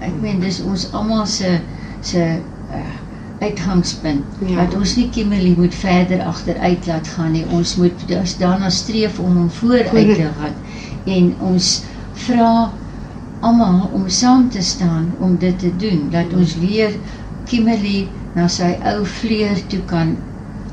Ek 0.03 0.17
meen 0.21 0.41
dis 0.43 0.59
ons 0.63 0.89
almal 0.91 1.25
se 1.27 1.59
se 2.01 2.25
uh 2.73 2.98
uitgangspunt 3.39 4.23
Ja. 4.45 4.55
dat 4.65 4.75
ons 4.75 4.95
nie 4.95 5.09
Kimberley 5.09 5.53
moet 5.57 5.75
verder 5.75 6.21
agteruit 6.23 6.85
laat 6.87 7.07
gaan 7.07 7.31
nie. 7.31 7.45
Ons 7.51 7.75
moet 7.75 8.07
dus 8.07 8.37
daarna 8.37 8.69
streef 8.69 9.19
om 9.19 9.35
hom 9.37 9.49
vooruit 9.49 10.15
te 10.15 10.29
gaan 10.39 10.55
en 11.05 11.33
ons 11.39 11.83
vra 12.13 12.71
almal 13.39 13.89
om 13.93 14.09
saam 14.09 14.49
te 14.49 14.61
staan 14.61 15.13
om 15.19 15.37
dit 15.39 15.59
te 15.59 15.71
doen 15.77 16.07
dat 16.11 16.33
ons 16.35 16.57
weer 16.59 16.91
Kimberley 17.45 18.07
na 18.35 18.47
sy 18.47 18.75
ou 18.85 19.05
vleur 19.05 19.57
toe 19.67 19.79
kan 19.85 20.17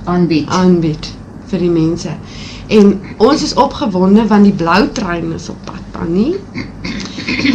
aanbied. 0.05 0.49
Aanbied 0.49 1.13
vir 1.47 1.59
die 1.63 1.71
mense. 1.71 2.11
En 2.67 3.01
ons 3.23 3.43
is 3.43 3.55
opgewonde 3.55 4.27
want 4.27 4.45
die 4.45 4.53
blou 4.53 4.89
trein 4.93 5.33
is 5.33 5.49
op 5.49 5.57
pad, 5.65 5.83
Tannie. 5.95 6.35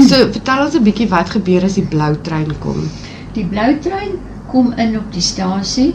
So, 0.07 0.15
vertel 0.31 0.65
ons 0.65 0.75
'n 0.75 0.83
bietjie 0.83 1.07
wat 1.09 1.29
gebeur 1.29 1.63
as 1.63 1.73
die 1.75 1.83
blou 1.83 2.15
trein 2.21 2.51
kom. 2.59 2.89
Die 3.33 3.45
blou 3.45 3.77
trein 3.79 4.17
kom 4.51 4.73
in 4.77 4.97
op 4.99 5.11
die 5.13 5.23
stasie. 5.23 5.91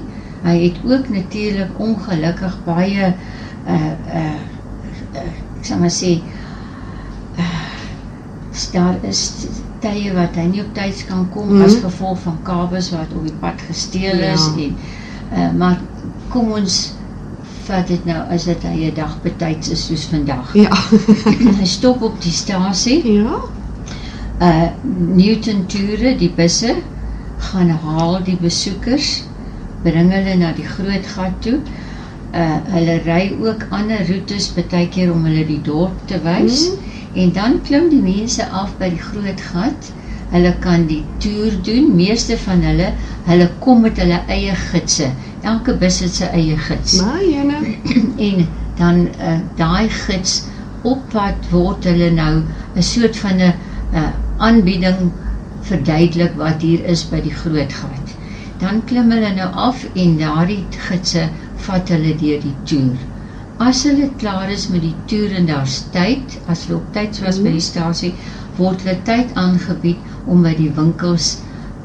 Hy 0.47 0.57
het 0.63 0.79
ook 0.85 1.09
natuurlik 1.13 1.79
ongelukkig 1.83 2.59
baie 2.65 3.13
uh 3.67 3.75
uh, 4.15 4.35
uh 5.15 5.25
ek 5.59 5.65
sal 5.67 5.81
maar 5.83 5.91
sê 5.93 6.13
uh, 7.41 7.63
daar 8.73 8.99
is 9.09 9.23
tye 9.83 10.13
wat 10.15 10.37
hy 10.39 10.47
nie 10.51 10.63
op 10.63 10.71
tyd 10.77 11.03
kan 11.09 11.27
kom 11.35 11.49
mm. 11.49 11.57
-hmm. 11.57 11.65
as 11.67 11.81
gevolg 11.83 12.21
van 12.23 12.39
kabels 12.47 12.91
wat 12.95 13.13
op 13.17 13.25
die 13.27 13.39
pad 13.41 13.65
gesteel 13.69 14.23
is 14.33 14.47
Ja. 14.57 14.63
en 14.63 14.77
uh 15.33 15.51
maar 15.59 15.81
kom 16.29 16.53
ons 16.53 16.95
vat 17.67 17.87
dit 17.89 18.05
nou 18.07 18.23
as 18.31 18.45
dit 18.45 18.63
hy 18.63 18.91
'n 18.91 18.95
dag 18.95 19.23
betyds 19.23 19.69
is 19.69 19.87
soos 19.87 20.05
vandag. 20.05 20.55
Ja. 20.55 20.71
hy 21.61 21.67
stop 21.67 22.03
op 22.03 22.23
die 22.23 22.33
stasie. 22.33 23.13
Ja. 23.13 23.41
Uh 24.41 24.69
Newton 25.15 25.67
Toure, 25.67 26.17
die 26.17 26.31
busse 26.31 26.77
gaan 27.39 27.71
haal 27.71 28.21
die 28.25 28.37
besoekers, 28.41 29.25
bring 29.83 30.11
hulle 30.13 30.37
na 30.41 30.53
die 30.57 30.67
groot 30.67 31.07
gat 31.15 31.37
toe. 31.45 31.59
Uh 32.37 32.57
hulle 32.73 32.99
ry 33.07 33.31
ook 33.41 33.67
ander 33.71 34.03
roetes 34.09 34.49
baie 34.57 34.89
keer 34.93 35.13
om 35.13 35.25
hulle 35.29 35.45
die 35.47 35.61
dorp 35.63 35.97
te 36.11 36.19
wys. 36.25 36.67
Mhm. 36.71 36.95
En 37.23 37.33
dan 37.33 37.61
klim 37.63 37.89
die 37.89 38.03
mense 38.03 38.45
af 38.49 38.75
by 38.81 38.91
die 38.93 39.05
groot 39.11 39.41
gat. 39.53 39.93
Hulle 40.33 40.53
kan 40.61 40.87
die 40.91 41.05
toer 41.23 41.55
doen. 41.65 41.95
Meeste 41.97 42.37
van 42.43 42.65
hulle, 42.67 42.91
hulle 43.29 43.47
kom 43.65 43.81
met 43.87 44.01
hulle 44.03 44.19
eie 44.33 44.55
gidse. 44.73 45.09
Elke 45.47 45.77
bus 45.81 46.01
het 46.05 46.19
sy 46.19 46.29
eie 46.35 46.57
gids. 46.67 46.99
Maar 47.01 47.23
jene 47.25 47.63
en 48.29 48.47
dan 48.77 49.07
uh, 49.21 49.39
daai 49.57 49.89
gids 49.89 50.43
op 50.87 51.07
pad 51.13 51.49
word 51.51 51.87
hulle 51.89 52.11
nou 52.15 52.43
'n 52.77 52.83
soort 52.83 53.17
van 53.17 53.41
'n 53.41 53.55
uh, 53.95 54.11
aanbieding 54.37 55.13
verduidelik 55.71 56.37
wat 56.41 56.63
hier 56.63 56.85
is 56.85 57.05
by 57.11 57.21
die 57.25 57.35
groot 57.35 57.73
gat. 57.73 58.15
Dan 58.63 58.83
klim 58.89 59.11
hulle 59.13 59.35
nou 59.37 59.49
af 59.69 59.85
en 59.95 60.17
daardie 60.21 60.63
gidse 60.89 61.29
vat 61.67 61.89
hulle 61.93 62.15
deur 62.21 62.41
die 62.45 62.55
toer. 62.65 62.97
As 63.59 63.83
hulle 63.89 64.11
klaar 64.21 64.51
is 64.53 64.69
met 64.69 64.83
die 64.85 64.95
toer 65.11 65.33
en 65.39 65.47
daar's 65.49 65.79
tyd, 65.93 66.39
as 66.49 66.67
hulle 66.67 66.79
op 66.81 66.91
tyd 66.97 67.21
was 67.25 67.39
by 67.41 67.55
die 67.57 67.65
stasie, 67.65 68.13
word 68.59 68.83
hulle 68.85 68.99
tyd 69.09 69.33
aangebied 69.37 70.01
om 70.27 70.43
by 70.45 70.53
die 70.59 70.71
winkels 70.77 71.37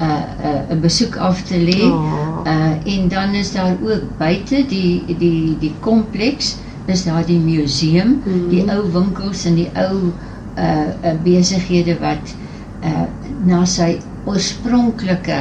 'n 0.02 0.04
uh, 0.04 0.10
'n 0.10 0.72
uh, 0.72 0.76
'n 0.76 0.82
besoek 0.82 1.16
af 1.18 1.44
te 1.48 1.58
lê. 1.60 1.82
Oh. 1.92 2.44
Uh 2.46 2.94
en 2.96 3.08
dan 3.08 3.34
is 3.34 3.52
daar 3.54 3.78
ook 3.84 4.18
buite 4.18 4.66
die 4.68 5.04
die 5.18 5.58
die 5.60 5.74
kompleks 5.80 6.56
is 6.88 7.04
daar 7.04 7.26
die 7.26 7.40
museum, 7.40 8.22
Mhm. 8.26 8.50
die 8.50 8.64
ou 8.72 8.92
winkels 8.92 9.46
en 9.46 9.56
die 9.56 9.70
ou 9.76 10.12
uh, 10.58 10.64
uh 11.04 11.14
besighede 11.24 12.00
wat 12.00 12.36
uh 12.84 13.06
na 13.46 13.66
sy 13.66 14.00
oorspronklike 14.26 15.40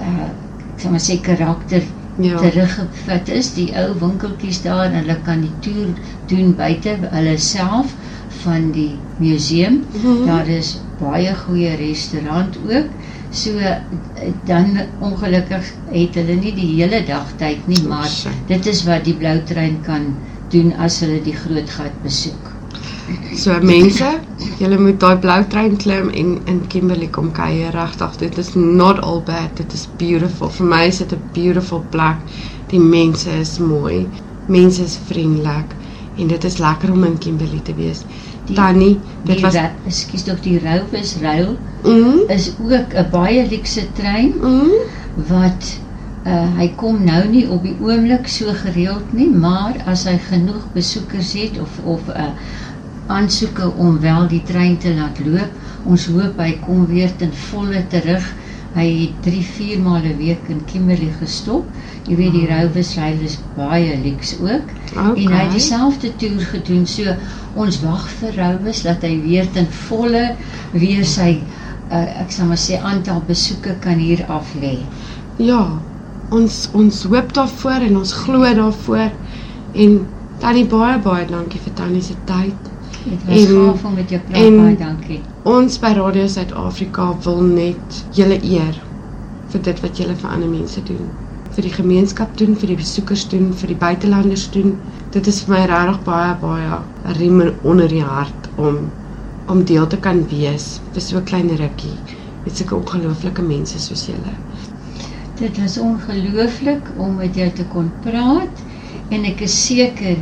uh 0.00 0.28
ek 0.28 0.82
sal 0.84 0.92
maar 0.94 1.02
sê 1.02 1.16
karakter 1.22 1.82
Ja. 2.18 2.36
teruggevat 2.42 3.28
is. 3.30 3.52
Die 3.54 3.68
ou 3.78 3.92
winkeltjies 4.00 4.62
daar 4.64 4.88
en 4.88 4.96
hulle 4.98 5.14
kan 5.26 5.40
die 5.44 5.52
toer 5.62 5.92
doen 6.30 6.54
buite 6.58 6.96
hulle 7.12 7.36
self 7.38 7.94
van 8.42 8.72
die 8.74 8.98
museum. 9.22 9.84
Mhm. 9.94 10.26
Daar 10.26 10.48
is 10.48 10.72
baie 10.98 11.34
goeie 11.44 11.76
restaurant 11.78 12.58
ook. 12.66 12.90
So 13.30 13.58
eh, 13.58 13.76
dan 14.48 14.78
ongelukkig 15.00 15.72
het 15.92 16.14
hulle 16.14 16.34
nie 16.40 16.54
die 16.56 16.70
hele 16.74 17.04
dag 17.06 17.30
tyd 17.36 17.66
nie, 17.68 17.82
maar 17.88 18.10
dit 18.48 18.66
is 18.66 18.84
wat 18.88 19.04
die 19.04 19.14
blou 19.14 19.36
trein 19.44 19.78
kan 19.86 20.14
doen 20.50 20.72
as 20.78 21.00
hulle 21.04 21.20
die 21.22 21.36
groot 21.36 21.70
gat 21.70 22.02
besoek. 22.02 22.47
So 23.38 23.54
mense, 23.62 24.08
julle 24.58 24.78
moet 24.78 24.98
daai 25.00 25.18
blou 25.22 25.38
trein 25.52 25.76
klim 25.80 26.08
en 26.10 26.34
in 26.50 26.60
Kimberley 26.72 27.08
kom 27.08 27.30
kuier 27.32 27.72
regtig. 27.72 28.16
Dit 28.18 28.38
is 28.38 28.54
not 28.54 29.00
all 29.00 29.22
bad. 29.22 29.56
Dit 29.56 29.72
is 29.72 29.86
beautiful. 30.00 30.50
Vir 30.58 30.66
my 30.66 30.82
is 30.88 30.98
dit 30.98 31.12
'n 31.12 31.30
beautiful 31.32 31.84
plek. 31.90 32.18
Die 32.68 32.80
mense 32.80 33.30
is 33.30 33.58
mooi. 33.58 34.06
Mense 34.46 34.82
is 34.82 34.98
vriendelik 35.08 35.76
en 36.18 36.26
dit 36.26 36.44
is 36.44 36.58
lekker 36.58 36.92
om 36.92 37.04
in 37.04 37.18
Kimberley 37.18 37.60
te 37.64 37.74
wees. 37.74 38.04
Tannie, 38.54 38.98
dit 39.24 39.36
die 39.36 39.44
was 39.44 39.56
ekskuus 39.86 40.24
tog 40.24 40.40
die 40.40 40.58
Rowes 40.58 41.16
Rail 41.22 41.56
mm, 41.84 42.30
is 42.32 42.52
ook 42.60 42.94
'n 42.94 43.10
baie 43.10 43.48
luukse 43.48 43.84
trein 43.92 44.32
mm, 44.40 44.72
wat 45.28 45.80
uh, 46.26 46.48
hy 46.56 46.68
kom 46.76 47.04
nou 47.04 47.22
nie 47.28 47.44
op 47.48 47.62
die 47.62 47.76
oomblik 47.80 48.28
so 48.28 48.52
gereeld 48.52 49.12
nie, 49.12 49.28
maar 49.30 49.76
as 49.86 50.04
hy 50.08 50.16
genoeg 50.30 50.64
besoekers 50.72 51.32
het 51.32 51.60
of 51.60 51.78
of 51.84 52.00
'n 52.08 52.16
uh, 52.16 52.32
aansoeke 53.08 53.70
om 53.76 53.98
wel 54.00 54.28
die 54.28 54.42
trein 54.48 54.76
te 54.78 54.92
laat 54.94 55.18
loop, 55.24 55.56
ons 55.88 56.06
hoop 56.12 56.38
hy 56.42 56.52
kom 56.66 56.86
weer 56.90 57.12
ten 57.20 57.32
volle 57.48 57.84
terug. 57.92 58.24
Hy 58.74 58.86
het 58.86 59.22
3, 59.24 59.42
4 59.56 59.80
maal 59.82 60.04
'n 60.04 60.18
week 60.18 60.48
in 60.52 60.60
Kimberley 60.70 61.12
gestop. 61.20 61.64
Jy 62.06 62.16
weet 62.16 62.32
die 62.32 62.46
Rowes 62.46 62.94
Rail 62.96 63.20
is 63.24 63.38
baie 63.56 63.96
luks 64.04 64.34
ook. 64.40 64.68
Okay. 64.92 65.24
En 65.24 65.32
hy 65.32 65.42
het 65.44 65.52
dieselfde 65.52 66.12
toer 66.16 66.44
gedoen. 66.52 66.86
So 66.86 67.16
ons 67.54 67.80
wag 67.80 68.08
vir 68.20 68.36
Rowes 68.36 68.82
dat 68.82 69.02
hy 69.02 69.20
weer 69.22 69.48
ten 69.52 69.66
volle 69.88 70.36
weer 70.72 71.04
sy 71.04 71.40
uh, 71.90 72.20
ek 72.22 72.32
sal 72.34 72.50
maar 72.50 72.60
sê 72.60 72.78
aantal 72.80 73.22
besoeke 73.26 73.74
kan 73.84 73.98
hier 73.98 74.24
af 74.28 74.54
lê. 74.60 74.76
Ja, 75.40 75.62
ons 76.34 76.68
ons 76.76 77.02
hoop 77.08 77.32
daarvoor 77.34 77.88
en 77.88 78.00
ons 78.02 78.12
glo 78.24 78.54
daarvoor 78.54 79.10
en 79.74 80.00
Tannie 80.38 80.66
baie 80.70 80.98
baie 81.02 81.26
dankie 81.26 81.60
vir 81.64 81.74
Tannie 81.74 82.02
se 82.02 82.14
tyd. 82.28 82.67
Dit 83.08 83.24
was 83.26 83.44
gaaf 83.46 83.84
om 83.84 83.94
met 83.94 84.10
jou 84.10 84.20
praat, 84.20 84.42
en 84.42 84.56
baie 84.60 84.76
dankie. 84.76 85.20
Ons 85.48 85.78
by 85.80 85.94
Radio 85.96 86.26
Suid-Afrika 86.28 87.06
wil 87.24 87.40
net 87.46 88.00
julle 88.16 88.36
eer 88.44 88.76
vir 89.52 89.62
dit 89.68 89.80
wat 89.84 90.00
julle 90.00 90.16
vir 90.20 90.34
ander 90.34 90.50
mense 90.52 90.82
doen. 90.90 91.06
Vir 91.56 91.64
die 91.64 91.72
gemeenskap 91.72 92.36
doen, 92.40 92.52
vir 92.60 92.74
die 92.74 92.78
besoekers 92.82 93.24
doen, 93.32 93.48
vir 93.62 93.72
die 93.72 93.78
buitelanders 93.80 94.44
doen. 94.52 94.74
Dit 95.14 95.30
is 95.32 95.40
vir 95.46 95.54
my 95.54 95.62
regtig 95.70 96.02
baie 96.10 96.34
baie 96.42 96.68
'n 96.76 97.16
riem 97.20 97.42
onder 97.62 97.88
die 97.88 98.04
hart 98.04 98.50
om 98.56 98.90
om 99.48 99.64
deel 99.64 99.86
te 99.86 99.96
kan 99.96 100.26
wees 100.28 100.80
vir 100.92 101.00
so 101.00 101.16
'n 101.16 101.24
klein 101.24 101.48
rukkie 101.56 101.96
met 102.44 102.56
sulke 102.56 102.76
ongelooflike 102.76 103.42
mense 103.42 103.78
soos 103.80 104.06
julle. 104.06 104.34
Dit 105.38 105.58
was 105.58 105.78
ongelooflik 105.78 106.82
om 106.98 107.16
met 107.16 107.34
jou 107.34 107.50
te 107.50 107.64
kon 107.72 107.90
praat 108.02 108.64
en 109.08 109.24
ek 109.24 109.40
is 109.40 109.66
seker 109.66 110.16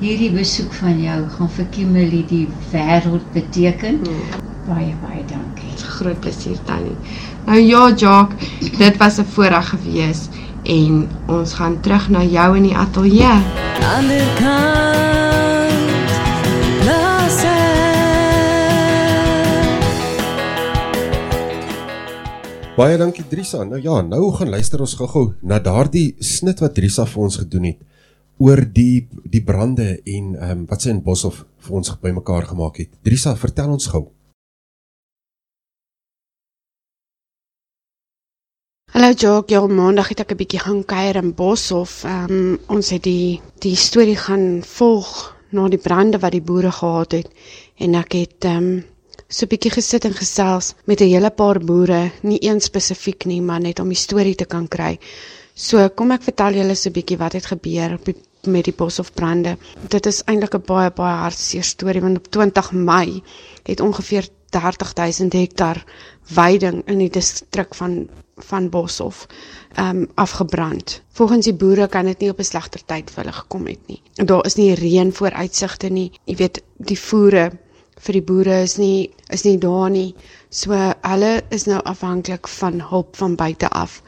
hierdie 0.00 0.30
besoek 0.34 0.74
van 0.76 0.98
jou 1.00 1.20
gaan 1.36 1.48
vir 1.56 1.68
Kimberley 1.72 2.24
die 2.28 2.44
wêreld 2.72 3.24
beteken. 3.32 4.02
Hmm. 4.04 4.42
Baie 4.66 4.92
baie 5.00 5.22
dankie. 5.30 5.72
Groot 5.96 6.20
plesier 6.20 6.58
Tannie. 6.68 6.96
Nou 7.46 7.60
ja, 7.62 7.86
Jock, 7.94 8.34
dit 8.60 8.96
was 8.96 9.18
'n 9.18 9.24
voorreg 9.24 9.68
gewees 9.68 10.28
en 10.64 11.08
ons 11.26 11.52
gaan 11.54 11.80
terug 11.80 12.08
na 12.08 12.22
jou 12.24 12.56
in 12.56 12.62
die 12.62 12.76
ateljee. 12.76 13.40
Ander 13.96 14.26
kant 14.38 16.10
plaas 16.82 17.44
Baie 22.76 22.96
dankie 22.98 23.24
Drisa. 23.28 23.64
Nou 23.64 23.82
ja, 23.82 24.00
nou 24.02 24.32
gaan 24.32 24.48
luister 24.48 24.80
ons 24.80 24.94
gou-gou 24.94 25.34
na 25.42 25.58
daardie 25.58 26.14
snit 26.18 26.60
wat 26.60 26.74
Drisa 26.74 27.06
vir 27.06 27.22
ons 27.22 27.36
gedoen 27.36 27.64
het 27.64 27.76
oor 28.38 28.60
die 28.72 29.08
die 29.24 29.42
brande 29.42 30.00
en 30.04 30.34
ehm 30.34 30.50
um, 30.50 30.66
wat 30.70 30.82
sy 30.82 30.90
in 30.92 31.02
Boshoff 31.02 31.44
vir 31.66 31.76
ons 31.78 31.92
bymekaar 32.02 32.46
gemaak 32.52 32.78
het. 32.82 32.90
Drisa, 33.02 33.34
vertel 33.36 33.72
ons 33.72 33.86
gou. 33.92 34.04
Hallo 38.92 39.12
Jock, 39.12 39.50
ja, 39.50 39.60
maandag 39.66 40.08
het 40.08 40.20
ek 40.20 40.32
'n 40.32 40.36
bietjie 40.36 40.60
gaan 40.60 40.84
kuier 40.84 41.16
in 41.16 41.34
Boshoff. 41.34 42.04
Ehm 42.04 42.30
um, 42.30 42.58
ons 42.68 42.90
het 42.90 43.02
die 43.02 43.40
die 43.60 43.76
storie 43.76 44.16
gaan 44.16 44.62
volg 44.62 45.36
na 45.50 45.68
die 45.68 45.78
brande 45.88 46.18
wat 46.18 46.32
die 46.32 46.42
boere 46.42 46.72
gehad 46.72 47.12
het 47.12 47.28
en 47.78 47.94
ek 47.94 48.12
het 48.12 48.44
ehm 48.44 48.56
um, 48.56 48.84
so 49.28 49.44
'n 49.44 49.48
bietjie 49.48 49.72
gesit 49.72 50.04
en 50.04 50.14
gesels 50.14 50.74
met 50.84 51.00
'n 51.00 51.08
hele 51.08 51.30
paar 51.30 51.58
boere, 51.58 52.10
nie 52.22 52.38
een 52.42 52.60
spesifiek 52.60 53.24
nie, 53.24 53.40
maar 53.40 53.60
net 53.60 53.80
om 53.80 53.88
die 53.88 54.04
storie 54.06 54.34
te 54.34 54.44
kan 54.44 54.68
kry. 54.68 54.98
So 55.56 55.80
kom 55.96 56.10
ek 56.12 56.24
vertel 56.26 56.58
julle 56.60 56.74
so 56.76 56.90
'n 56.90 56.92
bietjie 56.92 57.16
wat 57.16 57.32
het 57.32 57.46
gebeur 57.48 57.94
op 57.96 58.04
die, 58.04 58.16
met 58.44 58.64
die 58.68 58.74
Boshoff-brande. 58.76 59.56
Dit 59.88 60.06
is 60.06 60.22
eintlik 60.28 60.54
'n 60.54 60.66
baie 60.68 60.90
baie 60.90 61.16
hartseer 61.22 61.64
storie 61.64 62.02
want 62.02 62.18
op 62.18 62.26
20 62.30 62.72
Mei 62.72 63.22
het 63.64 63.80
ongeveer 63.80 64.28
30000 64.50 65.32
hektar 65.32 65.84
weiding 66.34 66.82
in 66.86 66.98
die 66.98 67.10
distrik 67.10 67.74
van 67.74 68.08
van 68.36 68.68
Boshoff 68.68 69.26
ehm 69.74 69.96
um, 69.96 70.08
afgebrand. 70.14 71.00
Volgens 71.12 71.44
die 71.44 71.54
boere 71.54 71.88
kan 71.88 72.04
dit 72.04 72.20
nie 72.20 72.30
op 72.30 72.38
'n 72.38 72.44
slegter 72.44 72.84
tyd 72.84 73.10
vir 73.10 73.24
hulle 73.24 73.32
gekom 73.32 73.66
het 73.66 73.86
nie. 73.88 74.02
Daar 74.14 74.44
is 74.46 74.56
nie 74.56 74.74
reën 74.74 75.12
vooruitsigte 75.12 75.88
nie. 75.88 76.12
Jy 76.24 76.36
weet, 76.36 76.62
die 76.76 77.00
voere 77.00 77.50
vir 77.96 78.12
die 78.12 78.22
boere 78.22 78.62
is 78.62 78.76
nie 78.76 79.10
is 79.32 79.44
nie 79.44 79.58
daar 79.58 79.90
nie. 79.90 80.14
So 80.50 80.72
hulle 81.02 81.42
is 81.50 81.64
nou 81.66 81.80
afhanklik 81.82 82.48
van 82.48 82.80
hulp 82.80 83.16
van 83.16 83.34
buite 83.36 83.68
af. 83.68 84.02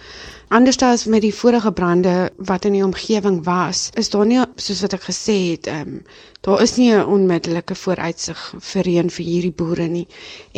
Anders 0.51 0.79
as 0.81 1.05
met 1.05 1.20
die 1.20 1.35
vorige 1.35 1.70
brande 1.77 2.31
wat 2.49 2.65
in 2.65 2.73
die 2.73 2.85
omgewing 2.85 3.43
was, 3.45 3.91
is 4.01 4.09
daar 4.15 4.25
nie 4.27 4.39
soos 4.57 4.79
wat 4.81 4.95
ek 4.97 5.03
gesê 5.11 5.35
het, 5.51 5.69
ehm 5.69 5.91
um, 5.91 5.99
daar 6.47 6.62
is 6.65 6.73
nie 6.81 6.89
'n 6.95 7.05
onmiddellike 7.16 7.75
vooruitsig 7.77 8.41
vir 8.70 8.83
reën 8.89 9.11
vir 9.16 9.25
hierdie 9.27 9.53
boere 9.61 9.89
nie. 9.97 10.07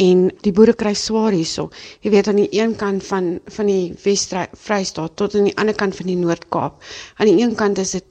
En 0.07 0.31
die 0.47 0.53
boere 0.53 0.75
kry 0.85 0.95
swaar 0.95 1.33
hierso. 1.35 1.71
Jy 2.07 2.11
weet 2.15 2.29
aan 2.29 2.39
die 2.43 2.49
een 2.61 2.77
kant 2.77 3.03
van 3.11 3.41
van 3.57 3.67
die 3.67 3.95
Wes-Vrystaat 4.05 5.17
tot 5.17 5.35
aan 5.35 5.51
die 5.51 5.57
ander 5.59 5.75
kant 5.75 5.97
van 5.97 6.07
die 6.07 6.17
Noord-Kaap. 6.23 6.83
Aan 7.17 7.27
die 7.27 7.43
een 7.43 7.55
kant 7.55 7.79
is 7.79 7.91
dit 7.91 8.05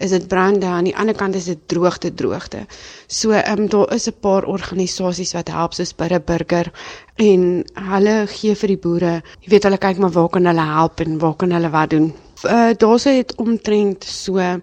is 0.00 0.10
dit 0.10 0.26
brande 0.28 0.66
aan 0.66 0.86
die 0.88 0.96
ander 0.96 1.14
kant 1.14 1.34
is 1.36 1.44
dit 1.50 1.60
droogte 1.68 2.10
droogte. 2.14 2.64
So 3.06 3.30
ehm 3.36 3.64
um, 3.64 3.68
daar 3.68 3.92
is 3.94 4.08
'n 4.08 4.16
paar 4.20 4.44
organisasies 4.44 5.32
wat 5.36 5.48
help 5.48 5.72
soos 5.74 5.92
Bidde 5.94 6.20
Burger 6.20 6.72
en 7.16 7.64
hulle 7.74 8.26
gee 8.26 8.54
vir 8.54 8.68
die 8.68 8.78
boere, 8.86 9.22
jy 9.40 9.48
weet 9.50 9.64
hulle 9.64 9.78
kyk 9.78 9.98
maar 9.98 10.12
waar 10.12 10.28
kan 10.28 10.46
hulle 10.46 10.66
help 10.74 11.00
en 11.00 11.18
waar 11.18 11.34
kan 11.36 11.50
hulle 11.52 11.70
wat 11.70 11.90
doen. 11.90 12.12
Uh, 12.44 12.72
daar 12.76 12.98
sê 12.98 13.10
dit 13.20 13.34
omtrent 13.36 14.04
so 14.04 14.38
'n 14.38 14.62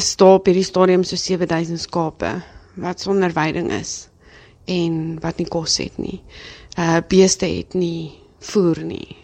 stop 0.00 0.40
op 0.40 0.46
hierdie 0.46 0.64
stadium 0.64 1.04
so 1.04 1.16
7000 1.16 1.80
skape 1.80 2.42
wat 2.76 3.00
sonder 3.00 3.32
veiding 3.32 3.70
is 3.72 4.08
en 4.66 5.18
wat 5.20 5.38
nie 5.38 5.48
kos 5.48 5.76
het 5.78 5.98
nie. 5.98 6.22
Uh 6.78 6.98
beeste 7.08 7.46
het 7.46 7.74
nie 7.74 8.12
voer 8.40 8.82
nie. 8.84 9.16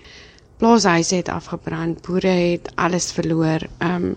Plaashuise 0.57 1.15
het 1.15 1.29
afgebrand, 1.29 2.03
boere 2.07 2.29
het 2.29 2.71
alles 2.77 3.13
verloor. 3.13 3.61
Um 3.79 4.17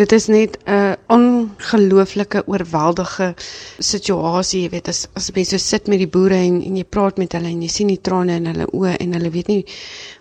dit 0.00 0.12
is 0.16 0.26
net 0.32 0.56
'n 0.64 0.96
ongelooflike 1.12 2.42
oorweldige 2.46 3.34
situasie, 3.78 4.62
jy 4.62 4.70
weet 4.72 4.88
as 4.88 5.08
as 5.14 5.28
jy 5.34 5.44
so 5.44 5.58
sit 5.58 5.88
met 5.88 5.98
die 5.98 6.08
boere 6.08 6.38
en 6.40 6.62
en 6.62 6.76
jy 6.76 6.84
praat 6.84 7.18
met 7.18 7.32
hulle 7.36 7.50
en 7.52 7.62
jy 7.62 7.68
sien 7.68 7.88
die 7.88 8.00
trane 8.00 8.36
in 8.40 8.46
hulle 8.46 8.66
oë 8.72 8.96
en 8.96 9.12
hulle 9.12 9.30
weet 9.30 9.48
nie 9.48 9.64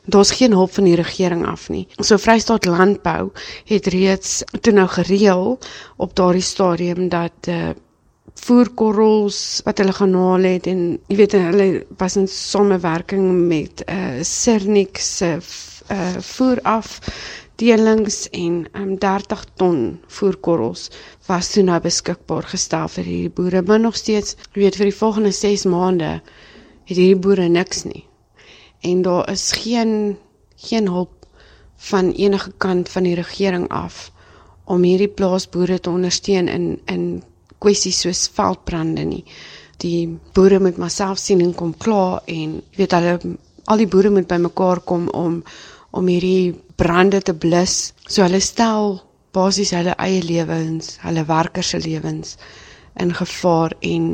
daar's 0.06 0.32
geen 0.32 0.52
hulp 0.52 0.72
van 0.72 0.84
die 0.84 0.96
regering 0.96 1.46
af 1.46 1.70
nie. 1.70 1.88
So 2.02 2.18
Vrystaat 2.18 2.66
Landbou 2.66 3.32
het 3.66 3.88
reeds 3.88 4.44
toe 4.62 4.74
nou 4.74 4.88
gereël 4.88 5.60
op 5.98 6.16
daardie 6.16 6.42
stadium 6.44 7.10
dat 7.10 7.48
uh 7.48 7.72
voerkorrels 8.40 9.62
wat 9.66 9.78
hulle 9.78 9.94
gaan 9.94 10.14
haal 10.14 10.44
het 10.48 10.68
en 10.68 11.00
jy 11.08 11.16
weet 11.16 11.32
hulle 11.32 11.86
was 11.98 12.16
in 12.16 12.28
samewerking 12.28 13.48
met 13.48 13.84
uh 13.88 14.24
Sernik 14.24 14.98
se 14.98 15.38
uh 15.92 16.16
voer 16.20 16.60
af 16.64 17.00
delings 17.60 18.28
en 18.36 18.62
um, 18.74 18.96
30 19.02 19.44
ton 19.60 19.82
voerkorrels 20.08 20.88
was 21.28 21.52
toe 21.54 21.64
nou 21.68 21.80
beskikbaar 21.84 22.48
gestel 22.54 22.88
vir 22.96 23.08
hierdie 23.08 23.34
boere, 23.36 23.62
maar 23.62 23.82
nog 23.84 23.98
steeds, 24.00 24.38
jy 24.54 24.64
weet 24.64 24.80
vir 24.80 24.90
die 24.90 25.00
volgende 25.00 25.34
6 25.36 25.66
maande 25.70 26.12
het 26.90 26.96
hierdie 26.96 27.20
boere 27.20 27.50
niks 27.52 27.84
nie. 27.86 28.06
En 28.82 29.04
daar 29.06 29.30
is 29.32 29.52
geen 29.60 30.18
geen 30.60 30.88
hulp 30.88 31.26
van 31.90 32.12
enige 32.12 32.52
kant 32.58 32.90
van 32.90 33.04
die 33.08 33.16
regering 33.16 33.68
af 33.72 34.10
om 34.64 34.84
hierdie 34.84 35.12
plaasboere 35.12 35.80
te 35.80 35.90
ondersteun 35.90 36.48
in 36.48 36.66
in 36.86 37.06
kwessies 37.60 38.00
soos 38.04 38.28
veldbrande 38.36 39.04
nie. 39.04 39.24
Die 39.84 40.08
boere 40.36 40.60
moet 40.60 40.78
maar 40.78 40.92
self 40.92 41.20
sien 41.20 41.42
en 41.42 41.56
kom 41.56 41.74
klaar 41.78 42.22
en 42.26 42.60
jy 42.60 42.82
weet 42.82 42.96
hulle 42.96 43.36
al 43.66 43.82
die 43.82 43.88
boere 43.88 44.12
moet 44.12 44.28
bymekaar 44.28 44.84
kom 44.92 45.08
om 45.10 45.42
om 45.92 46.08
hierdie 46.08 46.56
brande 46.80 47.22
te 47.22 47.36
blus. 47.36 47.92
So 48.08 48.24
hulle 48.24 48.42
stel 48.44 48.98
basies 49.36 49.74
hulle 49.76 49.94
eie 50.02 50.24
lewens, 50.26 50.96
hulle 51.04 51.26
werkers 51.30 51.74
se 51.74 51.82
lewens 51.84 52.38
in 53.00 53.14
gevaar 53.16 53.76
en 53.86 54.08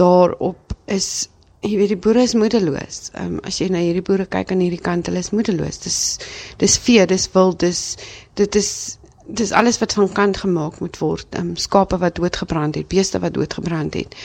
daarop 0.00 0.74
is 0.86 1.28
jy 1.60 1.76
weet 1.76 1.92
die 1.92 2.00
boere 2.00 2.22
is 2.24 2.34
moedeloos. 2.38 3.10
Ehm 3.12 3.36
um, 3.36 3.40
as 3.44 3.58
jy 3.60 3.68
na 3.72 3.82
hierdie 3.84 4.04
boere 4.06 4.26
kyk 4.32 4.54
aan 4.54 4.62
hierdie 4.64 4.80
kant, 4.80 5.10
hulle 5.10 5.20
is 5.20 5.32
moedeloos. 5.34 5.80
Dis 5.84 6.00
dis 6.62 6.78
vee, 6.86 7.04
dis 7.06 7.28
wild, 7.34 7.60
dis 7.60 7.82
dit 8.40 8.60
is 8.60 8.70
dis 9.40 9.52
alles 9.54 9.78
wat 9.82 9.94
van 9.94 10.08
kant 10.12 10.40
gemaak 10.44 10.80
moet 10.80 10.96
word. 11.02 11.28
Ehm 11.34 11.52
um, 11.52 11.56
skape 11.60 12.00
wat 12.00 12.16
doodgebrand 12.16 12.80
het, 12.80 12.88
beeste 12.88 13.20
wat 13.20 13.36
doodgebrand 13.36 13.98
het. 14.00 14.16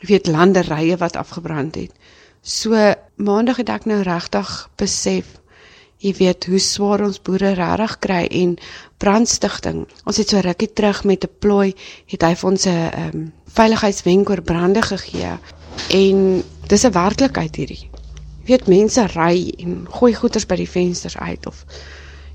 Jy 0.00 0.10
weet 0.14 0.32
landerye 0.32 0.96
wat 0.98 1.16
afgebrand 1.20 1.78
het. 1.78 1.94
So 2.42 2.74
maandag 3.20 3.60
het 3.62 3.68
ek 3.68 3.86
nou 3.86 4.00
regtig 4.02 4.50
besef 4.80 5.39
jy 6.00 6.14
weet 6.16 6.46
hoe 6.48 6.58
swaar 6.62 7.02
ons 7.04 7.20
boere 7.20 7.52
regtig 7.58 7.96
kry 8.04 8.22
en 8.40 8.54
brandstigting. 9.00 9.84
Ons 10.08 10.20
het 10.20 10.32
so 10.32 10.40
rukkie 10.44 10.70
terug 10.72 11.04
met 11.04 11.24
'n 11.24 11.34
plooi 11.38 11.74
het 12.08 12.22
hy 12.22 12.34
vir 12.34 12.50
ons 12.50 12.66
'n 12.66 12.90
um, 13.04 13.32
veiligheidswenk 13.46 14.30
oor 14.30 14.42
brande 14.42 14.82
gegee 14.82 15.38
en 15.90 16.44
dis 16.68 16.84
'n 16.84 16.92
werklikheid 16.92 17.56
hierdie. 17.56 17.88
Jy 18.44 18.46
weet 18.46 18.68
mense 18.68 19.06
ry 19.14 19.52
en 19.58 19.86
gooi 19.90 20.14
goeders 20.14 20.46
by 20.46 20.56
die 20.56 20.68
vensters 20.68 21.16
uit 21.16 21.46
of 21.46 21.64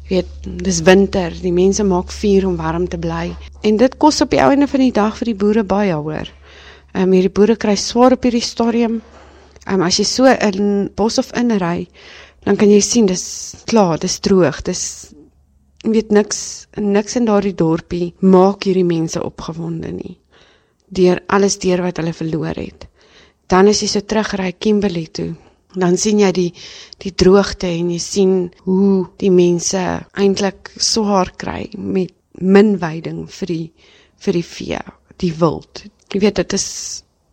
jy 0.07 0.15
weet 0.15 0.63
dis 0.63 0.81
winter, 0.81 1.33
die 1.41 1.51
mense 1.53 1.83
maak 1.83 2.11
vuur 2.11 2.47
om 2.47 2.55
warm 2.55 2.87
te 2.87 2.97
bly 2.97 3.35
en 3.63 3.77
dit 3.77 3.97
kos 3.97 4.21
op 4.21 4.29
die 4.29 4.39
einde 4.39 4.67
van 4.67 4.79
die 4.79 4.91
dag 4.91 5.17
vir 5.17 5.25
die 5.25 5.35
boere 5.35 5.63
baie 5.63 5.93
hoor. 5.93 6.29
Ehm 6.93 7.03
um, 7.03 7.11
hierdie 7.11 7.33
boere 7.33 7.55
kry 7.55 7.75
swaar 7.75 8.11
op 8.11 8.23
hierdie 8.23 8.41
stadium. 8.41 9.01
Ehm 9.65 9.81
um, 9.81 9.81
as 9.81 9.97
jy 9.97 10.05
so 10.05 10.25
in 10.25 10.91
bos 10.95 11.17
of 11.17 11.31
in 11.33 11.51
ry 11.57 11.87
dan 12.45 12.55
kan 12.55 12.69
jy 12.69 12.81
sien 12.81 13.05
dis 13.09 13.25
klaar, 13.65 13.99
dis 13.99 14.19
droog, 14.19 14.61
dis 14.65 14.83
weet 15.85 16.11
niks 16.13 16.39
niks 16.81 17.15
in 17.19 17.25
daardie 17.29 17.55
dorpie 17.57 18.13
maak 18.21 18.65
hierdie 18.65 18.85
mense 18.87 19.21
opgewonde 19.21 19.91
nie. 19.93 20.17
Deur 20.89 21.21
alles 21.27 21.57
deur 21.61 21.81
wat 21.85 21.97
hulle 22.01 22.13
verloor 22.13 22.57
het. 22.57 22.87
Dan 23.49 23.69
as 23.69 23.81
jy 23.81 23.89
so 23.89 24.01
terugry 24.01 24.51
Kimberley 24.57 25.07
toe, 25.13 25.31
dan 25.75 25.97
sien 25.97 26.19
jy 26.21 26.31
die 26.33 26.49
die 27.03 27.13
droogte 27.13 27.69
en 27.69 27.91
jy 27.93 27.99
sien 28.01 28.35
hoe 28.65 29.05
die 29.21 29.31
mense 29.33 29.81
eintlik 30.13 30.71
swaar 30.77 31.33
kry 31.37 31.69
met 31.77 32.13
min 32.41 32.75
veiding 32.79 33.25
vir 33.31 33.53
die 33.53 33.65
vir 34.25 34.37
die 34.39 34.47
vee, 34.47 34.81
die 35.21 35.33
wild. 35.39 35.85
Jy 36.13 36.21
weet 36.23 36.41
dit 36.41 36.57
is 36.57 36.67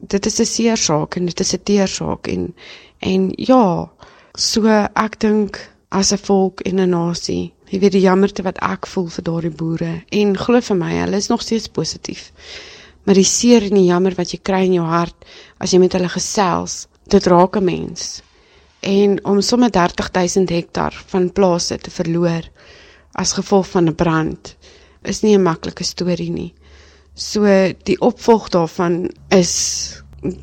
dit 0.03 0.27
is 0.27 0.41
'n 0.41 0.47
seer 0.47 0.77
saak 0.77 1.17
en 1.17 1.27
dit 1.27 1.41
is 1.41 1.55
'n 1.55 1.63
teer 1.65 1.89
saak 1.89 2.29
en 2.29 2.55
en 3.01 3.33
ja, 3.37 3.91
So 4.33 4.65
ek 4.65 5.19
dink 5.21 5.59
as 5.93 6.11
'n 6.13 6.17
volk 6.17 6.63
en 6.65 6.81
'n 6.81 6.91
nasie, 6.91 7.53
jy 7.69 7.79
weet 7.81 7.93
die 7.93 8.07
jammerte 8.09 8.43
wat 8.43 8.57
ek 8.63 8.87
voel 8.87 9.09
vir 9.09 9.25
daardie 9.25 9.57
boere 9.61 10.05
en 10.11 10.37
glo 10.37 10.61
vir 10.61 10.77
my, 10.77 10.93
hulle 11.05 11.17
is 11.17 11.29
nog 11.29 11.43
steeds 11.43 11.69
positief. 11.69 12.33
Maar 13.05 13.15
die 13.15 13.29
seer 13.29 13.63
en 13.63 13.75
die 13.77 13.91
jammer 13.93 14.15
wat 14.17 14.33
jy 14.33 14.41
kry 14.43 14.65
in 14.65 14.79
jou 14.79 14.87
hart 14.87 15.25
as 15.61 15.73
jy 15.73 15.79
met 15.79 15.93
hulle 15.93 16.09
gesels, 16.09 16.89
dit 17.09 17.27
raak 17.27 17.57
'n 17.57 17.65
mens. 17.65 18.23
En 18.81 19.21
om 19.25 19.43
sommer 19.43 19.71
30000 19.71 20.49
hektar 20.49 20.95
van 21.09 21.33
plase 21.33 21.77
te 21.77 21.91
verloor 21.91 22.49
as 23.15 23.35
gevolg 23.35 23.69
van 23.69 23.89
'n 23.89 23.95
brand 23.95 24.57
is 25.05 25.23
nie 25.23 25.37
'n 25.37 25.43
maklike 25.43 25.85
storie 25.85 26.31
nie. 26.31 26.55
So 27.15 27.45
die 27.85 28.01
opvolg 28.01 28.49
daarvan 28.49 29.11
is 29.29 30.03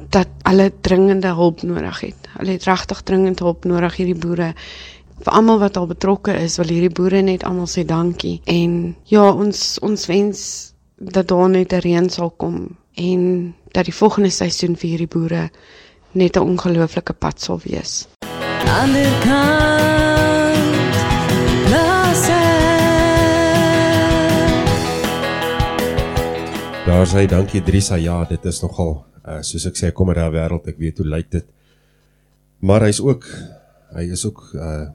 dat 0.10 0.28
hulle 0.44 0.72
dringende 0.82 1.28
hulp 1.28 1.62
nodig 1.62 2.00
het. 2.00 2.30
Hulle 2.38 2.52
het 2.58 2.64
regtig 2.68 3.02
dringend 3.02 3.40
hulp 3.40 3.66
nodig 3.66 3.96
hierdie 3.96 4.18
boere. 4.18 4.54
Vir 5.24 5.34
almal 5.34 5.60
wat 5.60 5.78
al 5.78 5.88
betrokke 5.88 6.36
is, 6.40 6.58
wil 6.60 6.72
hierdie 6.72 6.94
boere 6.96 7.22
net 7.22 7.44
almal 7.48 7.68
sê 7.68 7.86
dankie. 7.88 8.40
En 8.46 8.96
ja, 9.12 9.30
ons 9.32 9.80
ons 9.84 10.06
wens 10.12 10.42
dat 11.00 11.28
daar 11.28 11.50
net 11.50 11.74
'n 11.74 11.80
reën 11.80 12.10
sal 12.10 12.30
kom 12.30 12.76
en 12.94 13.56
dat 13.72 13.86
die 13.86 13.94
volgende 13.94 14.30
seisoen 14.30 14.76
vir 14.76 14.90
hierdie 14.90 15.08
boere 15.08 15.50
net 16.12 16.36
'n 16.36 16.42
ongelooflike 16.42 17.14
pad 17.14 17.42
sal 17.42 17.60
wees. 17.64 18.08
Ander 18.68 19.12
kant 19.24 20.09
Daar 27.00 27.08
sê 27.08 27.22
dankie 27.32 27.62
Drisa. 27.64 27.96
Ja, 27.96 28.26
dit 28.28 28.44
is 28.44 28.58
nogal 28.60 28.90
uh, 29.24 29.38
soos 29.48 29.64
ek 29.70 29.78
sê 29.80 29.90
kom 29.96 30.10
uit 30.12 30.18
daai 30.18 30.34
wêreld. 30.34 30.66
Ek 30.68 30.82
weet 30.84 30.98
hoe 31.00 31.06
lyk 31.08 31.30
dit. 31.32 31.46
Maar 32.60 32.84
hy's 32.90 33.00
ook 33.00 33.24
hy 33.96 34.04
is 34.12 34.26
ook 34.28 34.42
'n 34.52 34.60
uh, 34.60 34.90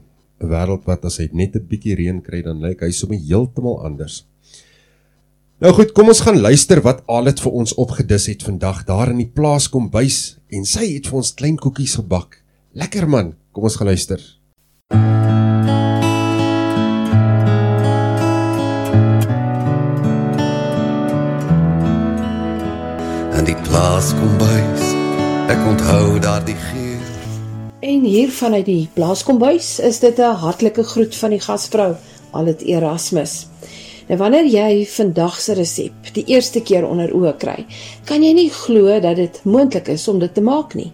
wêreld 0.53 0.85
wat 0.85 1.09
as 1.09 1.17
hy 1.17 1.31
net 1.33 1.57
'n 1.57 1.65
bietjie 1.65 1.97
reën 1.97 2.21
kry 2.21 2.43
dan 2.45 2.61
lyk 2.61 2.85
hy 2.85 2.93
sommer 2.93 3.17
heeltemal 3.17 3.81
anders. 3.89 4.27
Nou 5.65 5.73
goed, 5.73 5.97
kom 5.97 6.13
ons 6.13 6.21
gaan 6.21 6.45
luister 6.45 6.85
wat 6.85 7.01
Alet 7.09 7.41
vir 7.41 7.53
ons 7.57 7.75
opgedis 7.75 8.29
het 8.29 8.45
vandag 8.45 8.85
daar 8.85 9.09
in 9.09 9.25
die 9.25 9.33
plaas 9.33 9.73
kombuis 9.73 10.37
en 10.53 10.69
sy 10.69 10.93
het 11.01 11.09
vir 11.09 11.17
ons 11.25 11.33
klein 11.33 11.57
koekies 11.57 11.97
gebak. 11.97 12.45
Lekker 12.77 13.09
man. 13.09 13.33
Kom 13.53 13.65
ons 13.65 13.81
gaan 13.81 13.89
luister. 13.89 14.21
In 14.93 15.24
plaas 23.75 24.13
kombuis, 24.15 24.83
ek 25.51 25.63
onthou 25.67 26.21
daardie 26.23 26.55
geur. 26.55 27.07
En 27.83 28.05
hier 28.07 28.31
vanuit 28.31 28.69
die 28.69 28.85
blaaskombuis 28.95 29.81
is 29.83 29.99
dit 29.99 30.21
'n 30.21 30.39
hartlike 30.45 30.85
groet 30.93 31.17
van 31.17 31.31
die 31.35 31.41
gasvrou, 31.41 31.97
Alet 32.31 32.63
Erasmus. 32.63 33.49
Nou 34.07 34.19
wanneer 34.19 34.47
jy 34.47 34.87
vandag 34.87 35.41
se 35.41 35.55
resep 35.55 36.15
die 36.15 36.25
eerste 36.27 36.61
keer 36.61 36.87
onder 36.87 37.11
oë 37.11 37.35
kry, 37.37 37.67
kan 38.05 38.23
jy 38.23 38.33
nie 38.33 38.51
glo 38.51 39.01
dat 39.01 39.17
dit 39.17 39.41
moontlik 39.43 39.89
is 39.89 40.09
om 40.09 40.19
dit 40.19 40.35
te 40.35 40.41
maak 40.41 40.75
nie. 40.75 40.93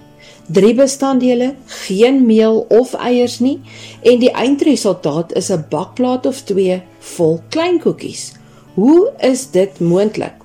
Drie 0.48 0.74
bestanddele, 0.74 1.54
geen 1.66 2.26
meel 2.26 2.66
of 2.70 2.94
eiers 2.94 3.40
nie 3.40 3.60
en 4.02 4.18
die 4.18 4.32
eindresultaat 4.32 5.36
is 5.36 5.50
'n 5.50 5.64
bakplaat 5.68 6.26
of 6.26 6.42
2 6.44 6.82
vol 6.98 7.40
klein 7.50 7.78
koekies. 7.78 8.32
Hoe 8.74 9.12
is 9.20 9.50
dit 9.50 9.80
moontlik? 9.80 10.39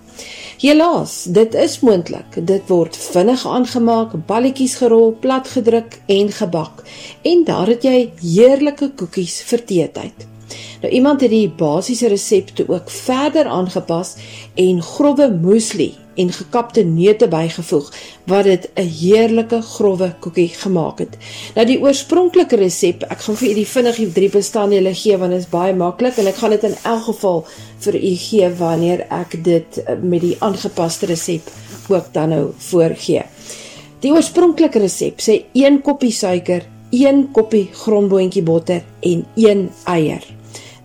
Helaas, 0.65 1.27
dit 1.29 1.53
is 1.53 1.75
moontlik. 1.85 2.39
Dit 2.41 2.63
word 2.73 2.95
vinnig 2.97 3.43
aangemaak, 3.45 4.15
balletjies 4.25 4.79
gerol, 4.79 5.11
platgedruk 5.21 5.99
en 6.09 6.31
gebak. 6.33 6.81
En 7.21 7.43
daar 7.45 7.69
het 7.69 7.85
jy 7.85 7.99
heerlike 8.23 8.87
koekies 8.97 9.35
vir 9.45 9.61
teetyd. 9.69 10.25
Nou 10.81 10.89
iemand 10.89 11.21
het 11.21 11.29
die 11.29 11.51
basiese 11.59 12.09
resepte 12.09 12.65
ook 12.65 12.89
verder 12.89 13.45
aangepas 13.45 14.15
en 14.57 14.81
grouwe 14.81 15.29
muesli 15.37 15.91
en 16.15 16.31
gekapte 16.31 16.83
neute 16.83 17.27
bygevoeg 17.27 17.91
wat 18.25 18.43
dit 18.43 18.69
'n 18.75 18.87
heerlike 18.99 19.61
grouwe 19.61 20.13
koekie 20.19 20.47
gemaak 20.47 20.99
het. 20.99 21.17
Nou 21.55 21.65
die 21.65 21.79
oorspronklike 21.81 22.55
resep, 22.55 23.03
ek 23.03 23.21
gaan 23.21 23.35
vir 23.35 23.49
u 23.49 23.53
die 23.53 23.67
vinnig 23.67 23.95
die 23.95 24.11
drie 24.11 24.29
bestanddele 24.29 24.93
gee 24.93 25.17
want 25.17 25.31
dit 25.31 25.39
is 25.39 25.49
baie 25.49 25.73
maklik 25.73 26.17
en 26.17 26.27
ek 26.27 26.35
gaan 26.35 26.49
dit 26.49 26.63
in 26.63 26.75
elk 26.83 27.03
geval 27.03 27.45
vir 27.79 27.95
u 27.95 28.15
gee 28.15 28.49
wanneer 28.49 29.05
ek 29.09 29.43
dit 29.43 29.77
eh, 29.77 29.95
met 30.01 30.21
die 30.21 30.35
aangepaste 30.39 31.05
resep 31.05 31.51
ook 31.87 32.13
dan 32.13 32.29
nou 32.29 32.51
voorgee. 32.57 33.23
Die 33.99 34.11
oorspronklike 34.11 34.79
resep 34.79 35.21
sê 35.23 35.43
1 35.53 35.81
koppie 35.81 36.11
suiker, 36.11 36.63
1 36.91 37.31
koppie 37.31 37.69
grondboontjie 37.73 38.43
botter 38.43 38.83
en 39.01 39.25
1 39.35 39.69
eier. 39.85 40.23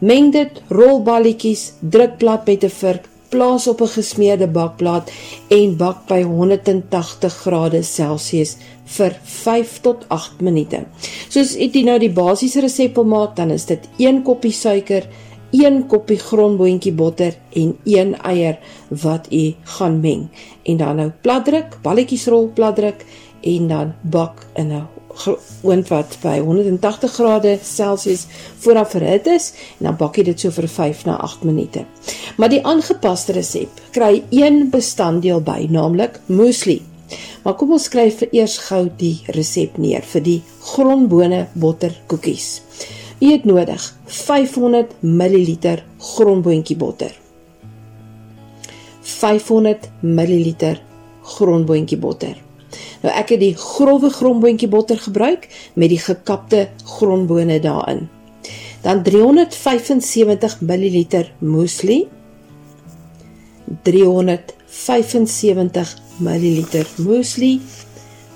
Meng 0.01 0.31
dit, 0.32 0.62
rol 0.73 1.02
balletjies, 1.05 1.74
druk 1.81 2.16
plat 2.19 2.47
met 2.47 2.65
'n 2.65 2.70
vurk, 2.70 3.10
plaas 3.31 3.66
op 3.66 3.81
'n 3.81 3.94
gesmeerde 3.97 4.47
bakplaat 4.47 5.11
en 5.48 5.77
bak 5.77 6.07
by 6.07 6.23
180 6.23 7.35
grade 7.43 7.82
Celsius 7.82 8.57
vir 8.85 9.16
5 9.23 9.81
tot 9.81 10.05
8 10.09 10.40
minute. 10.40 10.85
Soos 11.28 11.55
jy 11.57 11.82
nou 11.82 11.98
die 11.98 12.12
basiese 12.12 12.61
resep 12.61 12.94
wil 12.94 13.05
maak, 13.05 13.36
dan 13.36 13.51
is 13.51 13.66
dit 13.66 13.89
1 13.97 14.23
koppie 14.23 14.52
suiker, 14.52 15.07
1 15.51 15.86
koppie 15.86 16.19
grondboontjie 16.19 16.93
botter 16.93 17.35
en 17.52 17.77
1 17.85 18.15
eier 18.23 18.59
wat 18.89 19.27
u 19.32 19.55
gaan 19.62 20.01
meng. 20.01 20.28
En 20.62 20.77
dan 20.77 20.97
nou 20.97 21.11
platdruk, 21.23 21.78
balletjies 21.82 22.27
rol 22.27 22.51
platdruk 22.55 23.05
en 23.40 23.69
dan 23.69 23.94
bak 24.02 24.47
in 24.55 24.73
'n 24.73 24.99
oond 25.28 25.88
wat 25.88 26.16
by 26.22 26.38
180 26.38 27.12
grade 27.12 27.59
Celsius 27.62 28.26
vooraf 28.62 28.94
verhit 28.97 29.26
is 29.26 29.51
en 29.78 29.90
dan 29.90 29.98
bak 30.01 30.16
jy 30.16 30.24
dit 30.30 30.40
so 30.40 30.55
vir 30.55 30.68
5 30.68 31.05
na 31.09 31.18
8 31.20 31.44
minute. 31.48 31.84
Maar 32.36 32.52
die 32.52 32.62
aangepaste 32.66 33.36
resep 33.36 33.82
kry 33.97 34.22
een 34.30 34.70
bestanddeel 34.70 35.42
by, 35.44 35.66
naamlik 35.70 36.20
muesli. 36.26 36.80
Maar 37.44 37.56
kom 37.59 37.72
ons 37.74 37.88
skryf 37.88 38.20
vir 38.22 38.34
eers 38.40 38.59
gou 38.68 38.84
die 39.01 39.16
resep 39.36 39.78
neer 39.78 40.05
vir 40.06 40.24
die 40.24 40.40
grondbone 40.72 41.47
botter 41.55 41.94
koekies. 42.06 42.60
U 43.20 43.32
het 43.32 43.44
nodig 43.44 43.86
500 44.06 44.94
ml 45.05 45.56
grondboontjie 46.14 46.76
botter. 46.76 47.12
500 49.02 49.90
ml 50.01 50.55
grondboontjie 51.34 51.98
botter. 51.98 52.49
Nou 53.01 53.12
ek 53.16 53.28
het 53.35 53.40
die 53.40 53.56
grouwe 53.56 54.10
grondboontjie 54.12 54.68
botter 54.68 54.98
gebruik 55.01 55.48
met 55.74 55.89
die 55.93 56.01
gekapte 56.01 56.68
grondbone 56.85 57.60
daarin. 57.64 58.09
Dan 58.85 59.02
375 59.05 60.60
ml 60.60 61.24
muesli. 61.39 62.09
375 63.82 65.97
ml 66.18 66.85
muesli. 66.97 67.60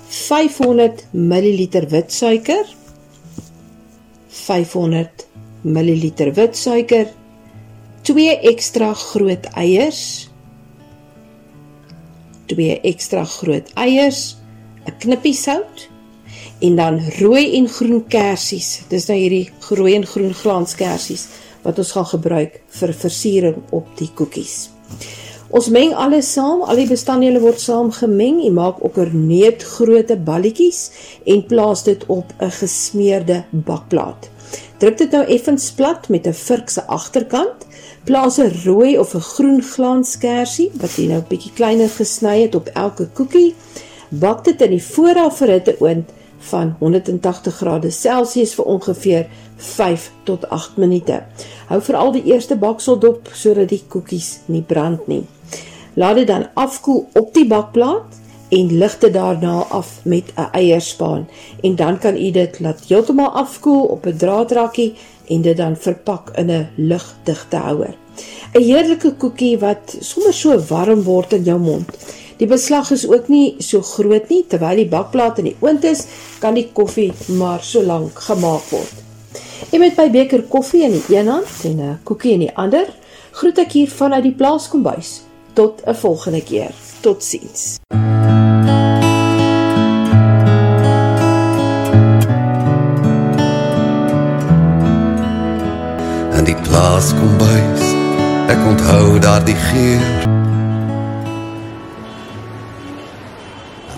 500 0.07 1.07
ml 1.11 1.87
wit 1.89 2.13
suiker. 2.13 2.65
500 4.27 5.27
ml 5.61 6.31
wit 6.33 6.57
suiker. 6.57 7.07
2 8.05 8.39
ekstra 8.51 8.93
groot 8.93 9.45
eiers. 9.57 10.29
2 12.45 12.79
ekstra 12.85 13.23
groot 13.25 13.71
eiers, 13.73 14.37
'n 14.87 14.97
knippie 14.99 15.33
sout 15.33 15.89
en 16.59 16.75
dan 16.75 16.99
rooi 17.19 17.55
en 17.57 17.67
groen 17.67 18.07
kersies. 18.07 18.81
Dis 18.89 19.07
nou 19.07 19.17
hierdie 19.17 19.49
rooi 19.69 19.95
en 19.95 20.05
groen 20.05 20.33
glanskersies 20.33 21.27
wat 21.63 21.79
ons 21.81 21.91
gaan 21.91 22.05
gebruik 22.05 22.61
vir 22.79 22.93
versiering 22.93 23.61
op 23.71 23.87
die 23.97 24.11
koekies. 24.13 24.69
Ons 25.55 25.69
meng 25.69 25.93
alles 25.93 26.27
saam, 26.33 26.63
al 26.65 26.75
die 26.75 26.89
bestanddele 26.89 27.39
word 27.39 27.61
saam 27.61 27.91
gemeng. 27.95 28.41
Jy 28.43 28.51
maak 28.51 28.81
ook 28.83 28.97
'n 28.97 29.27
neutgrootte 29.27 30.17
balletjies 30.17 30.91
en 31.25 31.45
plaas 31.45 31.83
dit 31.83 32.05
op 32.07 32.33
'n 32.39 32.51
gesmeerde 32.51 33.43
bakplaat. 33.51 34.29
Druk 34.77 34.97
dit 34.97 35.11
nou 35.11 35.23
effens 35.25 35.71
plat 35.71 36.09
met 36.09 36.27
'n 36.27 36.33
vurk 36.33 36.69
se 36.69 36.83
agterkant. 36.87 37.65
Plaas 38.03 38.37
'n 38.37 38.51
rooi 38.65 38.97
of 38.99 39.13
'n 39.15 39.19
groen 39.19 39.61
glanskersie 39.61 40.71
wat 40.73 40.95
jy 40.95 41.07
nou 41.07 41.21
bietjie 41.21 41.53
kleiner 41.53 41.89
gesny 41.89 42.41
het 42.41 42.55
op 42.55 42.67
elke 42.67 43.07
koekie. 43.07 43.55
Bak 44.19 44.45
dit 44.45 44.61
in 44.61 44.71
die 44.71 44.83
vooraf 44.83 45.41
verhitte 45.41 45.73
oond 45.83 46.11
van 46.47 46.75
180 46.79 47.55
grade 47.55 47.89
Celsius 47.91 48.53
vir 48.55 48.67
ongeveer 48.71 49.25
5 49.57 50.11
tot 50.23 50.45
8 50.49 50.77
minute. 50.79 51.17
Hou 51.67 51.79
veral 51.83 52.13
die 52.15 52.23
eerste 52.31 52.55
baksel 52.55 52.99
dop 53.01 53.31
sodat 53.33 53.73
die 53.73 53.81
koekies 53.87 54.29
nie 54.45 54.61
brand 54.61 55.07
nie. 55.11 55.23
Laat 55.99 56.21
dit 56.21 56.27
dan 56.27 56.47
afkoel 56.53 57.07
op 57.13 57.33
die 57.35 57.47
bakplaat 57.47 58.21
en 58.55 58.71
lig 58.79 58.97
dit 59.01 59.13
daarna 59.13 59.65
af 59.79 59.99
met 60.03 60.31
'n 60.35 60.49
eierspaan 60.51 61.27
en 61.63 61.75
dan 61.75 61.99
kan 61.99 62.15
u 62.15 62.31
dit 62.31 62.59
laat 62.59 62.85
heeltemal 62.87 63.29
afkoel 63.29 63.83
op 63.83 64.05
'n 64.05 64.17
draadrakkie 64.17 64.93
en 65.27 65.41
dit 65.41 65.57
dan 65.57 65.75
verpak 65.75 66.29
in 66.37 66.51
'n 66.51 66.69
lugdigte 66.75 67.57
houer. 67.57 67.95
'n 68.53 68.61
Heerlike 68.61 69.15
koekie 69.15 69.57
wat 69.59 69.97
sommer 69.99 70.33
so 70.33 70.59
warm 70.69 71.03
word 71.03 71.33
in 71.33 71.43
jou 71.43 71.59
mond. 71.59 71.89
Die 72.37 72.47
beslag 72.47 72.91
is 72.91 73.05
ook 73.07 73.29
nie 73.31 73.55
so 73.63 73.81
groot 73.81 74.27
nie 74.29 74.43
terwyl 74.51 74.75
die 74.81 74.89
bakplaat 74.91 75.39
in 75.39 75.49
die 75.51 75.55
oond 75.63 75.85
is, 75.87 76.03
kan 76.43 76.57
die 76.57 76.67
koffie 76.75 77.13
maar 77.39 77.63
so 77.63 77.83
lank 77.83 78.19
gemaak 78.27 78.67
word. 78.73 79.03
En 79.71 79.79
met 79.79 79.95
my 79.95 80.09
beker 80.11 80.43
koffie 80.51 80.83
in 80.83 80.97
die 80.97 81.15
een 81.15 81.31
hand 81.31 81.63
en 81.63 81.79
'n 81.79 81.99
koekie 82.03 82.33
in 82.33 82.43
die 82.43 82.55
ander, 82.55 82.87
groet 83.31 83.57
ek 83.57 83.71
hier 83.71 83.89
vanuit 83.89 84.23
die 84.23 84.35
plaaskombuis. 84.35 85.21
Tot 85.53 85.81
'n 85.87 85.95
volgende 85.95 86.41
keer. 86.41 86.71
Totsiens. 87.01 87.79
Die 96.45 96.55
plaas 96.55 97.13
kom 97.17 97.37
bys. 97.37 97.85
Ek 98.47 98.61
onthou 98.67 99.19
daardie 99.19 99.55
geur. 99.55 100.44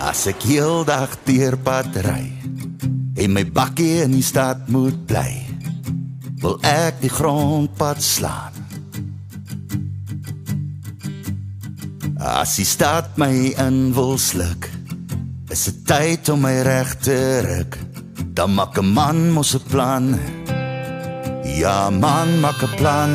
As 0.07 0.21
ek 0.31 0.45
heeldag 0.47 1.17
deur 1.27 1.57
pad 1.59 1.97
ry 2.05 2.29
en 3.19 3.33
my 3.35 3.41
bakkie 3.43 4.05
in 4.05 4.13
die 4.15 4.23
stad 4.23 4.69
moet 4.71 4.95
bly, 5.09 5.33
wil 6.39 6.55
ek 6.63 7.01
die 7.01 7.11
grondpad 7.11 7.99
slaan. 7.99 8.55
As 12.23 12.55
die 12.55 12.67
stad 12.69 13.19
my 13.19 13.51
in 13.59 13.91
wil 13.97 14.15
sluk, 14.15 14.69
is 15.51 15.67
dit 15.67 15.83
tyd 15.91 16.31
om 16.31 16.45
my 16.45 16.55
reg 16.63 16.93
te 17.03 17.19
ruk. 17.43 17.75
Dan 18.31 18.55
maak 18.55 18.79
'n 18.79 18.87
man 18.87 19.19
mos 19.35 19.55
'n 19.59 19.67
plan. 19.67 20.05
Ja, 21.43 21.89
man, 21.89 22.39
maak 22.39 22.63
'n 22.63 22.75
plan. 22.79 23.11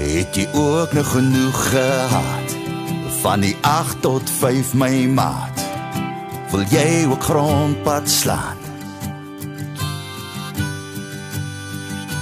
Het 0.00 0.32
jy 0.32 0.46
ook 0.54 0.92
nog 0.92 1.08
genoeg 1.12 1.58
gehad? 1.70 2.41
Van 3.22 3.40
die 3.40 3.56
8 3.60 4.00
tot 4.02 4.30
5 4.40 4.72
my 4.74 5.06
maat. 5.06 5.60
Wil 6.50 6.64
jy 6.66 7.04
ook 7.06 7.22
grondpad 7.22 8.10
slaan? 8.10 8.58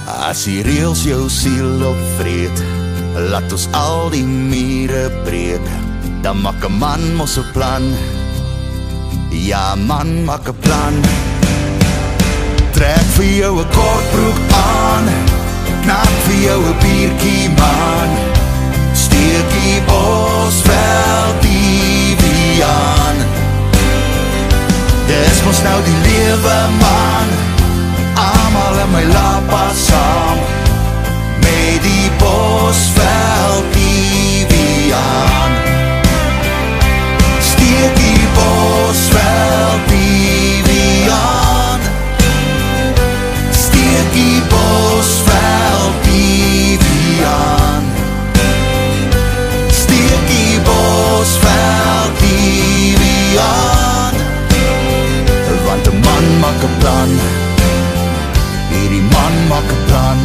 As 0.05 0.43
die 0.45 0.61
reëls 0.61 1.01
jou 1.07 1.23
siel 1.25 1.81
opvreet, 1.87 2.61
laat 3.31 3.49
ons 3.49 3.65
al 3.73 4.11
die 4.13 4.27
mure 4.27 5.07
breek. 5.25 5.65
Dan 6.21 6.45
maak 6.45 6.61
'n 6.69 6.77
man 6.77 7.01
mos 7.17 7.37
'n 7.37 7.49
plan. 7.53 7.81
Ja, 9.29 9.75
man, 9.75 10.23
maak 10.23 10.45
'n 10.53 10.59
plan. 10.61 10.95
Trek 12.77 13.07
vir 13.17 13.31
jou 13.41 13.53
'n 13.57 13.69
kortbroek 13.73 14.39
aan. 14.53 15.05
Knap 15.81 16.13
vir 16.25 16.37
jou 16.47 16.61
'n 16.61 16.77
biertjie 16.83 17.49
man. 17.57 18.09
Steekie 18.93 19.81
Bosveld 20.41 21.41
die 21.41 22.15
Vian. 22.17 23.17
Dis 25.05 25.43
mos 25.45 25.59
nou 25.61 25.77
die 25.85 25.99
lewe 26.07 26.57
man. 26.79 27.27
Almal 28.15 28.79
in 28.83 28.91
my 28.91 29.03
lapa 29.13 29.63
saam. 29.85 30.41
Met 31.45 31.85
die 31.85 32.09
Bosveld 32.17 33.69
die 33.73 33.80
die 53.31 53.37
Vian. 53.37 54.13
Want 55.65 55.87
'n 55.87 55.99
man 55.99 56.39
maak 56.39 56.63
'n 56.63 56.77
plan. 56.79 57.09
Hierdie 58.71 59.01
man 59.01 59.47
maak 59.47 59.71
'n 59.71 59.85
plan. 59.85 60.19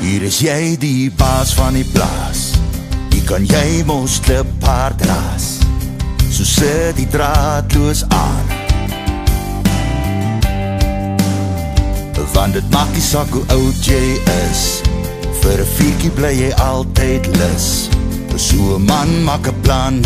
Hier 0.00 0.22
is 0.22 0.38
jy 0.38 0.76
die 0.78 1.10
baas 1.10 1.54
van 1.54 1.72
die 1.74 1.84
plaas. 1.84 2.52
Hier 3.10 3.24
kan 3.24 3.46
jy 3.46 3.82
mos 3.84 4.20
klip 4.20 4.46
hard 4.60 5.00
ras. 5.06 5.58
So 6.30 6.44
sit 6.44 6.96
die 6.96 7.08
draadloos 7.08 8.04
aan. 8.08 8.44
Want 12.32 12.52
dit 12.52 12.70
maak 12.70 12.92
nie 12.92 13.00
saak 13.00 13.30
hoe 13.32 13.44
oud 13.48 13.84
jy 13.84 14.20
is. 14.50 14.82
Vir 15.40 15.60
'n 15.60 15.68
vuurtjie 15.76 16.10
bly 16.10 16.32
jy 16.32 16.52
altyd 16.52 17.26
lus. 17.26 17.88
So 18.36 18.78
man 18.78 19.24
maak 19.24 19.46
'n 19.48 19.60
plan. 19.62 20.04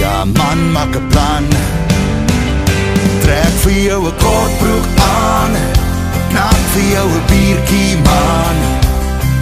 Ja, 0.00 0.24
man 0.24 0.60
maak 0.72 0.94
'n 0.94 1.06
plan. 1.08 1.44
Trek 3.22 3.54
vir 3.62 3.78
jou 3.88 4.02
'n 4.06 4.16
kortbroek 4.22 4.86
aan. 5.24 5.52
Knap 6.30 6.60
vir 6.72 6.86
jou 6.94 7.08
'n 7.08 7.24
biertjie 7.30 7.96
man. 8.08 8.56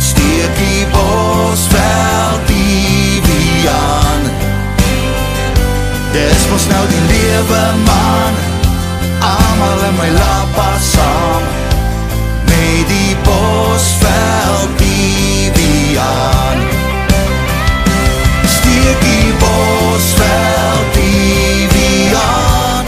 Steekie 0.09 0.87
Bosveld 0.95 2.41
die 2.47 3.21
Vian. 3.27 4.23
Dis 6.15 6.43
mos 6.51 6.65
nou 6.73 6.85
die 6.93 7.05
lewe 7.13 7.65
man. 7.91 8.33
Almal 9.35 9.81
in 9.89 9.95
my 10.01 10.11
lapa 10.21 10.71
saam. 10.93 11.43
Met 12.49 12.87
die 12.95 13.15
Bosveld 13.27 14.71
die 14.79 15.51
Vian. 15.57 16.74
Steekie 18.85 19.33
Bosveld 19.41 20.95
die 20.95 21.69
Vian. 21.73 22.87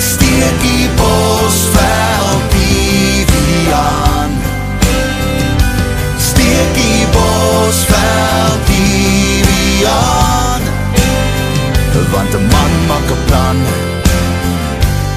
Steekie 0.00 0.88
Bosveld 0.96 2.50
die 2.50 3.24
Vian. 3.30 4.32
Steekie 6.18 7.06
Bosveld 7.14 8.66
die 8.66 9.44
Vian. 9.46 10.62
Want 12.10 12.34
'n 12.34 12.46
man 12.50 12.72
maak 12.88 13.08
'n 13.14 13.20
plan. 13.28 13.58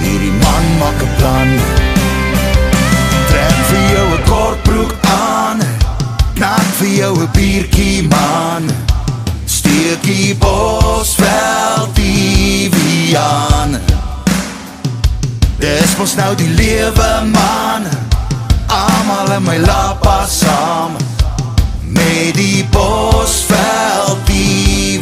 Hierdie 0.02 0.36
man 0.44 0.65
maak 0.80 1.02
'n 1.02 1.10
plan. 1.18 1.78
Mos 15.99 16.15
nou 16.15 16.35
die 16.35 16.47
lewe 16.47 17.07
man. 17.27 17.84
Almal 18.67 19.31
in 19.35 19.43
my 19.43 19.57
lapa 19.57 20.23
saam. 20.27 20.95
Met 21.84 22.34
die 22.39 22.63
Bosveld 22.71 24.23
die 24.26 24.99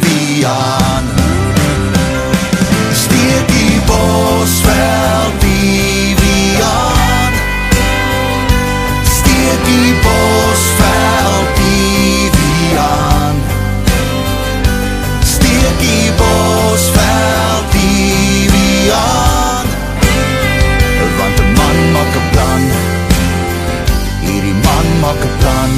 plan. 25.40 25.72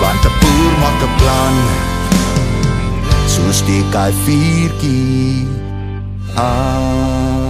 Want 0.00 0.24
'n 0.24 0.34
boer 0.40 0.74
maak 0.82 1.02
'n 1.02 1.12
plan. 1.20 1.56
So 3.26 3.42
steek 3.52 3.94
hy 3.94 4.12
vuurtjie 4.24 5.46
aan. 6.34 7.48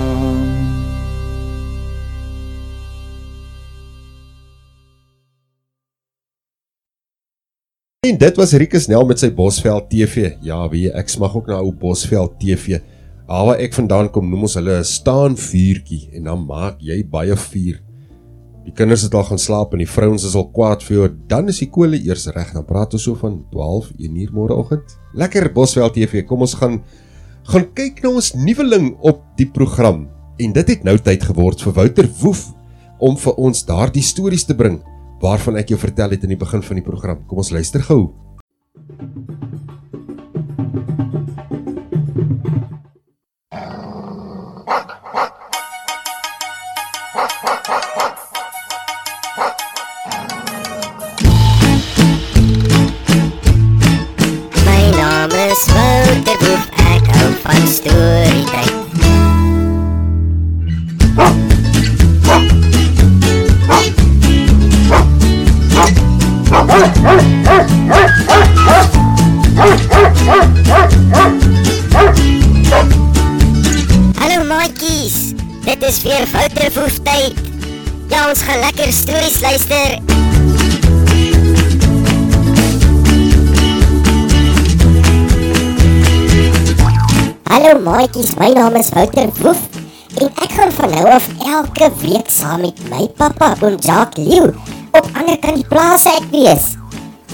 En 8.06 8.16
dit 8.16 8.36
was 8.36 8.52
Rieke 8.52 8.78
Snell 8.80 9.05
met 9.05 9.18
sy 9.18 9.28
Bosveld 9.35 9.90
TV. 9.90 10.32
Ja, 10.40 10.68
wie 10.72 10.89
ek 10.89 11.09
smag 11.09 11.35
ook 11.36 11.47
na 11.47 11.59
ou 11.60 11.72
Bosveld 11.72 12.39
TV. 12.40 12.78
Alwaar 13.26 13.59
ek 13.60 13.74
vandaan 13.76 14.09
kom, 14.09 14.30
noem 14.30 14.47
ons 14.48 14.55
hulle 14.56 14.78
staan 14.89 15.36
vuurtjie 15.36 16.09
en 16.16 16.30
dan 16.30 16.47
maak 16.47 16.80
jy 16.80 17.02
baie 17.05 17.36
vuur. 17.36 17.88
Die 18.68 18.74
kinders 18.76 19.06
het 19.06 19.14
al 19.16 19.24
gaan 19.24 19.40
slaap 19.40 19.72
en 19.72 19.80
die 19.80 19.88
vrouens 19.88 20.26
is 20.28 20.34
al 20.36 20.50
kwaad 20.52 20.82
vir 20.84 20.94
jou. 20.94 21.06
Dan 21.30 21.48
is 21.48 21.62
die 21.62 21.70
kole 21.72 21.96
eers 22.04 22.26
reg. 22.34 22.50
Dan 22.52 22.66
praat 22.68 22.92
ons 22.98 23.06
so 23.08 23.16
van 23.16 23.38
12 23.54 23.94
uur 23.96 24.34
môreoggend. 24.36 24.92
Lekker 25.16 25.48
Bosveld 25.56 25.96
TV. 25.96 26.20
Kom 26.28 26.44
ons 26.44 26.58
gaan 26.60 26.82
gaan 27.48 27.64
kyk 27.72 28.02
na 28.04 28.12
ons 28.12 28.34
nuweling 28.36 28.90
op 29.00 29.24
die 29.40 29.48
program. 29.48 30.04
En 30.36 30.52
dit 30.52 30.74
het 30.74 30.84
nou 30.84 30.98
tyd 31.00 31.24
geword 31.24 31.64
vir 31.64 31.76
Wouter 31.80 32.10
Woef 32.20 32.44
om 33.00 33.16
vir 33.16 33.40
ons 33.40 33.64
daardie 33.64 34.04
stories 34.04 34.44
te 34.44 34.56
bring 34.58 34.82
waarvan 35.24 35.56
ek 35.56 35.72
jou 35.72 35.80
vertel 35.80 36.12
het 36.12 36.28
in 36.28 36.36
die 36.36 36.42
begin 36.44 36.60
van 36.62 36.76
die 36.76 36.84
program. 36.84 37.24
Kom 37.26 37.40
ons 37.40 37.54
luister 37.56 37.80
gou. 37.88 38.12
Storytyd. 57.68 58.72
Hallo 74.16 74.44
maatjies, 74.44 75.34
dit 75.64 75.82
is 75.82 76.02
weer 76.02 76.26
Wouter 76.32 76.72
Voeftyd. 76.72 77.34
Ja, 78.08 78.28
ons 78.28 78.40
gaan 78.42 78.60
lekker 78.60 78.92
stories 78.92 79.40
luister. 79.40 79.98
Hallo 87.59 87.80
maatjies, 87.82 88.36
my 88.39 88.52
naam 88.55 88.76
is 88.78 88.89
Wouter 88.94 89.32
Woef 89.43 89.59
en 90.22 90.28
ek 90.44 90.52
gaan 90.55 90.70
van 90.76 90.93
nou 90.94 91.09
af 91.10 91.24
elke 91.43 91.89
week 92.05 92.28
saam 92.30 92.60
met 92.62 92.78
my 92.86 93.09
pappa 93.18 93.48
oom 93.66 93.74
Jacques 93.82 94.22
Leeu 94.22 94.52
op 94.94 95.09
ander 95.18 95.40
kant 95.43 95.59
die 95.59 95.66
plaas 95.66 96.05
ek 96.06 96.28
wees. 96.30 96.68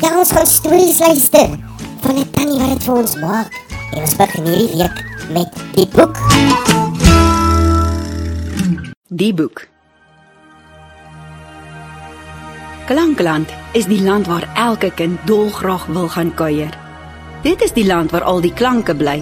Ja, 0.01 0.15
ons 0.17 0.33
gaan 0.33 0.49
stories 0.49 1.03
luister 1.05 1.53
van 2.07 2.23
'n 2.23 2.25
tannie 2.39 2.57
wat 2.57 2.73
dit 2.73 2.87
vir 2.89 2.95
ons 3.03 3.15
maak. 3.21 3.53
En 3.93 4.01
ons 4.01 4.17
begin 4.17 4.49
hierdie 4.49 4.81
week 4.81 5.05
met 5.37 5.61
die 5.77 5.89
boek. 5.93 6.17
Die 9.13 9.35
boek. 9.35 9.69
Klankland 12.89 13.53
is 13.77 13.93
die 13.93 14.01
land 14.01 14.27
waar 14.27 14.49
elke 14.57 14.89
kind 14.91 15.21
dolgraag 15.29 15.85
wil 15.87 16.09
gaan 16.09 16.35
kuier. 16.35 16.73
Dit 17.43 17.61
is 17.61 17.77
die 17.77 17.87
land 17.87 18.11
waar 18.11 18.25
al 18.25 18.41
die 18.41 18.57
klanke 18.57 18.97
bly 18.97 19.21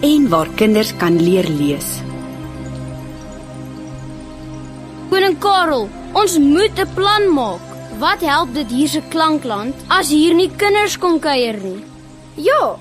en 0.00 0.28
waar 0.28 0.48
kinders 0.56 0.92
kan 0.96 1.20
leer 1.22 1.48
lees. 1.48 1.98
Koning 5.10 5.36
Karel, 5.38 5.88
ons 6.12 6.38
moet 6.38 6.78
'n 6.78 6.94
plan 6.94 7.32
maak. 7.34 7.60
Wat 7.98 8.20
help 8.20 8.54
dit 8.54 8.70
hier 8.70 8.88
se 8.88 9.02
klankland 9.08 9.74
as 9.88 10.08
hier 10.08 10.34
nie 10.34 10.50
kinders 10.56 10.98
kom 10.98 11.18
kuier 11.18 11.56
nie? 11.62 11.84
Ja. 12.34 12.78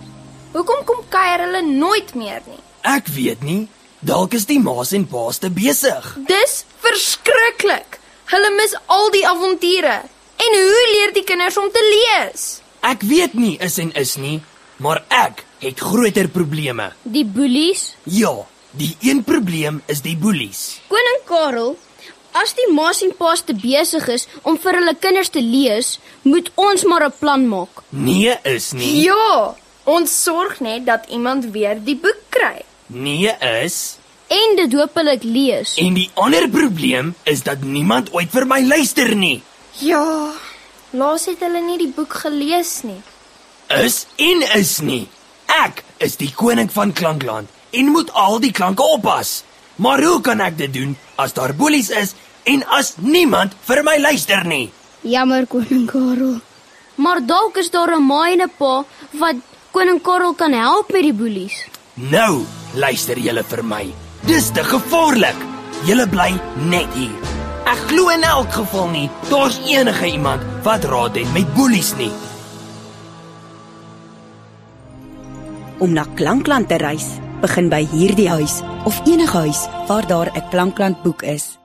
Hoekom 0.51 0.85
kom 0.85 1.03
kuier 1.09 1.39
hulle 1.39 1.61
nooit 1.61 2.15
meer 2.15 2.41
nie? 2.45 2.59
Ek 2.81 3.07
weet 3.07 3.43
nie. 3.43 3.67
Dalk 3.99 4.33
is 4.33 4.45
die 4.45 4.59
ma's 4.59 4.91
en 4.91 5.07
pa's 5.07 5.37
te 5.37 5.49
besig. 5.49 6.17
Dis 6.27 6.65
verskriklik. 6.79 7.99
Hulle 8.25 8.49
mis 8.55 8.75
al 8.85 9.11
die 9.11 9.27
avonture. 9.27 10.01
En 10.37 10.51
hoe 10.55 10.87
leer 10.93 11.13
die 11.13 11.23
kinders 11.23 11.57
om 11.57 11.69
te 11.71 11.83
lees? 11.95 12.61
Ek 12.79 13.01
weet 13.01 13.33
nie 13.33 13.57
is 13.59 13.77
en 13.77 13.91
is 13.93 14.15
nie, 14.15 14.41
maar 14.77 15.03
ek 15.09 15.43
het 15.59 15.79
groter 15.79 16.27
probleme. 16.27 16.91
Die 17.03 17.25
boelies? 17.25 17.95
Ja, 18.03 18.33
die 18.71 18.95
een 19.01 19.23
probleem 19.23 19.81
is 19.85 20.01
die 20.01 20.17
boelies. 20.17 20.79
Koning 20.87 21.21
Karel, 21.29 21.77
as 22.31 22.53
die 22.57 22.67
ma's 22.73 23.01
en 23.05 23.13
pa's 23.17 23.41
te 23.45 23.55
besig 23.57 24.07
is 24.13 24.27
om 24.43 24.57
vir 24.61 24.79
hulle 24.79 24.95
kinders 24.95 25.31
te 25.33 25.41
lees, 25.41 25.97
moet 26.23 26.51
ons 26.55 26.83
maar 26.83 27.05
'n 27.07 27.13
plan 27.19 27.47
maak. 27.47 27.83
Nee 27.89 28.35
is 28.43 28.71
nie. 28.71 29.01
Ja, 29.03 29.55
ons 29.83 30.23
sorg 30.23 30.59
net 30.59 30.85
dat 30.85 31.05
iemand 31.09 31.45
weer 31.51 31.83
die 31.83 31.95
boek 31.95 32.21
kry. 32.29 32.61
Nee 32.87 33.33
is. 33.63 33.97
En 34.27 34.55
dit 34.55 34.73
hopelik 34.73 35.23
lees. 35.23 35.75
En 35.77 35.93
die 35.93 36.09
ander 36.13 36.49
probleem 36.49 37.15
is 37.23 37.43
dat 37.43 37.63
niemand 37.63 38.13
ooit 38.13 38.29
vir 38.29 38.45
my 38.45 38.61
luister 38.61 39.15
nie. 39.15 39.41
Ja, 39.79 40.31
laas 40.91 41.25
het 41.25 41.39
hulle 41.39 41.61
nie 41.61 41.77
die 41.77 41.93
boek 41.95 42.13
gelees 42.13 42.81
nie. 42.83 43.01
Is 43.67 44.05
en 44.17 44.41
is 44.57 44.79
nie. 44.79 45.07
Ek 45.59 45.81
is 46.05 46.15
die 46.19 46.29
koning 46.31 46.69
van 46.71 46.91
Klankland 46.95 47.49
en 47.75 47.91
moet 47.91 48.11
al 48.15 48.37
die 48.39 48.51
klanke 48.55 48.85
oppas. 48.95 49.41
Maar 49.75 50.03
hoe 50.05 50.19
kan 50.23 50.39
ek 50.43 50.57
dit 50.59 50.71
doen 50.73 50.93
as 51.19 51.33
daar 51.35 51.51
boelies 51.55 51.89
is 51.91 52.13
en 52.47 52.63
as 52.77 52.93
niemand 53.03 53.55
vir 53.67 53.81
my 53.83 53.97
luister 53.99 54.45
nie? 54.47 54.69
Jammer 55.01 55.47
koning 55.51 55.87
Karel. 55.89 56.37
Maar 56.95 57.19
dalk 57.25 57.59
is 57.59 57.71
daar 57.71 57.91
'n 57.95 58.07
ma 58.07 58.21
en 58.31 58.41
'n 58.41 58.51
pa 58.57 58.85
wat 59.19 59.35
koning 59.71 60.01
Karel 60.01 60.33
kan 60.33 60.53
help 60.53 60.91
met 60.91 61.03
die 61.03 61.13
boelies. 61.13 61.57
Nou, 61.95 62.45
luister 62.73 63.17
julle 63.17 63.43
vir 63.43 63.63
my. 63.63 63.85
Dis 64.27 64.51
te 64.51 64.63
gevaarlik. 64.63 65.39
Julle 65.85 66.07
bly 66.07 66.39
net 66.69 66.93
hier. 66.93 67.15
Ek 67.65 67.79
glo 67.87 68.09
in 68.09 68.23
elk 68.23 68.51
geval 68.51 68.87
nie 68.87 69.09
daar's 69.29 69.59
enige 69.65 70.05
iemand 70.05 70.41
wat 70.63 70.83
raad 70.83 71.15
het 71.15 71.33
met 71.33 71.53
boelies 71.53 71.93
nie. 71.97 72.11
Om 75.79 75.93
na 75.95 76.03
Klankland 76.15 76.67
te 76.67 76.75
reis, 76.75 77.05
begin 77.39 77.69
by 77.71 77.85
hierdie 77.87 78.27
huis 78.27 78.57
of 78.83 78.97
enige 79.07 79.37
huis 79.47 79.61
waar 79.87 80.03
daar 80.07 80.27
'n 80.35 80.49
Klankland 80.51 81.03
boek 81.03 81.23
is. 81.23 81.55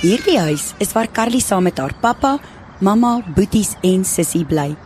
Hierdie 0.00 0.38
huis 0.38 0.74
is 0.78 0.92
waar 0.92 1.08
Carly 1.12 1.40
saam 1.40 1.62
met 1.62 1.78
haar 1.78 1.94
pappa, 2.00 2.38
mamma, 2.80 3.22
boeties 3.34 3.74
en 3.82 4.04
sussie 4.04 4.44
bly. 4.44 4.76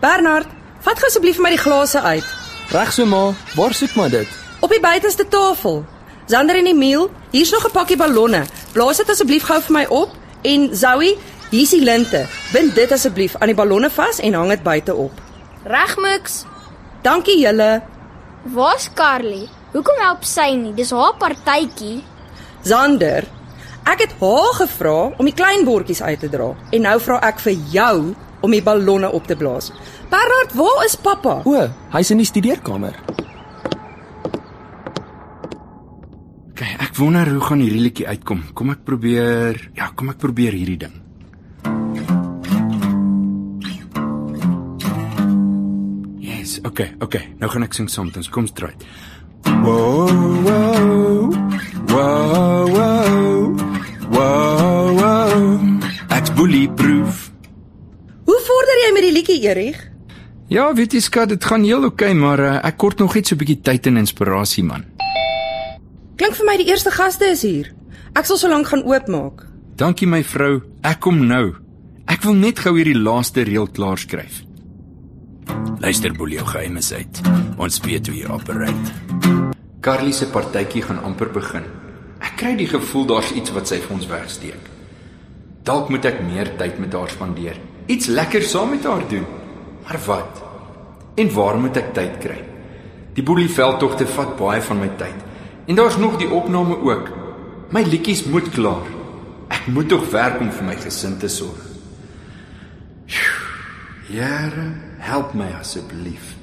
Bernard, 0.00 0.48
vat 0.80 0.98
gou 0.98 1.06
asseblief 1.06 1.36
vir 1.36 1.42
my 1.42 1.50
die 1.50 1.64
glase 1.64 2.00
uit. 2.00 2.24
Reg 2.70 2.92
so 2.92 3.06
ma, 3.06 3.32
waar 3.54 3.74
soek 3.74 3.94
maar 3.94 4.10
dit? 4.10 4.28
Op 4.60 4.70
die 4.70 4.80
buitenste 4.80 5.28
tafel. 5.28 5.84
Zander 6.26 6.56
en 6.56 6.66
Emil, 6.66 7.10
hier's 7.30 7.50
nog 7.50 7.64
'n 7.64 7.72
pakkie 7.72 7.96
ballonne. 7.96 8.44
Blaas 8.72 8.96
dit 8.96 9.10
asseblief 9.10 9.42
gou 9.42 9.60
vir 9.60 9.72
my 9.72 9.84
op 9.88 10.10
en 10.42 10.76
Zoe, 10.76 11.16
hier's 11.52 11.74
die 11.74 11.84
linte. 11.84 12.24
Bind 12.52 12.74
dit 12.76 12.92
asseblief 12.92 13.36
aan 13.38 13.52
die 13.52 13.58
ballonne 13.58 13.90
vas 13.92 14.20
en 14.24 14.34
hang 14.38 14.52
dit 14.54 14.64
buite 14.64 14.96
op. 14.96 15.20
Reg, 15.68 15.94
Mix. 16.00 16.42
Dankie 17.04 17.38
julle. 17.42 17.82
Waar's 18.54 18.88
Carly? 18.98 19.44
Hoekom 19.72 20.00
help 20.02 20.26
sy 20.28 20.50
nie? 20.58 20.74
Dis 20.76 20.90
haar 20.92 21.14
partytjie. 21.20 22.00
Zander, 22.66 23.26
ek 23.88 24.04
het 24.04 24.12
haar 24.20 24.52
gevra 24.60 24.96
om 25.18 25.26
die 25.28 25.36
klein 25.36 25.64
bordjies 25.66 26.02
uit 26.02 26.20
te 26.22 26.30
dra 26.30 26.52
en 26.70 26.84
nou 26.86 26.98
vra 27.02 27.18
ek 27.26 27.40
vir 27.46 27.56
jou 27.72 27.96
om 28.42 28.54
die 28.54 28.62
ballonne 28.62 29.10
op 29.14 29.26
te 29.26 29.36
blaas. 29.38 29.70
Bernard, 30.10 30.54
waar 30.58 30.84
is 30.86 30.96
pappa? 30.98 31.40
O, 31.48 31.66
hy's 31.94 32.12
in 32.14 32.22
die 32.22 32.28
studeerkamer. 32.28 32.98
OK, 36.52 36.62
ek 36.62 36.98
wonder 36.98 37.30
hoe 37.32 37.42
gaan 37.48 37.62
hierdie 37.64 37.82
liedjie 37.82 38.08
uitkom. 38.10 38.44
Kom 38.54 38.74
ek 38.74 38.84
probeer. 38.86 39.58
Ja, 39.78 39.90
kom 39.96 40.12
ek 40.12 40.20
probeer 40.22 40.54
hierdie 40.54 40.80
ding. 40.84 41.01
Yes, 46.52 46.60
OK, 46.68 46.84
OK. 47.00 47.14
Nou 47.40 47.48
gaan 47.48 47.64
ek 47.64 47.72
sing. 47.72 47.88
Ons 47.88 48.28
kom 48.28 48.44
try. 48.52 48.72
Wow, 49.64 50.10
wow. 50.44 51.30
Wow, 51.88 52.68
wow. 52.68 53.46
Wow, 54.12 54.90
wow. 54.98 55.46
Ek's 56.12 56.34
bulletproof. 56.36 57.30
Hoe 58.28 58.36
vorder 58.44 58.82
jy 58.82 58.90
met 58.92 59.06
die 59.06 59.14
liedjie, 59.16 59.38
Erig? 59.48 59.80
Ja, 60.52 60.68
weet 60.76 60.92
jy 60.92 61.00
skat, 61.00 61.32
dit 61.32 61.48
gaan 61.48 61.64
heel 61.64 61.86
oké, 61.86 62.04
okay, 62.04 62.12
maar 62.12 62.44
uh, 62.44 62.52
ek 62.68 62.76
kort 62.76 63.00
nog 63.00 63.16
net 63.16 63.26
so 63.26 63.34
'n 63.34 63.40
bietjie 63.40 63.62
tyd 63.64 63.88
en 63.88 63.96
inspirasie 63.96 64.64
man. 64.64 64.84
Klink 66.20 66.36
vir 66.36 66.46
my 66.46 66.56
die 66.60 66.68
eerste 66.68 66.92
gaste 66.92 67.32
is 67.32 67.42
hier. 67.42 67.72
Ek 68.12 68.28
sal 68.28 68.36
so 68.36 68.48
lank 68.52 68.68
gaan 68.68 68.84
oopmaak. 68.84 69.48
Dankie 69.80 70.06
my 70.06 70.20
vrou, 70.22 70.60
ek 70.84 71.00
kom 71.00 71.24
nou. 71.26 71.56
Ek 72.06 72.20
wil 72.28 72.36
net 72.36 72.60
gou 72.60 72.76
hierdie 72.76 72.98
laaste 72.98 73.40
reël 73.40 73.72
klaar 73.72 73.96
skryf. 73.96 74.44
Luister 75.82 76.12
boel 76.14 76.36
jou 76.36 76.46
geheimes 76.46 76.92
uit. 76.92 77.20
Ons 77.58 77.80
weet 77.84 78.06
hoe 78.06 78.16
jy 78.16 78.28
operate. 78.30 78.94
Carly 79.82 80.12
se 80.14 80.28
partytjie 80.30 80.84
gaan 80.86 81.02
amper 81.02 81.32
begin. 81.34 81.64
Ek 82.22 82.36
kry 82.38 82.52
die 82.58 82.68
gevoel 82.70 83.08
daar's 83.10 83.32
iets 83.34 83.50
wat 83.54 83.70
sy 83.70 83.80
vir 83.82 83.96
ons 83.96 84.06
wegsteek. 84.10 84.70
Dalk 85.66 85.90
moet 85.90 86.06
ek 86.06 86.22
meer 86.26 86.52
tyd 86.58 86.78
met 86.82 86.94
haar 86.94 87.10
spandeer. 87.10 87.58
Iets 87.90 88.06
lekker 88.10 88.42
saam 88.46 88.70
met 88.74 88.86
haar 88.86 89.02
doen. 89.10 89.26
Maar 89.82 89.98
wat? 90.06 90.42
En 91.18 91.34
waar 91.34 91.58
moet 91.58 91.76
ek 91.82 91.90
tyd 91.94 92.16
kry? 92.22 92.38
Die 93.16 93.24
boelie 93.26 93.50
veldtogte 93.50 94.06
vat 94.08 94.36
baie 94.38 94.62
van 94.62 94.80
my 94.80 94.88
tyd. 95.00 95.18
En 95.66 95.78
daar's 95.78 95.98
nog 95.98 96.16
die 96.18 96.30
opname 96.30 96.78
ook. 96.78 97.10
My 97.74 97.82
liedjies 97.82 98.24
moet 98.30 98.48
klaar. 98.54 98.86
Ek 99.52 99.66
moet 99.66 99.90
tog 99.90 100.06
werk 100.10 100.40
om 100.40 100.50
vir 100.50 100.66
my 100.66 100.78
gesin 100.80 101.18
te 101.20 101.28
sorg. 101.30 101.68
Here, 104.12 104.64
help 105.02 105.34
my 105.34 105.50
asseblief. 105.58 106.36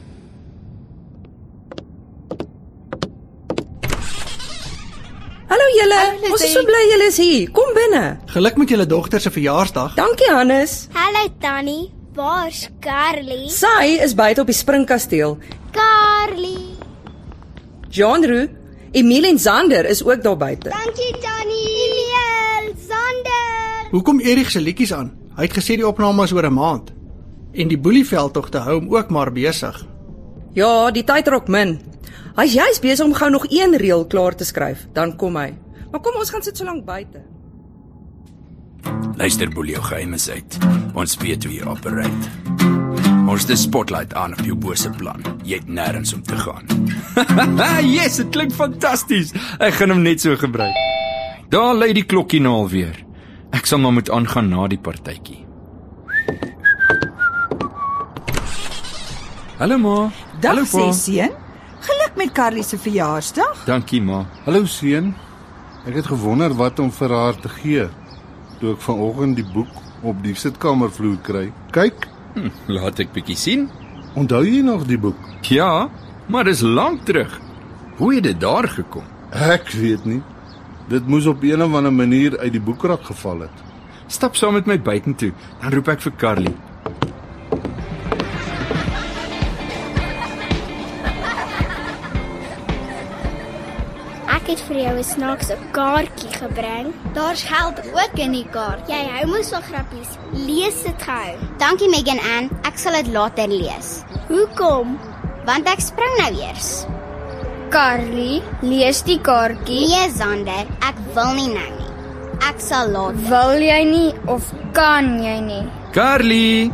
Hallo 5.50 5.68
julle. 5.74 6.02
Ons 6.30 6.44
is 6.46 6.52
so 6.54 6.66
bly 6.68 6.82
julle 6.92 7.08
is 7.10 7.20
hier. 7.24 7.48
Kom 7.56 7.72
binne. 7.78 8.04
Geluk 8.34 8.60
met 8.62 8.74
julle 8.76 8.86
dogter 8.90 9.24
se 9.24 9.32
verjaarsdag. 9.34 9.96
Dankie 9.98 10.30
Hannes. 10.34 10.76
Hallo 10.94 11.24
Tannie. 11.42 11.88
Waar's 12.20 12.68
Carly? 12.84 13.48
Sy 13.54 13.96
is 14.04 14.14
buite 14.18 14.44
op 14.44 14.52
die 14.52 14.58
springkasteel. 14.58 15.38
Carly. 15.72 16.58
Jean-Rou, 17.90 18.44
Emile 18.92 19.32
en 19.32 19.40
Zander 19.40 19.88
is 19.90 20.04
ook 20.04 20.22
daar 20.26 20.38
buite. 20.38 20.70
Dankie 20.70 21.14
Tannie. 21.24 21.64
Emile, 21.88 22.76
Zander. 22.92 23.90
Hoekom 23.96 24.20
Erig 24.20 24.52
se 24.52 24.62
liedjies 24.62 24.94
aan? 24.94 25.14
Hy 25.40 25.48
het 25.48 25.56
gesê 25.56 25.80
die 25.80 25.88
opname 25.88 26.28
is 26.28 26.36
oor 26.36 26.46
'n 26.46 26.54
maand. 26.54 26.92
En 27.54 27.68
die 27.68 27.78
boelieveld 27.78 28.34
tog 28.34 28.50
te 28.50 28.58
hou 28.58 28.80
hom 28.80 28.94
ook 28.96 29.10
maar 29.10 29.32
besig. 29.32 29.86
Ja, 30.54 30.92
die 30.92 31.04
tyd 31.04 31.28
raak 31.28 31.48
min. 31.48 31.80
As 32.36 32.54
jy's 32.54 32.80
besig 32.80 33.06
om 33.06 33.14
gou 33.14 33.30
nog 33.30 33.46
een 33.50 33.78
reël 33.78 34.06
klaar 34.08 34.36
te 34.36 34.46
skryf, 34.46 34.88
dan 34.94 35.16
kom 35.18 35.38
hy. 35.38 35.54
Maar 35.92 36.02
kom 36.02 36.20
ons 36.20 36.30
gaan 36.30 36.46
sit 36.46 36.58
so 36.58 36.66
lank 36.66 36.86
buite. 36.86 37.22
Luister 39.20 39.50
boel 39.50 39.74
jou 39.74 39.82
geheime 39.84 40.18
uit. 40.32 40.58
Ons 40.96 41.18
weet 41.20 41.44
wie 41.50 41.66
operate. 41.66 42.30
Ons 43.30 43.42
het 43.42 43.52
'n 43.52 43.58
spotlight 43.58 44.14
aan 44.14 44.34
op 44.34 44.46
jou 44.46 44.56
bose 44.56 44.90
plan. 44.90 45.22
Jy 45.44 45.56
het 45.56 45.68
nêrens 45.68 46.14
om 46.14 46.24
te 46.24 46.38
gaan. 46.38 46.66
yes, 47.98 48.16
dit 48.16 48.30
klink 48.30 48.52
fantasties. 48.52 49.34
Ek 49.60 49.74
gaan 49.74 49.90
hom 49.90 50.02
net 50.02 50.22
so 50.22 50.36
gebruik. 50.36 50.76
Daar 51.50 51.76
lê 51.76 51.94
die 51.94 52.06
klokkie 52.06 52.42
nou 52.42 52.54
alweer. 52.54 53.06
Ek 53.52 53.66
sal 53.66 53.80
maar 53.80 53.94
moet 53.94 54.10
aangaan 54.10 54.50
na 54.50 54.68
die 54.68 54.80
partytjie. 54.80 55.49
Hallo 59.60 59.78
ma. 59.78 59.96
Dag 60.40 60.52
Hallo 60.56 60.64
pa. 60.72 60.92
seun. 60.94 61.32
Geluk 61.80 62.14
met 62.16 62.32
Carly 62.32 62.62
se 62.64 62.78
verjaarsdag. 62.78 63.66
Dankie 63.66 64.02
ma. 64.02 64.26
Hallo 64.46 64.66
seun. 64.66 65.14
Ek 65.88 65.96
het 66.00 66.08
gewonder 66.08 66.54
wat 66.56 66.80
om 66.80 66.92
vir 66.92 67.12
haar 67.16 67.36
te 67.40 67.50
gee. 67.50 67.88
Toe 68.60 68.74
ek 68.76 68.82
vanoggend 68.84 69.36
die 69.40 69.46
boek 69.54 69.72
op 70.04 70.24
die 70.24 70.36
sitkamervloer 70.36 71.20
kry. 71.24 71.46
Kyk, 71.76 72.08
hm, 72.36 72.50
laat 72.72 73.00
ek 73.04 73.12
bietjie 73.16 73.36
sien. 73.36 73.70
Onthou 74.16 74.44
jy 74.48 74.62
nog 74.64 74.86
die 74.88 74.98
boek? 74.98 75.20
Ja, 75.48 75.90
maar 76.28 76.44
dis 76.48 76.62
lank 76.62 77.04
terug. 77.06 77.40
Hoe 77.98 78.14
het 78.16 78.24
dit 78.24 78.40
daar 78.40 78.68
gekom? 78.68 79.04
Ek 79.32 79.72
weet 79.76 80.06
nie. 80.06 80.22
Dit 80.90 81.08
moes 81.08 81.26
op 81.28 81.44
een 81.44 81.62
of 81.62 81.74
ander 81.74 81.94
manier 81.94 82.38
uit 82.40 82.52
die 82.52 82.62
boekrak 82.64 83.04
geval 83.06 83.42
het. 83.48 83.66
Stap 84.08 84.36
saam 84.36 84.54
met 84.54 84.66
my 84.66 84.80
buitentoe, 84.82 85.34
dan 85.62 85.74
roep 85.74 85.88
ek 85.88 86.02
vir 86.02 86.16
Carly. 86.18 86.56
Jou 94.84 94.96
'n 94.98 95.04
snaakse 95.04 95.56
kaartjie 95.72 96.32
gebring. 96.42 96.94
Daar's 97.14 97.44
geld 97.44 97.78
ook 97.94 98.14
in 98.18 98.32
die 98.32 98.48
kaart. 98.52 98.88
Jy 98.88 99.02
hou 99.14 99.28
mos 99.28 99.50
van 99.50 99.62
grappies. 99.62 100.12
Lees 100.34 100.84
dit 100.84 101.02
gou. 101.04 101.30
Dankie 101.58 101.90
Megan 101.90 102.20
Ann, 102.20 102.50
ek 102.64 102.78
sal 102.78 102.94
dit 102.94 103.08
later 103.08 103.48
lees. 103.48 104.04
Hoekom? 104.28 105.00
Want 105.46 105.68
ek 105.68 105.80
spring 105.80 106.16
nou 106.18 106.34
eers. 106.42 106.86
Carly, 107.70 108.42
lees 108.62 109.04
die 109.04 109.20
kaartjie. 109.22 109.88
Nee, 109.88 110.10
Zander, 110.10 110.66
ek 110.82 110.96
wil 111.14 111.34
nie 111.34 111.48
nou 111.54 111.70
nie. 111.78 111.90
Ek 112.50 112.60
sal 112.60 112.88
later. 112.90 113.30
Wil 113.30 113.60
jy 113.62 113.84
nie 113.84 114.14
of 114.28 114.44
kan 114.74 115.24
jy 115.24 115.40
nie? 115.40 115.68
Carly, 115.92 116.72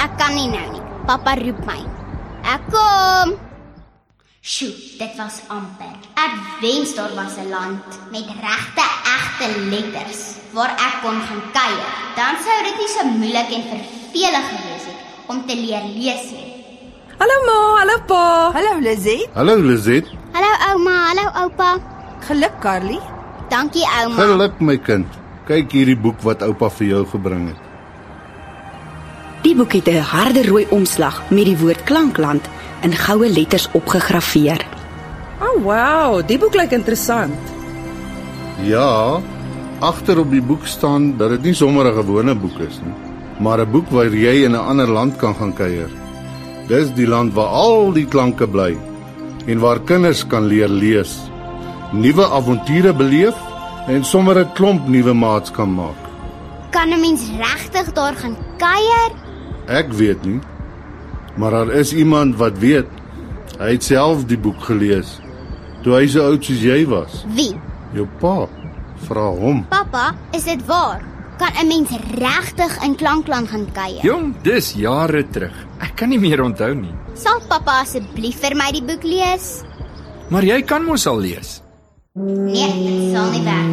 Ek 0.00 0.16
kan 0.16 0.32
nie 0.34 0.48
nou 0.48 0.64
nie. 0.72 0.80
Pappa 1.06 1.34
roep 1.36 1.60
my. 1.68 1.80
Ek 2.48 2.62
kom. 2.72 3.49
Sjoe, 4.40 4.72
dit 4.96 5.16
was 5.20 5.34
amper. 5.52 5.96
Ek 6.16 6.36
wens 6.62 6.94
daar 6.96 7.12
was 7.12 7.36
'n 7.36 7.50
land 7.52 7.84
met 8.10 8.24
regte 8.40 8.86
egte 9.16 9.46
letters 9.68 10.20
waar 10.56 10.72
ek 10.80 10.94
kon 11.02 11.20
gaan 11.26 11.42
kuier. 11.52 11.90
Dan 12.16 12.34
sou 12.44 12.56
dit 12.64 12.76
nie 12.80 12.88
so 12.88 13.04
moeilik 13.04 13.50
en 13.56 13.64
vervelig 13.72 14.46
gewees 14.52 14.84
het 14.88 15.00
om 15.28 15.46
te 15.46 15.54
leer 15.54 15.84
lees 15.84 16.24
nie. 16.32 16.52
Hallo 17.18 17.36
ma, 17.48 17.58
hallo 17.80 17.96
pa. 18.06 18.50
Hallo 18.52 18.80
Lizet. 18.80 19.28
Hallo 19.34 19.56
Lizet. 19.56 20.06
Hallo 20.32 20.52
ouma, 20.72 20.96
hallo 21.08 21.26
oupa. 21.42 21.78
Geluk 22.20 22.60
Carly. 22.60 22.98
Dankie 23.50 23.84
ouma. 23.84 24.16
Geluk 24.22 24.60
my 24.60 24.78
kind. 24.78 25.06
Kyk 25.46 25.70
hierdie 25.72 26.00
boek 26.00 26.22
wat 26.22 26.42
oupa 26.42 26.70
vir 26.70 26.86
jou 26.86 27.06
gebring 27.06 27.48
het. 27.48 27.60
Die 29.42 29.54
boek 29.54 29.72
het 29.72 29.88
'n 29.88 30.00
harde 30.00 30.42
rooi 30.48 30.66
omslag 30.70 31.22
met 31.28 31.44
die 31.44 31.58
woord 31.58 31.84
Klankland 31.84 32.48
in 32.82 32.94
goue 32.96 33.28
letters 33.28 33.68
opgegraveer. 33.72 34.64
O, 35.40 35.46
oh, 35.46 35.62
wow, 35.64 36.20
die 36.26 36.38
boek 36.38 36.54
lyk 36.54 36.72
interessant. 36.76 37.52
Ja, 38.64 39.20
agter 39.80 40.20
op 40.20 40.30
die 40.30 40.42
boek 40.44 40.66
staan 40.68 41.14
dat 41.16 41.30
dit 41.36 41.50
nie 41.50 41.54
sommer 41.54 41.86
'n 41.86 41.96
gewone 42.02 42.34
boek 42.34 42.58
is 42.60 42.80
nie, 42.84 42.94
maar 43.40 43.60
'n 43.60 43.70
boek 43.70 43.88
waar 43.90 44.12
jy 44.12 44.44
in 44.44 44.52
'n 44.52 44.66
ander 44.70 44.88
land 44.88 45.16
kan 45.16 45.34
gaan 45.34 45.52
kuier. 45.52 45.90
Dis 46.68 46.92
die 46.94 47.06
land 47.06 47.34
waar 47.34 47.48
al 47.48 47.92
die 47.92 48.06
klanke 48.06 48.46
bly 48.46 48.76
en 49.46 49.58
waar 49.58 49.80
kinders 49.80 50.26
kan 50.26 50.46
leer 50.46 50.68
lees, 50.68 51.16
nuwe 51.92 52.24
avonture 52.24 52.92
beleef 52.92 53.34
en 53.88 54.04
sommer 54.04 54.38
'n 54.38 54.52
klomp 54.54 54.88
nuwe 54.88 55.14
maats 55.14 55.50
kan 55.50 55.74
maak. 55.74 56.00
Kan 56.70 56.92
'n 56.92 57.00
mens 57.00 57.22
regtig 57.38 57.92
daar 57.92 58.14
gaan 58.14 58.36
kuier? 58.58 59.10
Ek 59.66 59.92
weet 59.92 60.24
nie, 60.24 60.40
maar 61.40 61.50
daar 61.56 61.72
is 61.80 61.92
iemand 61.96 62.36
wat 62.36 62.58
weet. 62.60 62.88
Hy 63.58 63.72
het 63.74 63.84
self 63.84 64.24
die 64.28 64.38
boek 64.38 64.60
gelees 64.68 65.16
toe 65.84 65.94
hy 65.96 66.06
so 66.12 66.24
oud 66.28 66.44
soos 66.44 66.60
jy 66.60 66.82
was. 66.88 67.22
Wie? 67.36 67.54
Jou 67.96 68.06
pa. 68.20 68.44
Vra 69.06 69.30
hom. 69.32 69.62
Pappa, 69.70 70.10
is 70.36 70.44
dit 70.44 70.60
waar? 70.68 71.00
Kan 71.40 71.52
'n 71.56 71.68
mens 71.68 71.90
regtig 72.20 72.72
in 72.84 72.94
Klankland 72.96 73.48
gaan 73.48 73.66
kuier? 73.72 74.02
jong, 74.04 74.34
dis 74.42 74.72
jare 74.76 75.24
terug. 75.30 75.56
Ek 75.80 75.96
kan 75.96 76.08
nie 76.08 76.18
meer 76.18 76.42
onthou 76.42 76.74
nie. 76.74 76.94
Sal 77.14 77.40
pappa 77.48 77.80
asseblief 77.80 78.40
vir 78.40 78.54
my 78.56 78.70
die 78.72 78.82
boek 78.82 79.02
lees? 79.02 79.62
Maar 80.28 80.42
jy 80.44 80.62
kan 80.62 80.84
mos 80.84 81.06
al 81.06 81.18
lees. 81.18 81.62
Nee, 82.14 82.68
dit 82.84 83.12
sal 83.16 83.30
nie 83.30 83.44
werk. 83.44 83.72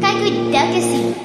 Kyk 0.00 0.18
hoe 0.20 0.50
dik 0.52 0.76
is 0.76 0.84
die 0.84 1.02
boek. 1.02 1.16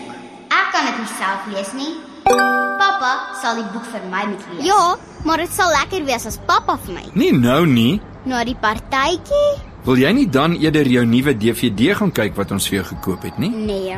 Ek 0.48 0.68
kan 0.72 0.86
dit 0.86 0.98
nie 0.98 1.12
self 1.20 1.42
lees 1.54 1.74
nie. 1.74 2.11
Pappa 2.38 3.12
sal 3.42 3.58
die 3.60 3.66
boek 3.74 3.86
vir 3.92 4.04
my 4.12 4.24
moet 4.30 4.46
lees. 4.54 4.66
Ja, 4.70 4.96
maar 5.28 5.42
dit 5.44 5.52
sal 5.54 5.72
lekker 5.74 6.06
wees 6.08 6.26
as 6.30 6.38
pappa 6.48 6.78
vir 6.86 6.96
my. 6.98 7.04
Nie 7.18 7.32
nou 7.36 7.66
nie. 7.70 8.00
Na 8.30 8.44
die 8.48 8.56
partytjie? 8.62 9.46
Wil 9.86 9.98
jy 10.04 10.12
nie 10.14 10.28
dan 10.30 10.54
eerder 10.62 10.86
jou 10.86 11.04
nuwe 11.10 11.34
DVD 11.34 11.96
gaan 11.98 12.12
kyk 12.14 12.36
wat 12.38 12.52
ons 12.54 12.68
vir 12.70 12.82
jou 12.82 12.88
gekoop 12.92 13.24
het 13.26 13.40
nie? 13.42 13.50
Nee. 13.50 13.98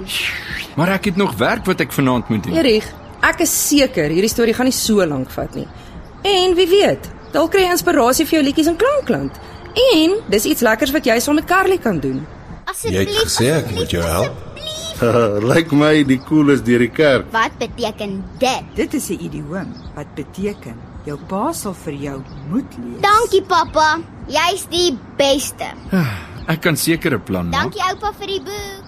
Maar 0.79 0.95
ek 0.95 1.11
het 1.11 1.19
nog 1.19 1.35
werk 1.41 1.65
wat 1.67 1.83
ek 1.83 1.91
vanaand 1.91 2.29
moet 2.31 2.45
doen. 2.47 2.55
Erig, 2.61 2.87
ek 3.23 3.43
is 3.43 3.51
seker 3.67 4.13
hierdie 4.13 4.31
storie 4.31 4.55
gaan 4.55 4.69
nie 4.71 4.77
so 4.77 5.03
lank 5.05 5.31
vat 5.35 5.57
nie. 5.59 5.67
En 6.23 6.55
wie 6.55 6.69
weet, 6.71 7.09
dalk 7.35 7.51
kry 7.51 7.65
jy 7.65 7.75
inspirasie 7.75 8.25
vir 8.29 8.39
jou 8.39 8.45
liedjies 8.47 8.71
in 8.71 8.79
Klankland. 8.79 9.35
En 9.91 10.15
dis 10.31 10.47
iets 10.53 10.63
lekkers 10.63 10.93
wat 10.95 11.05
jy 11.09 11.19
saam 11.19 11.35
met 11.41 11.49
Carly 11.49 11.77
kan 11.83 11.99
doen. 11.99 12.23
Jy 12.83 13.03
het 13.03 13.15
gesê 13.25 13.51
ek 13.59 13.71
moet 13.75 13.91
jou 13.91 14.03
help. 14.03 14.52
Lyk 15.51 15.71
my 15.73 16.03
die 16.07 16.19
koel 16.21 16.53
is 16.53 16.61
deur 16.65 16.83
die 16.83 16.91
kerk. 16.93 17.29
Wat 17.33 17.55
beteken 17.59 18.21
dit? 18.39 18.63
Dit 18.75 18.93
is 18.93 19.09
'n 19.09 19.19
idioom 19.19 19.73
wat 19.95 20.07
beteken 20.15 20.77
jou 21.05 21.17
pa 21.27 21.51
sal 21.53 21.73
vir 21.73 21.93
jou 21.93 22.17
moet 22.49 22.71
lees. 22.77 23.01
Dankie 23.01 23.43
pappa. 23.43 23.99
Jy's 24.27 24.65
die 24.69 24.97
beste. 25.17 25.67
Ek 26.53 26.61
kan 26.61 26.75
seker 26.77 27.13
'n 27.17 27.23
plan 27.23 27.49
maak. 27.49 27.61
Dankie 27.61 27.83
oupa 27.89 28.13
vir 28.19 28.27
die 28.27 28.41
boek. 28.41 28.85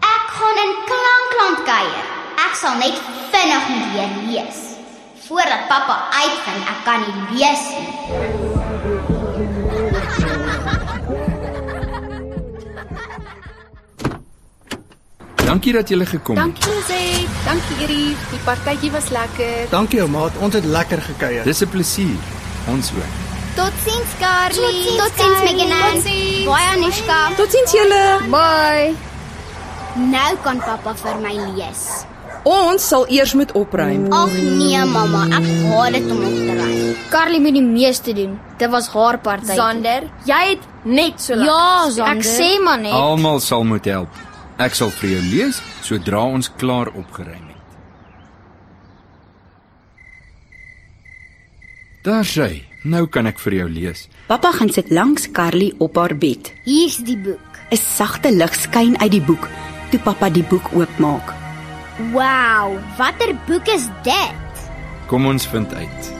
Ek 0.00 0.26
gaan 0.36 0.56
in 0.64 0.72
Klankland 0.90 1.60
kuier. 1.64 2.06
Ek 2.46 2.54
sal 2.54 2.74
net 2.78 2.96
vinnig 3.32 3.64
moet 3.68 3.88
leer 3.94 4.12
lees 4.28 4.74
voordat 5.24 5.68
pappa 5.68 5.96
uitvind 6.12 6.68
ek 6.68 6.80
kan 6.84 7.00
nie 7.00 7.38
lees 7.38 7.62
nie. 7.72 9.13
Dankie 15.44 15.72
dat 15.76 15.88
jy 15.88 16.04
gekom 16.08 16.36
het. 16.36 16.44
Dankie 16.44 16.72
Lizet. 16.72 17.28
Dankie 17.44 17.76
Erie. 17.84 18.16
Die 18.30 18.40
partytjie 18.44 18.90
was 18.94 19.10
lekker. 19.12 19.66
Dankie 19.70 20.00
ou 20.00 20.08
maat, 20.08 20.32
ons 20.40 20.54
het 20.56 20.64
lekker 20.64 21.02
gekuier. 21.02 21.44
Dis 21.44 21.60
'n 21.62 21.68
plesier. 21.68 22.16
Ons 22.72 22.90
ook. 22.96 23.12
Totsiens 23.54 24.10
Carly. 24.18 24.96
Totsiens 24.96 25.40
Megan. 25.44 26.02
Baie 26.46 26.68
Anushka. 26.74 27.18
Totsiens 27.36 27.72
julle. 27.72 28.18
Bye. 28.30 28.94
Nou 29.94 30.36
kan 30.42 30.58
pappa 30.58 30.94
vir 30.94 31.20
my 31.22 31.34
lees. 31.54 32.04
Ons 32.42 32.88
sal 32.88 33.06
eers 33.08 33.34
moet 33.34 33.52
opruim. 33.52 34.12
Ag 34.12 34.32
nee 34.32 34.84
mamma, 34.84 35.24
ek 35.38 35.46
haat 35.70 35.92
dit 35.92 36.10
om 36.10 36.24
op 36.24 36.34
te 36.34 36.54
ry. 36.58 36.96
Carly 37.10 37.38
moet 37.40 37.54
die 37.54 37.62
meeste 37.62 38.12
doen. 38.12 38.40
Dit 38.58 38.70
was 38.70 38.88
haar 38.88 39.18
party. 39.18 39.54
Sander, 39.54 40.02
jy 40.24 40.42
het 40.50 40.60
net 40.82 41.20
so 41.20 41.34
lank. 41.34 41.48
Ja, 41.48 41.88
gesê. 41.88 42.16
ek 42.16 42.22
sê 42.24 42.62
maar 42.62 42.78
net. 42.80 42.92
Almal 42.92 43.40
sal 43.40 43.64
moet 43.64 43.84
help. 43.84 44.08
Ek 44.58 44.74
sal 44.74 44.90
vir 45.00 45.16
jou 45.16 45.22
lees 45.32 45.58
sodra 45.82 46.22
ons 46.30 46.50
klaar 46.60 46.92
opgeruim 46.94 47.48
het. 47.50 47.60
Daar 52.04 52.26
sê, 52.28 52.62
nou 52.84 53.06
kan 53.08 53.26
ek 53.26 53.40
vir 53.40 53.54
jou 53.62 53.68
lees. 53.68 54.08
Pappa 54.28 54.52
gaan 54.52 54.70
sit 54.70 54.90
langs 54.92 55.26
Carly 55.32 55.72
op 55.80 55.96
haar 55.96 56.14
bed. 56.14 56.52
Hier's 56.64 56.98
die 57.02 57.16
boek. 57.16 57.40
'n 57.72 57.76
Sagte 57.76 58.30
lig 58.30 58.54
skyn 58.54 58.94
uit 59.00 59.10
die 59.10 59.24
boek 59.24 59.48
toe 59.90 60.02
pappa 60.02 60.28
die 60.30 60.44
boek 60.50 60.68
oopmaak. 60.74 61.32
Wow, 62.12 62.78
watter 62.98 63.34
boek 63.46 63.68
is 63.70 63.86
dit? 64.02 64.62
Kom 65.06 65.26
ons 65.30 65.46
vind 65.46 65.70
uit. 65.74 66.12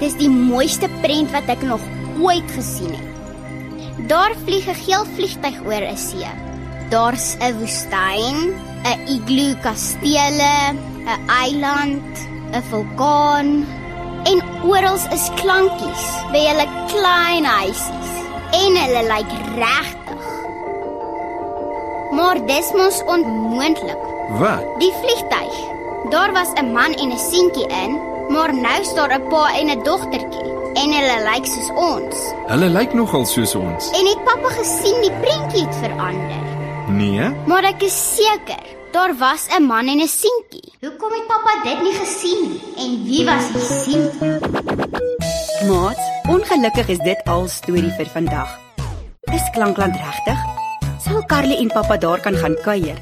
Dis 0.00 0.16
die 0.16 0.30
mooiste 0.32 0.88
prent 1.02 1.32
wat 1.36 1.48
ek 1.52 1.62
nog 1.68 1.84
ooit 2.20 2.48
gesien 2.56 2.92
het. 2.96 4.08
Daar 4.08 4.32
vlieg 4.44 4.68
'n 4.68 4.80
geel 4.84 5.04
vliegtyg 5.16 5.60
oor 5.64 5.84
'n 5.84 5.96
see. 5.96 6.49
Daar's 6.90 7.36
'n 7.38 7.54
woestyn, 7.58 8.38
'n 8.82 8.98
igloo 9.14 9.54
kastele, 9.62 10.56
'n 10.74 11.20
eiland, 11.42 12.14
'n 12.52 12.62
vulkaan 12.70 13.48
en 14.30 14.38
oral 14.66 14.98
is 15.16 15.26
klankies 15.40 16.04
by 16.32 16.40
hulle 16.50 16.66
klein 16.92 17.44
huisies 17.44 18.10
en 18.62 18.72
hulle 18.82 19.02
lyk 19.12 19.30
regtig. 19.62 20.24
Maar 22.10 22.46
dis 22.46 22.72
mos 22.72 22.98
onmoontlik. 23.06 24.02
Wat? 24.42 24.66
Die 24.82 24.92
vliegtyg. 25.00 25.54
Daar 26.10 26.32
was 26.32 26.50
'n 26.54 26.72
man 26.72 26.92
en 27.02 27.10
'n 27.12 27.18
seentjie 27.30 27.68
in, 27.84 27.92
maar 28.28 28.54
nou 28.54 28.84
staan 28.84 29.12
'n 29.12 29.28
pa 29.28 29.44
en 29.58 29.70
'n 29.70 29.82
dogtertjie 29.82 30.50
en 30.74 30.88
hulle 30.96 31.18
lyk 31.30 31.46
soos 31.46 31.70
ons. 31.74 32.16
Hulle 32.46 32.68
lyk 32.68 32.92
nogal 32.92 33.24
soos 33.24 33.54
ons. 33.54 33.90
En 33.90 34.06
het 34.06 34.24
pappa 34.24 34.48
gesien 34.48 35.00
die 35.00 35.14
prentjie 35.22 35.66
het 35.66 35.76
verander? 35.76 36.49
Nee. 36.90 37.30
Maar 37.46 37.64
ek 37.70 37.84
is 37.86 37.96
seker, 38.16 38.62
daar 38.92 39.14
was 39.18 39.46
'n 39.48 39.62
man 39.62 39.86
en 39.88 40.00
'n 40.00 40.08
seentjie. 40.08 40.72
Hoekom 40.80 41.12
het 41.12 41.26
pappa 41.26 41.52
dit 41.62 41.82
nie 41.82 41.92
gesien 41.92 42.40
nie? 42.48 42.60
En 42.84 43.04
wie 43.04 43.24
was 43.24 43.46
die 43.52 43.66
seentjie? 43.82 44.38
Maat, 45.68 46.00
ongelukkig 46.28 46.88
is 46.88 46.98
dit 46.98 47.20
al 47.24 47.48
storie 47.48 47.92
vir 47.98 48.06
vandag. 48.06 48.58
Is 49.32 49.50
Klankland 49.52 49.96
regtig? 49.96 50.38
Sal 51.04 51.24
Carly 51.26 51.54
en 51.54 51.68
pappa 51.68 51.96
daar 51.96 52.20
kan 52.20 52.34
gaan 52.34 52.56
kuier? 52.62 52.98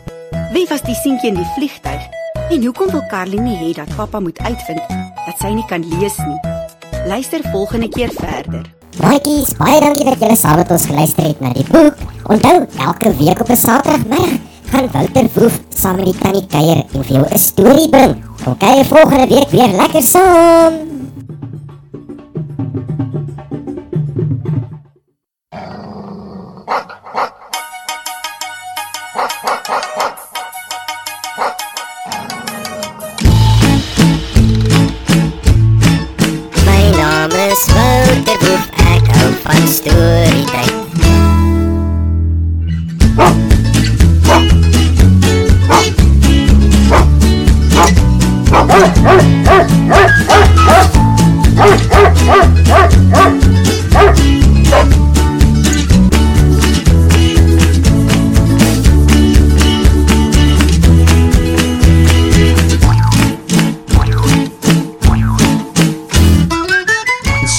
Wie 0.53 0.67
was 0.69 0.83
die 0.83 0.95
seentjie 0.95 1.29
in 1.29 1.37
die 1.37 1.51
vliegtyg? 1.55 2.03
En 2.51 2.65
hoekom 2.65 2.91
wil 2.91 3.07
Carly 3.09 3.39
nie 3.39 3.57
hê 3.57 3.75
dat 3.75 3.97
pappa 3.97 4.21
moet 4.21 4.39
uitvind 4.39 4.89
dat 5.27 5.39
sy 5.39 5.49
nie 5.53 5.67
kan 5.67 5.85
lees 5.89 6.17
nie? 6.17 6.41
Luister 7.07 7.41
volgende 7.51 7.89
keer 7.89 8.11
verder. 8.13 8.78
Maatjies, 8.99 9.53
baie 9.55 9.79
dankie 9.79 10.03
dat 10.09 10.19
julle 10.19 10.35
saam 10.35 10.57
met 10.59 10.71
ons 10.75 10.87
geluister 10.91 11.29
het 11.29 11.43
na 11.43 11.53
die 11.55 11.67
boek. 11.71 12.01
Onthou, 12.35 12.57
elke 12.83 13.13
week 13.21 13.41
op 13.41 13.51
'n 13.51 13.57
Saterdagmiddag 13.57 14.41
gaan 14.71 14.89
Wouter 14.93 15.29
Woef 15.35 15.61
saam 15.71 15.97
met 15.97 16.05
die 16.05 16.19
tannie 16.19 16.47
kuier 16.47 16.83
en 16.83 17.05
vir 17.05 17.15
jou 17.17 17.27
'n 17.31 17.39
storie 17.39 17.89
bring. 17.89 18.17
Kom 18.45 18.57
kuier 18.57 18.85
volgende 18.85 19.27
week 19.35 19.51
weer 19.51 19.71
lekker 19.71 20.03
saam. 20.03 20.75
Ek 39.49 39.55
hou 39.55 39.61
van 39.61 39.69
storietyd. 39.69 40.79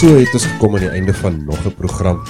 So 0.10 0.18
het 0.18 0.32
ons 0.34 0.46
gekom 0.56 0.74
aan 0.74 0.82
die 0.88 0.90
einde 0.98 1.14
van 1.14 1.36
nog 1.46 1.60
'n 1.66 1.76
program. 1.78 2.24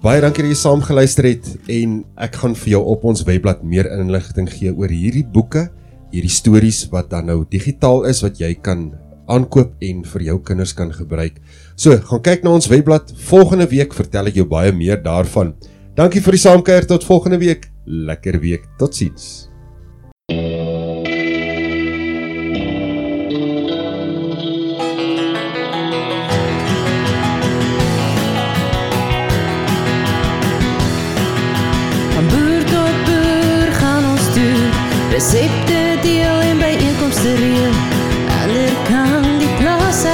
Baie 0.00 0.20
dankie 0.20 0.42
dat 0.42 0.52
jy 0.52 0.56
saam 0.56 0.80
geluister 0.80 1.24
het 1.24 1.58
en 1.68 2.04
ek 2.16 2.34
gaan 2.34 2.54
vir 2.54 2.68
jou 2.68 2.84
op 2.84 3.04
ons 3.04 3.22
webblad 3.22 3.62
meer 3.62 3.84
inligting 3.92 4.48
gee 4.48 4.72
oor 4.72 4.88
hierdie 4.88 5.26
boeke, 5.26 5.68
hierdie 6.10 6.30
stories 6.30 6.88
wat 6.90 7.10
dan 7.10 7.26
nou 7.26 7.44
digitaal 7.48 8.06
is 8.06 8.22
wat 8.22 8.38
jy 8.38 8.54
kan 8.54 8.94
aankoop 9.28 9.72
en 9.80 10.04
vir 10.04 10.22
jou 10.22 10.40
kinders 10.40 10.72
kan 10.72 10.92
gebruik. 10.92 11.36
So, 11.76 11.96
gaan 11.96 12.22
kyk 12.22 12.42
na 12.42 12.50
ons 12.50 12.68
webblad. 12.68 13.12
Volgende 13.16 13.68
week 13.68 13.92
vertel 13.92 14.26
ek 14.26 14.34
jou 14.34 14.46
baie 14.46 14.72
meer 14.72 15.02
daarvan. 15.02 15.54
Dankie 15.94 16.22
vir 16.22 16.32
die 16.32 16.40
saamkuier 16.40 16.86
tot 16.86 17.04
volgende 17.04 17.38
week. 17.38 17.70
Lekker 17.84 18.40
week. 18.40 18.64
Totsiens. 18.78 19.49
Resepte 35.20 35.98
deel 36.02 36.40
en 36.40 36.58
byeenkomste 36.58 37.34
reël. 37.34 37.72
Ander 38.42 38.72
kan 38.88 39.38
die 39.38 39.48
plaas. 39.58 40.04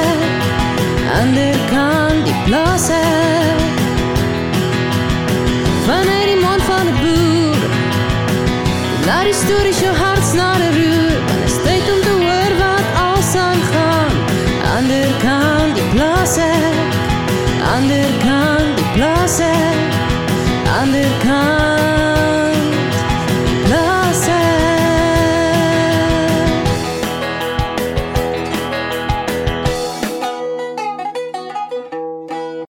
Ander 1.20 1.59
kan 1.70 2.24
die 2.24 2.35
plaas. 2.45 2.89
Vanuit 5.87 6.27
die 6.27 6.41
mond 6.43 6.62
van 6.62 6.87
'n 6.91 6.97
boer. 7.03 7.62
Laat 9.07 9.24
die 9.31 9.39
stories 9.43 9.81
jou 9.81 9.95
hart 9.95 10.24
snare 10.33 10.69
roer. 10.78 11.15
Want 11.27 11.45
is 11.51 11.59
tyd 11.66 11.87
om 11.95 12.01
te 12.07 12.15
hoor 12.24 12.53
wat 12.62 12.87
als 13.07 13.31
aangaan. 13.47 14.11
Ander 14.77 15.11
kan 15.27 15.66
die 15.74 15.89
plaas. 15.95 16.37
Ander 17.74 18.09
kan 18.27 18.65
die 18.77 18.89
plaas. 18.95 19.39
Ander 19.39 19.51
kan 19.51 19.56